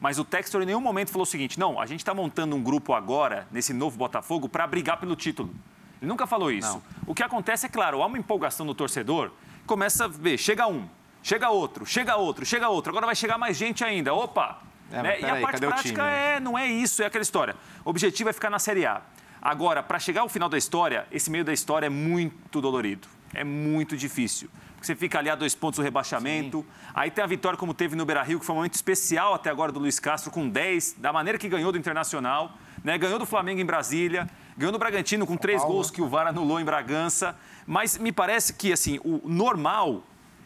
Mas 0.00 0.20
o 0.20 0.24
Textor 0.24 0.62
em 0.62 0.66
nenhum 0.66 0.80
momento 0.80 1.10
falou 1.10 1.24
o 1.24 1.26
seguinte: 1.26 1.58
não, 1.58 1.80
a 1.80 1.86
gente 1.86 2.00
está 2.02 2.14
montando 2.14 2.54
um 2.54 2.62
grupo 2.62 2.92
agora, 2.92 3.48
nesse 3.50 3.72
novo 3.72 3.98
Botafogo, 3.98 4.48
para 4.48 4.64
brigar 4.64 5.00
pelo 5.00 5.16
título. 5.16 5.52
Ele 6.00 6.08
nunca 6.08 6.24
falou 6.24 6.52
isso. 6.52 6.68
Não. 6.68 6.82
O 7.04 7.14
que 7.16 7.22
acontece 7.24 7.66
é, 7.66 7.68
claro, 7.68 8.00
há 8.00 8.06
uma 8.06 8.18
empolgação 8.18 8.64
no 8.64 8.74
torcedor, 8.76 9.32
começa 9.66 10.04
a 10.04 10.08
ver, 10.08 10.38
chega 10.38 10.66
um, 10.66 10.88
chega 11.22 11.50
outro, 11.50 11.86
chega 11.86 12.16
outro, 12.16 12.44
chega 12.44 12.68
outro, 12.68 12.90
agora 12.90 13.06
vai 13.06 13.16
chegar 13.16 13.38
mais 13.38 13.56
gente 13.56 13.84
ainda. 13.84 14.12
Opa! 14.14 14.60
É, 14.90 15.02
Né? 15.02 15.20
E 15.20 15.24
a 15.24 15.26
peraí, 15.26 15.42
parte 15.42 15.60
prática 15.60 16.06
é, 16.06 16.38
não 16.38 16.58
é 16.58 16.66
isso, 16.66 17.02
é 17.02 17.06
aquela 17.06 17.22
história. 17.22 17.56
O 17.84 17.90
objetivo 17.90 18.28
é 18.28 18.32
ficar 18.32 18.50
na 18.50 18.58
Série 18.58 18.84
A. 18.84 19.00
Agora, 19.40 19.82
para 19.82 19.98
chegar 19.98 20.20
ao 20.20 20.28
final 20.28 20.48
da 20.48 20.56
história, 20.56 21.06
esse 21.10 21.30
meio 21.30 21.44
da 21.44 21.52
história 21.52 21.86
é 21.86 21.90
muito 21.90 22.60
dolorido. 22.60 23.08
É 23.34 23.42
muito 23.42 23.96
difícil. 23.96 24.48
Porque 24.74 24.86
você 24.86 24.94
fica 24.94 25.18
ali 25.18 25.30
a 25.30 25.34
dois 25.34 25.54
pontos 25.54 25.78
do 25.78 25.82
rebaixamento. 25.82 26.64
Aí 26.94 27.10
tem 27.10 27.24
a 27.24 27.26
vitória 27.26 27.56
como 27.58 27.72
teve 27.72 27.96
no 27.96 28.04
Beira-Rio, 28.04 28.38
que 28.38 28.44
foi 28.44 28.52
um 28.52 28.58
momento 28.58 28.74
especial 28.74 29.32
até 29.32 29.48
agora 29.48 29.72
do 29.72 29.78
Luiz 29.78 29.98
Castro, 29.98 30.30
com 30.30 30.48
10, 30.48 30.96
da 30.98 31.12
maneira 31.12 31.38
que 31.38 31.48
ganhou 31.48 31.72
do 31.72 31.78
Internacional. 31.78 32.56
Né? 32.84 32.98
Ganhou 32.98 33.18
do 33.18 33.24
Flamengo 33.24 33.60
em 33.60 33.64
Brasília. 33.64 34.28
Ganhou 34.56 34.72
do 34.72 34.78
Bragantino 34.78 35.26
com 35.26 35.36
três 35.36 35.62
gols 35.62 35.90
que 35.90 36.02
o 36.02 36.08
VAR 36.08 36.26
anulou 36.26 36.60
em 36.60 36.64
Bragança. 36.64 37.34
Mas 37.66 37.98
me 37.98 38.12
parece 38.12 38.52
que, 38.52 38.72
assim, 38.72 38.98
o 39.04 39.20
normal 39.24 40.02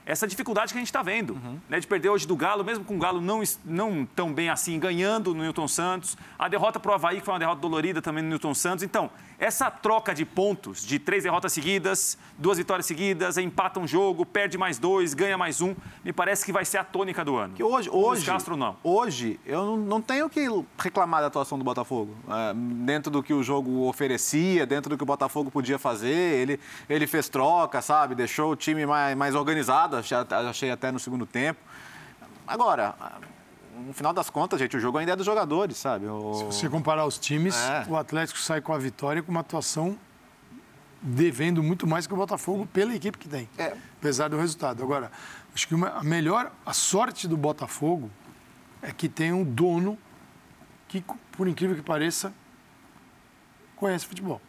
essa 0.09 0.25
dificuldade 0.25 0.73
que 0.73 0.79
a 0.79 0.81
gente 0.81 0.87
está 0.87 1.03
vendo, 1.03 1.33
Uhum. 1.35 1.59
né, 1.69 1.81
de 1.81 1.87
perder 1.89 2.11
hoje 2.11 2.29
do 2.29 2.37
Galo, 2.37 2.63
mesmo 2.63 2.85
com 2.85 2.95
o 2.95 2.99
Galo 2.99 3.21
não, 3.21 3.43
não 3.65 4.07
tão 4.07 4.33
bem 4.33 4.49
assim, 4.49 4.79
ganhando 4.79 5.35
no 5.35 5.43
Newton 5.43 5.67
Santos, 5.67 6.17
a 6.39 6.47
derrota 6.49 6.79
para 6.79 6.93
o 6.93 6.95
Havaí, 6.95 7.19
que 7.19 7.25
foi 7.25 7.35
uma 7.35 7.41
derrota 7.41 7.61
dolorida 7.61 8.01
também 8.01 8.23
no 8.23 8.29
Newton 8.31 8.55
Santos. 8.55 8.85
Então, 8.85 9.11
essa 9.39 9.71
troca 9.71 10.15
de 10.15 10.25
pontos, 10.25 10.85
de 10.85 10.99
três 10.99 11.23
derrotas 11.23 11.53
seguidas, 11.53 12.17
duas 12.39 12.59
vitórias 12.59 12.87
seguidas, 12.87 13.37
empata 13.37 13.79
um 13.79 13.87
jogo, 13.87 14.25
perde 14.25 14.57
mais 14.57 14.79
dois, 14.79 15.15
ganha 15.15 15.37
mais 15.37 15.61
um, 15.61 15.75
me 16.05 16.13
parece 16.13 16.45
que 16.45 16.53
vai 16.53 16.65
ser 16.65 16.79
a 16.79 16.85
tônica 16.85 17.25
do 17.25 17.37
ano. 17.37 17.55
Que 17.55 17.63
hoje, 17.63 17.91
hoje, 17.91 18.25
Castro 18.25 18.57
não. 18.57 18.77
hoje 18.83 19.39
eu 19.45 19.77
não, 19.77 20.01
tenho 20.01 20.29
que 20.31 20.47
reclamar 20.79 21.21
da 21.21 21.27
atuação 21.27 21.59
do 21.59 21.65
Botafogo. 21.65 22.15
É, 22.29 22.55
dentro 22.55 23.11
do 23.11 23.23
que 23.23 23.35
o 23.35 23.43
jogo 23.43 23.87
oferecia, 23.87 24.67
dentro 24.67 24.91
do 24.91 24.97
que 24.97 25.03
o 25.03 25.07
Botafogo 25.07 25.51
podia 25.51 25.79
fazer, 25.79 26.09
ele, 26.09 26.61
ele 26.89 27.07
fez 27.07 27.29
troca, 27.29 27.83
sabe? 27.83 28.15
Deixou 28.15 28.53
o 28.53 28.57
time 28.57 28.87
mais, 28.87 29.17
mais 29.17 29.35
organizado, 29.35 29.97
achei 29.97 30.71
até 30.71 30.91
no 30.91 30.99
segundo 30.99 31.27
tempo. 31.27 31.61
Agora, 32.47 32.95
no 33.87 33.93
final 33.93 34.13
das 34.13 34.31
contas, 34.31 34.59
gente, 34.59 34.77
o 34.77 34.81
jogo 34.81 34.99
ainda 34.99 35.13
é 35.13 35.17
dos 35.17 35.27
jogadores, 35.27 35.77
sabe? 35.77 36.07
O- 36.07 36.35
Se 36.35 36.45
você 36.45 36.69
comparar 36.69 37.05
os 37.07 37.19
times, 37.19 37.57
É. 37.57 37.85
o 37.89 37.97
Atlético 37.97 38.39
sai 38.39 38.61
com 38.61 38.73
a 38.73 38.79
vitória 38.79 39.23
com 39.23 39.31
uma 39.31 39.41
atuação 39.41 39.97
devendo 41.03 41.63
muito 41.63 41.87
mais 41.87 42.07
que 42.07 42.15
o 42.15 42.17
Botafogo 42.17 42.67
pela 42.73 42.95
equipe 42.95 43.19
que 43.19 43.29
tem. 43.29 43.49
É. 43.59 43.77
Apesar 43.99 44.29
do 44.29 44.37
resultado. 44.39 44.83
Agora, 44.83 45.11
acho 45.55 45.69
que 45.69 45.75
uma- 45.75 45.91
a 45.91 46.03
melhor, 46.03 46.51
a 46.65 46.73
sorte 46.73 47.29
do 47.29 47.37
Botafogo 47.37 48.11
é 48.83 48.93
que 48.93 49.09
tem 49.09 49.33
um 49.33 49.45
dono 49.45 49.99
que, 50.89 51.05
por 51.33 51.47
incrível 51.47 51.77
que 51.77 51.83
pareça, 51.83 52.33
conhece 53.77 54.07
futebol. 54.07 54.41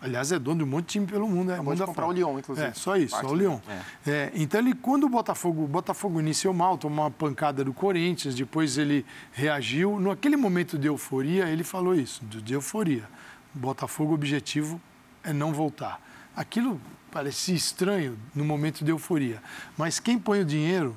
Aliás, 0.00 0.30
é 0.30 0.38
dono 0.38 0.58
de 0.58 0.64
um 0.64 0.66
monte 0.66 0.86
de 0.86 0.92
time 0.92 1.06
pelo 1.06 1.26
mundo. 1.26 1.50
É, 1.50 1.54
Acabou 1.54 1.74
de 1.74 1.80
mundo 1.80 1.86
comprar 1.88 2.04
afora. 2.04 2.16
o 2.16 2.18
Lyon, 2.18 2.38
inclusive. 2.38 2.66
É, 2.68 2.72
só 2.72 2.96
isso, 2.96 3.14
Parte 3.14 3.26
só 3.26 3.32
o 3.32 3.36
Lyon. 3.36 3.58
É, 4.06 4.30
então, 4.34 4.60
ele, 4.60 4.74
quando 4.74 5.04
o 5.04 5.08
Botafogo, 5.08 5.64
o 5.64 5.66
Botafogo 5.66 6.20
iniciou 6.20 6.54
mal, 6.54 6.78
tomou 6.78 7.04
uma 7.04 7.10
pancada 7.10 7.64
do 7.64 7.72
Corinthians, 7.72 8.34
depois 8.34 8.78
ele 8.78 9.04
reagiu. 9.32 9.98
Naquele 9.98 10.36
momento 10.36 10.78
de 10.78 10.86
euforia, 10.86 11.48
ele 11.48 11.64
falou 11.64 11.94
isso, 11.94 12.24
de, 12.24 12.40
de 12.40 12.54
euforia. 12.54 13.08
Botafogo, 13.52 14.12
o 14.12 14.14
objetivo 14.14 14.80
é 15.24 15.32
não 15.32 15.52
voltar. 15.52 16.00
Aquilo 16.36 16.80
parecia 17.10 17.54
estranho 17.54 18.16
no 18.34 18.44
momento 18.44 18.84
de 18.84 18.90
euforia. 18.90 19.42
Mas 19.76 19.98
quem 19.98 20.18
põe 20.18 20.40
o 20.40 20.44
dinheiro 20.44 20.94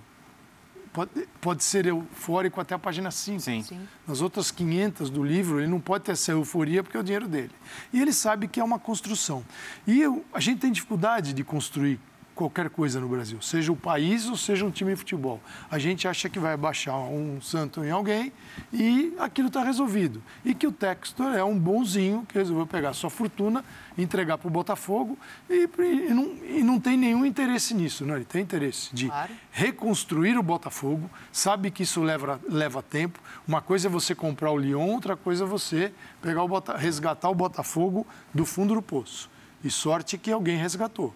pode, 0.94 1.12
pode 1.40 1.64
ser 1.64 1.86
eufórico 1.86 2.60
até 2.62 2.76
a 2.76 2.80
página 2.80 3.10
5. 3.12 3.40
Sim. 3.40 3.88
Nas 4.08 4.22
outras 4.22 4.52
500 4.52 5.10
do 5.10 5.24
livro, 5.24 5.60
ele 5.60 5.68
não 5.68 5.80
pode 5.80 6.04
ter 6.06 6.12
essa 6.14 6.32
euforia 6.32 6.84
porque 6.84 6.98
é 6.98 7.00
o 7.00 7.04
dinheiro 7.04 7.28
dele. 7.28 7.52
E 7.94 8.02
ele 8.02 8.14
sabe 8.14 8.48
que 8.48 8.60
é 8.60 8.64
uma 8.64 8.80
construção. 8.80 9.44
E 9.88 10.02
eu- 10.02 10.26
a 10.34 10.40
gente 10.40 10.60
tem 10.60 10.72
dificuldade 10.72 11.34
de 11.34 11.44
construir 11.44 12.00
qualquer 12.36 12.70
coisa 12.70 13.00
no 13.00 13.08
Brasil, 13.08 13.42
seja 13.42 13.72
o 13.72 13.76
país 13.76 14.28
ou 14.28 14.36
seja 14.36 14.66
um 14.66 14.72
time 14.72 14.92
de 14.92 14.98
futebol. 14.98 15.40
A 15.70 15.78
gente 15.78 16.08
acha 16.08 16.30
que 16.30 16.40
vai 16.40 16.56
baixar 16.58 16.98
um 16.98 17.40
santo 17.42 17.84
em 17.84 17.92
alguém 17.92 18.32
e 18.74 19.14
aquilo 19.20 19.48
está 19.48 19.64
resolvido. 19.64 20.22
E 20.44 20.54
que 20.54 20.66
o 20.66 20.72
Textor 20.72 21.34
é 21.34 21.44
um 21.44 21.58
bonzinho 21.58 22.26
que 22.28 22.38
resolveu 22.38 22.66
pegar 22.66 22.94
sua 22.94 23.10
fortuna, 23.10 23.64
entregar 23.98 24.38
para 24.38 24.48
o 24.48 24.52
Botafogo 24.52 25.18
e, 25.50 25.68
e 25.78 26.14
não, 26.14 26.24
e 26.44 26.64
não 26.64 26.80
tem 26.80 26.98
nenhum 26.98 27.26
interesse 27.26 27.74
nisso. 27.74 28.06
Não, 28.06 28.16
ele 28.16 28.26
tem 28.26 28.42
interesse 28.42 28.94
de 28.94 29.08
Claro. 29.08 29.32
reconstruir 29.52 30.38
o 30.38 30.44
Botafogo, 30.44 31.10
sabe 31.32 31.70
que 31.70 31.84
isso 31.84 32.02
leva, 32.02 32.40
leva 32.50 32.82
tempo. 32.82 33.20
Uma 33.48 33.62
coisa 33.62 33.88
é 33.88 33.92
você 33.92 34.16
comprar 34.16 34.52
o 34.52 34.58
Lyon, 34.58 34.90
outra 34.90 35.16
coisa 35.16 35.44
é 35.44 35.48
você 35.48 35.92
pegar 36.22 36.44
o 36.44 36.48
Bota, 36.48 36.76
resgatar 36.76 37.30
o 37.30 37.36
Botafogo 37.36 38.08
do 38.34 38.46
fundo 38.46 38.74
do 38.74 38.82
poço. 38.82 39.30
E 39.64 39.70
sorte 39.70 40.18
que 40.18 40.32
alguém 40.32 40.58
resgatou. 40.58 41.14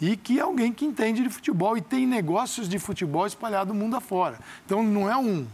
E 0.00 0.16
que 0.16 0.38
é 0.38 0.42
alguém 0.42 0.72
que 0.72 0.84
entende 0.84 1.22
de 1.22 1.28
futebol 1.28 1.76
e 1.76 1.80
tem 1.80 2.06
negócios 2.06 2.68
de 2.68 2.78
futebol 2.78 3.26
espalhado 3.26 3.72
no 3.74 3.80
mundo 3.80 3.96
afora. 3.96 4.38
Então 4.64 4.82
não 4.82 5.10
é 5.10 5.16
um 5.16 5.46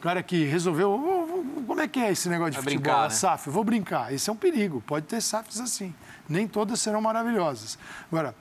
cara 0.00 0.22
que 0.22 0.44
resolveu. 0.44 0.90
"Ô, 0.90 1.40
ô, 1.40 1.62
Como 1.66 1.80
é 1.80 1.88
que 1.88 1.98
é 1.98 2.12
esse 2.12 2.28
negócio 2.28 2.52
de 2.52 2.56
Vai 2.58 2.64
futebol? 2.64 2.82
brincar, 2.82 3.00
a 3.00 3.08
né? 3.08 3.14
SAF, 3.14 3.48
vou 3.50 3.64
brincar. 3.64 4.12
Esse 4.12 4.28
é 4.30 4.32
um 4.32 4.36
perigo. 4.36 4.82
Pode 4.86 5.06
ter 5.06 5.20
SAFs 5.20 5.58
assim. 5.60 5.94
Nem 6.28 6.46
todas 6.46 6.78
serão 6.80 7.00
maravilhosas. 7.00 7.78
Agora, 8.12 8.34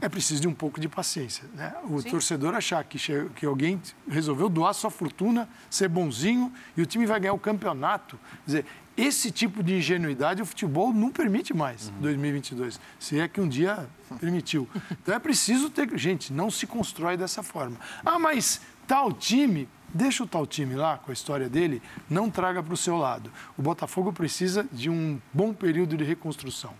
é 0.00 0.08
preciso 0.08 0.40
de 0.40 0.48
um 0.48 0.54
pouco 0.54 0.80
de 0.80 0.88
paciência. 0.88 1.44
Né? 1.54 1.72
O 1.84 2.02
torcedor 2.02 2.54
achar 2.54 2.82
que, 2.82 2.98
che- 2.98 3.28
que 3.36 3.46
alguém 3.46 3.80
resolveu 4.08 4.48
doar 4.48 4.74
sua 4.74 4.90
fortuna, 4.90 5.48
ser 5.70 5.86
bonzinho 5.88 6.52
e 6.76 6.82
o 6.82 6.86
time 6.86 7.06
vai 7.06 7.20
ganhar 7.20 7.34
o 7.34 7.38
campeonato. 7.38 8.18
Quer 8.44 8.46
dizer, 8.46 8.66
esse 8.96 9.30
tipo 9.30 9.62
de 9.62 9.76
ingenuidade 9.76 10.42
o 10.42 10.46
futebol 10.46 10.92
não 10.92 11.10
permite 11.10 11.54
mais 11.54 11.88
em 11.88 12.00
2022. 12.00 12.80
Se 12.98 13.18
é 13.18 13.26
que 13.26 13.40
um 13.40 13.48
dia 13.48 13.88
permitiu. 14.20 14.68
Então 14.90 15.14
é 15.14 15.18
preciso 15.18 15.70
ter. 15.70 15.88
Gente, 15.96 16.32
não 16.32 16.50
se 16.50 16.66
constrói 16.66 17.16
dessa 17.16 17.42
forma. 17.42 17.76
Ah, 18.04 18.18
mas 18.18 18.60
tal 18.86 19.12
time. 19.12 19.68
Deixa 19.94 20.24
o 20.24 20.26
tal 20.26 20.46
time 20.46 20.74
lá, 20.74 20.96
com 20.96 21.10
a 21.10 21.12
história 21.12 21.50
dele, 21.50 21.82
não 22.08 22.30
traga 22.30 22.62
para 22.62 22.72
o 22.72 22.76
seu 22.78 22.96
lado. 22.96 23.30
O 23.58 23.62
Botafogo 23.62 24.10
precisa 24.10 24.66
de 24.72 24.88
um 24.88 25.20
bom 25.34 25.52
período 25.52 25.98
de 25.98 26.04
reconstrução. 26.04 26.72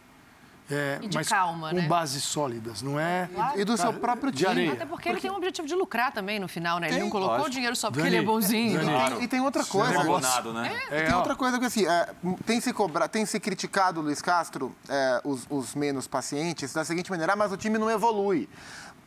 É, 0.70 0.98
E 1.02 1.08
de 1.08 1.16
mas 1.16 1.28
calma, 1.28 1.70
com 1.70 1.76
né? 1.76 1.82
bases 1.82 2.22
sólidas, 2.24 2.80
não 2.82 2.98
é? 2.98 3.28
E 3.56 3.64
do 3.64 3.76
seu 3.76 3.92
próprio 3.92 4.30
time. 4.32 4.50
areia. 4.50 4.72
Até 4.72 4.86
porque 4.86 5.08
ele 5.08 5.20
tem 5.20 5.30
um 5.30 5.36
objetivo 5.36 5.66
de 5.68 5.74
lucrar 5.74 6.12
também 6.12 6.38
no 6.38 6.48
final, 6.48 6.78
né? 6.78 6.86
Ele 6.88 6.94
Tem, 6.94 7.02
não 7.04 7.10
colocou 7.10 7.34
lógico. 7.36 7.50
dinheiro 7.50 7.76
só 7.76 7.90
porque 7.90 8.02
Dani, 8.04 8.16
ele 8.16 8.22
é 8.22 8.26
bonzinho. 8.26 8.78
Dani, 8.78 8.90
né? 8.90 9.06
E 9.06 9.10
tem- 9.10 9.22
E 9.24 9.28
tem 9.28 9.40
outra 9.40 9.64
coisa. 9.64 10.00
Abonado, 10.00 10.52
né? 10.52 10.72
E 10.90 11.02
tem 11.04 11.14
outra 11.14 11.34
coisa 11.36 11.58
que 11.58 11.64
assim, 11.64 11.86
é, 11.86 12.08
tem 12.46 12.60
se 12.60 12.72
cobrar, 12.72 13.08
tem 13.08 13.26
se 13.26 13.38
criticado 13.40 14.00
o 14.00 14.02
Luiz 14.04 14.22
Castro, 14.22 14.74
é, 14.88 15.20
os, 15.24 15.46
os 15.50 15.74
menos 15.74 16.06
pacientes, 16.06 16.72
da 16.72 16.84
seguinte 16.84 17.10
maneira, 17.10 17.32
ah, 17.32 17.36
mas 17.36 17.52
o 17.52 17.56
time 17.56 17.76
não 17.78 17.90
evolui. 17.90 18.48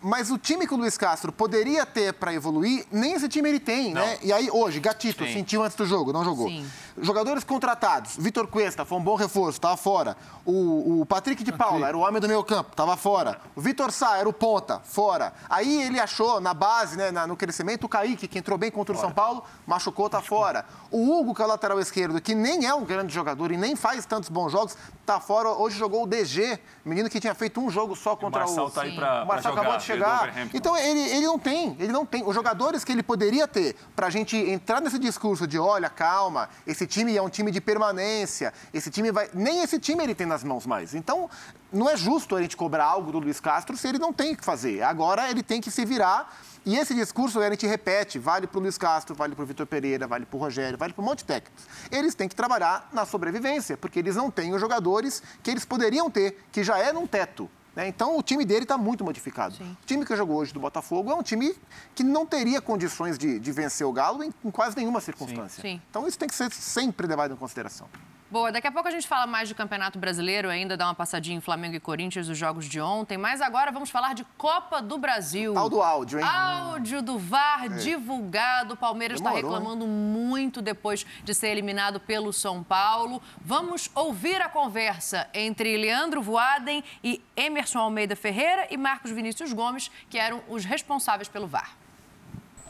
Mas 0.01 0.29
o 0.29 0.37
time 0.37 0.67
que 0.67 0.73
o 0.73 0.77
Luiz 0.77 0.97
Castro 0.97 1.31
poderia 1.31 1.83
ter 1.85 2.13
para 2.13 2.31
evoluir, 2.33 2.85
nem 2.91 3.13
esse 3.13 3.27
time 3.27 3.49
ele 3.49 3.59
tem, 3.59 3.91
né? 3.93 4.19
E 4.21 4.31
aí, 4.31 4.49
hoje, 4.51 4.79
Gatito 4.79 5.25
Sim. 5.25 5.33
sentiu 5.33 5.63
antes 5.63 5.75
do 5.75 5.85
jogo, 5.85 6.13
não 6.13 6.23
jogou. 6.23 6.47
Sim. 6.47 6.69
Jogadores 7.01 7.43
contratados, 7.43 8.15
Vitor 8.17 8.47
Cuesta 8.47 8.85
foi 8.85 8.97
um 8.97 9.03
bom 9.03 9.15
reforço, 9.15 9.57
estava 9.57 9.75
fora. 9.75 10.15
O, 10.45 11.01
o 11.01 11.05
Patrick 11.05 11.43
de 11.43 11.51
Paula 11.51 11.87
era 11.89 11.97
o 11.97 12.01
homem 12.01 12.21
do 12.21 12.27
meio 12.27 12.41
campo, 12.43 12.69
estava 12.71 12.95
fora. 12.95 13.41
O 13.55 13.59
Vitor 13.59 13.91
Sá 13.91 14.17
era 14.17 14.29
o 14.29 14.31
ponta, 14.31 14.79
fora. 14.85 15.33
Aí 15.49 15.81
ele 15.83 15.99
achou 15.99 16.39
na 16.39 16.53
base, 16.53 16.95
né, 16.95 17.11
na- 17.11 17.27
no 17.27 17.35
crescimento, 17.35 17.83
o 17.85 17.89
Kaique, 17.89 18.27
que 18.29 18.37
entrou 18.39 18.57
bem 18.57 18.71
contra 18.71 18.95
o 18.95 18.97
São 18.99 19.11
Paulo, 19.11 19.43
machucou, 19.67 20.09
tá 20.09 20.21
fora. 20.21 20.65
O 20.89 21.17
Hugo, 21.19 21.33
que 21.35 21.41
é 21.41 21.45
o 21.45 21.47
lateral 21.47 21.79
esquerdo, 21.81 22.21
que 22.21 22.33
nem 22.35 22.65
é 22.65 22.73
um 22.73 22.85
grande 22.85 23.13
jogador 23.13 23.51
e 23.51 23.57
nem 23.57 23.75
faz 23.75 24.05
tantos 24.05 24.29
bons 24.29 24.51
jogos, 24.51 24.77
tá 25.05 25.19
fora. 25.19 25.49
Hoje 25.49 25.77
jogou 25.77 26.03
o 26.03 26.07
DG, 26.07 26.59
menino 26.85 27.09
que 27.09 27.19
tinha 27.19 27.35
feito 27.35 27.59
um 27.59 27.69
jogo 27.69 27.93
só 27.95 28.15
contra 28.15 28.45
o... 28.45 28.47
Marçal 28.47 28.69
tá 28.71 28.83
aí 28.83 28.91
O 28.97 29.27
Marçal 29.27 29.51
jogar. 29.53 29.63
Chegar. 29.85 30.33
Então 30.53 30.75
ele, 30.77 30.99
ele 30.99 31.25
não 31.25 31.39
tem, 31.39 31.75
ele 31.79 31.91
não 31.91 32.05
tem. 32.05 32.23
Os 32.25 32.33
jogadores 32.33 32.83
que 32.83 32.91
ele 32.91 33.03
poderia 33.03 33.47
ter 33.47 33.75
pra 33.95 34.09
gente 34.09 34.35
entrar 34.35 34.81
nesse 34.81 34.99
discurso 34.99 35.47
de 35.47 35.57
olha, 35.57 35.89
calma, 35.89 36.49
esse 36.65 36.85
time 36.87 37.15
é 37.15 37.21
um 37.21 37.29
time 37.29 37.51
de 37.51 37.61
permanência, 37.61 38.53
esse 38.73 38.89
time 38.89 39.11
vai. 39.11 39.29
Nem 39.33 39.61
esse 39.61 39.79
time 39.79 40.03
ele 40.03 40.15
tem 40.15 40.27
nas 40.27 40.43
mãos 40.43 40.65
mais. 40.65 40.93
Então, 40.93 41.29
não 41.71 41.89
é 41.89 41.95
justo 41.95 42.35
a 42.35 42.41
gente 42.41 42.55
cobrar 42.55 42.85
algo 42.85 43.11
do 43.11 43.19
Luiz 43.19 43.39
Castro 43.39 43.75
se 43.77 43.87
ele 43.87 43.99
não 43.99 44.13
tem 44.13 44.33
o 44.33 44.37
que 44.37 44.43
fazer. 44.43 44.81
Agora 44.81 45.29
ele 45.29 45.43
tem 45.43 45.61
que 45.61 45.69
se 45.69 45.85
virar. 45.85 46.33
E 46.65 46.75
esse 46.75 46.95
discurso 46.95 47.39
a 47.39 47.49
gente 47.51 47.67
repete, 47.67 48.17
vale 48.17 48.47
para 48.47 48.57
o 48.57 48.61
Luiz 48.61 48.75
Castro, 48.75 49.13
vale 49.13 49.35
para 49.35 49.43
o 49.43 49.45
Vitor 49.45 49.67
Pereira, 49.67 50.07
vale 50.07 50.25
para 50.25 50.35
o 50.35 50.39
Rogério, 50.39 50.75
vale 50.79 50.93
para 50.93 51.03
um 51.03 51.05
monte 51.05 51.19
de 51.19 51.25
técnicos. 51.25 51.63
Eles 51.91 52.15
têm 52.15 52.27
que 52.27 52.35
trabalhar 52.35 52.89
na 52.91 53.05
sobrevivência, 53.05 53.77
porque 53.77 53.99
eles 53.99 54.15
não 54.15 54.31
têm 54.31 54.51
os 54.51 54.59
jogadores 54.59 55.21
que 55.43 55.51
eles 55.51 55.63
poderiam 55.63 56.09
ter, 56.09 56.43
que 56.51 56.63
já 56.63 56.79
é 56.79 56.91
num 56.91 57.05
teto. 57.05 57.47
Né? 57.75 57.87
Então 57.87 58.17
o 58.17 58.23
time 58.23 58.45
dele 58.45 58.63
está 58.63 58.77
muito 58.77 59.03
modificado. 59.03 59.55
O 59.55 59.85
time 59.85 60.05
que 60.05 60.15
jogou 60.15 60.37
hoje 60.37 60.53
do 60.53 60.59
Botafogo 60.59 61.11
é 61.11 61.15
um 61.15 61.23
time 61.23 61.55
que 61.93 62.03
não 62.03 62.25
teria 62.25 62.61
condições 62.61 63.17
de, 63.17 63.39
de 63.39 63.51
vencer 63.51 63.85
o 63.85 63.91
Galo 63.91 64.23
em, 64.23 64.33
em 64.43 64.51
quase 64.51 64.77
nenhuma 64.77 65.01
circunstância. 65.01 65.61
Sim. 65.61 65.81
Então 65.89 66.07
isso 66.07 66.17
tem 66.17 66.27
que 66.27 66.35
ser 66.35 66.51
sempre 66.51 67.05
levado 67.05 67.33
em 67.33 67.37
consideração. 67.37 67.87
Boa, 68.35 68.51
daqui 68.51 68.67
a 68.67 68.71
pouco 68.73 68.85
a 68.89 68.91
gente 68.91 69.07
fala 69.07 69.25
mais 69.25 69.47
de 69.47 69.55
Campeonato 69.55 69.97
Brasileiro, 69.97 70.49
ainda 70.49 70.75
dá 70.75 70.87
uma 70.87 70.93
passadinha 70.93 71.37
em 71.37 71.39
Flamengo 71.39 71.73
e 71.77 71.79
Corinthians, 71.79 72.27
os 72.27 72.37
jogos 72.37 72.65
de 72.65 72.81
ontem. 72.81 73.17
Mas 73.17 73.39
agora 73.39 73.71
vamos 73.71 73.89
falar 73.89 74.13
de 74.13 74.25
Copa 74.37 74.81
do 74.81 74.97
Brasil. 74.97 75.53
Tal 75.53 75.69
do 75.69 75.81
áudio, 75.81 76.19
hein? 76.19 76.25
Áudio 76.25 77.01
do 77.01 77.17
VAR 77.17 77.69
divulgado. 77.69 78.73
O 78.73 78.75
Palmeiras 78.75 79.21
está 79.21 79.29
reclamando 79.29 79.87
muito 79.87 80.61
depois 80.61 81.05
de 81.23 81.33
ser 81.33 81.47
eliminado 81.47 81.97
pelo 81.97 82.33
São 82.33 82.61
Paulo. 82.61 83.21
Vamos 83.39 83.89
ouvir 83.95 84.41
a 84.41 84.49
conversa 84.49 85.29
entre 85.33 85.77
Leandro 85.77 86.21
Voaden 86.21 86.83
e 87.01 87.23
Emerson 87.37 87.79
Almeida 87.79 88.17
Ferreira 88.17 88.67
e 88.69 88.75
Marcos 88.75 89.11
Vinícius 89.11 89.53
Gomes, 89.53 89.89
que 90.09 90.17
eram 90.17 90.43
os 90.49 90.65
responsáveis 90.65 91.29
pelo 91.29 91.47
VAR. 91.47 91.77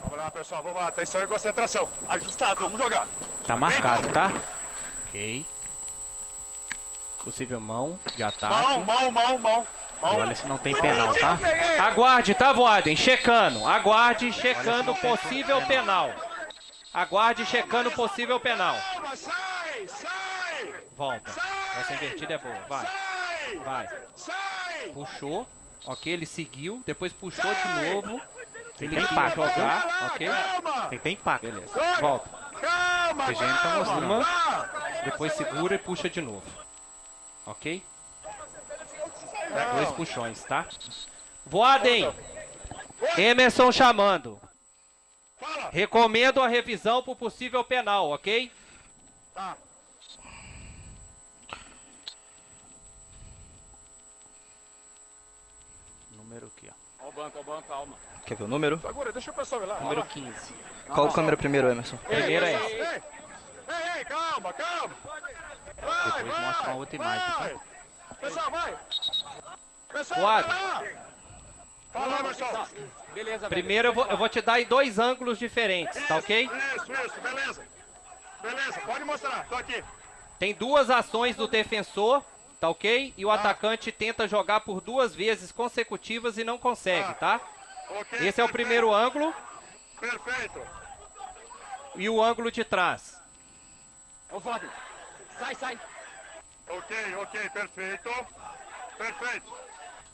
Vamos 0.00 0.16
lá, 0.16 0.30
pessoal, 0.30 0.62
vamos 0.62 0.78
lá. 0.78 0.86
Atenção 0.86 1.20
e 1.20 1.26
concentração. 1.26 1.88
Ajustado, 2.08 2.60
vamos 2.60 2.78
jogar. 2.78 3.08
Tá 3.44 3.56
marcado, 3.56 4.08
tá? 4.12 4.30
Ok. 5.08 5.55
Possível 7.26 7.60
mão 7.60 7.98
de 8.14 8.22
ataque. 8.22 8.54
Mão, 8.54 8.84
mão, 8.84 9.10
mão, 9.10 9.38
mão. 9.38 9.66
mão. 10.00 10.16
Olha 10.16 10.32
se 10.32 10.46
não 10.46 10.56
tem 10.56 10.80
penal, 10.80 11.12
tá? 11.14 11.36
Aguarde, 11.84 12.32
tá, 12.36 12.52
Voaden? 12.52 12.94
Checando. 12.94 13.66
Aguarde, 13.66 14.32
checando 14.32 14.94
possível 14.94 15.60
penal. 15.66 16.12
Aguarde, 16.94 17.44
checando 17.44 17.90
possível 17.90 18.38
penal. 18.38 18.76
Calma, 18.92 19.16
sai, 19.16 19.88
sai, 19.88 20.74
Volta. 20.96 21.32
Essa 21.80 21.94
invertida 21.94 22.34
é 22.34 22.38
boa. 22.38 22.54
Vai, 22.68 22.86
sai, 22.86 23.56
vai. 23.64 23.88
sai. 24.14 24.88
Puxou. 24.94 25.48
Ok, 25.84 26.12
ele 26.12 26.26
seguiu. 26.26 26.80
Depois 26.86 27.12
puxou 27.12 27.52
de 27.52 27.90
novo. 27.90 28.20
Ele 28.80 28.94
tem 28.94 29.04
impacto. 29.04 29.34
jogar. 29.34 30.10
Ok? 30.12 30.28
Calma, 30.28 30.86
Tem, 30.90 30.98
tem 31.00 31.12
impacto. 31.14 31.42
Beleza. 31.42 31.72
Volta. 32.00 32.30
calma, 32.60 33.24
A 33.24 33.32
gente 33.32 33.62
tá 33.62 33.68
mostrando. 33.78 34.24
calma. 34.24 34.70
Depois 35.04 35.32
segura 35.32 35.74
e 35.74 35.78
puxa 35.78 36.08
de 36.08 36.20
novo. 36.20 36.65
Ok? 37.46 37.82
Dois 39.74 39.92
puxões, 39.92 40.42
tá? 40.44 40.66
Voadem! 41.44 42.12
Emerson 43.16 43.70
chamando. 43.70 44.40
Fala. 45.36 45.70
Recomendo 45.70 46.42
a 46.42 46.48
revisão 46.48 47.02
por 47.02 47.14
possível 47.14 47.62
penal, 47.62 48.10
ok? 48.10 48.50
Tá. 49.32 49.56
Número 56.10 56.46
aqui, 56.48 56.68
ó. 56.68 57.04
Ó 57.04 57.08
o 57.08 57.12
banco, 57.12 57.38
ó 57.38 57.40
o 57.40 57.44
banco, 57.44 57.68
calma. 57.68 57.96
Quer 58.24 58.34
ver 58.34 58.44
o 58.44 58.48
número? 58.48 58.80
Segura, 58.80 59.12
deixa 59.12 59.30
o 59.30 59.34
pessoal 59.34 59.62
ir 59.62 59.66
lá. 59.66 59.80
Número 59.80 60.02
Vai 60.02 60.22
lá. 60.22 60.30
15. 60.32 60.54
Qual 60.88 61.12
câmera 61.12 61.36
primeiro, 61.36 61.70
Emerson? 61.70 61.96
Primeiro 61.98 62.44
é 62.44 62.54
ei, 62.54 62.80
ei, 62.80 63.02
ei, 63.98 64.04
calma, 64.04 64.52
calma. 64.52 64.96
Vai, 65.86 66.04
Depois 66.04 66.34
vai, 66.34 66.46
mostra 66.46 66.68
uma 66.68 66.76
outra 66.76 66.96
imagem, 66.96 67.26
tá? 67.26 67.38
vai. 67.38 67.56
Pessoal, 68.20 68.50
vai. 68.50 68.78
Pessoal, 69.92 70.20
vai 70.20 70.42
lá. 70.42 70.84
Fala, 71.92 72.18
Emerson. 72.18 73.48
Primeiro 73.48 73.88
eu 73.88 73.92
vou, 73.94 74.06
eu 74.06 74.16
vou 74.16 74.28
te 74.28 74.42
dar 74.42 74.60
em 74.60 74.66
dois 74.66 74.98
ângulos 74.98 75.38
diferentes, 75.38 76.06
tá 76.06 76.16
ok? 76.16 76.44
Isso, 76.76 76.92
isso, 76.92 77.20
beleza. 77.22 77.64
Beleza, 78.42 78.80
pode 78.80 79.04
mostrar, 79.04 79.46
tô 79.48 79.54
aqui. 79.54 79.82
Tem 80.38 80.54
duas 80.54 80.90
ações 80.90 81.34
do 81.34 81.46
defensor, 81.46 82.22
tá 82.60 82.68
ok? 82.68 83.14
E 83.16 83.24
o 83.24 83.30
atacante 83.30 83.90
tenta 83.90 84.28
jogar 84.28 84.60
por 84.60 84.82
duas 84.82 85.14
vezes 85.14 85.50
consecutivas 85.50 86.36
e 86.36 86.44
não 86.44 86.58
consegue, 86.58 87.14
tá? 87.14 87.40
Ok, 87.88 88.28
Esse 88.28 88.40
é 88.40 88.44
o 88.44 88.48
primeiro 88.48 88.92
ângulo 88.92 89.34
Perfeito. 89.98 90.60
e 91.94 92.08
o 92.10 92.22
ângulo 92.22 92.50
de 92.50 92.64
trás. 92.64 93.18
Ô, 94.30 94.38
Fábio. 94.40 94.70
Sai, 95.38 95.54
sai. 95.54 95.78
Ok, 96.68 97.14
ok, 97.16 97.50
perfeito. 97.50 98.10
Perfeito. 98.98 99.52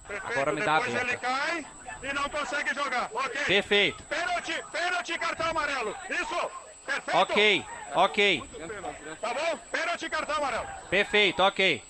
Perfeito. 0.07 0.33
Agora 0.33 0.53
me 0.53 0.63
dá 0.63 0.77
a 0.77 0.81
Depois 0.81 0.97
aberta. 0.97 1.13
ele 1.13 1.19
cai 1.19 1.67
e 2.03 2.13
não 2.13 2.29
consegue 2.29 2.75
jogar. 2.75 3.11
Ok. 3.13 3.45
Perfeito. 3.45 4.03
Pênalti, 4.05 4.65
pênalti, 4.73 5.19
cartão 5.19 5.47
amarelo. 5.51 5.97
Isso. 6.11 6.51
Perfeito. 6.85 7.19
Ok, 7.19 7.67
ok. 7.95 8.43
Tá 9.21 9.35
bom? 9.35 9.57
Pênalti, 9.71 10.11
cartão 10.11 10.37
amarelo. 10.37 10.67
Perfeito, 10.91 11.43
ok. 11.43 11.83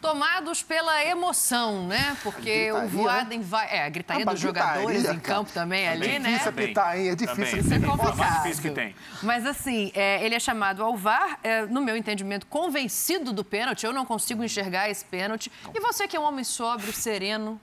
Tomados 0.00 0.62
pela 0.62 1.02
emoção, 1.04 1.86
né? 1.88 2.16
Porque 2.22 2.70
o 2.70 2.80
gritaria, 2.80 2.88
Voaden 2.88 3.40
vai. 3.42 3.66
É, 3.74 3.84
a 3.86 3.88
gritaria 3.88 4.22
Ah, 4.22 4.30
dos 4.30 4.34
mas 4.34 4.52
gritaria, 4.52 4.74
jogadores 4.82 5.02
em 5.04 5.06
cara. 5.06 5.20
campo 5.20 5.50
também 5.52 5.88
ali, 5.88 6.06
É 6.08 6.18
né? 6.18 6.28
difícil 6.30 6.50
apitar, 6.50 6.98
hein? 6.98 7.08
É 7.08 7.14
difícil. 7.14 7.44
Também. 7.44 7.60
Isso 7.60 7.72
é 7.72 7.76
É 7.76 7.78
o 7.78 7.90
complicado. 7.90 8.16
mais 8.18 8.34
difícil 8.42 8.62
que 8.62 8.70
tem. 8.70 8.94
Mas 9.22 9.46
assim, 9.46 9.90
é, 9.94 10.24
ele 10.24 10.34
é 10.34 10.40
chamado 10.40 10.82
ao 10.84 10.96
VAR, 10.96 11.38
é, 11.42 11.62
no 11.66 11.80
meu 11.80 11.96
entendimento, 11.96 12.46
convencido 12.46 13.32
do 13.32 13.42
pênalti. 13.42 13.84
Eu 13.86 13.92
não 13.92 14.04
consigo 14.04 14.44
enxergar 14.44 14.88
esse 14.90 15.04
pênalti. 15.04 15.50
E 15.74 15.80
você 15.80 16.06
que 16.06 16.16
é 16.16 16.20
um 16.20 16.24
homem 16.24 16.44
sóbrio, 16.44 16.92
sereno, 16.92 17.58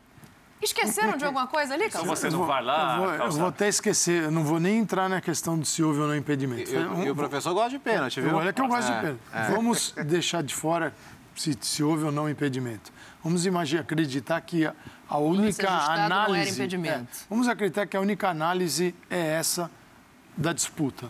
esqueceram 0.62 1.16
de 1.18 1.26
alguma 1.26 1.46
coisa 1.46 1.74
ali, 1.74 1.86
Então 1.86 2.02
Calma? 2.02 2.16
você 2.16 2.30
não 2.30 2.46
vai 2.46 2.64
lá, 2.64 2.94
eu, 2.96 2.98
vou, 3.02 3.12
eu 3.12 3.18
Calçado? 3.18 3.38
vou 3.40 3.48
até 3.50 3.68
esquecer, 3.68 4.24
eu 4.24 4.32
não 4.32 4.44
vou 4.46 4.60
nem 4.62 4.80
entrar 4.80 5.08
na 5.10 5.20
questão 5.22 5.60
de 5.60 5.68
se 5.68 5.84
houve 5.84 6.00
ou 6.00 6.08
não 6.08 6.16
impedimento. 6.16 6.72
E, 6.72 6.78
o- 6.78 6.94
Um- 6.94 7.04
e 7.04 7.12
o 7.12 7.16
professor 7.16 7.54
gosta 7.54 7.70
de 7.72 7.80
pênalti, 7.80 8.20
viu? 8.22 8.36
Olha 8.36 8.52
que 8.54 8.62
eu 8.62 8.68
gosto 8.68 8.90
É, 8.92 8.96
de 8.96 9.02
pênalti. 9.02 9.22
é. 9.34 9.44
Vamos 9.52 9.92
deixar 10.06 10.42
de 10.42 10.56
fora 10.56 10.94
se, 11.36 11.58
se 11.62 11.84
houve 11.84 12.04
ou 12.04 12.12
não 12.12 12.30
impedimento. 12.30 12.92
Vamos 13.24 13.46
imaginar, 13.46 13.82
acreditar 13.82 14.40
que 14.42 14.66
a, 14.66 14.74
a 15.08 15.18
única 15.18 15.68
ajustado 15.70 15.88
não 15.88 16.06
era 16.06 16.06
análise. 16.06 16.52
impedimento. 16.52 17.20
é, 17.22 17.26
vamos 17.30 17.48
acreditar 17.48 17.86
que 17.86 17.98
a 17.98 18.02
única 18.02 18.30
análise 18.30 18.94
é 19.10 19.36
essa 19.36 19.70
da 20.36 20.54
disputa. 20.54 21.10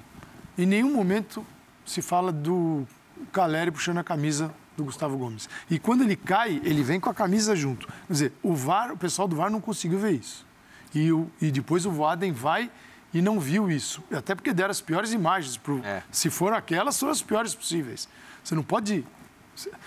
Em 0.58 0.66
nenhum 0.66 0.94
momento 0.94 1.46
se 1.86 2.02
fala 2.02 2.32
do 2.32 2.86
Caleri 3.32 3.72
puxando 3.72 3.98
a 3.98 4.04
camisa 4.04 4.54
do 4.76 4.84
Gustavo 4.86 5.18
Gomes. 5.18 5.50
E 5.70 5.78
quando 5.78 6.04
ele 6.04 6.16
cai, 6.16 6.60
ele 6.64 6.84
vem 6.84 7.00
com 7.00 7.10
a 7.10 7.14
camisa 7.14 7.56
junto. 7.56 7.88
Quer 7.88 8.14
dizer, 8.14 8.34
o 8.42 8.56
VAR, 8.56 8.92
o 8.92 8.98
pessoal 8.98 9.28
do 9.28 9.36
VAR 9.36 9.50
não 9.50 9.62
conseguiu 9.62 10.00
ver 10.00 10.14
isso. 10.14 10.46
E, 10.94 11.12
o, 11.12 11.30
e 11.42 11.52
depois 11.52 11.86
o 11.86 11.92
Voaden 11.92 12.32
vai 12.32 12.70
e 13.14 13.22
não 13.22 13.40
viu 13.40 13.70
isso. 13.70 14.04
Até 14.12 14.34
porque 14.36 14.54
deram 14.54 14.72
as 14.72 14.82
piores 14.82 15.12
imagens. 15.12 15.58
Pro, 15.58 15.84
É. 15.84 16.04
Se 16.12 16.30
foram 16.30 16.58
aquelas, 16.58 17.00
foram 17.00 17.12
as 17.12 17.22
piores 17.22 17.54
possíveis. 17.54 18.08
Você 18.44 18.56
não 18.56 18.64
pode 18.64 19.06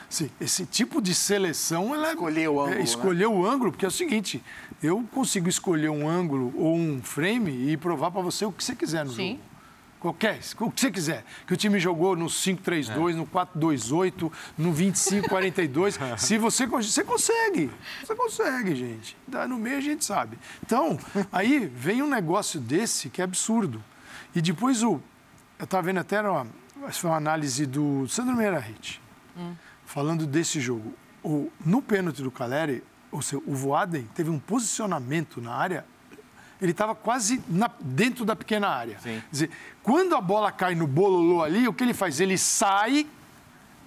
Sim, 0.09 0.31
esse 0.41 0.65
tipo 0.65 1.01
de 1.03 1.15
seleção 1.15 1.95
ela 1.95 2.09
é- 2.09 2.13
Escolher 2.13 2.49
o 2.49 2.61
ângulo, 2.61 2.73
É, 2.73 2.79
né? 2.79 2.83
escolher 2.85 3.27
o 3.27 3.45
ângulo, 3.47 3.73
porque 3.73 3.85
é 3.85 3.89
o 3.89 3.91
seguinte, 3.91 4.43
eu 4.83 5.05
consigo 5.13 5.49
escolher 5.49 5.89
um 5.91 6.09
ângulo 6.09 6.53
ou 6.57 6.77
um 6.77 7.01
frame 7.03 7.73
e 7.73 7.77
provar 7.77 8.11
para 8.11 8.21
você 8.23 8.45
o 8.45 8.53
que 8.53 8.63
você 8.63 8.75
quiser 8.77 9.05
no 9.05 9.13
Sim. 9.13 9.31
jogo. 9.33 9.41
Qualquer, 9.99 10.39
o 10.61 10.71
que 10.71 10.81
você 10.81 10.91
quiser. 10.91 11.25
Que 11.47 11.55
o 11.55 11.57
time 11.57 11.81
jogou 11.81 12.15
no 12.15 12.27
5-3-2, 12.27 13.17
no 13.17 13.27
4-2-8, 13.27 14.31
no 14.57 14.73
25-42. 14.73 15.99
Se 16.19 16.39
você, 16.39 16.67
você 16.67 17.03
consegue. 17.03 17.71
Você 18.05 18.15
consegue, 18.15 18.77
gente. 18.77 19.17
Dá 19.27 19.49
No 19.49 19.59
meio 19.59 19.79
a 19.79 19.81
gente 19.81 20.05
sabe. 20.05 20.39
Então, 20.65 20.99
aí 21.33 21.67
vem 21.75 22.03
um 22.03 22.07
negócio 22.09 22.61
desse 22.61 23.09
que 23.09 23.21
é 23.21 23.25
absurdo. 23.25 23.83
E 24.35 24.41
depois 24.41 24.83
o. 24.85 25.01
Eu 25.59 25.65
estava 25.65 25.83
vendo 25.85 25.99
até 25.99 26.21
uma, 26.21 26.47
foi 26.93 27.11
uma 27.11 27.17
análise 27.17 27.65
do 27.67 28.07
Sandro 28.07 28.37
Meira 28.37 28.59
Hit, 29.37 29.59
falando 29.85 30.27
desse 30.27 30.61
jogo. 30.61 30.95
O, 31.23 31.51
no 31.65 31.83
pênalti 31.83 32.23
do 32.23 32.31
Caleri, 32.31 32.83
ou 33.11 33.21
seja, 33.23 33.43
o 33.47 33.55
Voaden 33.55 34.09
teve 34.15 34.31
um 34.31 34.39
posicionamento 34.39 35.41
na 35.41 35.53
área 35.55 35.85
ele 36.61 36.71
estava 36.73 36.95
quase 36.95 37.43
na- 37.51 37.71
dentro 37.81 38.25
da 38.25 38.35
pequena 38.35 38.67
área. 38.69 38.97
Quer 39.21 39.29
dizer, 39.31 39.51
quando 39.83 40.15
a 40.17 40.21
bola 40.23 40.51
cai 40.51 40.75
no 40.75 40.87
bololô 40.87 41.43
ali, 41.43 41.69
o 41.69 41.73
que 41.75 41.85
ele 41.85 41.93
faz? 41.93 42.19
Ele 42.19 42.39
sai 42.39 43.07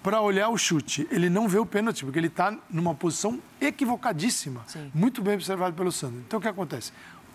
para 0.03 0.21
olhar 0.21 0.49
o 0.49 0.57
chute. 0.57 1.07
Ele 1.09 1.31
não 1.31 1.47
vê 1.47 1.57
o 1.57 1.65
pênalti, 1.65 2.05
porque 2.05 2.19
ele 2.19 2.27
está 2.27 2.55
numa 2.69 2.93
posição 2.93 3.39
equivocadíssima. 3.59 4.61
Muito 4.93 5.19
bem 5.21 5.33
observado 5.33 5.75
pelo 5.75 5.91
Sandro. 5.91 6.19
Então, 6.19 6.37
o 6.37 6.41
que 6.41 6.47
acontece? 6.47 6.91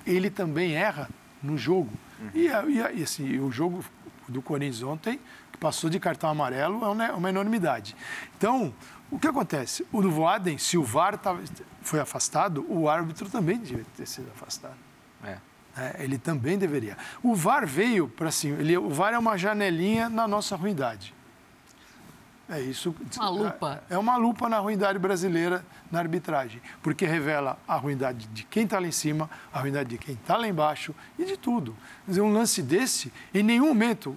Ele 0.06 0.30
também 0.30 0.74
erra 0.76 1.08
no 1.42 1.58
jogo. 1.58 1.90
E, 2.32 2.48
a- 2.48 2.64
e 2.66 2.80
a- 2.80 2.92
e, 2.92 3.02
assim, 3.02 3.38
o 3.40 3.50
jogo 3.50 3.84
do 4.28 4.40
Corinthians 4.40 4.82
ontem, 4.84 5.18
que 5.54 5.58
passou 5.58 5.88
de 5.88 6.00
cartão 6.00 6.28
amarelo, 6.28 6.84
é 6.84 6.88
uma, 6.88 7.12
uma 7.12 7.28
enormidade. 7.28 7.94
Então, 8.36 8.74
o 9.08 9.18
que 9.20 9.28
acontece? 9.28 9.86
O 9.92 10.02
do 10.02 10.10
Voaden, 10.10 10.58
se 10.58 10.76
o 10.76 10.82
VAR 10.82 11.16
tava- 11.16 11.40
foi 11.80 12.00
afastado, 12.00 12.66
o 12.68 12.88
árbitro 12.88 13.30
também 13.30 13.56
devia 13.56 13.84
ter 13.96 14.06
sido 14.06 14.28
afastado. 14.34 14.74
É. 15.24 15.36
É, 15.76 16.02
ele 16.04 16.18
também 16.18 16.58
deveria. 16.58 16.96
O 17.22 17.34
VAR 17.36 17.66
veio 17.66 18.08
para 18.08 18.28
assim, 18.28 18.50
ele, 18.52 18.76
o 18.76 18.90
VAR 18.90 19.14
é 19.14 19.18
uma 19.18 19.36
janelinha 19.38 20.08
na 20.08 20.26
nossa 20.26 20.56
ruindade. 20.56 21.14
É 22.48 22.60
isso. 22.60 22.94
Uma 23.16 23.28
lupa. 23.30 23.82
É 23.88 23.96
uma 23.96 24.16
lupa 24.16 24.48
na 24.48 24.58
ruindade 24.58 24.98
brasileira 24.98 25.64
na 25.90 25.98
arbitragem, 26.00 26.60
porque 26.82 27.06
revela 27.06 27.56
a 27.66 27.76
ruindade 27.76 28.26
de 28.26 28.42
quem 28.44 28.64
está 28.64 28.78
lá 28.80 28.86
em 28.86 28.92
cima, 28.92 29.30
a 29.52 29.60
ruindade 29.60 29.88
de 29.90 29.98
quem 29.98 30.14
está 30.14 30.36
lá 30.36 30.46
embaixo 30.46 30.94
e 31.18 31.24
de 31.24 31.36
tudo. 31.36 31.74
Quer 32.04 32.10
dizer, 32.10 32.20
um 32.20 32.32
lance 32.32 32.60
desse, 32.62 33.12
em 33.32 33.42
nenhum 33.42 33.68
momento. 33.68 34.16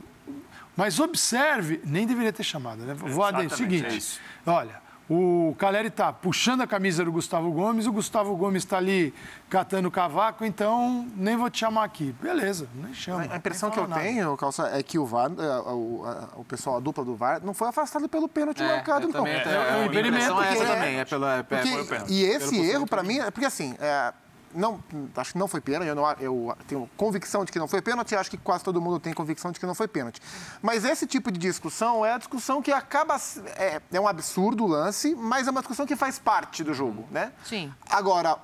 Mas 0.78 1.00
observe, 1.00 1.82
nem 1.84 2.06
deveria 2.06 2.32
ter 2.32 2.44
chamado, 2.44 2.84
né? 2.84 2.94
Vou 2.94 3.24
adendo, 3.24 3.46
Exatamente, 3.46 3.56
seguinte, 3.56 4.22
é 4.46 4.50
olha, 4.50 4.88
o 5.10 5.56
Caleri 5.58 5.88
está 5.88 6.12
puxando 6.12 6.62
a 6.62 6.68
camisa 6.68 7.04
do 7.04 7.12
Gustavo 7.12 7.50
Gomes, 7.52 7.88
o 7.88 7.92
Gustavo 7.94 8.36
Gomes 8.36 8.64
está 8.64 8.78
ali 8.78 9.14
catando 9.50 9.88
o 9.88 9.92
cavaco, 9.92 10.44
então 10.44 11.08
nem 11.16 11.38
vou 11.38 11.50
te 11.50 11.60
chamar 11.60 11.86
aqui. 11.86 12.14
Beleza, 12.22 12.68
nem 12.76 12.94
chama. 12.94 13.26
A 13.30 13.38
impressão 13.38 13.72
que 13.72 13.80
eu 13.80 13.88
nada. 13.88 14.02
tenho, 14.02 14.36
Calça, 14.36 14.68
é 14.68 14.84
que 14.84 15.00
o 15.00 15.06
VAR, 15.06 15.32
é, 15.32 15.60
o, 15.72 16.04
o 16.36 16.44
pessoal, 16.44 16.78
a 16.78 16.80
dupla 16.80 17.06
do 17.06 17.16
VAR, 17.16 17.42
não 17.44 17.54
foi 17.54 17.70
afastado 17.70 18.10
pelo 18.10 18.28
pênalti 18.28 18.62
marcado, 18.62 19.06
eu 19.06 19.08
não. 19.08 19.14
também, 19.14 19.34
É, 19.34 19.38
é, 19.38 19.54
é, 19.54 19.78
um 19.78 20.44
é 20.44 20.96
é 20.98 21.06
pelo... 21.06 21.26
É, 21.26 21.42
Porque- 21.44 21.72
foi 21.72 21.82
o 21.82 21.88
pênalti. 21.88 22.14
e 22.14 22.22
Pelo 22.22 22.36
esse 22.36 22.46
possível 22.50 22.72
erro, 22.72 22.86
para 22.86 23.02
mim, 23.04 23.20
é 23.20 23.32
porque 23.32 23.46
assim, 23.48 23.76
é, 23.80 24.14
não, 24.58 24.84
acho 25.16 25.34
que 25.34 25.38
não 25.38 25.48
foi 25.48 25.62
pênalti, 25.62 25.88
eu, 25.88 25.96
não- 25.96 26.12
eu 26.20 26.58
tenho 26.68 26.90
convicção 26.98 27.46
de 27.46 27.52
que 27.52 27.60
não 27.60 27.68
foi 27.68 27.82
pênalti, 27.82 28.16
acho 28.16 28.30
que 28.30 28.38
quase 28.38 28.64
todo 28.64 28.82
mundo 28.82 29.00
tem 29.00 29.14
convicção 29.14 29.52
de 29.52 29.60
que 29.60 29.66
não 29.66 29.76
foi 29.76 29.88
pênalti. 29.88 30.22
Mas 30.62 30.84
esse 30.84 31.06
tipo 31.06 31.32
de 31.32 31.40
discussão 31.40 32.06
é 32.06 32.14
a 32.14 32.18
discussão 32.18 32.62
que 32.62 32.72
acaba. 32.72 33.16
É, 33.56 33.82
é 33.92 34.00
um 34.02 34.08
absurdo 34.08 34.64
o 34.64 34.68
lance, 34.68 35.16
mas 35.16 35.48
é 35.48 35.52
uma 35.52 35.62
discussão 35.62 35.86
que 35.86 35.96
faz 35.96 36.20
parte 36.20 36.64
do 36.64 36.74
jogo, 36.74 37.06
né? 37.12 37.32
Sim. 37.46 37.72
Agora, 37.90 38.38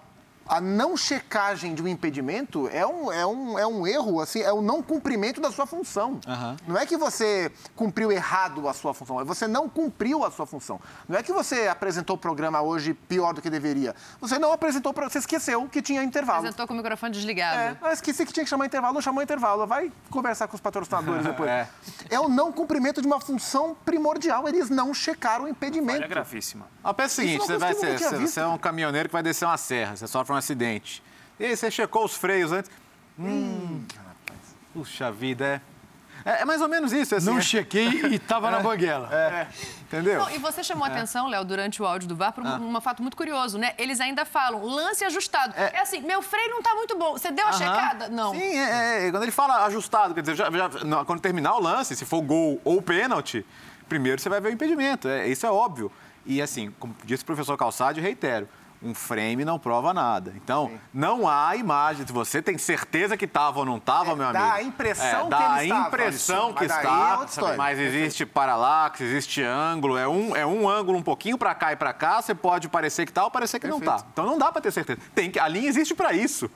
a 0.48 0.60
não 0.60 0.96
checagem 0.98 1.74
de 1.74 1.82
um 1.82 1.88
impedimento 1.88 2.70
é 2.72 2.86
um, 2.86 3.12
é 3.12 3.26
um, 3.26 3.60
é 3.60 3.66
um 3.68 3.88
erro, 3.88 4.20
assim, 4.20 4.42
é 4.42 4.52
o 4.52 4.62
não 4.62 4.82
cumprimento 4.82 5.40
da 5.40 5.52
sua 5.52 5.66
função. 5.66 6.20
Não 6.68 6.78
é 6.78 6.86
que 6.86 6.98
você 6.98 7.52
cumpriu 7.76 8.12
errado 8.12 8.68
a 8.68 8.74
sua 8.74 8.94
função, 8.94 9.20
é 9.20 9.24
você 9.24 9.48
não 9.48 9.70
cumpriu 9.70 10.24
a 10.26 10.32
sua 10.32 10.46
função. 10.46 10.80
Não 11.08 11.18
é 11.18 11.24
que 11.24 11.32
você 11.32 11.68
apresentou 11.68 12.16
o 12.16 12.20
programa 12.20 12.62
hoje 12.62 12.94
pior 12.94 13.34
do 13.34 13.42
que 13.42 13.50
deveria. 13.50 13.96
Você 14.20 14.38
não 14.38 14.52
apresentou, 14.52 14.94
você 14.94 15.20
esqueceu 15.20 15.68
que 15.70 15.82
tinha 15.82 16.04
intervalo. 16.04 16.40
Apresentou 16.40 16.68
com 16.68 16.74
o 16.74 16.78
microfone 16.78 17.12
desligado. 17.14 17.58
É, 17.58 17.78
eu 17.82 17.92
esqueci 17.92 18.26
que 18.26 18.34
tinha 18.34 18.44
que 18.44 18.50
chamar 18.50 18.66
intervalo, 18.66 18.94
não 18.94 19.02
chamou 19.02 19.24
intervalo. 19.24 19.66
Vai 19.66 19.92
conversar 20.10 20.48
com 20.48 20.56
os 20.56 20.62
patrocinadores 20.62 21.24
depois. 21.26 21.50
É. 21.50 21.68
é. 22.10 22.20
o 22.20 22.28
não 22.28 22.52
cumprimento 22.52 23.02
de 23.02 23.08
uma 23.08 23.20
função 23.20 23.76
primordial. 23.86 24.48
Eles 24.48 24.70
não 24.70 24.94
checaram 24.94 25.46
o 25.46 25.48
impedimento. 25.48 26.00
Falha 26.00 26.08
gravíssima. 26.08 26.68
A 26.84 26.94
peça 26.94 27.22
é 27.22 27.26
o 27.26 27.28
seguinte, 27.28 27.44
é 27.44 27.46
você, 27.46 27.58
vai 27.58 27.74
ser, 27.74 27.98
você- 28.00 28.40
é 28.40 28.48
um 28.48 28.58
caminhoneiro 28.58 29.08
que 29.08 29.14
vai 29.14 29.24
descer 29.24 29.46
uma 29.46 29.58
serra, 29.58 29.96
você 29.96 30.08
sofre 30.08 30.33
um 30.34 30.38
acidente. 30.38 31.02
E 31.40 31.46
aí 31.46 31.56
você 31.56 31.70
checou 31.72 32.06
os 32.06 32.16
freios 32.16 32.52
antes. 32.52 32.70
Hum, 33.18 33.84
puxa 34.74 35.12
vida, 35.12 35.46
é... 35.46 35.74
É, 36.26 36.44
é 36.44 36.46
mais 36.46 36.62
ou 36.62 36.70
menos 36.70 36.94
isso. 36.94 37.14
Assim, 37.16 37.26
Não 37.26 37.38
é- 37.40 37.42
chequei 37.42 37.86
e 38.06 38.16
estava 38.16 38.50
na 38.50 38.60
banguela. 38.62 39.10
É, 39.14 39.46
entendeu? 39.82 40.20
Não, 40.22 40.30
e 40.30 40.38
você 40.38 40.64
chamou 40.64 40.86
a 40.86 40.88
atenção, 40.88 41.28
Léo, 41.28 41.44
durante 41.44 41.82
o 41.82 41.86
áudio 41.86 42.08
do 42.08 42.16
VAR, 42.16 42.32
para 42.32 42.44
um, 42.46 42.78
um 42.78 42.80
fato 42.82 43.02
muito 43.02 43.18
curioso, 43.18 43.58
né? 43.58 43.74
Eles 43.78 44.00
ainda 44.00 44.24
falam 44.24 44.64
lance 44.64 45.04
ajustado. 45.04 45.54
É, 45.58 45.78
assim, 45.82 46.00
meu 46.00 46.22
freio 46.22 46.50
não 46.50 46.62
tá 46.62 46.74
muito 46.76 46.98
bom. 46.98 47.12
Você 47.12 47.30
deu 47.30 47.46
a 47.46 47.50
Aham. 47.50 47.58
checada? 47.58 48.08
Não. 48.08 48.32
Sim, 48.32 48.40
é, 48.58 49.08
é, 49.08 49.12
quando 49.12 49.24
ele 49.24 49.34
fala 49.34 49.66
ajustado, 49.66 50.14
quer 50.14 50.22
dizer, 50.22 50.36
já- 50.36 50.50
já- 50.50 50.70
não, 50.86 51.04
quando 51.04 51.20
terminar 51.20 51.56
o 51.56 51.60
lance, 51.62 51.94
se 51.94 52.06
for 52.06 52.22
gol 52.22 52.62
ou 52.64 52.82
pênalti, 52.82 53.46
primeiro 53.90 54.22
você 54.22 54.30
vai 54.30 54.40
ver 54.40 54.48
o 54.48 54.52
impedimento. 54.54 55.10
É, 55.10 55.28
isso 55.28 55.46
é 55.46 55.52
óbvio. 55.52 55.92
E 56.26 56.42
assim, 56.42 56.72
como 56.80 56.96
disse 57.04 57.24
o 57.24 57.26
professor 57.26 57.58
Calçade, 57.58 58.00
eu 58.00 58.04
reitero. 58.04 58.48
Um 58.84 58.94
frame 58.94 59.46
não 59.46 59.58
prova 59.58 59.94
nada. 59.94 60.34
Então, 60.36 60.72
não 60.94 61.28
há 61.28 61.56
imagem. 61.56 62.06
Se 62.06 62.12
você 62.12 62.42
tem 62.42 62.58
certeza 62.58 63.16
que 63.16 63.24
estava 63.24 63.60
ou 63.60 63.66
não 63.66 63.78
estava, 63.78 64.12
É, 64.12 64.16
meu 64.16 64.34
dá 64.34 64.40
amigo. 64.42 64.56
a 64.56 64.62
impressão 64.64 65.30
dá 65.30 65.38
que 65.38 65.44
ele 65.44 65.54
a 65.54 65.64
estava, 65.64 65.88
impressão 65.88 66.46
isso. 66.50 66.58
que 66.58 66.68
Mas 66.68 66.78
está. 66.78 67.20
é 67.22 67.26
história. 67.26 67.58
Mas 67.58 67.80
existe 67.80 68.26
paralaxe, 68.26 69.04
existe 69.04 69.42
ângulo. 69.42 69.98
É 69.98 70.08
um, 70.08 70.36
é 70.36 70.46
um 70.46 70.68
ângulo 70.68 70.98
um 70.98 71.02
pouquinho 71.04 71.38
para 71.38 71.56
cá 71.56 71.72
e 71.72 71.76
para 71.78 71.94
cá. 71.94 72.22
Você 72.22 72.36
pode 72.36 72.68
parecer 72.68 73.06
que 73.06 73.14
tá 73.14 73.24
ou 73.24 73.32
parecer 73.32 73.58
que 73.60 73.68
não 73.68 73.80
tá. 73.80 74.04
Então 74.12 74.26
não 74.26 74.38
dá 74.38 74.52
para 74.52 74.62
ter 74.62 74.72
certeza. 74.72 75.00
Tem 75.16 75.32
que, 75.32 75.40
a 75.40 75.48
linha 75.48 75.70
existe 75.70 75.96
para 75.96 76.12
isso. 76.12 76.50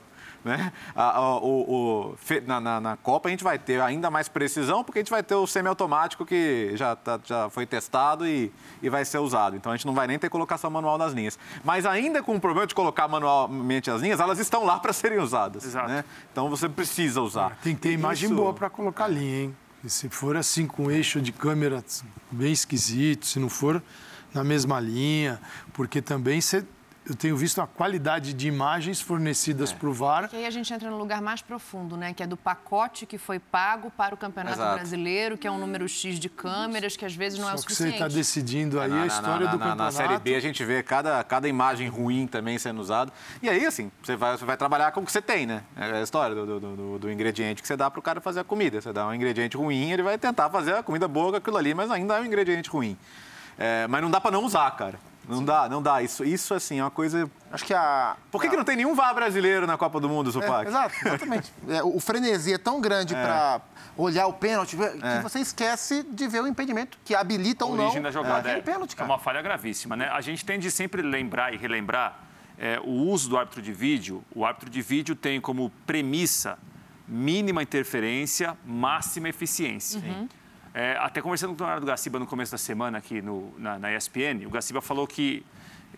Né? 0.44 0.72
A- 0.94 1.16
a- 1.18 1.36
o- 1.38 2.12
o- 2.14 2.16
na, 2.46 2.60
na- 2.60 2.80
na 2.80 2.96
Copa 2.96 3.28
a 3.28 3.30
gente 3.30 3.42
vai 3.42 3.58
ter 3.58 3.80
ainda 3.82 4.08
mais 4.10 4.28
precisão, 4.28 4.84
porque 4.84 5.00
a 5.00 5.02
gente 5.02 5.10
vai 5.10 5.22
ter 5.22 5.34
o 5.34 5.46
semiautomático 5.46 6.24
que 6.24 6.70
já, 6.74 6.94
tá- 6.94 7.18
já 7.24 7.50
foi 7.50 7.66
testado 7.66 8.26
e, 8.26 8.52
e 8.80 8.88
vai 8.88 9.04
ser 9.04 9.18
usado. 9.18 9.56
Então 9.56 9.72
a 9.72 9.76
gente 9.76 9.86
não 9.86 9.94
vai 9.94 10.06
nem 10.06 10.18
ter 10.18 10.30
colocação 10.30 10.70
manual 10.70 10.96
nas 10.96 11.12
linhas. 11.12 11.38
Mas 11.64 11.84
ainda 11.84 12.22
com 12.22 12.36
o 12.36 12.40
problema 12.40 12.66
de 12.66 12.74
colocar 12.74 13.08
manualmente 13.08 13.90
as 13.90 14.00
linhas, 14.00 14.20
elas 14.20 14.38
estão 14.38 14.64
lá 14.64 14.78
para 14.78 14.92
serem 14.92 15.18
usadas. 15.18 15.64
Exato. 15.64 15.88
né? 15.88 16.04
Então 16.32 16.48
você 16.48 16.68
precisa 16.68 17.20
usar. 17.20 17.58
Tem 17.62 17.74
que 17.74 17.80
ter 17.80 17.92
imagem 17.92 18.26
Isso- 18.28 18.36
boa 18.36 18.54
para 18.54 18.70
colocar 18.70 19.08
linha, 19.08 19.42
hein? 19.44 19.56
E 19.82 19.90
se 19.90 20.08
for 20.08 20.36
assim, 20.36 20.66
com 20.66 20.90
eixo 20.90 21.20
de 21.20 21.30
câmera 21.32 21.84
bem 22.30 22.52
esquisito, 22.52 23.26
se 23.26 23.38
não 23.38 23.48
for 23.48 23.82
na 24.34 24.42
mesma 24.44 24.78
linha, 24.80 25.40
porque 25.72 26.02
também 26.02 26.40
você, 26.40 26.64
eu 27.08 27.14
tenho 27.14 27.36
visto 27.36 27.60
a 27.60 27.66
qualidade 27.66 28.32
de 28.34 28.46
imagens 28.48 29.00
fornecidas 29.00 29.72
para 29.72 29.88
o 29.88 29.92
VAR. 29.94 30.28
Que 30.28 30.36
aí 30.36 30.44
a 30.46 30.50
gente 30.50 30.72
entra 30.72 30.90
no 30.90 30.98
lugar 30.98 31.22
mais 31.22 31.40
profundo, 31.40 31.96
né? 31.96 32.12
Que 32.12 32.22
é 32.22 32.26
do 32.26 32.36
pacote 32.36 33.06
que 33.06 33.16
foi 33.16 33.38
pago 33.38 33.90
para 33.90 34.14
o 34.14 34.18
Campeonato 34.18 34.56
Exato. 34.56 34.74
Brasileiro, 34.76 35.38
que 35.38 35.46
é 35.46 35.50
um 35.50 35.58
número 35.58 35.88
X 35.88 36.18
de 36.18 36.28
câmeras, 36.28 36.96
que 36.96 37.04
às 37.06 37.14
vezes 37.14 37.38
não 37.38 37.48
é 37.48 37.54
o 37.54 37.58
Só 37.58 37.64
que 37.66 37.72
você 37.72 37.84
suficiente. 37.84 38.02
está 38.04 38.08
decidindo 38.14 38.80
aí 38.80 38.90
Na- 38.90 39.02
a 39.02 39.06
história 39.06 39.46
na, 39.46 39.52
do 39.52 39.58
na, 39.58 39.64
campeonato. 39.64 39.82
Na 39.82 39.90
Série 39.92 40.18
B 40.18 40.34
a 40.34 40.40
gente 40.40 40.62
vê 40.64 40.82
cada, 40.82 41.24
cada 41.24 41.48
imagem 41.48 41.88
ruim 41.88 42.26
também 42.26 42.58
sendo 42.58 42.80
usada. 42.80 43.10
E 43.42 43.48
aí, 43.48 43.64
assim, 43.64 43.90
você 44.02 44.14
vai, 44.14 44.36
você 44.36 44.44
vai 44.44 44.56
trabalhar 44.56 44.92
com 44.92 45.00
o 45.00 45.04
que 45.06 45.10
você 45.12 45.22
tem, 45.22 45.46
né? 45.46 45.62
É 45.76 45.84
a 45.92 46.02
história 46.02 46.34
do, 46.34 46.46
do, 46.60 46.60
do- 46.76 46.98
do 46.98 47.10
ingrediente 47.10 47.62
que 47.62 47.68
você 47.68 47.76
dá 47.76 47.90
para 47.90 48.00
o 48.00 48.02
cara 48.02 48.20
fazer 48.20 48.40
a 48.40 48.44
comida. 48.44 48.80
Você 48.80 48.92
dá 48.92 49.06
um 49.06 49.14
ingrediente 49.14 49.56
ruim, 49.56 49.90
ele 49.92 50.02
vai 50.02 50.18
tentar 50.18 50.50
fazer 50.50 50.74
a 50.74 50.82
comida 50.82 51.08
boa 51.08 51.30
com 51.30 51.36
aquilo 51.38 51.56
ali, 51.56 51.72
mas 51.74 51.90
ainda 51.90 52.16
é 52.18 52.20
um 52.20 52.24
ingrediente 52.26 52.68
ruim. 52.68 52.96
É, 53.58 53.86
mas 53.88 54.02
não 54.02 54.10
dá 54.10 54.20
para 54.20 54.30
não 54.30 54.44
usar, 54.44 54.70
cara. 54.72 55.00
Não 55.28 55.44
dá, 55.44 55.68
não 55.68 55.82
dá. 55.82 56.02
Isso, 56.02 56.24
isso 56.24 56.54
assim, 56.54 56.78
é 56.78 56.82
uma 56.84 56.90
coisa... 56.90 57.30
Acho 57.52 57.64
que 57.64 57.72
a. 57.72 58.16
Por 58.30 58.40
que, 58.40 58.48
que 58.48 58.56
não 58.56 58.64
tem 58.64 58.76
nenhum 58.76 58.94
VAR 58.94 59.14
brasileiro 59.14 59.66
na 59.66 59.76
Copa 59.76 60.00
do 60.00 60.08
Mundo, 60.08 60.30
Supac? 60.32 60.66
É, 60.66 60.68
exato, 60.68 60.94
exatamente. 61.04 61.52
É, 61.68 61.82
o 61.82 61.98
frenesi 62.00 62.52
é 62.52 62.58
tão 62.58 62.80
grande 62.80 63.14
para 63.14 63.60
olhar 63.96 64.26
o 64.26 64.32
pênalti 64.32 64.76
que 64.76 65.22
você 65.22 65.40
esquece 65.40 66.02
de 66.02 66.28
ver 66.28 66.42
o 66.42 66.46
impedimento, 66.46 66.98
que 67.04 67.14
habilita 67.14 67.64
a 67.64 67.68
ou 67.68 67.76
não 67.76 67.84
origem 67.84 68.02
da 68.02 68.10
jogada. 68.10 68.38
aquele 68.38 68.58
É, 68.58 68.62
pênalti, 68.62 68.92
é 68.92 68.96
cara. 68.96 69.10
uma 69.10 69.18
falha 69.18 69.42
gravíssima, 69.42 69.96
né? 69.96 70.08
A 70.08 70.20
gente 70.20 70.44
tem 70.44 70.58
de 70.58 70.70
sempre 70.70 71.02
lembrar 71.02 71.52
e 71.52 71.56
relembrar 71.56 72.18
é, 72.58 72.80
o 72.80 72.90
uso 72.90 73.28
do 73.28 73.36
árbitro 73.36 73.60
de 73.62 73.72
vídeo. 73.72 74.22
O 74.34 74.44
árbitro 74.44 74.70
de 74.70 74.80
vídeo 74.82 75.14
tem 75.14 75.40
como 75.40 75.70
premissa 75.86 76.58
mínima 77.06 77.62
interferência, 77.62 78.56
máxima 78.66 79.28
eficiência. 79.30 80.00
É, 80.80 80.96
até 81.00 81.20
conversando 81.20 81.56
com 81.56 81.64
o 81.64 81.66
Leonardo 81.66 81.84
Gaciba 81.84 82.20
no 82.20 82.26
começo 82.28 82.52
da 82.52 82.56
semana 82.56 82.98
aqui 82.98 83.20
no, 83.20 83.52
na, 83.58 83.80
na 83.80 83.92
ESPN, 83.96 84.46
o 84.46 84.50
Gaciba 84.50 84.80
falou 84.80 85.08
que 85.08 85.44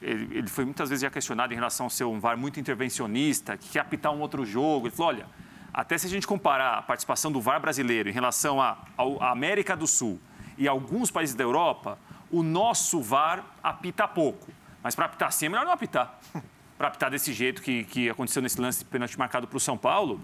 ele, 0.01 0.39
ele 0.39 0.49
foi 0.49 0.65
muitas 0.65 0.89
vezes 0.89 1.03
já 1.03 1.11
questionado 1.11 1.53
em 1.53 1.55
relação 1.55 1.85
a 1.85 1.91
ser 1.91 2.05
um 2.05 2.19
VAR 2.19 2.35
muito 2.39 2.59
intervencionista, 2.59 3.59
que 3.59 3.69
quer 3.69 3.81
apitar 3.81 4.11
um 4.11 4.21
outro 4.21 4.43
jogo. 4.43 4.87
Ele 4.87 4.97
falou, 4.97 5.13
olha, 5.13 5.27
até 5.71 5.99
se 5.99 6.07
a 6.07 6.09
gente 6.09 6.27
comparar 6.27 6.79
a 6.79 6.81
participação 6.81 7.31
do 7.31 7.43
VAR 7.43 7.61
brasileiro 7.61 8.09
em 8.09 8.13
relação 8.13 8.59
à 8.59 8.79
à 8.97 9.31
América 9.31 9.77
do 9.77 9.87
Sul 9.87 10.19
e 10.57 10.67
alguns 10.67 11.11
países 11.11 11.35
da 11.35 11.45
Europa, 11.45 11.99
o 12.31 12.43
nosso 12.43 13.03
VAR 13.03 13.45
apita 13.63 14.09
pouco. 14.09 14.51
Mas 14.83 14.95
para 14.95 15.05
apitar 15.05 15.29
assim 15.29 15.45
é 15.45 15.49
melhor 15.51 15.67
não 15.67 15.73
apitar. 15.73 16.19
para 16.79 16.89
apitar 16.89 17.11
desse 17.11 17.35
jeito 17.35 17.61
que, 17.61 17.85
que 17.85 18.09
aconteceu 18.09 18.41
nesse 18.41 18.59
lance 18.59 18.79
de 18.79 18.87
pênalti 18.87 19.19
marcado 19.19 19.47
para 19.47 19.59
o 19.59 19.61
São 19.61 19.77
Paulo, 19.77 20.19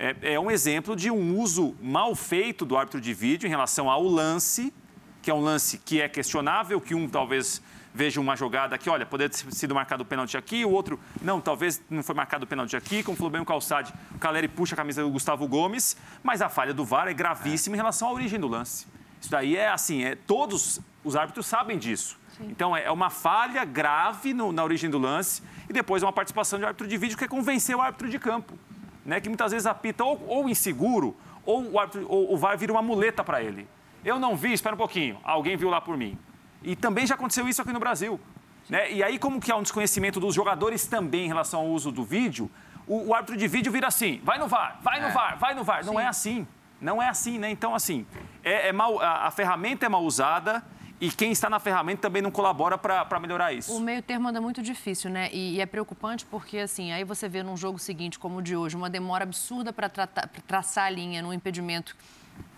é, 0.00 0.32
é 0.32 0.40
um 0.40 0.50
exemplo 0.50 0.96
de 0.96 1.10
um 1.10 1.38
uso 1.38 1.76
mal 1.78 2.14
feito 2.14 2.64
do 2.64 2.74
árbitro 2.74 2.98
de 2.98 3.12
vídeo 3.12 3.46
em 3.46 3.50
relação 3.50 3.90
ao 3.90 4.02
lance, 4.02 4.72
que 5.20 5.30
é 5.30 5.34
um 5.34 5.40
lance 5.40 5.76
que 5.76 6.00
é 6.00 6.08
questionável, 6.08 6.80
que 6.80 6.94
um 6.94 7.06
talvez 7.06 7.62
veja 7.92 8.18
uma 8.18 8.34
jogada 8.34 8.78
que, 8.78 8.88
olha, 8.88 9.04
poderia 9.04 9.28
ter 9.28 9.52
sido 9.52 9.74
marcado 9.74 10.02
o 10.02 10.06
pênalti 10.06 10.38
aqui, 10.38 10.64
o 10.64 10.70
outro, 10.70 10.98
não, 11.20 11.38
talvez 11.38 11.82
não 11.90 12.02
foi 12.02 12.14
marcado 12.14 12.44
o 12.44 12.46
pênalti 12.46 12.74
aqui, 12.76 13.02
como 13.02 13.14
falou 13.14 13.30
bem 13.30 13.42
o 13.42 13.44
Calçade, 13.44 13.92
o 14.14 14.18
Caleri 14.18 14.48
puxa 14.48 14.74
a 14.74 14.76
camisa 14.76 15.02
do 15.02 15.10
Gustavo 15.10 15.46
Gomes, 15.46 15.98
mas 16.22 16.40
a 16.40 16.48
falha 16.48 16.72
do 16.72 16.84
VAR 16.84 17.06
é 17.06 17.12
gravíssima 17.12 17.76
em 17.76 17.78
relação 17.78 18.08
à 18.08 18.12
origem 18.12 18.40
do 18.40 18.48
lance. 18.48 18.86
Isso 19.20 19.30
daí 19.30 19.54
é 19.54 19.68
assim, 19.68 20.02
é, 20.02 20.14
todos 20.14 20.80
os 21.04 21.14
árbitros 21.14 21.44
sabem 21.44 21.76
disso. 21.76 22.18
Então, 22.40 22.74
é 22.74 22.90
uma 22.90 23.10
falha 23.10 23.66
grave 23.66 24.32
no, 24.32 24.50
na 24.50 24.64
origem 24.64 24.88
do 24.88 24.96
lance 24.96 25.42
e 25.68 25.74
depois 25.74 26.02
uma 26.02 26.12
participação 26.12 26.58
de 26.58 26.64
árbitro 26.64 26.88
de 26.88 26.96
vídeo 26.96 27.18
que 27.18 27.24
é 27.24 27.28
convencer 27.28 27.76
o 27.76 27.82
árbitro 27.82 28.08
de 28.08 28.18
campo, 28.18 28.58
né? 29.04 29.20
que 29.20 29.28
muitas 29.28 29.52
vezes 29.52 29.66
apita 29.66 30.04
ou, 30.04 30.22
ou 30.26 30.48
inseguro 30.48 31.16
ou 31.44 31.72
o, 31.72 31.78
árbitro, 31.78 32.06
ou 32.08 32.34
o 32.34 32.36
VAR 32.36 32.56
vira 32.56 32.72
uma 32.72 32.82
muleta 32.82 33.24
para 33.24 33.42
ele. 33.42 33.66
Eu 34.04 34.18
não 34.18 34.36
vi, 34.36 34.52
espera 34.52 34.74
um 34.74 34.78
pouquinho, 34.78 35.18
alguém 35.22 35.56
viu 35.56 35.68
lá 35.68 35.80
por 35.80 35.96
mim. 35.96 36.18
E 36.62 36.76
também 36.76 37.06
já 37.06 37.14
aconteceu 37.14 37.48
isso 37.48 37.60
aqui 37.60 37.72
no 37.72 37.80
Brasil. 37.80 38.20
Né? 38.68 38.92
E 38.92 39.02
aí, 39.02 39.18
como 39.18 39.40
que 39.40 39.50
há 39.50 39.56
um 39.56 39.62
desconhecimento 39.62 40.20
dos 40.20 40.34
jogadores 40.34 40.86
também 40.86 41.24
em 41.24 41.28
relação 41.28 41.60
ao 41.60 41.66
uso 41.66 41.90
do 41.90 42.04
vídeo, 42.04 42.50
o, 42.86 43.08
o 43.08 43.14
árbitro 43.14 43.36
de 43.36 43.48
vídeo 43.48 43.72
vira 43.72 43.88
assim, 43.88 44.20
vai 44.22 44.38
no 44.38 44.46
VAR, 44.46 44.78
vai 44.82 45.00
no 45.00 45.08
é. 45.08 45.10
VAR, 45.10 45.38
vai 45.38 45.54
no 45.54 45.64
VAR. 45.64 45.82
Sim. 45.82 45.90
Não 45.90 46.00
é 46.00 46.06
assim. 46.06 46.46
Não 46.80 47.02
é 47.02 47.08
assim, 47.08 47.38
né? 47.38 47.50
Então, 47.50 47.74
assim, 47.74 48.06
é, 48.42 48.68
é 48.68 48.72
mal, 48.72 49.00
a, 49.00 49.26
a 49.26 49.30
ferramenta 49.30 49.84
é 49.84 49.88
mal 49.88 50.02
usada 50.02 50.64
e 51.00 51.10
quem 51.10 51.32
está 51.32 51.48
na 51.48 51.58
ferramenta 51.58 52.02
também 52.02 52.20
não 52.20 52.30
colabora 52.30 52.76
para 52.76 53.18
melhorar 53.18 53.52
isso. 53.52 53.74
O 53.74 53.80
meio 53.80 54.02
termo 54.02 54.28
anda 54.28 54.40
muito 54.40 54.62
difícil, 54.62 55.10
né? 55.10 55.30
E, 55.32 55.56
e, 55.56 55.60
é 55.60 55.66
preocupante 55.66 56.26
porque, 56.26 56.58
assim, 56.58 56.92
aí 56.92 57.04
você 57.04 57.28
vê 57.28 57.42
num 57.42 57.56
jogo 57.56 57.78
seguinte, 57.78 58.18
como 58.18 58.38
o 58.38 58.42
de 58.42 58.54
hoje, 58.54 58.76
uma 58.76 58.90
demora 58.90 59.24
absurda 59.24 59.72
para 59.72 59.88
traçar 60.46 60.84
a 60.84 60.90
linha 60.90 61.22
num 61.22 61.32
impedimento 61.32 61.96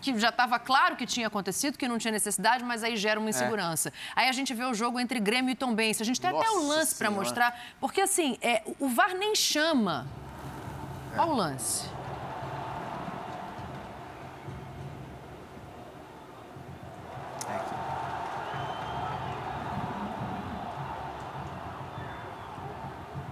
que 0.01 0.17
já 0.19 0.29
estava 0.29 0.59
claro 0.59 0.95
que 0.95 1.05
tinha 1.05 1.27
acontecido, 1.27 1.77
que 1.77 1.87
não 1.87 1.97
tinha 1.97 2.11
necessidade, 2.11 2.63
mas 2.63 2.83
aí 2.83 2.97
gera 2.97 3.19
uma 3.19 3.29
insegurança. 3.29 3.89
É. 3.89 3.91
Aí 4.15 4.29
a 4.29 4.31
gente 4.33 4.53
vê 4.53 4.65
o 4.65 4.73
jogo 4.73 4.99
entre 4.99 5.19
Grêmio 5.19 5.51
e 5.51 5.55
Tombense. 5.55 6.01
A 6.01 6.05
gente 6.05 6.19
tem 6.19 6.31
Nossa 6.31 6.45
até 6.45 6.57
o 6.57 6.67
lance 6.67 6.95
para 6.95 7.09
mostrar, 7.09 7.57
porque 7.79 8.01
assim, 8.01 8.37
é, 8.41 8.63
o 8.79 8.89
VAR 8.89 9.13
nem 9.13 9.35
chama. 9.35 10.05
É. 11.15 11.19
Olha 11.19 11.31
o 11.31 11.35
lance. 11.35 11.93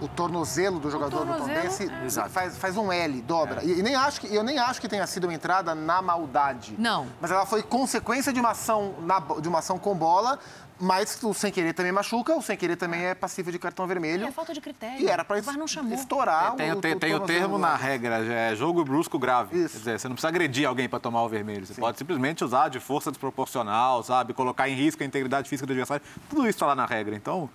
O 0.02 0.08
tornozelo 0.08 0.80
do 0.80 0.90
jogador 0.90 1.18
tornozelo, 1.18 1.46
do 1.46 2.20
é. 2.20 2.28
faz, 2.28 2.58
faz 2.58 2.76
um 2.76 2.90
L, 2.90 3.22
dobra. 3.22 3.62
É. 3.62 3.66
E, 3.66 3.78
e, 3.78 3.82
nem 3.82 3.94
acho 3.94 4.20
que, 4.20 4.34
eu 4.34 4.42
nem 4.42 4.58
acho 4.58 4.80
que 4.80 4.88
tenha 4.88 5.06
sido 5.06 5.24
uma 5.24 5.34
entrada 5.34 5.74
na 5.74 6.02
maldade. 6.02 6.74
Não. 6.76 7.06
Mas 7.20 7.30
ela 7.30 7.46
foi 7.46 7.62
consequência 7.62 8.32
de 8.32 8.40
uma 8.40 8.50
ação, 8.50 8.94
na, 9.02 9.20
de 9.40 9.48
uma 9.48 9.60
ação 9.60 9.78
com 9.78 9.94
bola, 9.94 10.38
mas 10.80 11.22
o 11.22 11.32
sem 11.32 11.52
querer 11.52 11.72
também 11.74 11.92
machuca, 11.92 12.34
o 12.34 12.42
sem 12.42 12.56
querer 12.56 12.74
também 12.74 13.04
é 13.04 13.14
passível 13.14 13.52
de 13.52 13.58
cartão 13.60 13.86
vermelho. 13.86 14.24
E 14.24 14.28
é 14.28 14.32
falta 14.32 14.52
de 14.52 14.60
critério. 14.60 15.00
E 15.00 15.06
era 15.06 15.24
para 15.24 15.38
estourar 15.38 16.56
tem, 16.56 16.72
o, 16.72 16.80
tem, 16.80 16.94
o, 16.94 16.98
tem 16.98 17.14
o 17.14 17.20
termo 17.20 17.56
na 17.56 17.76
regra, 17.76 18.16
é 18.16 18.56
jogo 18.56 18.84
brusco 18.84 19.16
grave. 19.16 19.56
Isso. 19.56 19.74
Quer 19.74 19.78
dizer, 19.78 20.00
você 20.00 20.08
não 20.08 20.16
precisa 20.16 20.28
agredir 20.28 20.66
alguém 20.66 20.88
para 20.88 20.98
tomar 20.98 21.22
o 21.22 21.28
vermelho. 21.28 21.64
Você 21.64 21.74
Sim. 21.74 21.80
pode 21.80 21.98
simplesmente 21.98 22.42
usar 22.42 22.68
de 22.68 22.80
força 22.80 23.12
desproporcional, 23.12 24.02
sabe? 24.02 24.34
Colocar 24.34 24.68
em 24.68 24.74
risco 24.74 25.04
a 25.04 25.06
integridade 25.06 25.48
física 25.48 25.66
do 25.66 25.70
adversário. 25.70 26.04
Tudo 26.28 26.42
isso 26.42 26.56
está 26.56 26.66
lá 26.66 26.74
na 26.74 26.86
regra. 26.86 27.14
Então, 27.14 27.48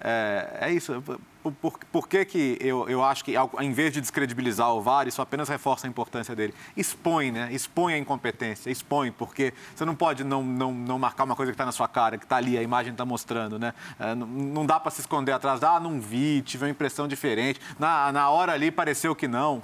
é, 0.00 0.58
é 0.62 0.72
isso. 0.72 1.02
Por, 1.42 1.52
por, 1.52 1.78
por, 1.90 2.08
que, 2.08 2.24
que 2.24 2.58
eu, 2.60 2.88
eu 2.88 3.02
acho 3.02 3.24
que, 3.24 3.34
ao, 3.34 3.50
em 3.60 3.72
vez 3.72 3.92
de 3.92 4.00
descredibilizar 4.00 4.70
o 4.74 4.82
VAR, 4.82 5.08
isso 5.08 5.22
apenas 5.22 5.48
reforça 5.48 5.86
a 5.86 5.90
importância 5.90 6.36
dele? 6.36 6.54
Expõe, 6.76 7.30
né? 7.30 7.48
Expõe 7.50 7.94
a 7.94 7.98
incompetência, 7.98 8.70
expõe, 8.70 9.10
porque 9.10 9.54
você 9.74 9.84
não 9.86 9.94
pode 9.94 10.22
não, 10.22 10.42
não, 10.42 10.72
não 10.72 10.98
marcar 10.98 11.24
uma 11.24 11.34
coisa 11.34 11.50
que 11.50 11.54
está 11.54 11.64
na 11.64 11.72
sua 11.72 11.88
cara, 11.88 12.18
que 12.18 12.24
está 12.24 12.36
ali, 12.36 12.58
a 12.58 12.62
imagem 12.62 12.92
está 12.92 13.06
mostrando, 13.06 13.58
né? 13.58 13.72
É, 13.98 14.14
não, 14.14 14.26
não, 14.26 14.66
dá 14.66 14.78
para 14.78 14.90
se 14.90 15.00
esconder 15.00 15.32
atrás, 15.32 15.62
ah, 15.62 15.80
não 15.80 15.98
vi, 15.98 16.42
tive 16.42 16.64
uma 16.64 16.70
impressão 16.70 17.08
diferente, 17.08 17.58
na, 17.78 18.12
na 18.12 18.28
hora 18.28 18.52
ali 18.52 18.70
pareceu 18.70 19.14
que 19.14 19.26
não. 19.26 19.62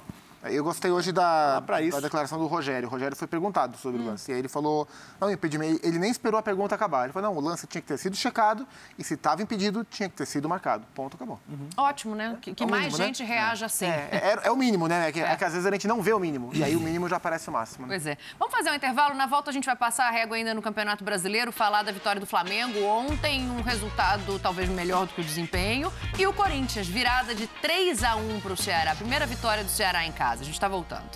Eu 0.49 0.63
gostei 0.63 0.91
hoje 0.91 1.11
da, 1.11 1.59
da 1.59 1.99
declaração 1.99 2.37
do 2.37 2.47
Rogério. 2.47 2.87
O 2.87 2.91
Rogério 2.91 3.15
foi 3.15 3.27
perguntado 3.27 3.77
sobre 3.77 3.99
hum. 4.01 4.05
o 4.05 4.07
lance. 4.07 4.31
E 4.31 4.33
aí 4.33 4.39
ele 4.39 4.47
falou: 4.47 4.87
não, 5.19 5.31
impedimento. 5.31 5.85
Ele 5.85 5.99
nem 5.99 6.09
esperou 6.09 6.39
a 6.39 6.43
pergunta 6.43 6.75
acabar. 6.75 7.05
Ele 7.05 7.13
falou: 7.13 7.31
não, 7.31 7.37
o 7.37 7.41
lance 7.41 7.67
tinha 7.67 7.81
que 7.81 7.87
ter 7.87 7.97
sido 7.97 8.15
checado 8.15 8.67
e 8.97 9.03
se 9.03 9.13
estava 9.15 9.41
impedido, 9.41 9.83
tinha 9.83 10.09
que 10.09 10.15
ter 10.15 10.25
sido 10.25 10.47
marcado. 10.47 10.85
Ponto, 10.93 11.15
acabou. 11.15 11.39
Uhum. 11.47 11.69
Ótimo, 11.77 12.15
né? 12.15 12.37
Que, 12.41 12.53
que 12.53 12.63
é 12.63 12.67
mais 12.67 12.85
mínimo, 12.85 12.97
né? 12.97 13.05
gente 13.05 13.23
né? 13.23 13.29
reaja 13.29 13.65
assim. 13.65 13.85
É, 13.85 14.09
é, 14.11 14.39
é, 14.43 14.51
o 14.51 14.55
mínimo, 14.55 14.87
né? 14.87 15.09
É 15.09 15.11
que, 15.11 15.19
é. 15.19 15.35
que, 15.35 15.43
às 15.43 15.53
vezes 15.53 15.65
a 15.65 15.71
gente 15.71 15.87
não 15.87 16.01
vê 16.01 16.13
o 16.13 16.19
mínimo. 16.19 16.51
E 16.53 16.63
aí 16.63 16.75
o 16.75 16.79
mínimo 16.79 17.07
já 17.07 17.19
parece 17.19 17.49
o 17.49 17.51
máximo. 17.51 17.85
Né? 17.85 17.93
Pois 17.93 18.05
é. 18.05 18.17
Vamos 18.39 18.53
fazer 18.53 18.71
um 18.71 18.75
intervalo. 18.75 19.13
Na 19.15 19.25
volta 19.25 19.49
a 19.49 19.53
gente 19.53 19.65
vai 19.65 19.75
passar 19.75 20.07
a 20.07 20.11
régua 20.11 20.37
ainda 20.37 20.53
no 20.53 20.61
Campeonato 20.61 21.03
Brasileiro, 21.03 21.51
falar 21.51 21.83
da 21.83 21.91
vitória 21.91 22.19
do 22.19 22.27
Flamengo. 22.27 22.83
Ontem, 22.83 23.49
um 23.49 23.61
resultado 23.61 24.39
talvez 24.39 24.69
melhor 24.69 25.07
do 25.07 25.13
que 25.13 25.21
o 25.21 25.23
desempenho. 25.23 25.91
E 26.17 26.25
o 26.25 26.33
Corinthians, 26.33 26.87
virada 26.87 27.35
de 27.35 27.47
3 27.47 28.03
a 28.03 28.15
1 28.15 28.41
para 28.41 28.53
o 28.53 28.57
Ceará. 28.57 28.95
Primeira 28.95 29.25
vitória 29.25 29.63
do 29.63 29.69
Ceará 29.69 30.05
em 30.05 30.11
casa. 30.11 30.36
A 30.39 30.43
gente 30.43 30.53
está 30.53 30.67
voltando. 30.67 31.09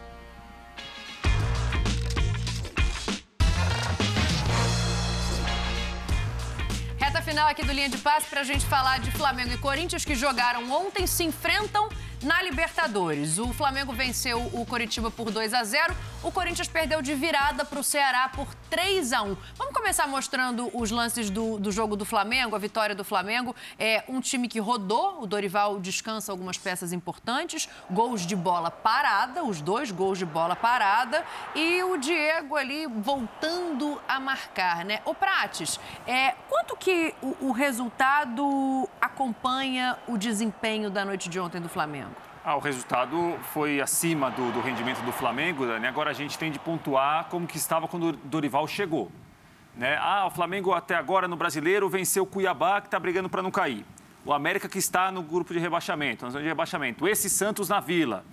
Reta 6.98 7.22
final 7.22 7.48
aqui 7.48 7.64
do 7.64 7.72
Linha 7.72 7.90
de 7.90 7.98
Passe 7.98 8.28
para 8.28 8.42
a 8.42 8.44
gente 8.44 8.66
falar 8.66 9.00
de 9.00 9.12
Flamengo 9.12 9.54
e 9.54 9.58
Corinthians 9.58 10.06
que 10.06 10.16
jogaram 10.16 10.72
ontem, 10.72 11.06
se 11.06 11.24
enfrentam 11.24 11.90
na 12.24 12.42
Libertadores. 12.42 13.38
O 13.38 13.54
Flamengo 13.54 13.94
venceu 13.94 14.40
o 14.54 14.66
Coritiba 14.66 15.10
por 15.10 15.32
2 15.32 15.54
a 15.54 15.64
0. 15.64 15.96
O 16.24 16.32
Corinthians 16.32 16.68
perdeu 16.68 17.02
de 17.02 17.16
virada 17.16 17.66
para 17.66 17.80
o 17.80 17.84
Ceará 17.84 18.30
por 18.30 18.54
3 18.70 19.14
a 19.14 19.24
1. 19.24 19.38
Vamos 19.56 19.74
começar 19.74 20.08
mostrando 20.08 20.70
os 20.74 20.92
lances 20.92 21.30
do, 21.30 21.58
do 21.58 21.72
jogo 21.72 21.96
do 21.96 22.06
Flamengo, 22.06 22.56
a 22.56 22.60
vitória 22.60 22.94
do 22.94 23.04
Flamengo. 23.04 23.56
É 23.80 24.04
um 24.08 24.22
time 24.22 24.48
que 24.48 24.60
rodou, 24.60 25.24
o 25.24 25.28
Dorival 25.28 25.80
descansa 25.80 26.32
algumas 26.32 26.58
peças 26.58 26.94
importantes, 26.94 27.68
gols 27.90 28.26
de 28.26 28.36
bola 28.36 28.70
parada, 28.70 29.44
os 29.44 29.62
dois 29.62 29.92
gols 29.92 30.20
de 30.20 30.26
bola 30.26 30.56
parada 30.56 31.26
e 31.56 31.82
o 31.84 31.98
Diego 31.98 32.56
ali 32.56 32.86
voltando 32.86 34.00
a 34.08 34.20
marcar, 34.20 34.86
né? 34.86 35.02
O 35.06 35.16
Prates, 35.16 35.80
é, 36.06 36.36
quanto 36.48 36.76
que 36.78 37.16
o, 37.22 37.48
o 37.48 37.52
resultado 37.52 38.88
acompanha 39.00 39.98
o 40.08 40.18
desempenho 40.18 40.90
da 40.90 41.04
noite 41.04 41.28
de 41.30 41.40
ontem 41.40 41.60
do 41.60 41.70
Flamengo? 41.70 42.11
Ah, 42.44 42.56
o 42.56 42.60
resultado 42.60 43.38
foi 43.54 43.80
acima 43.80 44.32
do, 44.32 44.52
do 44.52 44.62
rendimento 44.62 45.00
do 45.04 45.12
Flamengo, 45.12 45.64
Dani. 45.64 45.86
Agora 45.86 46.10
a 46.10 46.14
gente 46.14 46.40
tem 46.40 46.52
de 46.52 46.58
pontuar 46.58 47.26
como 47.26 47.46
que 47.46 47.58
estava 47.58 47.88
quando 47.88 48.10
o 48.10 48.12
Dorival 48.14 48.68
chegou. 48.68 49.12
Né? 49.78 49.96
Ah, 50.02 50.26
o 50.26 50.32
Flamengo 50.32 50.74
até 50.74 50.96
agora 50.96 51.28
no 51.28 51.36
Brasileiro 51.36 51.88
venceu 51.88 52.24
o 52.24 52.26
Cuiabá, 52.26 52.82
que 52.82 52.88
está 52.88 53.00
brigando 53.00 53.30
para 53.30 53.44
não 53.44 53.52
cair. 53.52 53.86
O 54.26 54.34
América 54.34 54.68
que 54.68 54.80
está 54.80 55.12
no 55.12 55.22
grupo 55.22 55.54
de 55.54 55.60
rebaixamento, 55.60 56.26
na 56.26 56.32
zona 56.32 56.42
de 56.42 56.48
rebaixamento. 56.48 57.08
Esse 57.08 57.30
Santos 57.30 57.70
na 57.70 57.80
Vila. 57.80 58.26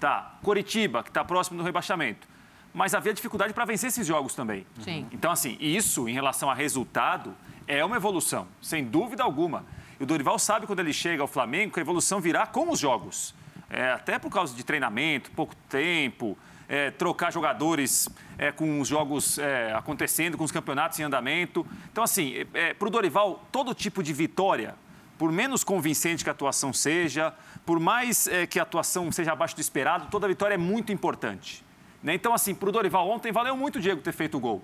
Tá. 0.00 0.34
Coritiba, 0.42 1.04
que 1.04 1.10
está 1.10 1.24
próximo 1.24 1.56
do 1.56 1.62
rebaixamento. 1.62 2.26
Mas 2.74 2.94
havia 2.94 3.14
dificuldade 3.14 3.54
para 3.54 3.64
vencer 3.64 3.88
esses 3.88 4.04
jogos 4.04 4.34
também. 4.34 4.66
Sim. 4.80 5.06
Então, 5.12 5.30
assim, 5.30 5.56
isso 5.60 6.08
em 6.08 6.12
relação 6.12 6.50
a 6.50 6.54
resultado 6.54 7.32
é 7.68 7.84
uma 7.84 7.94
evolução, 7.94 8.48
sem 8.60 8.84
dúvida 8.84 9.22
alguma. 9.22 9.64
E 10.00 10.02
o 10.02 10.06
Dorival 10.06 10.36
sabe 10.36 10.66
quando 10.66 10.80
ele 10.80 10.92
chega 10.92 11.22
ao 11.22 11.28
Flamengo 11.28 11.72
que 11.72 11.78
a 11.78 11.82
evolução 11.82 12.20
virá 12.20 12.44
com 12.44 12.68
os 12.68 12.80
jogos 12.80 13.40
é, 13.72 13.90
até 13.90 14.18
por 14.18 14.30
causa 14.30 14.54
de 14.54 14.62
treinamento, 14.62 15.30
pouco 15.30 15.56
tempo, 15.68 16.36
é, 16.68 16.90
trocar 16.90 17.32
jogadores 17.32 18.08
é, 18.38 18.52
com 18.52 18.80
os 18.80 18.86
jogos 18.86 19.38
é, 19.38 19.72
acontecendo, 19.72 20.36
com 20.36 20.44
os 20.44 20.52
campeonatos 20.52 21.00
em 21.00 21.02
andamento. 21.02 21.66
Então, 21.90 22.04
assim, 22.04 22.46
é, 22.52 22.74
para 22.74 22.86
o 22.86 22.90
Dorival, 22.90 23.44
todo 23.50 23.74
tipo 23.74 24.02
de 24.02 24.12
vitória, 24.12 24.74
por 25.18 25.32
menos 25.32 25.64
convincente 25.64 26.22
que 26.22 26.30
a 26.30 26.32
atuação 26.32 26.72
seja, 26.72 27.34
por 27.64 27.80
mais 27.80 28.26
é, 28.26 28.46
que 28.46 28.58
a 28.58 28.62
atuação 28.62 29.10
seja 29.10 29.32
abaixo 29.32 29.54
do 29.54 29.60
esperado, 29.60 30.08
toda 30.10 30.28
vitória 30.28 30.54
é 30.54 30.58
muito 30.58 30.92
importante. 30.92 31.64
Né? 32.02 32.14
Então, 32.14 32.34
assim, 32.34 32.54
para 32.54 32.68
o 32.68 32.72
Dorival 32.72 33.08
ontem, 33.08 33.32
valeu 33.32 33.56
muito 33.56 33.76
o 33.76 33.80
Diego 33.80 34.02
ter 34.02 34.12
feito 34.12 34.36
o 34.36 34.40
gol. 34.40 34.62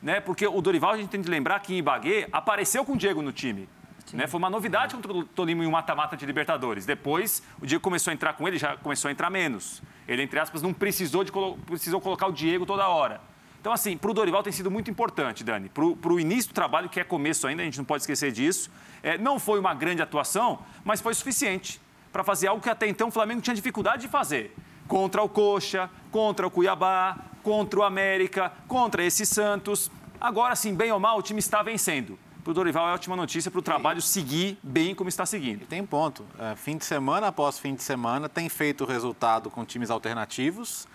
Né? 0.00 0.20
Porque 0.20 0.46
o 0.46 0.60
Dorival, 0.60 0.92
a 0.92 0.96
gente 0.96 1.08
tem 1.08 1.22
que 1.22 1.28
lembrar 1.28 1.58
que 1.60 1.74
em 1.74 1.78
Ibagué 1.78 2.28
apareceu 2.30 2.84
com 2.84 2.92
o 2.92 2.96
Diego 2.96 3.22
no 3.22 3.32
time. 3.32 3.68
Né? 4.12 4.26
Foi 4.26 4.38
uma 4.38 4.50
novidade 4.50 4.94
contra 4.94 5.12
o 5.12 5.24
Tolima 5.24 5.64
em 5.64 5.66
um 5.66 5.70
mata-mata 5.70 6.16
de 6.16 6.24
Libertadores. 6.24 6.86
Depois, 6.86 7.42
o 7.60 7.66
Diego 7.66 7.82
começou 7.82 8.10
a 8.10 8.14
entrar 8.14 8.34
com 8.34 8.46
ele, 8.46 8.58
já 8.58 8.76
começou 8.76 9.08
a 9.08 9.12
entrar 9.12 9.30
menos. 9.30 9.82
Ele, 10.06 10.22
entre 10.22 10.38
aspas, 10.38 10.62
não 10.62 10.72
precisou, 10.72 11.24
de 11.24 11.32
colo 11.32 11.58
precisou 11.66 12.00
colocar 12.00 12.26
o 12.26 12.32
Diego 12.32 12.64
toda 12.64 12.86
hora. 12.88 13.20
Então, 13.60 13.72
assim, 13.72 13.96
para 13.96 14.10
o 14.10 14.14
Dorival 14.14 14.42
tem 14.44 14.52
sido 14.52 14.70
muito 14.70 14.90
importante, 14.90 15.42
Dani. 15.42 15.68
Para 15.68 16.12
o 16.12 16.20
início 16.20 16.52
do 16.52 16.54
trabalho, 16.54 16.88
que 16.88 17.00
é 17.00 17.04
começo 17.04 17.46
ainda, 17.48 17.62
a 17.62 17.64
gente 17.64 17.78
não 17.78 17.84
pode 17.84 18.02
esquecer 18.02 18.30
disso. 18.30 18.70
É, 19.02 19.18
não 19.18 19.40
foi 19.40 19.58
uma 19.58 19.74
grande 19.74 20.00
atuação, 20.00 20.60
mas 20.84 21.00
foi 21.00 21.14
suficiente 21.14 21.80
para 22.12 22.22
fazer 22.22 22.46
algo 22.46 22.62
que 22.62 22.70
até 22.70 22.86
então 22.86 23.08
o 23.08 23.10
Flamengo 23.10 23.40
tinha 23.40 23.54
dificuldade 23.54 24.02
de 24.02 24.08
fazer. 24.08 24.54
Contra 24.86 25.20
o 25.20 25.28
Coxa, 25.28 25.90
contra 26.12 26.46
o 26.46 26.50
Cuiabá, 26.50 27.18
contra 27.42 27.80
o 27.80 27.82
América, 27.82 28.52
contra 28.68 29.02
esse 29.02 29.26
Santos. 29.26 29.90
Agora, 30.20 30.54
sim, 30.54 30.72
bem 30.74 30.92
ou 30.92 31.00
mal, 31.00 31.18
o 31.18 31.22
time 31.22 31.40
está 31.40 31.60
vencendo 31.60 32.16
para 32.46 32.52
o 32.52 32.54
Dorival 32.54 32.88
é 32.88 32.92
ótima 32.92 33.16
notícia 33.16 33.50
para 33.50 33.58
o 33.58 33.62
trabalho 33.62 34.00
seguir 34.00 34.56
bem 34.62 34.94
como 34.94 35.08
está 35.08 35.26
seguindo. 35.26 35.62
E 35.62 35.66
tem 35.66 35.80
um 35.80 35.86
ponto. 35.86 36.24
É, 36.38 36.54
fim 36.54 36.76
de 36.76 36.84
semana 36.84 37.26
após 37.26 37.58
fim 37.58 37.74
de 37.74 37.82
semana, 37.82 38.28
tem 38.28 38.48
feito 38.48 38.84
resultado 38.84 39.50
com 39.50 39.64
times 39.64 39.90
alternativos 39.90 40.86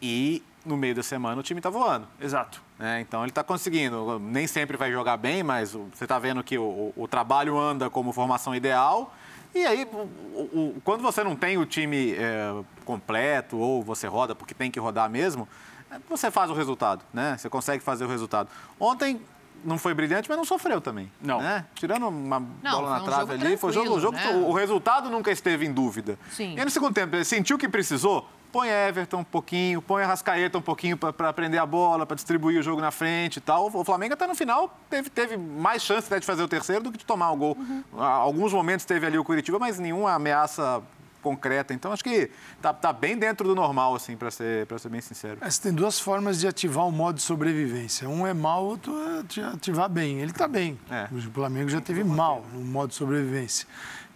e 0.00 0.42
no 0.64 0.78
meio 0.78 0.94
da 0.94 1.02
semana 1.02 1.38
o 1.38 1.42
time 1.42 1.58
está 1.58 1.68
voando. 1.68 2.08
Exato. 2.18 2.62
É, 2.78 2.98
então 2.98 3.20
ele 3.20 3.30
está 3.30 3.44
conseguindo. 3.44 4.18
Nem 4.20 4.46
sempre 4.46 4.78
vai 4.78 4.90
jogar 4.90 5.18
bem, 5.18 5.42
mas 5.42 5.72
você 5.72 6.04
está 6.04 6.18
vendo 6.18 6.42
que 6.42 6.56
o, 6.56 6.62
o, 6.62 6.94
o, 6.96 7.06
trabalho 7.06 7.58
anda 7.58 7.90
como 7.90 8.10
formação 8.10 8.54
ideal. 8.54 9.14
E 9.54 9.66
aí, 9.66 9.86
o, 10.32 10.80
quando 10.82 11.02
você 11.02 11.22
não 11.22 11.36
tem 11.36 11.58
o 11.58 11.66
time 11.66 12.14
é, 12.14 12.54
completo 12.86 13.58
ou 13.58 13.82
você 13.82 14.06
roda 14.06 14.34
porque 14.34 14.54
tem 14.54 14.70
que 14.70 14.80
rodar 14.80 15.10
mesmo, 15.10 15.46
é, 15.90 15.98
você 16.08 16.30
faz 16.30 16.50
o 16.50 16.54
resultado, 16.54 17.04
né? 17.12 17.36
Você 17.36 17.50
consegue 17.50 17.84
fazer 17.84 18.06
o 18.06 18.08
resultado. 18.08 18.48
Ontem 18.78 19.20
não 19.64 19.78
foi 19.78 19.94
brilhante, 19.94 20.28
mas 20.28 20.38
não 20.38 20.44
sofreu 20.44 20.80
também. 20.80 21.10
Não. 21.20 21.40
Né? 21.40 21.64
Tirando 21.74 22.08
uma 22.08 22.40
não, 22.40 22.70
bola 22.70 22.90
na 22.90 23.02
um 23.02 23.04
trave 23.04 23.32
ali, 23.34 23.56
foi 23.56 23.72
jogo, 23.72 23.94
o 23.94 24.00
jogo, 24.00 24.16
né? 24.16 24.30
o 24.30 24.52
resultado 24.52 25.10
nunca 25.10 25.30
esteve 25.30 25.66
em 25.66 25.72
dúvida. 25.72 26.18
Sim. 26.30 26.56
E 26.58 26.64
no 26.64 26.70
segundo 26.70 26.94
tempo, 26.94 27.14
ele 27.16 27.24
sentiu 27.24 27.58
que 27.58 27.68
precisou, 27.68 28.28
põe 28.50 28.68
Everton 28.68 29.18
um 29.18 29.24
pouquinho, 29.24 29.80
põe 29.80 30.02
a 30.02 30.06
Rascaeta 30.06 30.58
um 30.58 30.62
pouquinho 30.62 30.96
para 30.96 31.32
prender 31.32 31.60
a 31.60 31.66
bola, 31.66 32.04
para 32.04 32.14
distribuir 32.14 32.58
o 32.58 32.62
jogo 32.62 32.80
na 32.80 32.90
frente 32.90 33.36
e 33.36 33.40
tal. 33.40 33.70
O 33.72 33.84
Flamengo 33.84 34.14
até 34.14 34.26
no 34.26 34.34
final 34.34 34.76
teve, 34.88 35.10
teve 35.10 35.36
mais 35.36 35.82
chance 35.82 36.10
né, 36.10 36.18
de 36.18 36.26
fazer 36.26 36.42
o 36.42 36.48
terceiro 36.48 36.82
do 36.82 36.92
que 36.92 36.98
de 36.98 37.04
tomar 37.04 37.30
o 37.30 37.36
gol. 37.36 37.56
Uhum. 37.58 38.02
Alguns 38.02 38.52
momentos 38.52 38.84
teve 38.84 39.06
ali 39.06 39.18
o 39.18 39.24
Curitiba, 39.24 39.58
mas 39.58 39.78
nenhuma 39.78 40.12
ameaça 40.12 40.82
concreta. 41.20 41.72
Então, 41.72 41.92
acho 41.92 42.04
que 42.04 42.30
tá, 42.60 42.72
tá 42.72 42.92
bem 42.92 43.16
dentro 43.16 43.46
do 43.46 43.54
normal, 43.54 43.94
assim, 43.94 44.16
para 44.16 44.30
ser, 44.30 44.66
ser 44.78 44.88
bem 44.88 45.00
sincero. 45.00 45.38
Mas 45.40 45.58
tem 45.58 45.72
duas 45.72 45.98
formas 46.00 46.40
de 46.40 46.48
ativar 46.48 46.86
o 46.86 46.92
modo 46.92 47.16
de 47.16 47.22
sobrevivência. 47.22 48.08
Um 48.08 48.26
é 48.26 48.34
mal, 48.34 48.64
outro 48.64 48.92
é 48.98 49.44
ativar 49.44 49.88
bem. 49.88 50.20
Ele 50.20 50.30
está 50.30 50.48
bem. 50.48 50.78
É. 50.90 51.08
O 51.12 51.20
Flamengo 51.32 51.68
já 51.68 51.80
teve 51.80 52.02
mal 52.04 52.44
no 52.52 52.60
modo 52.60 52.90
de 52.90 52.96
sobrevivência, 52.96 53.66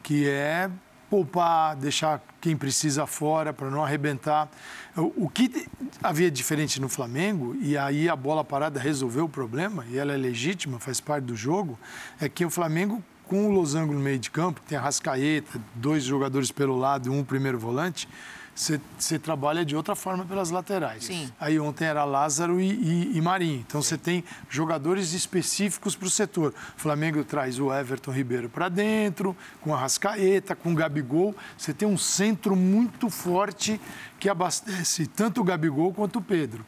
que 0.03 0.29
é 0.29 0.71
poupar, 1.09 1.77
deixar 1.77 2.21
quem 2.41 2.57
precisa 2.57 3.07
fora 3.07 3.53
para 3.53 3.71
não 3.71 3.85
arrebentar. 3.85 4.51
O 4.97 5.29
que 5.29 5.69
havia 6.03 6.31
diferente 6.31 6.81
no 6.81 6.89
Flamengo, 6.89 7.57
e 7.61 7.79
aí 7.79 8.09
a 8.09 8.17
bola 8.17 8.45
parada 8.45 8.81
resolveu 8.81 9.27
o 9.27 9.29
problema, 9.29 9.85
e 9.89 9.99
ela 9.99 10.13
é 10.13 10.17
legítima, 10.17 10.81
faz 10.81 11.01
parte 11.01 11.25
do 11.25 11.37
jogo, 11.37 11.79
é 12.21 12.29
que 12.29 12.45
o 12.45 12.51
Flamengo 12.51 13.03
com 13.35 13.49
o 13.49 13.51
losango 13.51 13.93
no 13.93 13.99
meio 13.99 14.17
de 14.17 14.31
campo, 14.31 14.61
tem 14.69 14.79
a 14.79 14.81
Rascaeta, 14.81 15.61
dois 15.75 16.05
jogadores 16.05 16.53
pelo 16.53 16.79
lado 16.79 17.09
e 17.09 17.11
um 17.11 17.25
primeiro 17.25 17.59
volante, 17.59 18.09
você 18.55 19.19
trabalha 19.19 19.65
de 19.65 19.75
outra 19.75 19.97
forma 19.97 20.25
pelas 20.25 20.51
laterais. 20.51 21.07
Sim. 21.07 21.29
Aí 21.41 21.59
ontem 21.59 21.85
era 21.85 22.05
Lázaro 22.05 22.61
e, 22.61 22.71
e, 22.71 23.19
e 23.19 23.21
Marinho. 23.21 23.65
Então 23.67 23.83
você 23.83 23.99
tem 23.99 24.23
jogadores 24.49 25.13
específicos 25.13 25.97
para 25.97 26.07
o 26.07 26.11
setor. 26.11 26.55
O 26.77 26.81
Flamengo 26.81 27.25
traz 27.25 27.59
o 27.59 27.75
Everton 27.75 28.13
Ribeiro 28.13 28.49
para 28.49 28.69
dentro, 28.69 29.37
com 29.61 29.75
a 29.75 29.79
Rascaeta, 29.81 30.55
com 30.55 30.71
o 30.71 30.75
Gabigol. 30.77 31.35
Você 31.59 31.75
tem 31.75 31.89
um 31.89 31.99
centro 31.99 32.55
muito 32.55 33.11
forte 33.11 33.81
que 34.21 34.29
abastece 34.29 35.09
tanto 35.09 35.41
o 35.41 35.45
Gabigol 35.45 35.93
quanto 35.93 36.21
o 36.21 36.23
Pedro. 36.23 36.65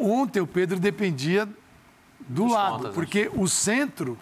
Ontem 0.00 0.40
o 0.40 0.48
Pedro 0.48 0.80
dependia 0.80 1.48
do 2.28 2.46
Os 2.46 2.52
lado, 2.52 2.72
contas, 2.72 2.88
né? 2.88 2.94
porque 2.94 3.30
o 3.32 3.46
centro 3.46 4.18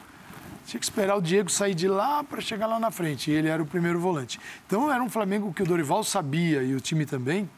tinha 0.66 0.78
que 0.78 0.85
esperar 0.85 1.16
o 1.16 1.20
Diego 1.20 1.51
sair 1.51 1.74
de 1.74 1.89
lá 1.89 2.23
para 2.23 2.41
chegar 2.41 2.66
lá 2.66 2.78
na 2.78 2.91
frente. 2.91 3.31
E 3.31 3.35
ele 3.35 3.49
era 3.49 3.62
o 3.62 3.66
primeiro 3.66 3.99
volante. 3.99 4.41
Então 4.66 4.93
era 4.93 5.03
um 5.03 5.09
Flamengo 5.09 5.53
que 5.53 5.62
o 5.62 5.66
Dorival 5.66 6.05
sabia 6.05 6.62
e 6.62 6.74
o 6.74 6.81
time 6.81 7.05
também 7.07 7.49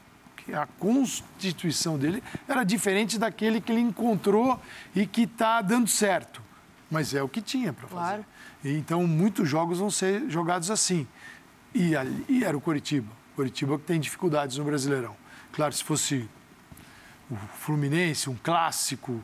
que 0.45 0.53
a 0.55 0.67
constituição 0.67 1.97
dele 1.97 2.23
era 2.49 2.65
diferente 2.65 3.19
daquele 3.19 3.61
que 3.61 3.71
ele 3.71 3.81
encontrou 3.81 4.61
e 4.95 5.07
que 5.07 5.23
está 5.23 5.63
dando 5.63 5.89
certo. 5.89 6.43
Mas 6.91 7.15
é 7.15 7.23
o 7.23 7.29
que 7.29 7.41
tinha 7.41 7.73
para 7.73 7.87
fazer. 7.87 8.01
Claro. 8.01 8.25
E, 8.65 8.77
então 8.77 9.07
muitos 9.07 9.49
jogos 9.49 9.79
vão 9.79 9.91
ser 9.91 10.29
jogados 10.29 10.71
assim. 10.71 11.07
E, 11.75 11.97
ali, 11.97 12.25
e 12.29 12.45
era 12.45 12.57
o 12.57 12.61
Coritiba. 12.61 13.11
Coritiba 13.35 13.79
que 13.79 13.85
tem 13.85 13.99
dificuldades 13.99 14.59
no 14.59 14.65
Brasileirão. 14.65 15.17
Claro, 15.53 15.73
se 15.73 15.83
fosse 15.83 16.29
o 17.31 17.37
Fluminense, 17.61 18.29
um 18.29 18.37
clássico, 18.43 19.23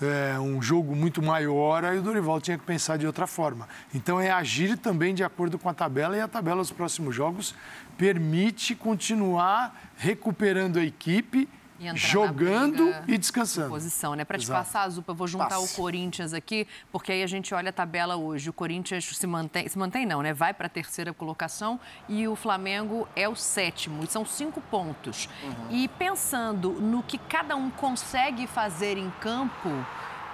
é, 0.00 0.38
um 0.38 0.62
jogo 0.62 0.94
muito 0.94 1.20
maior, 1.22 1.84
aí 1.84 1.98
o 1.98 2.02
Dorival 2.02 2.40
tinha 2.40 2.56
que 2.56 2.64
pensar 2.64 2.96
de 2.96 3.06
outra 3.06 3.26
forma. 3.26 3.68
Então 3.94 4.20
é 4.20 4.30
agir 4.30 4.76
também 4.78 5.14
de 5.14 5.24
acordo 5.24 5.58
com 5.58 5.68
a 5.68 5.74
tabela 5.74 6.16
e 6.16 6.20
a 6.20 6.28
tabela 6.28 6.58
dos 6.58 6.70
próximos 6.70 7.14
jogos 7.14 7.54
permite 7.96 8.74
continuar 8.74 9.92
recuperando 9.96 10.78
a 10.78 10.84
equipe 10.84 11.48
jogando 11.94 12.94
e 13.06 13.16
descansando. 13.16 13.68
Posição, 13.68 14.14
né? 14.14 14.24
Para 14.24 14.38
te 14.38 14.46
passar, 14.46 14.82
a 14.82 14.88
Zupa, 14.88 15.12
eu 15.12 15.16
vou 15.16 15.26
juntar 15.26 15.48
Passe. 15.48 15.74
o 15.74 15.76
Corinthians 15.76 16.32
aqui, 16.32 16.66
porque 16.90 17.12
aí 17.12 17.22
a 17.22 17.26
gente 17.26 17.54
olha 17.54 17.70
a 17.70 17.72
tabela 17.72 18.16
hoje. 18.16 18.50
O 18.50 18.52
Corinthians 18.52 19.04
se 19.04 19.26
mantém, 19.26 19.68
se 19.68 19.78
mantém 19.78 20.06
não, 20.06 20.22
né? 20.22 20.32
Vai 20.32 20.52
para 20.52 20.66
a 20.66 20.70
terceira 20.70 21.12
colocação 21.12 21.78
e 22.08 22.26
o 22.26 22.34
Flamengo 22.36 23.08
é 23.14 23.28
o 23.28 23.34
sétimo. 23.34 24.04
E 24.04 24.06
são 24.06 24.24
cinco 24.24 24.60
pontos. 24.60 25.28
Uhum. 25.42 25.66
E 25.70 25.88
pensando 25.88 26.72
no 26.72 27.02
que 27.02 27.18
cada 27.18 27.56
um 27.56 27.70
consegue 27.70 28.46
fazer 28.46 28.96
em 28.96 29.10
campo, 29.20 29.68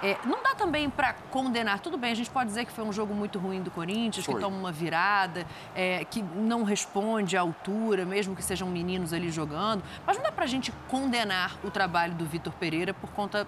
é, 0.03 0.17
não 0.25 0.41
dá 0.43 0.53
também 0.55 0.89
para 0.89 1.13
condenar. 1.31 1.79
Tudo 1.79 1.97
bem, 1.97 2.11
a 2.11 2.15
gente 2.15 2.29
pode 2.29 2.49
dizer 2.49 2.65
que 2.65 2.71
foi 2.71 2.83
um 2.83 2.93
jogo 2.93 3.13
muito 3.13 3.39
ruim 3.39 3.61
do 3.61 3.71
Corinthians, 3.71 4.25
foi. 4.25 4.35
que 4.35 4.41
toma 4.41 4.55
uma 4.55 4.71
virada, 4.71 5.45
é, 5.75 6.03
que 6.05 6.21
não 6.21 6.63
responde 6.63 7.37
à 7.37 7.41
altura, 7.41 8.05
mesmo 8.05 8.35
que 8.35 8.43
sejam 8.43 8.67
meninos 8.67 9.13
ali 9.13 9.31
jogando. 9.31 9.83
Mas 10.05 10.17
não 10.17 10.23
dá 10.23 10.31
para 10.31 10.45
a 10.45 10.47
gente 10.47 10.71
condenar 10.87 11.55
o 11.63 11.71
trabalho 11.71 12.13
do 12.13 12.25
Vitor 12.25 12.53
Pereira 12.53 12.93
por 12.93 13.09
conta 13.11 13.47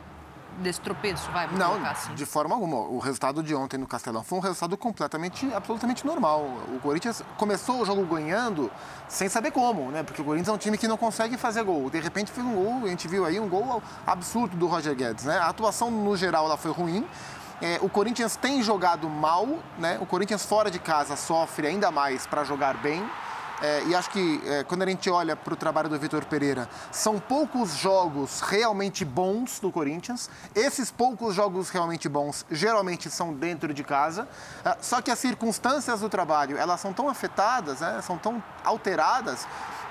desse 0.58 0.82
tropeço, 0.82 1.30
vai? 1.32 1.48
Não, 1.52 1.76
assim. 1.86 2.14
de 2.14 2.26
forma 2.26 2.56
alguma. 2.56 2.78
O 2.78 3.00
resultado 3.00 3.42
de 3.44 3.54
ontem 3.56 3.78
no 3.78 3.88
Castelão 3.88 4.24
foi 4.24 4.38
um 4.40 4.42
resultado 4.42 4.76
completamente, 4.78 5.52
absolutamente 5.54 6.06
normal. 6.06 6.42
O 6.76 6.80
Corinthians 6.80 7.24
começou 7.38 7.82
o 7.82 7.86
jogo 7.86 8.06
ganhando 8.06 8.72
sem 9.08 9.30
saber 9.30 9.52
como, 9.52 9.92
né? 9.92 10.04
Porque 10.04 10.22
o 10.22 10.26
Corinthians 10.26 10.50
é 10.50 10.52
um 10.52 10.58
time 10.58 10.78
que 10.78 10.88
não 10.88 10.98
consegue 10.98 11.38
fazer 11.38 11.64
gol. 11.64 11.90
De 11.90 12.00
repente 12.00 12.32
fez 12.32 12.46
um 12.46 12.54
gol, 12.54 12.86
a 12.86 12.88
gente 12.88 13.08
viu 13.08 13.26
aí 13.26 13.40
um 13.40 13.48
gol 13.48 13.82
absurdo 14.06 14.56
do 14.58 14.68
Roger 14.68 14.96
Guedes, 14.96 15.26
né? 15.26 15.38
A 15.38 15.48
atuação 15.48 15.90
no 15.92 16.16
geral 16.18 16.46
ela 16.46 16.58
foi 16.58 16.72
ruim. 16.72 17.06
É, 17.62 17.80
o 17.82 17.90
Corinthians 17.90 18.36
tem 18.36 18.62
jogado 18.62 19.10
mal, 19.10 19.48
né? 19.80 19.98
O 20.00 20.06
Corinthians 20.06 20.46
fora 20.46 20.70
de 20.70 20.78
casa 20.78 21.16
sofre 21.16 21.68
ainda 21.68 21.90
mais 21.90 22.28
para 22.28 22.44
jogar 22.44 22.76
bem. 22.78 23.04
É, 23.62 23.84
e 23.86 23.96
acho 23.96 24.12
que 24.12 24.42
é, 24.46 24.64
quando 24.64 24.84
a 24.84 24.86
gente 24.86 25.10
olha 25.10 25.36
para 25.36 25.54
o 25.54 25.58
trabalho 25.58 25.90
do 25.90 25.98
Vitor 25.98 26.24
Pereira, 26.26 26.70
são 26.92 27.20
poucos 27.20 27.76
jogos 27.76 28.42
realmente 28.42 29.04
bons 29.04 29.60
do 29.60 29.72
Corinthians. 29.72 30.30
Esses 30.54 30.92
poucos 30.92 31.34
jogos 31.34 31.70
realmente 31.70 32.08
bons 32.08 32.46
geralmente 32.52 33.10
são 33.10 33.34
dentro 33.34 33.74
de 33.74 33.84
casa. 33.84 34.28
É, 34.64 34.78
só 34.80 35.02
que 35.02 35.10
as 35.10 35.18
circunstâncias 35.18 36.02
do 36.02 36.10
trabalho 36.10 36.58
elas 36.58 36.80
são 36.80 36.94
tão 36.94 37.10
afetadas, 37.10 37.80
né, 37.80 38.00
são 38.04 38.18
tão 38.18 38.44
alteradas 38.64 39.48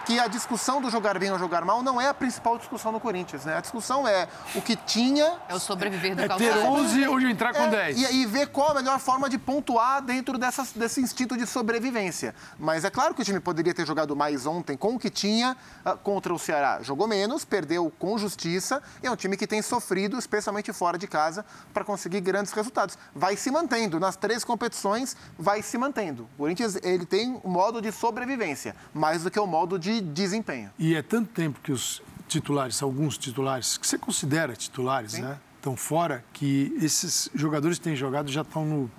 que 0.07 0.21
a 0.21 0.29
discussão 0.29 0.81
do 0.81 0.89
jogar 0.89 1.19
bem 1.19 1.33
ou 1.33 1.39
jogar 1.39 1.65
mal 1.65 1.83
não 1.83 2.01
é 2.01 2.09
a 2.09 2.15
principal 2.15 2.57
discussão 2.57 2.93
no 2.93 3.01
Corinthians, 3.01 3.45
né? 3.45 3.57
A 3.57 3.61
discussão 3.61 4.07
é 4.07 4.29
o 4.55 4.63
que 4.63 4.77
tinha... 4.77 5.35
É 5.49 5.55
o 5.55 5.59
sobreviver 5.59 6.15
do 6.15 6.23
é 6.23 6.29
calçado. 6.29 6.49
ter 6.49 6.65
11 6.65 7.09
ou 7.09 7.19
de 7.19 7.27
entrar 7.27 7.53
com 7.53 7.63
é, 7.63 7.69
10. 7.69 7.99
E, 7.99 8.23
e, 8.23 8.27
ver 8.27 8.47
qual 8.47 8.71
a 8.71 8.75
melhor 8.75 9.01
forma 9.01 9.29
de 9.29 9.37
pontuar 9.37 10.01
dentro 10.01 10.39
dessas, 10.39 10.71
desse 10.71 11.01
instinto 11.01 11.37
de 11.37 11.45
sobrevivência. 11.45 12.37
Mas 12.57 12.85
é 12.85 12.91
claro 12.91 13.15
que 13.15 13.23
o 13.23 13.25
time 13.25 13.41
poderia 13.41 13.75
ter 13.75 13.85
jogado 13.85 14.15
mais 14.15 14.47
ontem 14.47 14.77
com 14.77 14.95
o 14.95 14.99
que 14.99 15.11
tinha 15.11 15.57
uh, 15.85 15.97
contra 15.99 16.33
o 16.33 16.39
Ceará. 16.39 16.81
Jogou 16.83 17.09
menos, 17.09 17.45
perdeu 17.45 17.93
com 17.99 18.17
justiça 18.17 18.81
e 19.03 19.09
é 19.09 19.11
um 19.11 19.17
time 19.17 19.37
que 19.37 19.47
tem 19.47 19.61
sofrido, 19.61 20.17
especialmente 20.17 20.73
fora 20.73 20.97
de 20.97 21.09
casa, 21.09 21.45
para 21.75 21.83
conseguir 21.85 22.21
grandes 22.21 22.53
resultados. 22.53 22.97
Vai 23.13 23.37
se 23.37 23.51
mantendo. 23.51 23.99
Nas 23.99 24.15
três 24.15 24.45
competições, 24.45 25.17
vai 25.37 25.63
se 25.63 25.77
mantendo. 25.77 26.29
O 26.35 26.43
Corinthians 26.43 26.77
ele 26.85 27.05
tem 27.05 27.41
um 27.45 27.51
modo 27.51 27.83
de 27.83 27.91
sobrevivência, 27.91 28.77
mais 28.95 29.25
do 29.25 29.33
que 29.33 29.41
o 29.41 29.43
um 29.43 29.49
modo 29.49 29.77
de 29.77 29.96
desempenho. 30.01 30.71
E 30.79 30.95
é 30.95 31.03
tanto 31.03 31.31
tempo 31.33 31.61
que 31.63 31.73
os 31.73 32.03
titulares, 32.29 32.83
alguns 32.83 33.17
titulares, 33.17 33.79
que 33.79 33.87
você 33.87 33.99
considera 33.99 34.55
titulares, 34.55 35.13
Sim. 35.13 35.23
né? 35.23 35.39
Estão 35.57 35.77
fora, 35.77 36.25
que 36.33 36.77
esses 36.81 37.29
jogadores 37.35 37.79
que 37.79 37.85
têm 37.85 37.97
jogado 37.97 38.31
já 38.31 38.43
estão 38.43 38.65
no, 38.65 38.91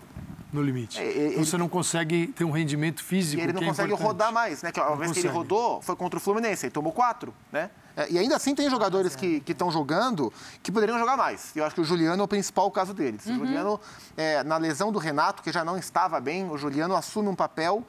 no 0.51 0.61
limite. 0.61 0.99
É, 0.99 1.29
então 1.29 1.45
você 1.45 1.57
não 1.57 1.69
consegue 1.69 2.27
ter 2.27 2.43
um 2.43 2.51
rendimento 2.51 3.03
físico. 3.03 3.39
E 3.39 3.43
ele 3.43 3.53
não 3.53 3.61
é 3.61 3.65
consegue 3.65 3.93
importante. 3.93 4.07
rodar 4.07 4.33
mais, 4.33 4.61
né? 4.61 4.71
Que 4.71 4.79
a 4.79 4.95
vez 4.95 5.11
que 5.11 5.19
ele 5.19 5.29
rodou 5.29 5.81
foi 5.81 5.95
contra 5.95 6.17
o 6.17 6.21
Fluminense, 6.21 6.65
ele 6.65 6.71
tomou 6.71 6.91
quatro, 6.91 7.33
né? 7.51 7.69
É, 7.95 8.11
e 8.11 8.19
ainda 8.19 8.35
assim 8.35 8.53
tem 8.53 8.69
jogadores 8.69 9.15
que 9.15 9.41
estão 9.47 9.71
jogando 9.71 10.31
que 10.61 10.71
poderiam 10.71 10.99
jogar 10.99 11.17
mais. 11.17 11.51
Eu 11.55 11.65
acho 11.65 11.73
que 11.73 11.81
o 11.81 11.83
Juliano 11.83 12.21
é 12.21 12.25
o 12.25 12.27
principal 12.27 12.69
caso 12.69 12.93
deles. 12.93 13.25
Uhum. 13.25 13.35
O 13.35 13.37
Juliano, 13.39 13.79
é, 14.15 14.43
na 14.43 14.57
lesão 14.57 14.91
do 14.91 14.99
Renato, 14.99 15.41
que 15.41 15.51
já 15.51 15.65
não 15.65 15.77
estava 15.77 16.19
bem, 16.19 16.49
o 16.49 16.57
Juliano 16.57 16.95
assume 16.95 17.27
um 17.27 17.35
papel. 17.35 17.83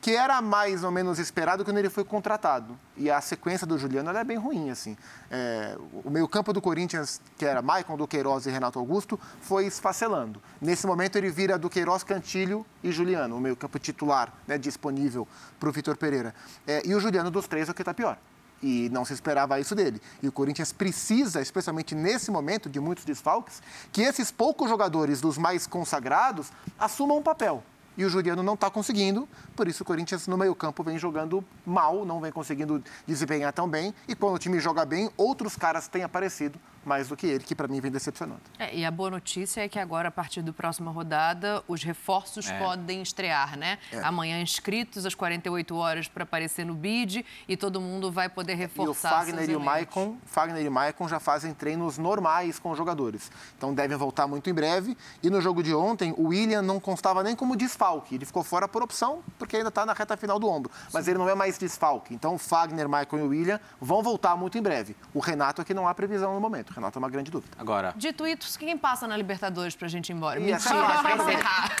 Que 0.00 0.14
era 0.14 0.40
mais 0.40 0.84
ou 0.84 0.92
menos 0.92 1.18
esperado 1.18 1.64
quando 1.64 1.78
ele 1.78 1.90
foi 1.90 2.04
contratado. 2.04 2.78
E 2.96 3.10
a 3.10 3.20
sequência 3.20 3.66
do 3.66 3.76
Juliano 3.76 4.10
é 4.10 4.24
bem 4.24 4.36
ruim, 4.36 4.70
assim. 4.70 4.96
É, 5.28 5.76
o 6.04 6.08
meio-campo 6.08 6.52
do 6.52 6.62
Corinthians, 6.62 7.20
que 7.36 7.44
era 7.44 7.60
Maicon, 7.60 7.96
Duqueiroz 7.96 8.46
e 8.46 8.50
Renato 8.50 8.78
Augusto, 8.78 9.18
foi 9.40 9.66
esfacelando. 9.66 10.40
Nesse 10.60 10.86
momento 10.86 11.16
ele 11.16 11.30
vira 11.30 11.58
Duqueiroz, 11.58 12.04
Cantilho 12.04 12.64
e 12.82 12.92
Juliano, 12.92 13.36
o 13.36 13.40
meio-campo 13.40 13.78
titular, 13.78 14.32
né, 14.46 14.56
disponível 14.56 15.26
para 15.58 15.68
o 15.68 15.72
Vitor 15.72 15.96
Pereira. 15.96 16.32
É, 16.64 16.80
e 16.86 16.94
o 16.94 17.00
Juliano 17.00 17.30
dos 17.30 17.48
três 17.48 17.68
é 17.68 17.72
o 17.72 17.74
que 17.74 17.82
está 17.82 17.92
pior. 17.92 18.16
E 18.62 18.88
não 18.90 19.04
se 19.04 19.12
esperava 19.12 19.58
isso 19.60 19.74
dele. 19.74 20.00
E 20.22 20.28
o 20.28 20.32
Corinthians 20.32 20.72
precisa, 20.72 21.40
especialmente 21.40 21.94
nesse 21.94 22.30
momento 22.30 22.68
de 22.68 22.80
muitos 22.80 23.04
desfalques, 23.04 23.62
que 23.92 24.02
esses 24.02 24.30
poucos 24.30 24.68
jogadores 24.68 25.20
dos 25.20 25.38
mais 25.38 25.66
consagrados 25.66 26.50
assumam 26.78 27.18
um 27.18 27.22
papel. 27.22 27.62
E 27.98 28.04
o 28.04 28.08
Juliano 28.08 28.44
não 28.44 28.54
está 28.54 28.70
conseguindo, 28.70 29.28
por 29.56 29.66
isso 29.66 29.82
o 29.82 29.86
Corinthians 29.86 30.28
no 30.28 30.38
meio-campo 30.38 30.84
vem 30.84 30.96
jogando 30.96 31.44
mal, 31.66 32.04
não 32.04 32.20
vem 32.20 32.30
conseguindo 32.30 32.80
desempenhar 33.04 33.52
tão 33.52 33.68
bem. 33.68 33.92
E 34.06 34.14
quando 34.14 34.36
o 34.36 34.38
time 34.38 34.60
joga 34.60 34.84
bem, 34.84 35.10
outros 35.16 35.56
caras 35.56 35.88
têm 35.88 36.04
aparecido 36.04 36.60
mais 36.88 37.08
do 37.08 37.16
que 37.16 37.26
ele, 37.26 37.44
que 37.44 37.54
para 37.54 37.68
mim 37.68 37.80
vem 37.80 37.90
decepcionando. 37.92 38.40
É, 38.58 38.74
e 38.74 38.84
a 38.84 38.90
boa 38.90 39.10
notícia 39.10 39.60
é 39.60 39.68
que 39.68 39.78
agora, 39.78 40.08
a 40.08 40.10
partir 40.10 40.42
da 40.42 40.52
próxima 40.52 40.90
rodada, 40.90 41.62
os 41.68 41.82
reforços 41.84 42.48
É. 42.50 42.58
podem 42.58 43.02
estrear, 43.02 43.56
né? 43.56 43.78
É. 43.92 44.00
Amanhã 44.00 44.40
inscritos 44.40 45.04
às 45.06 45.14
48 45.14 45.76
horas 45.76 46.08
para 46.08 46.24
aparecer 46.24 46.64
no 46.64 46.74
BID 46.74 47.24
e 47.46 47.56
todo 47.56 47.80
mundo 47.80 48.10
vai 48.10 48.28
poder 48.28 48.52
E 48.52 48.56
o 48.56 48.58
reforçar 48.58 49.10
Fagner 49.10 49.50
e 49.50 49.54
o. 49.56 49.60
Maicon, 49.60 50.16
Fagner 50.24 50.64
e 50.64 50.70
Maicon 50.70 51.06
já 51.08 51.20
fazem 51.20 51.52
treinos 51.54 51.98
normais 51.98 52.58
com 52.58 52.70
os 52.70 52.78
jogadores. 52.78 53.30
Então 53.56 53.74
devem 53.74 53.96
voltar 53.96 54.26
muito 54.26 54.48
em 54.48 54.54
breve. 54.54 54.96
E 55.22 55.28
no 55.28 55.40
jogo 55.40 55.62
de 55.62 55.74
ontem, 55.74 56.14
o 56.16 56.28
William 56.28 56.62
não 56.62 56.80
constava 56.80 57.22
nem 57.22 57.36
como 57.36 57.54
desfalque. 57.56 58.14
Ele 58.14 58.24
ficou 58.24 58.42
fora 58.42 58.66
por 58.66 58.82
opção, 58.82 59.22
porque 59.38 59.56
ainda 59.56 59.68
está 59.68 59.84
na 59.84 59.92
reta 59.92 60.16
final 60.16 60.38
do 60.38 60.48
ombro. 60.48 60.70
Mas 60.92 61.06
ele 61.06 61.18
não 61.18 61.28
é 61.28 61.34
mais 61.34 61.58
desfalque. 61.58 62.14
Então 62.14 62.34
o 62.34 62.38
Fagner, 62.38 62.88
Maicon 62.88 63.18
e 63.18 63.22
o 63.22 63.28
William 63.28 63.60
vão 63.80 64.02
voltar 64.02 64.36
muito 64.36 64.56
em 64.56 64.62
breve. 64.62 64.96
O 65.12 65.18
Renato 65.20 65.60
é 65.60 65.64
que 65.64 65.74
não 65.74 65.86
há 65.86 65.94
previsão 65.94 66.32
no 66.34 66.40
momento. 66.40 66.72
Renato 66.78 66.98
é 66.98 67.00
uma 67.00 67.10
grande 67.10 67.30
dúvida. 67.30 67.56
Agora, 67.58 67.92
Dito 67.96 68.26
isso, 68.26 68.58
quem 68.58 68.78
passa 68.78 69.06
na 69.06 69.16
Libertadores 69.16 69.74
pra 69.74 69.88
gente 69.88 70.10
ir 70.10 70.12
embora? 70.12 70.40
Parte 70.40 70.68
pra 71.02 71.16
encerrar. 71.16 71.76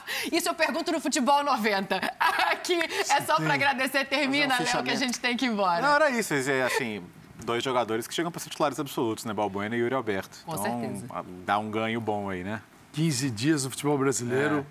Isso 0.30 0.48
eu 0.48 0.54
pergunto 0.54 0.92
no 0.92 1.00
Futebol 1.00 1.42
90. 1.42 1.96
Aqui 2.52 2.74
é 2.74 3.20
só 3.22 3.36
pra 3.36 3.54
agradecer. 3.54 4.04
Termina, 4.04 4.54
um 4.60 4.62
Léo, 4.62 4.84
que 4.84 4.90
a 4.90 4.94
gente 4.94 5.18
tem 5.18 5.34
que 5.36 5.46
ir 5.46 5.48
embora. 5.48 5.80
Não, 5.80 5.94
era 5.94 6.10
isso. 6.10 6.34
é, 6.34 6.62
Assim, 6.62 7.02
dois 7.42 7.64
jogadores 7.64 8.06
que 8.06 8.12
chegam 8.12 8.30
para 8.30 8.38
ser 8.38 8.50
titulares 8.50 8.78
absolutos, 8.78 9.24
né? 9.24 9.32
Balbuena 9.32 9.74
e 9.74 9.78
Yuri 9.78 9.94
Alberto. 9.94 10.38
Com 10.44 10.52
então, 10.52 10.80
certeza. 10.80 11.06
dá 11.46 11.58
um 11.58 11.70
ganho 11.70 12.00
bom 12.02 12.28
aí, 12.28 12.44
né? 12.44 12.60
15 12.92 13.30
dias 13.30 13.64
no 13.64 13.70
futebol 13.70 13.96
brasileiro. 13.96 14.66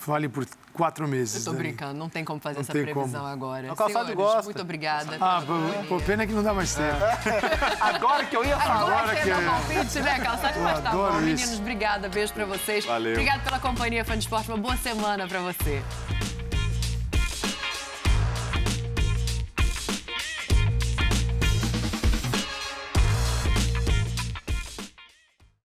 Vale 0.00 0.28
por 0.28 0.44
quatro 0.74 1.08
meses. 1.08 1.46
Eu 1.46 1.52
tô 1.52 1.58
brincando, 1.58 1.94
não 1.94 2.08
tem 2.08 2.24
como 2.24 2.38
fazer 2.40 2.56
Não 2.56 2.62
essa 2.62 2.72
previsão 2.72 3.20
como. 3.20 3.26
agora. 3.32 3.72
O 3.72 3.76
Calçado 3.76 3.92
Senhores, 4.08 4.14
gosta. 4.14 4.42
Muito 4.42 4.60
obrigada. 4.60 5.16
Ah, 5.20 5.42
pô, 5.88 5.98
pena 6.00 6.26
que 6.26 6.32
não 6.32 6.42
dá 6.42 6.52
mais 6.52 6.74
tempo. 6.74 6.98
Agora 7.80 8.24
que 8.26 8.36
eu 8.36 8.44
ia 8.44 8.58
falar. 8.58 8.80
Agora, 8.80 8.96
Agora 8.96 9.16
que 9.22 9.30
é 9.30 9.32
é. 9.32 9.44
palpite, 9.46 10.00
né, 10.00 10.18
Calçado? 10.18 10.60
Mas 10.60 10.80
tá 10.80 10.90
bom, 10.90 11.08
isso. 11.12 11.20
meninos. 11.20 11.58
Obrigada. 11.60 12.08
Beijo 12.08 12.32
pra 12.34 12.44
vocês. 12.44 12.84
Valeu. 12.84 13.12
Obrigada 13.12 13.40
pela 13.42 13.58
companhia, 13.60 14.04
fã 14.04 14.12
de 14.14 14.24
esporte. 14.24 14.48
Uma 14.50 14.58
boa 14.58 14.76
semana 14.76 15.26
pra 15.26 15.40
você. 15.40 15.82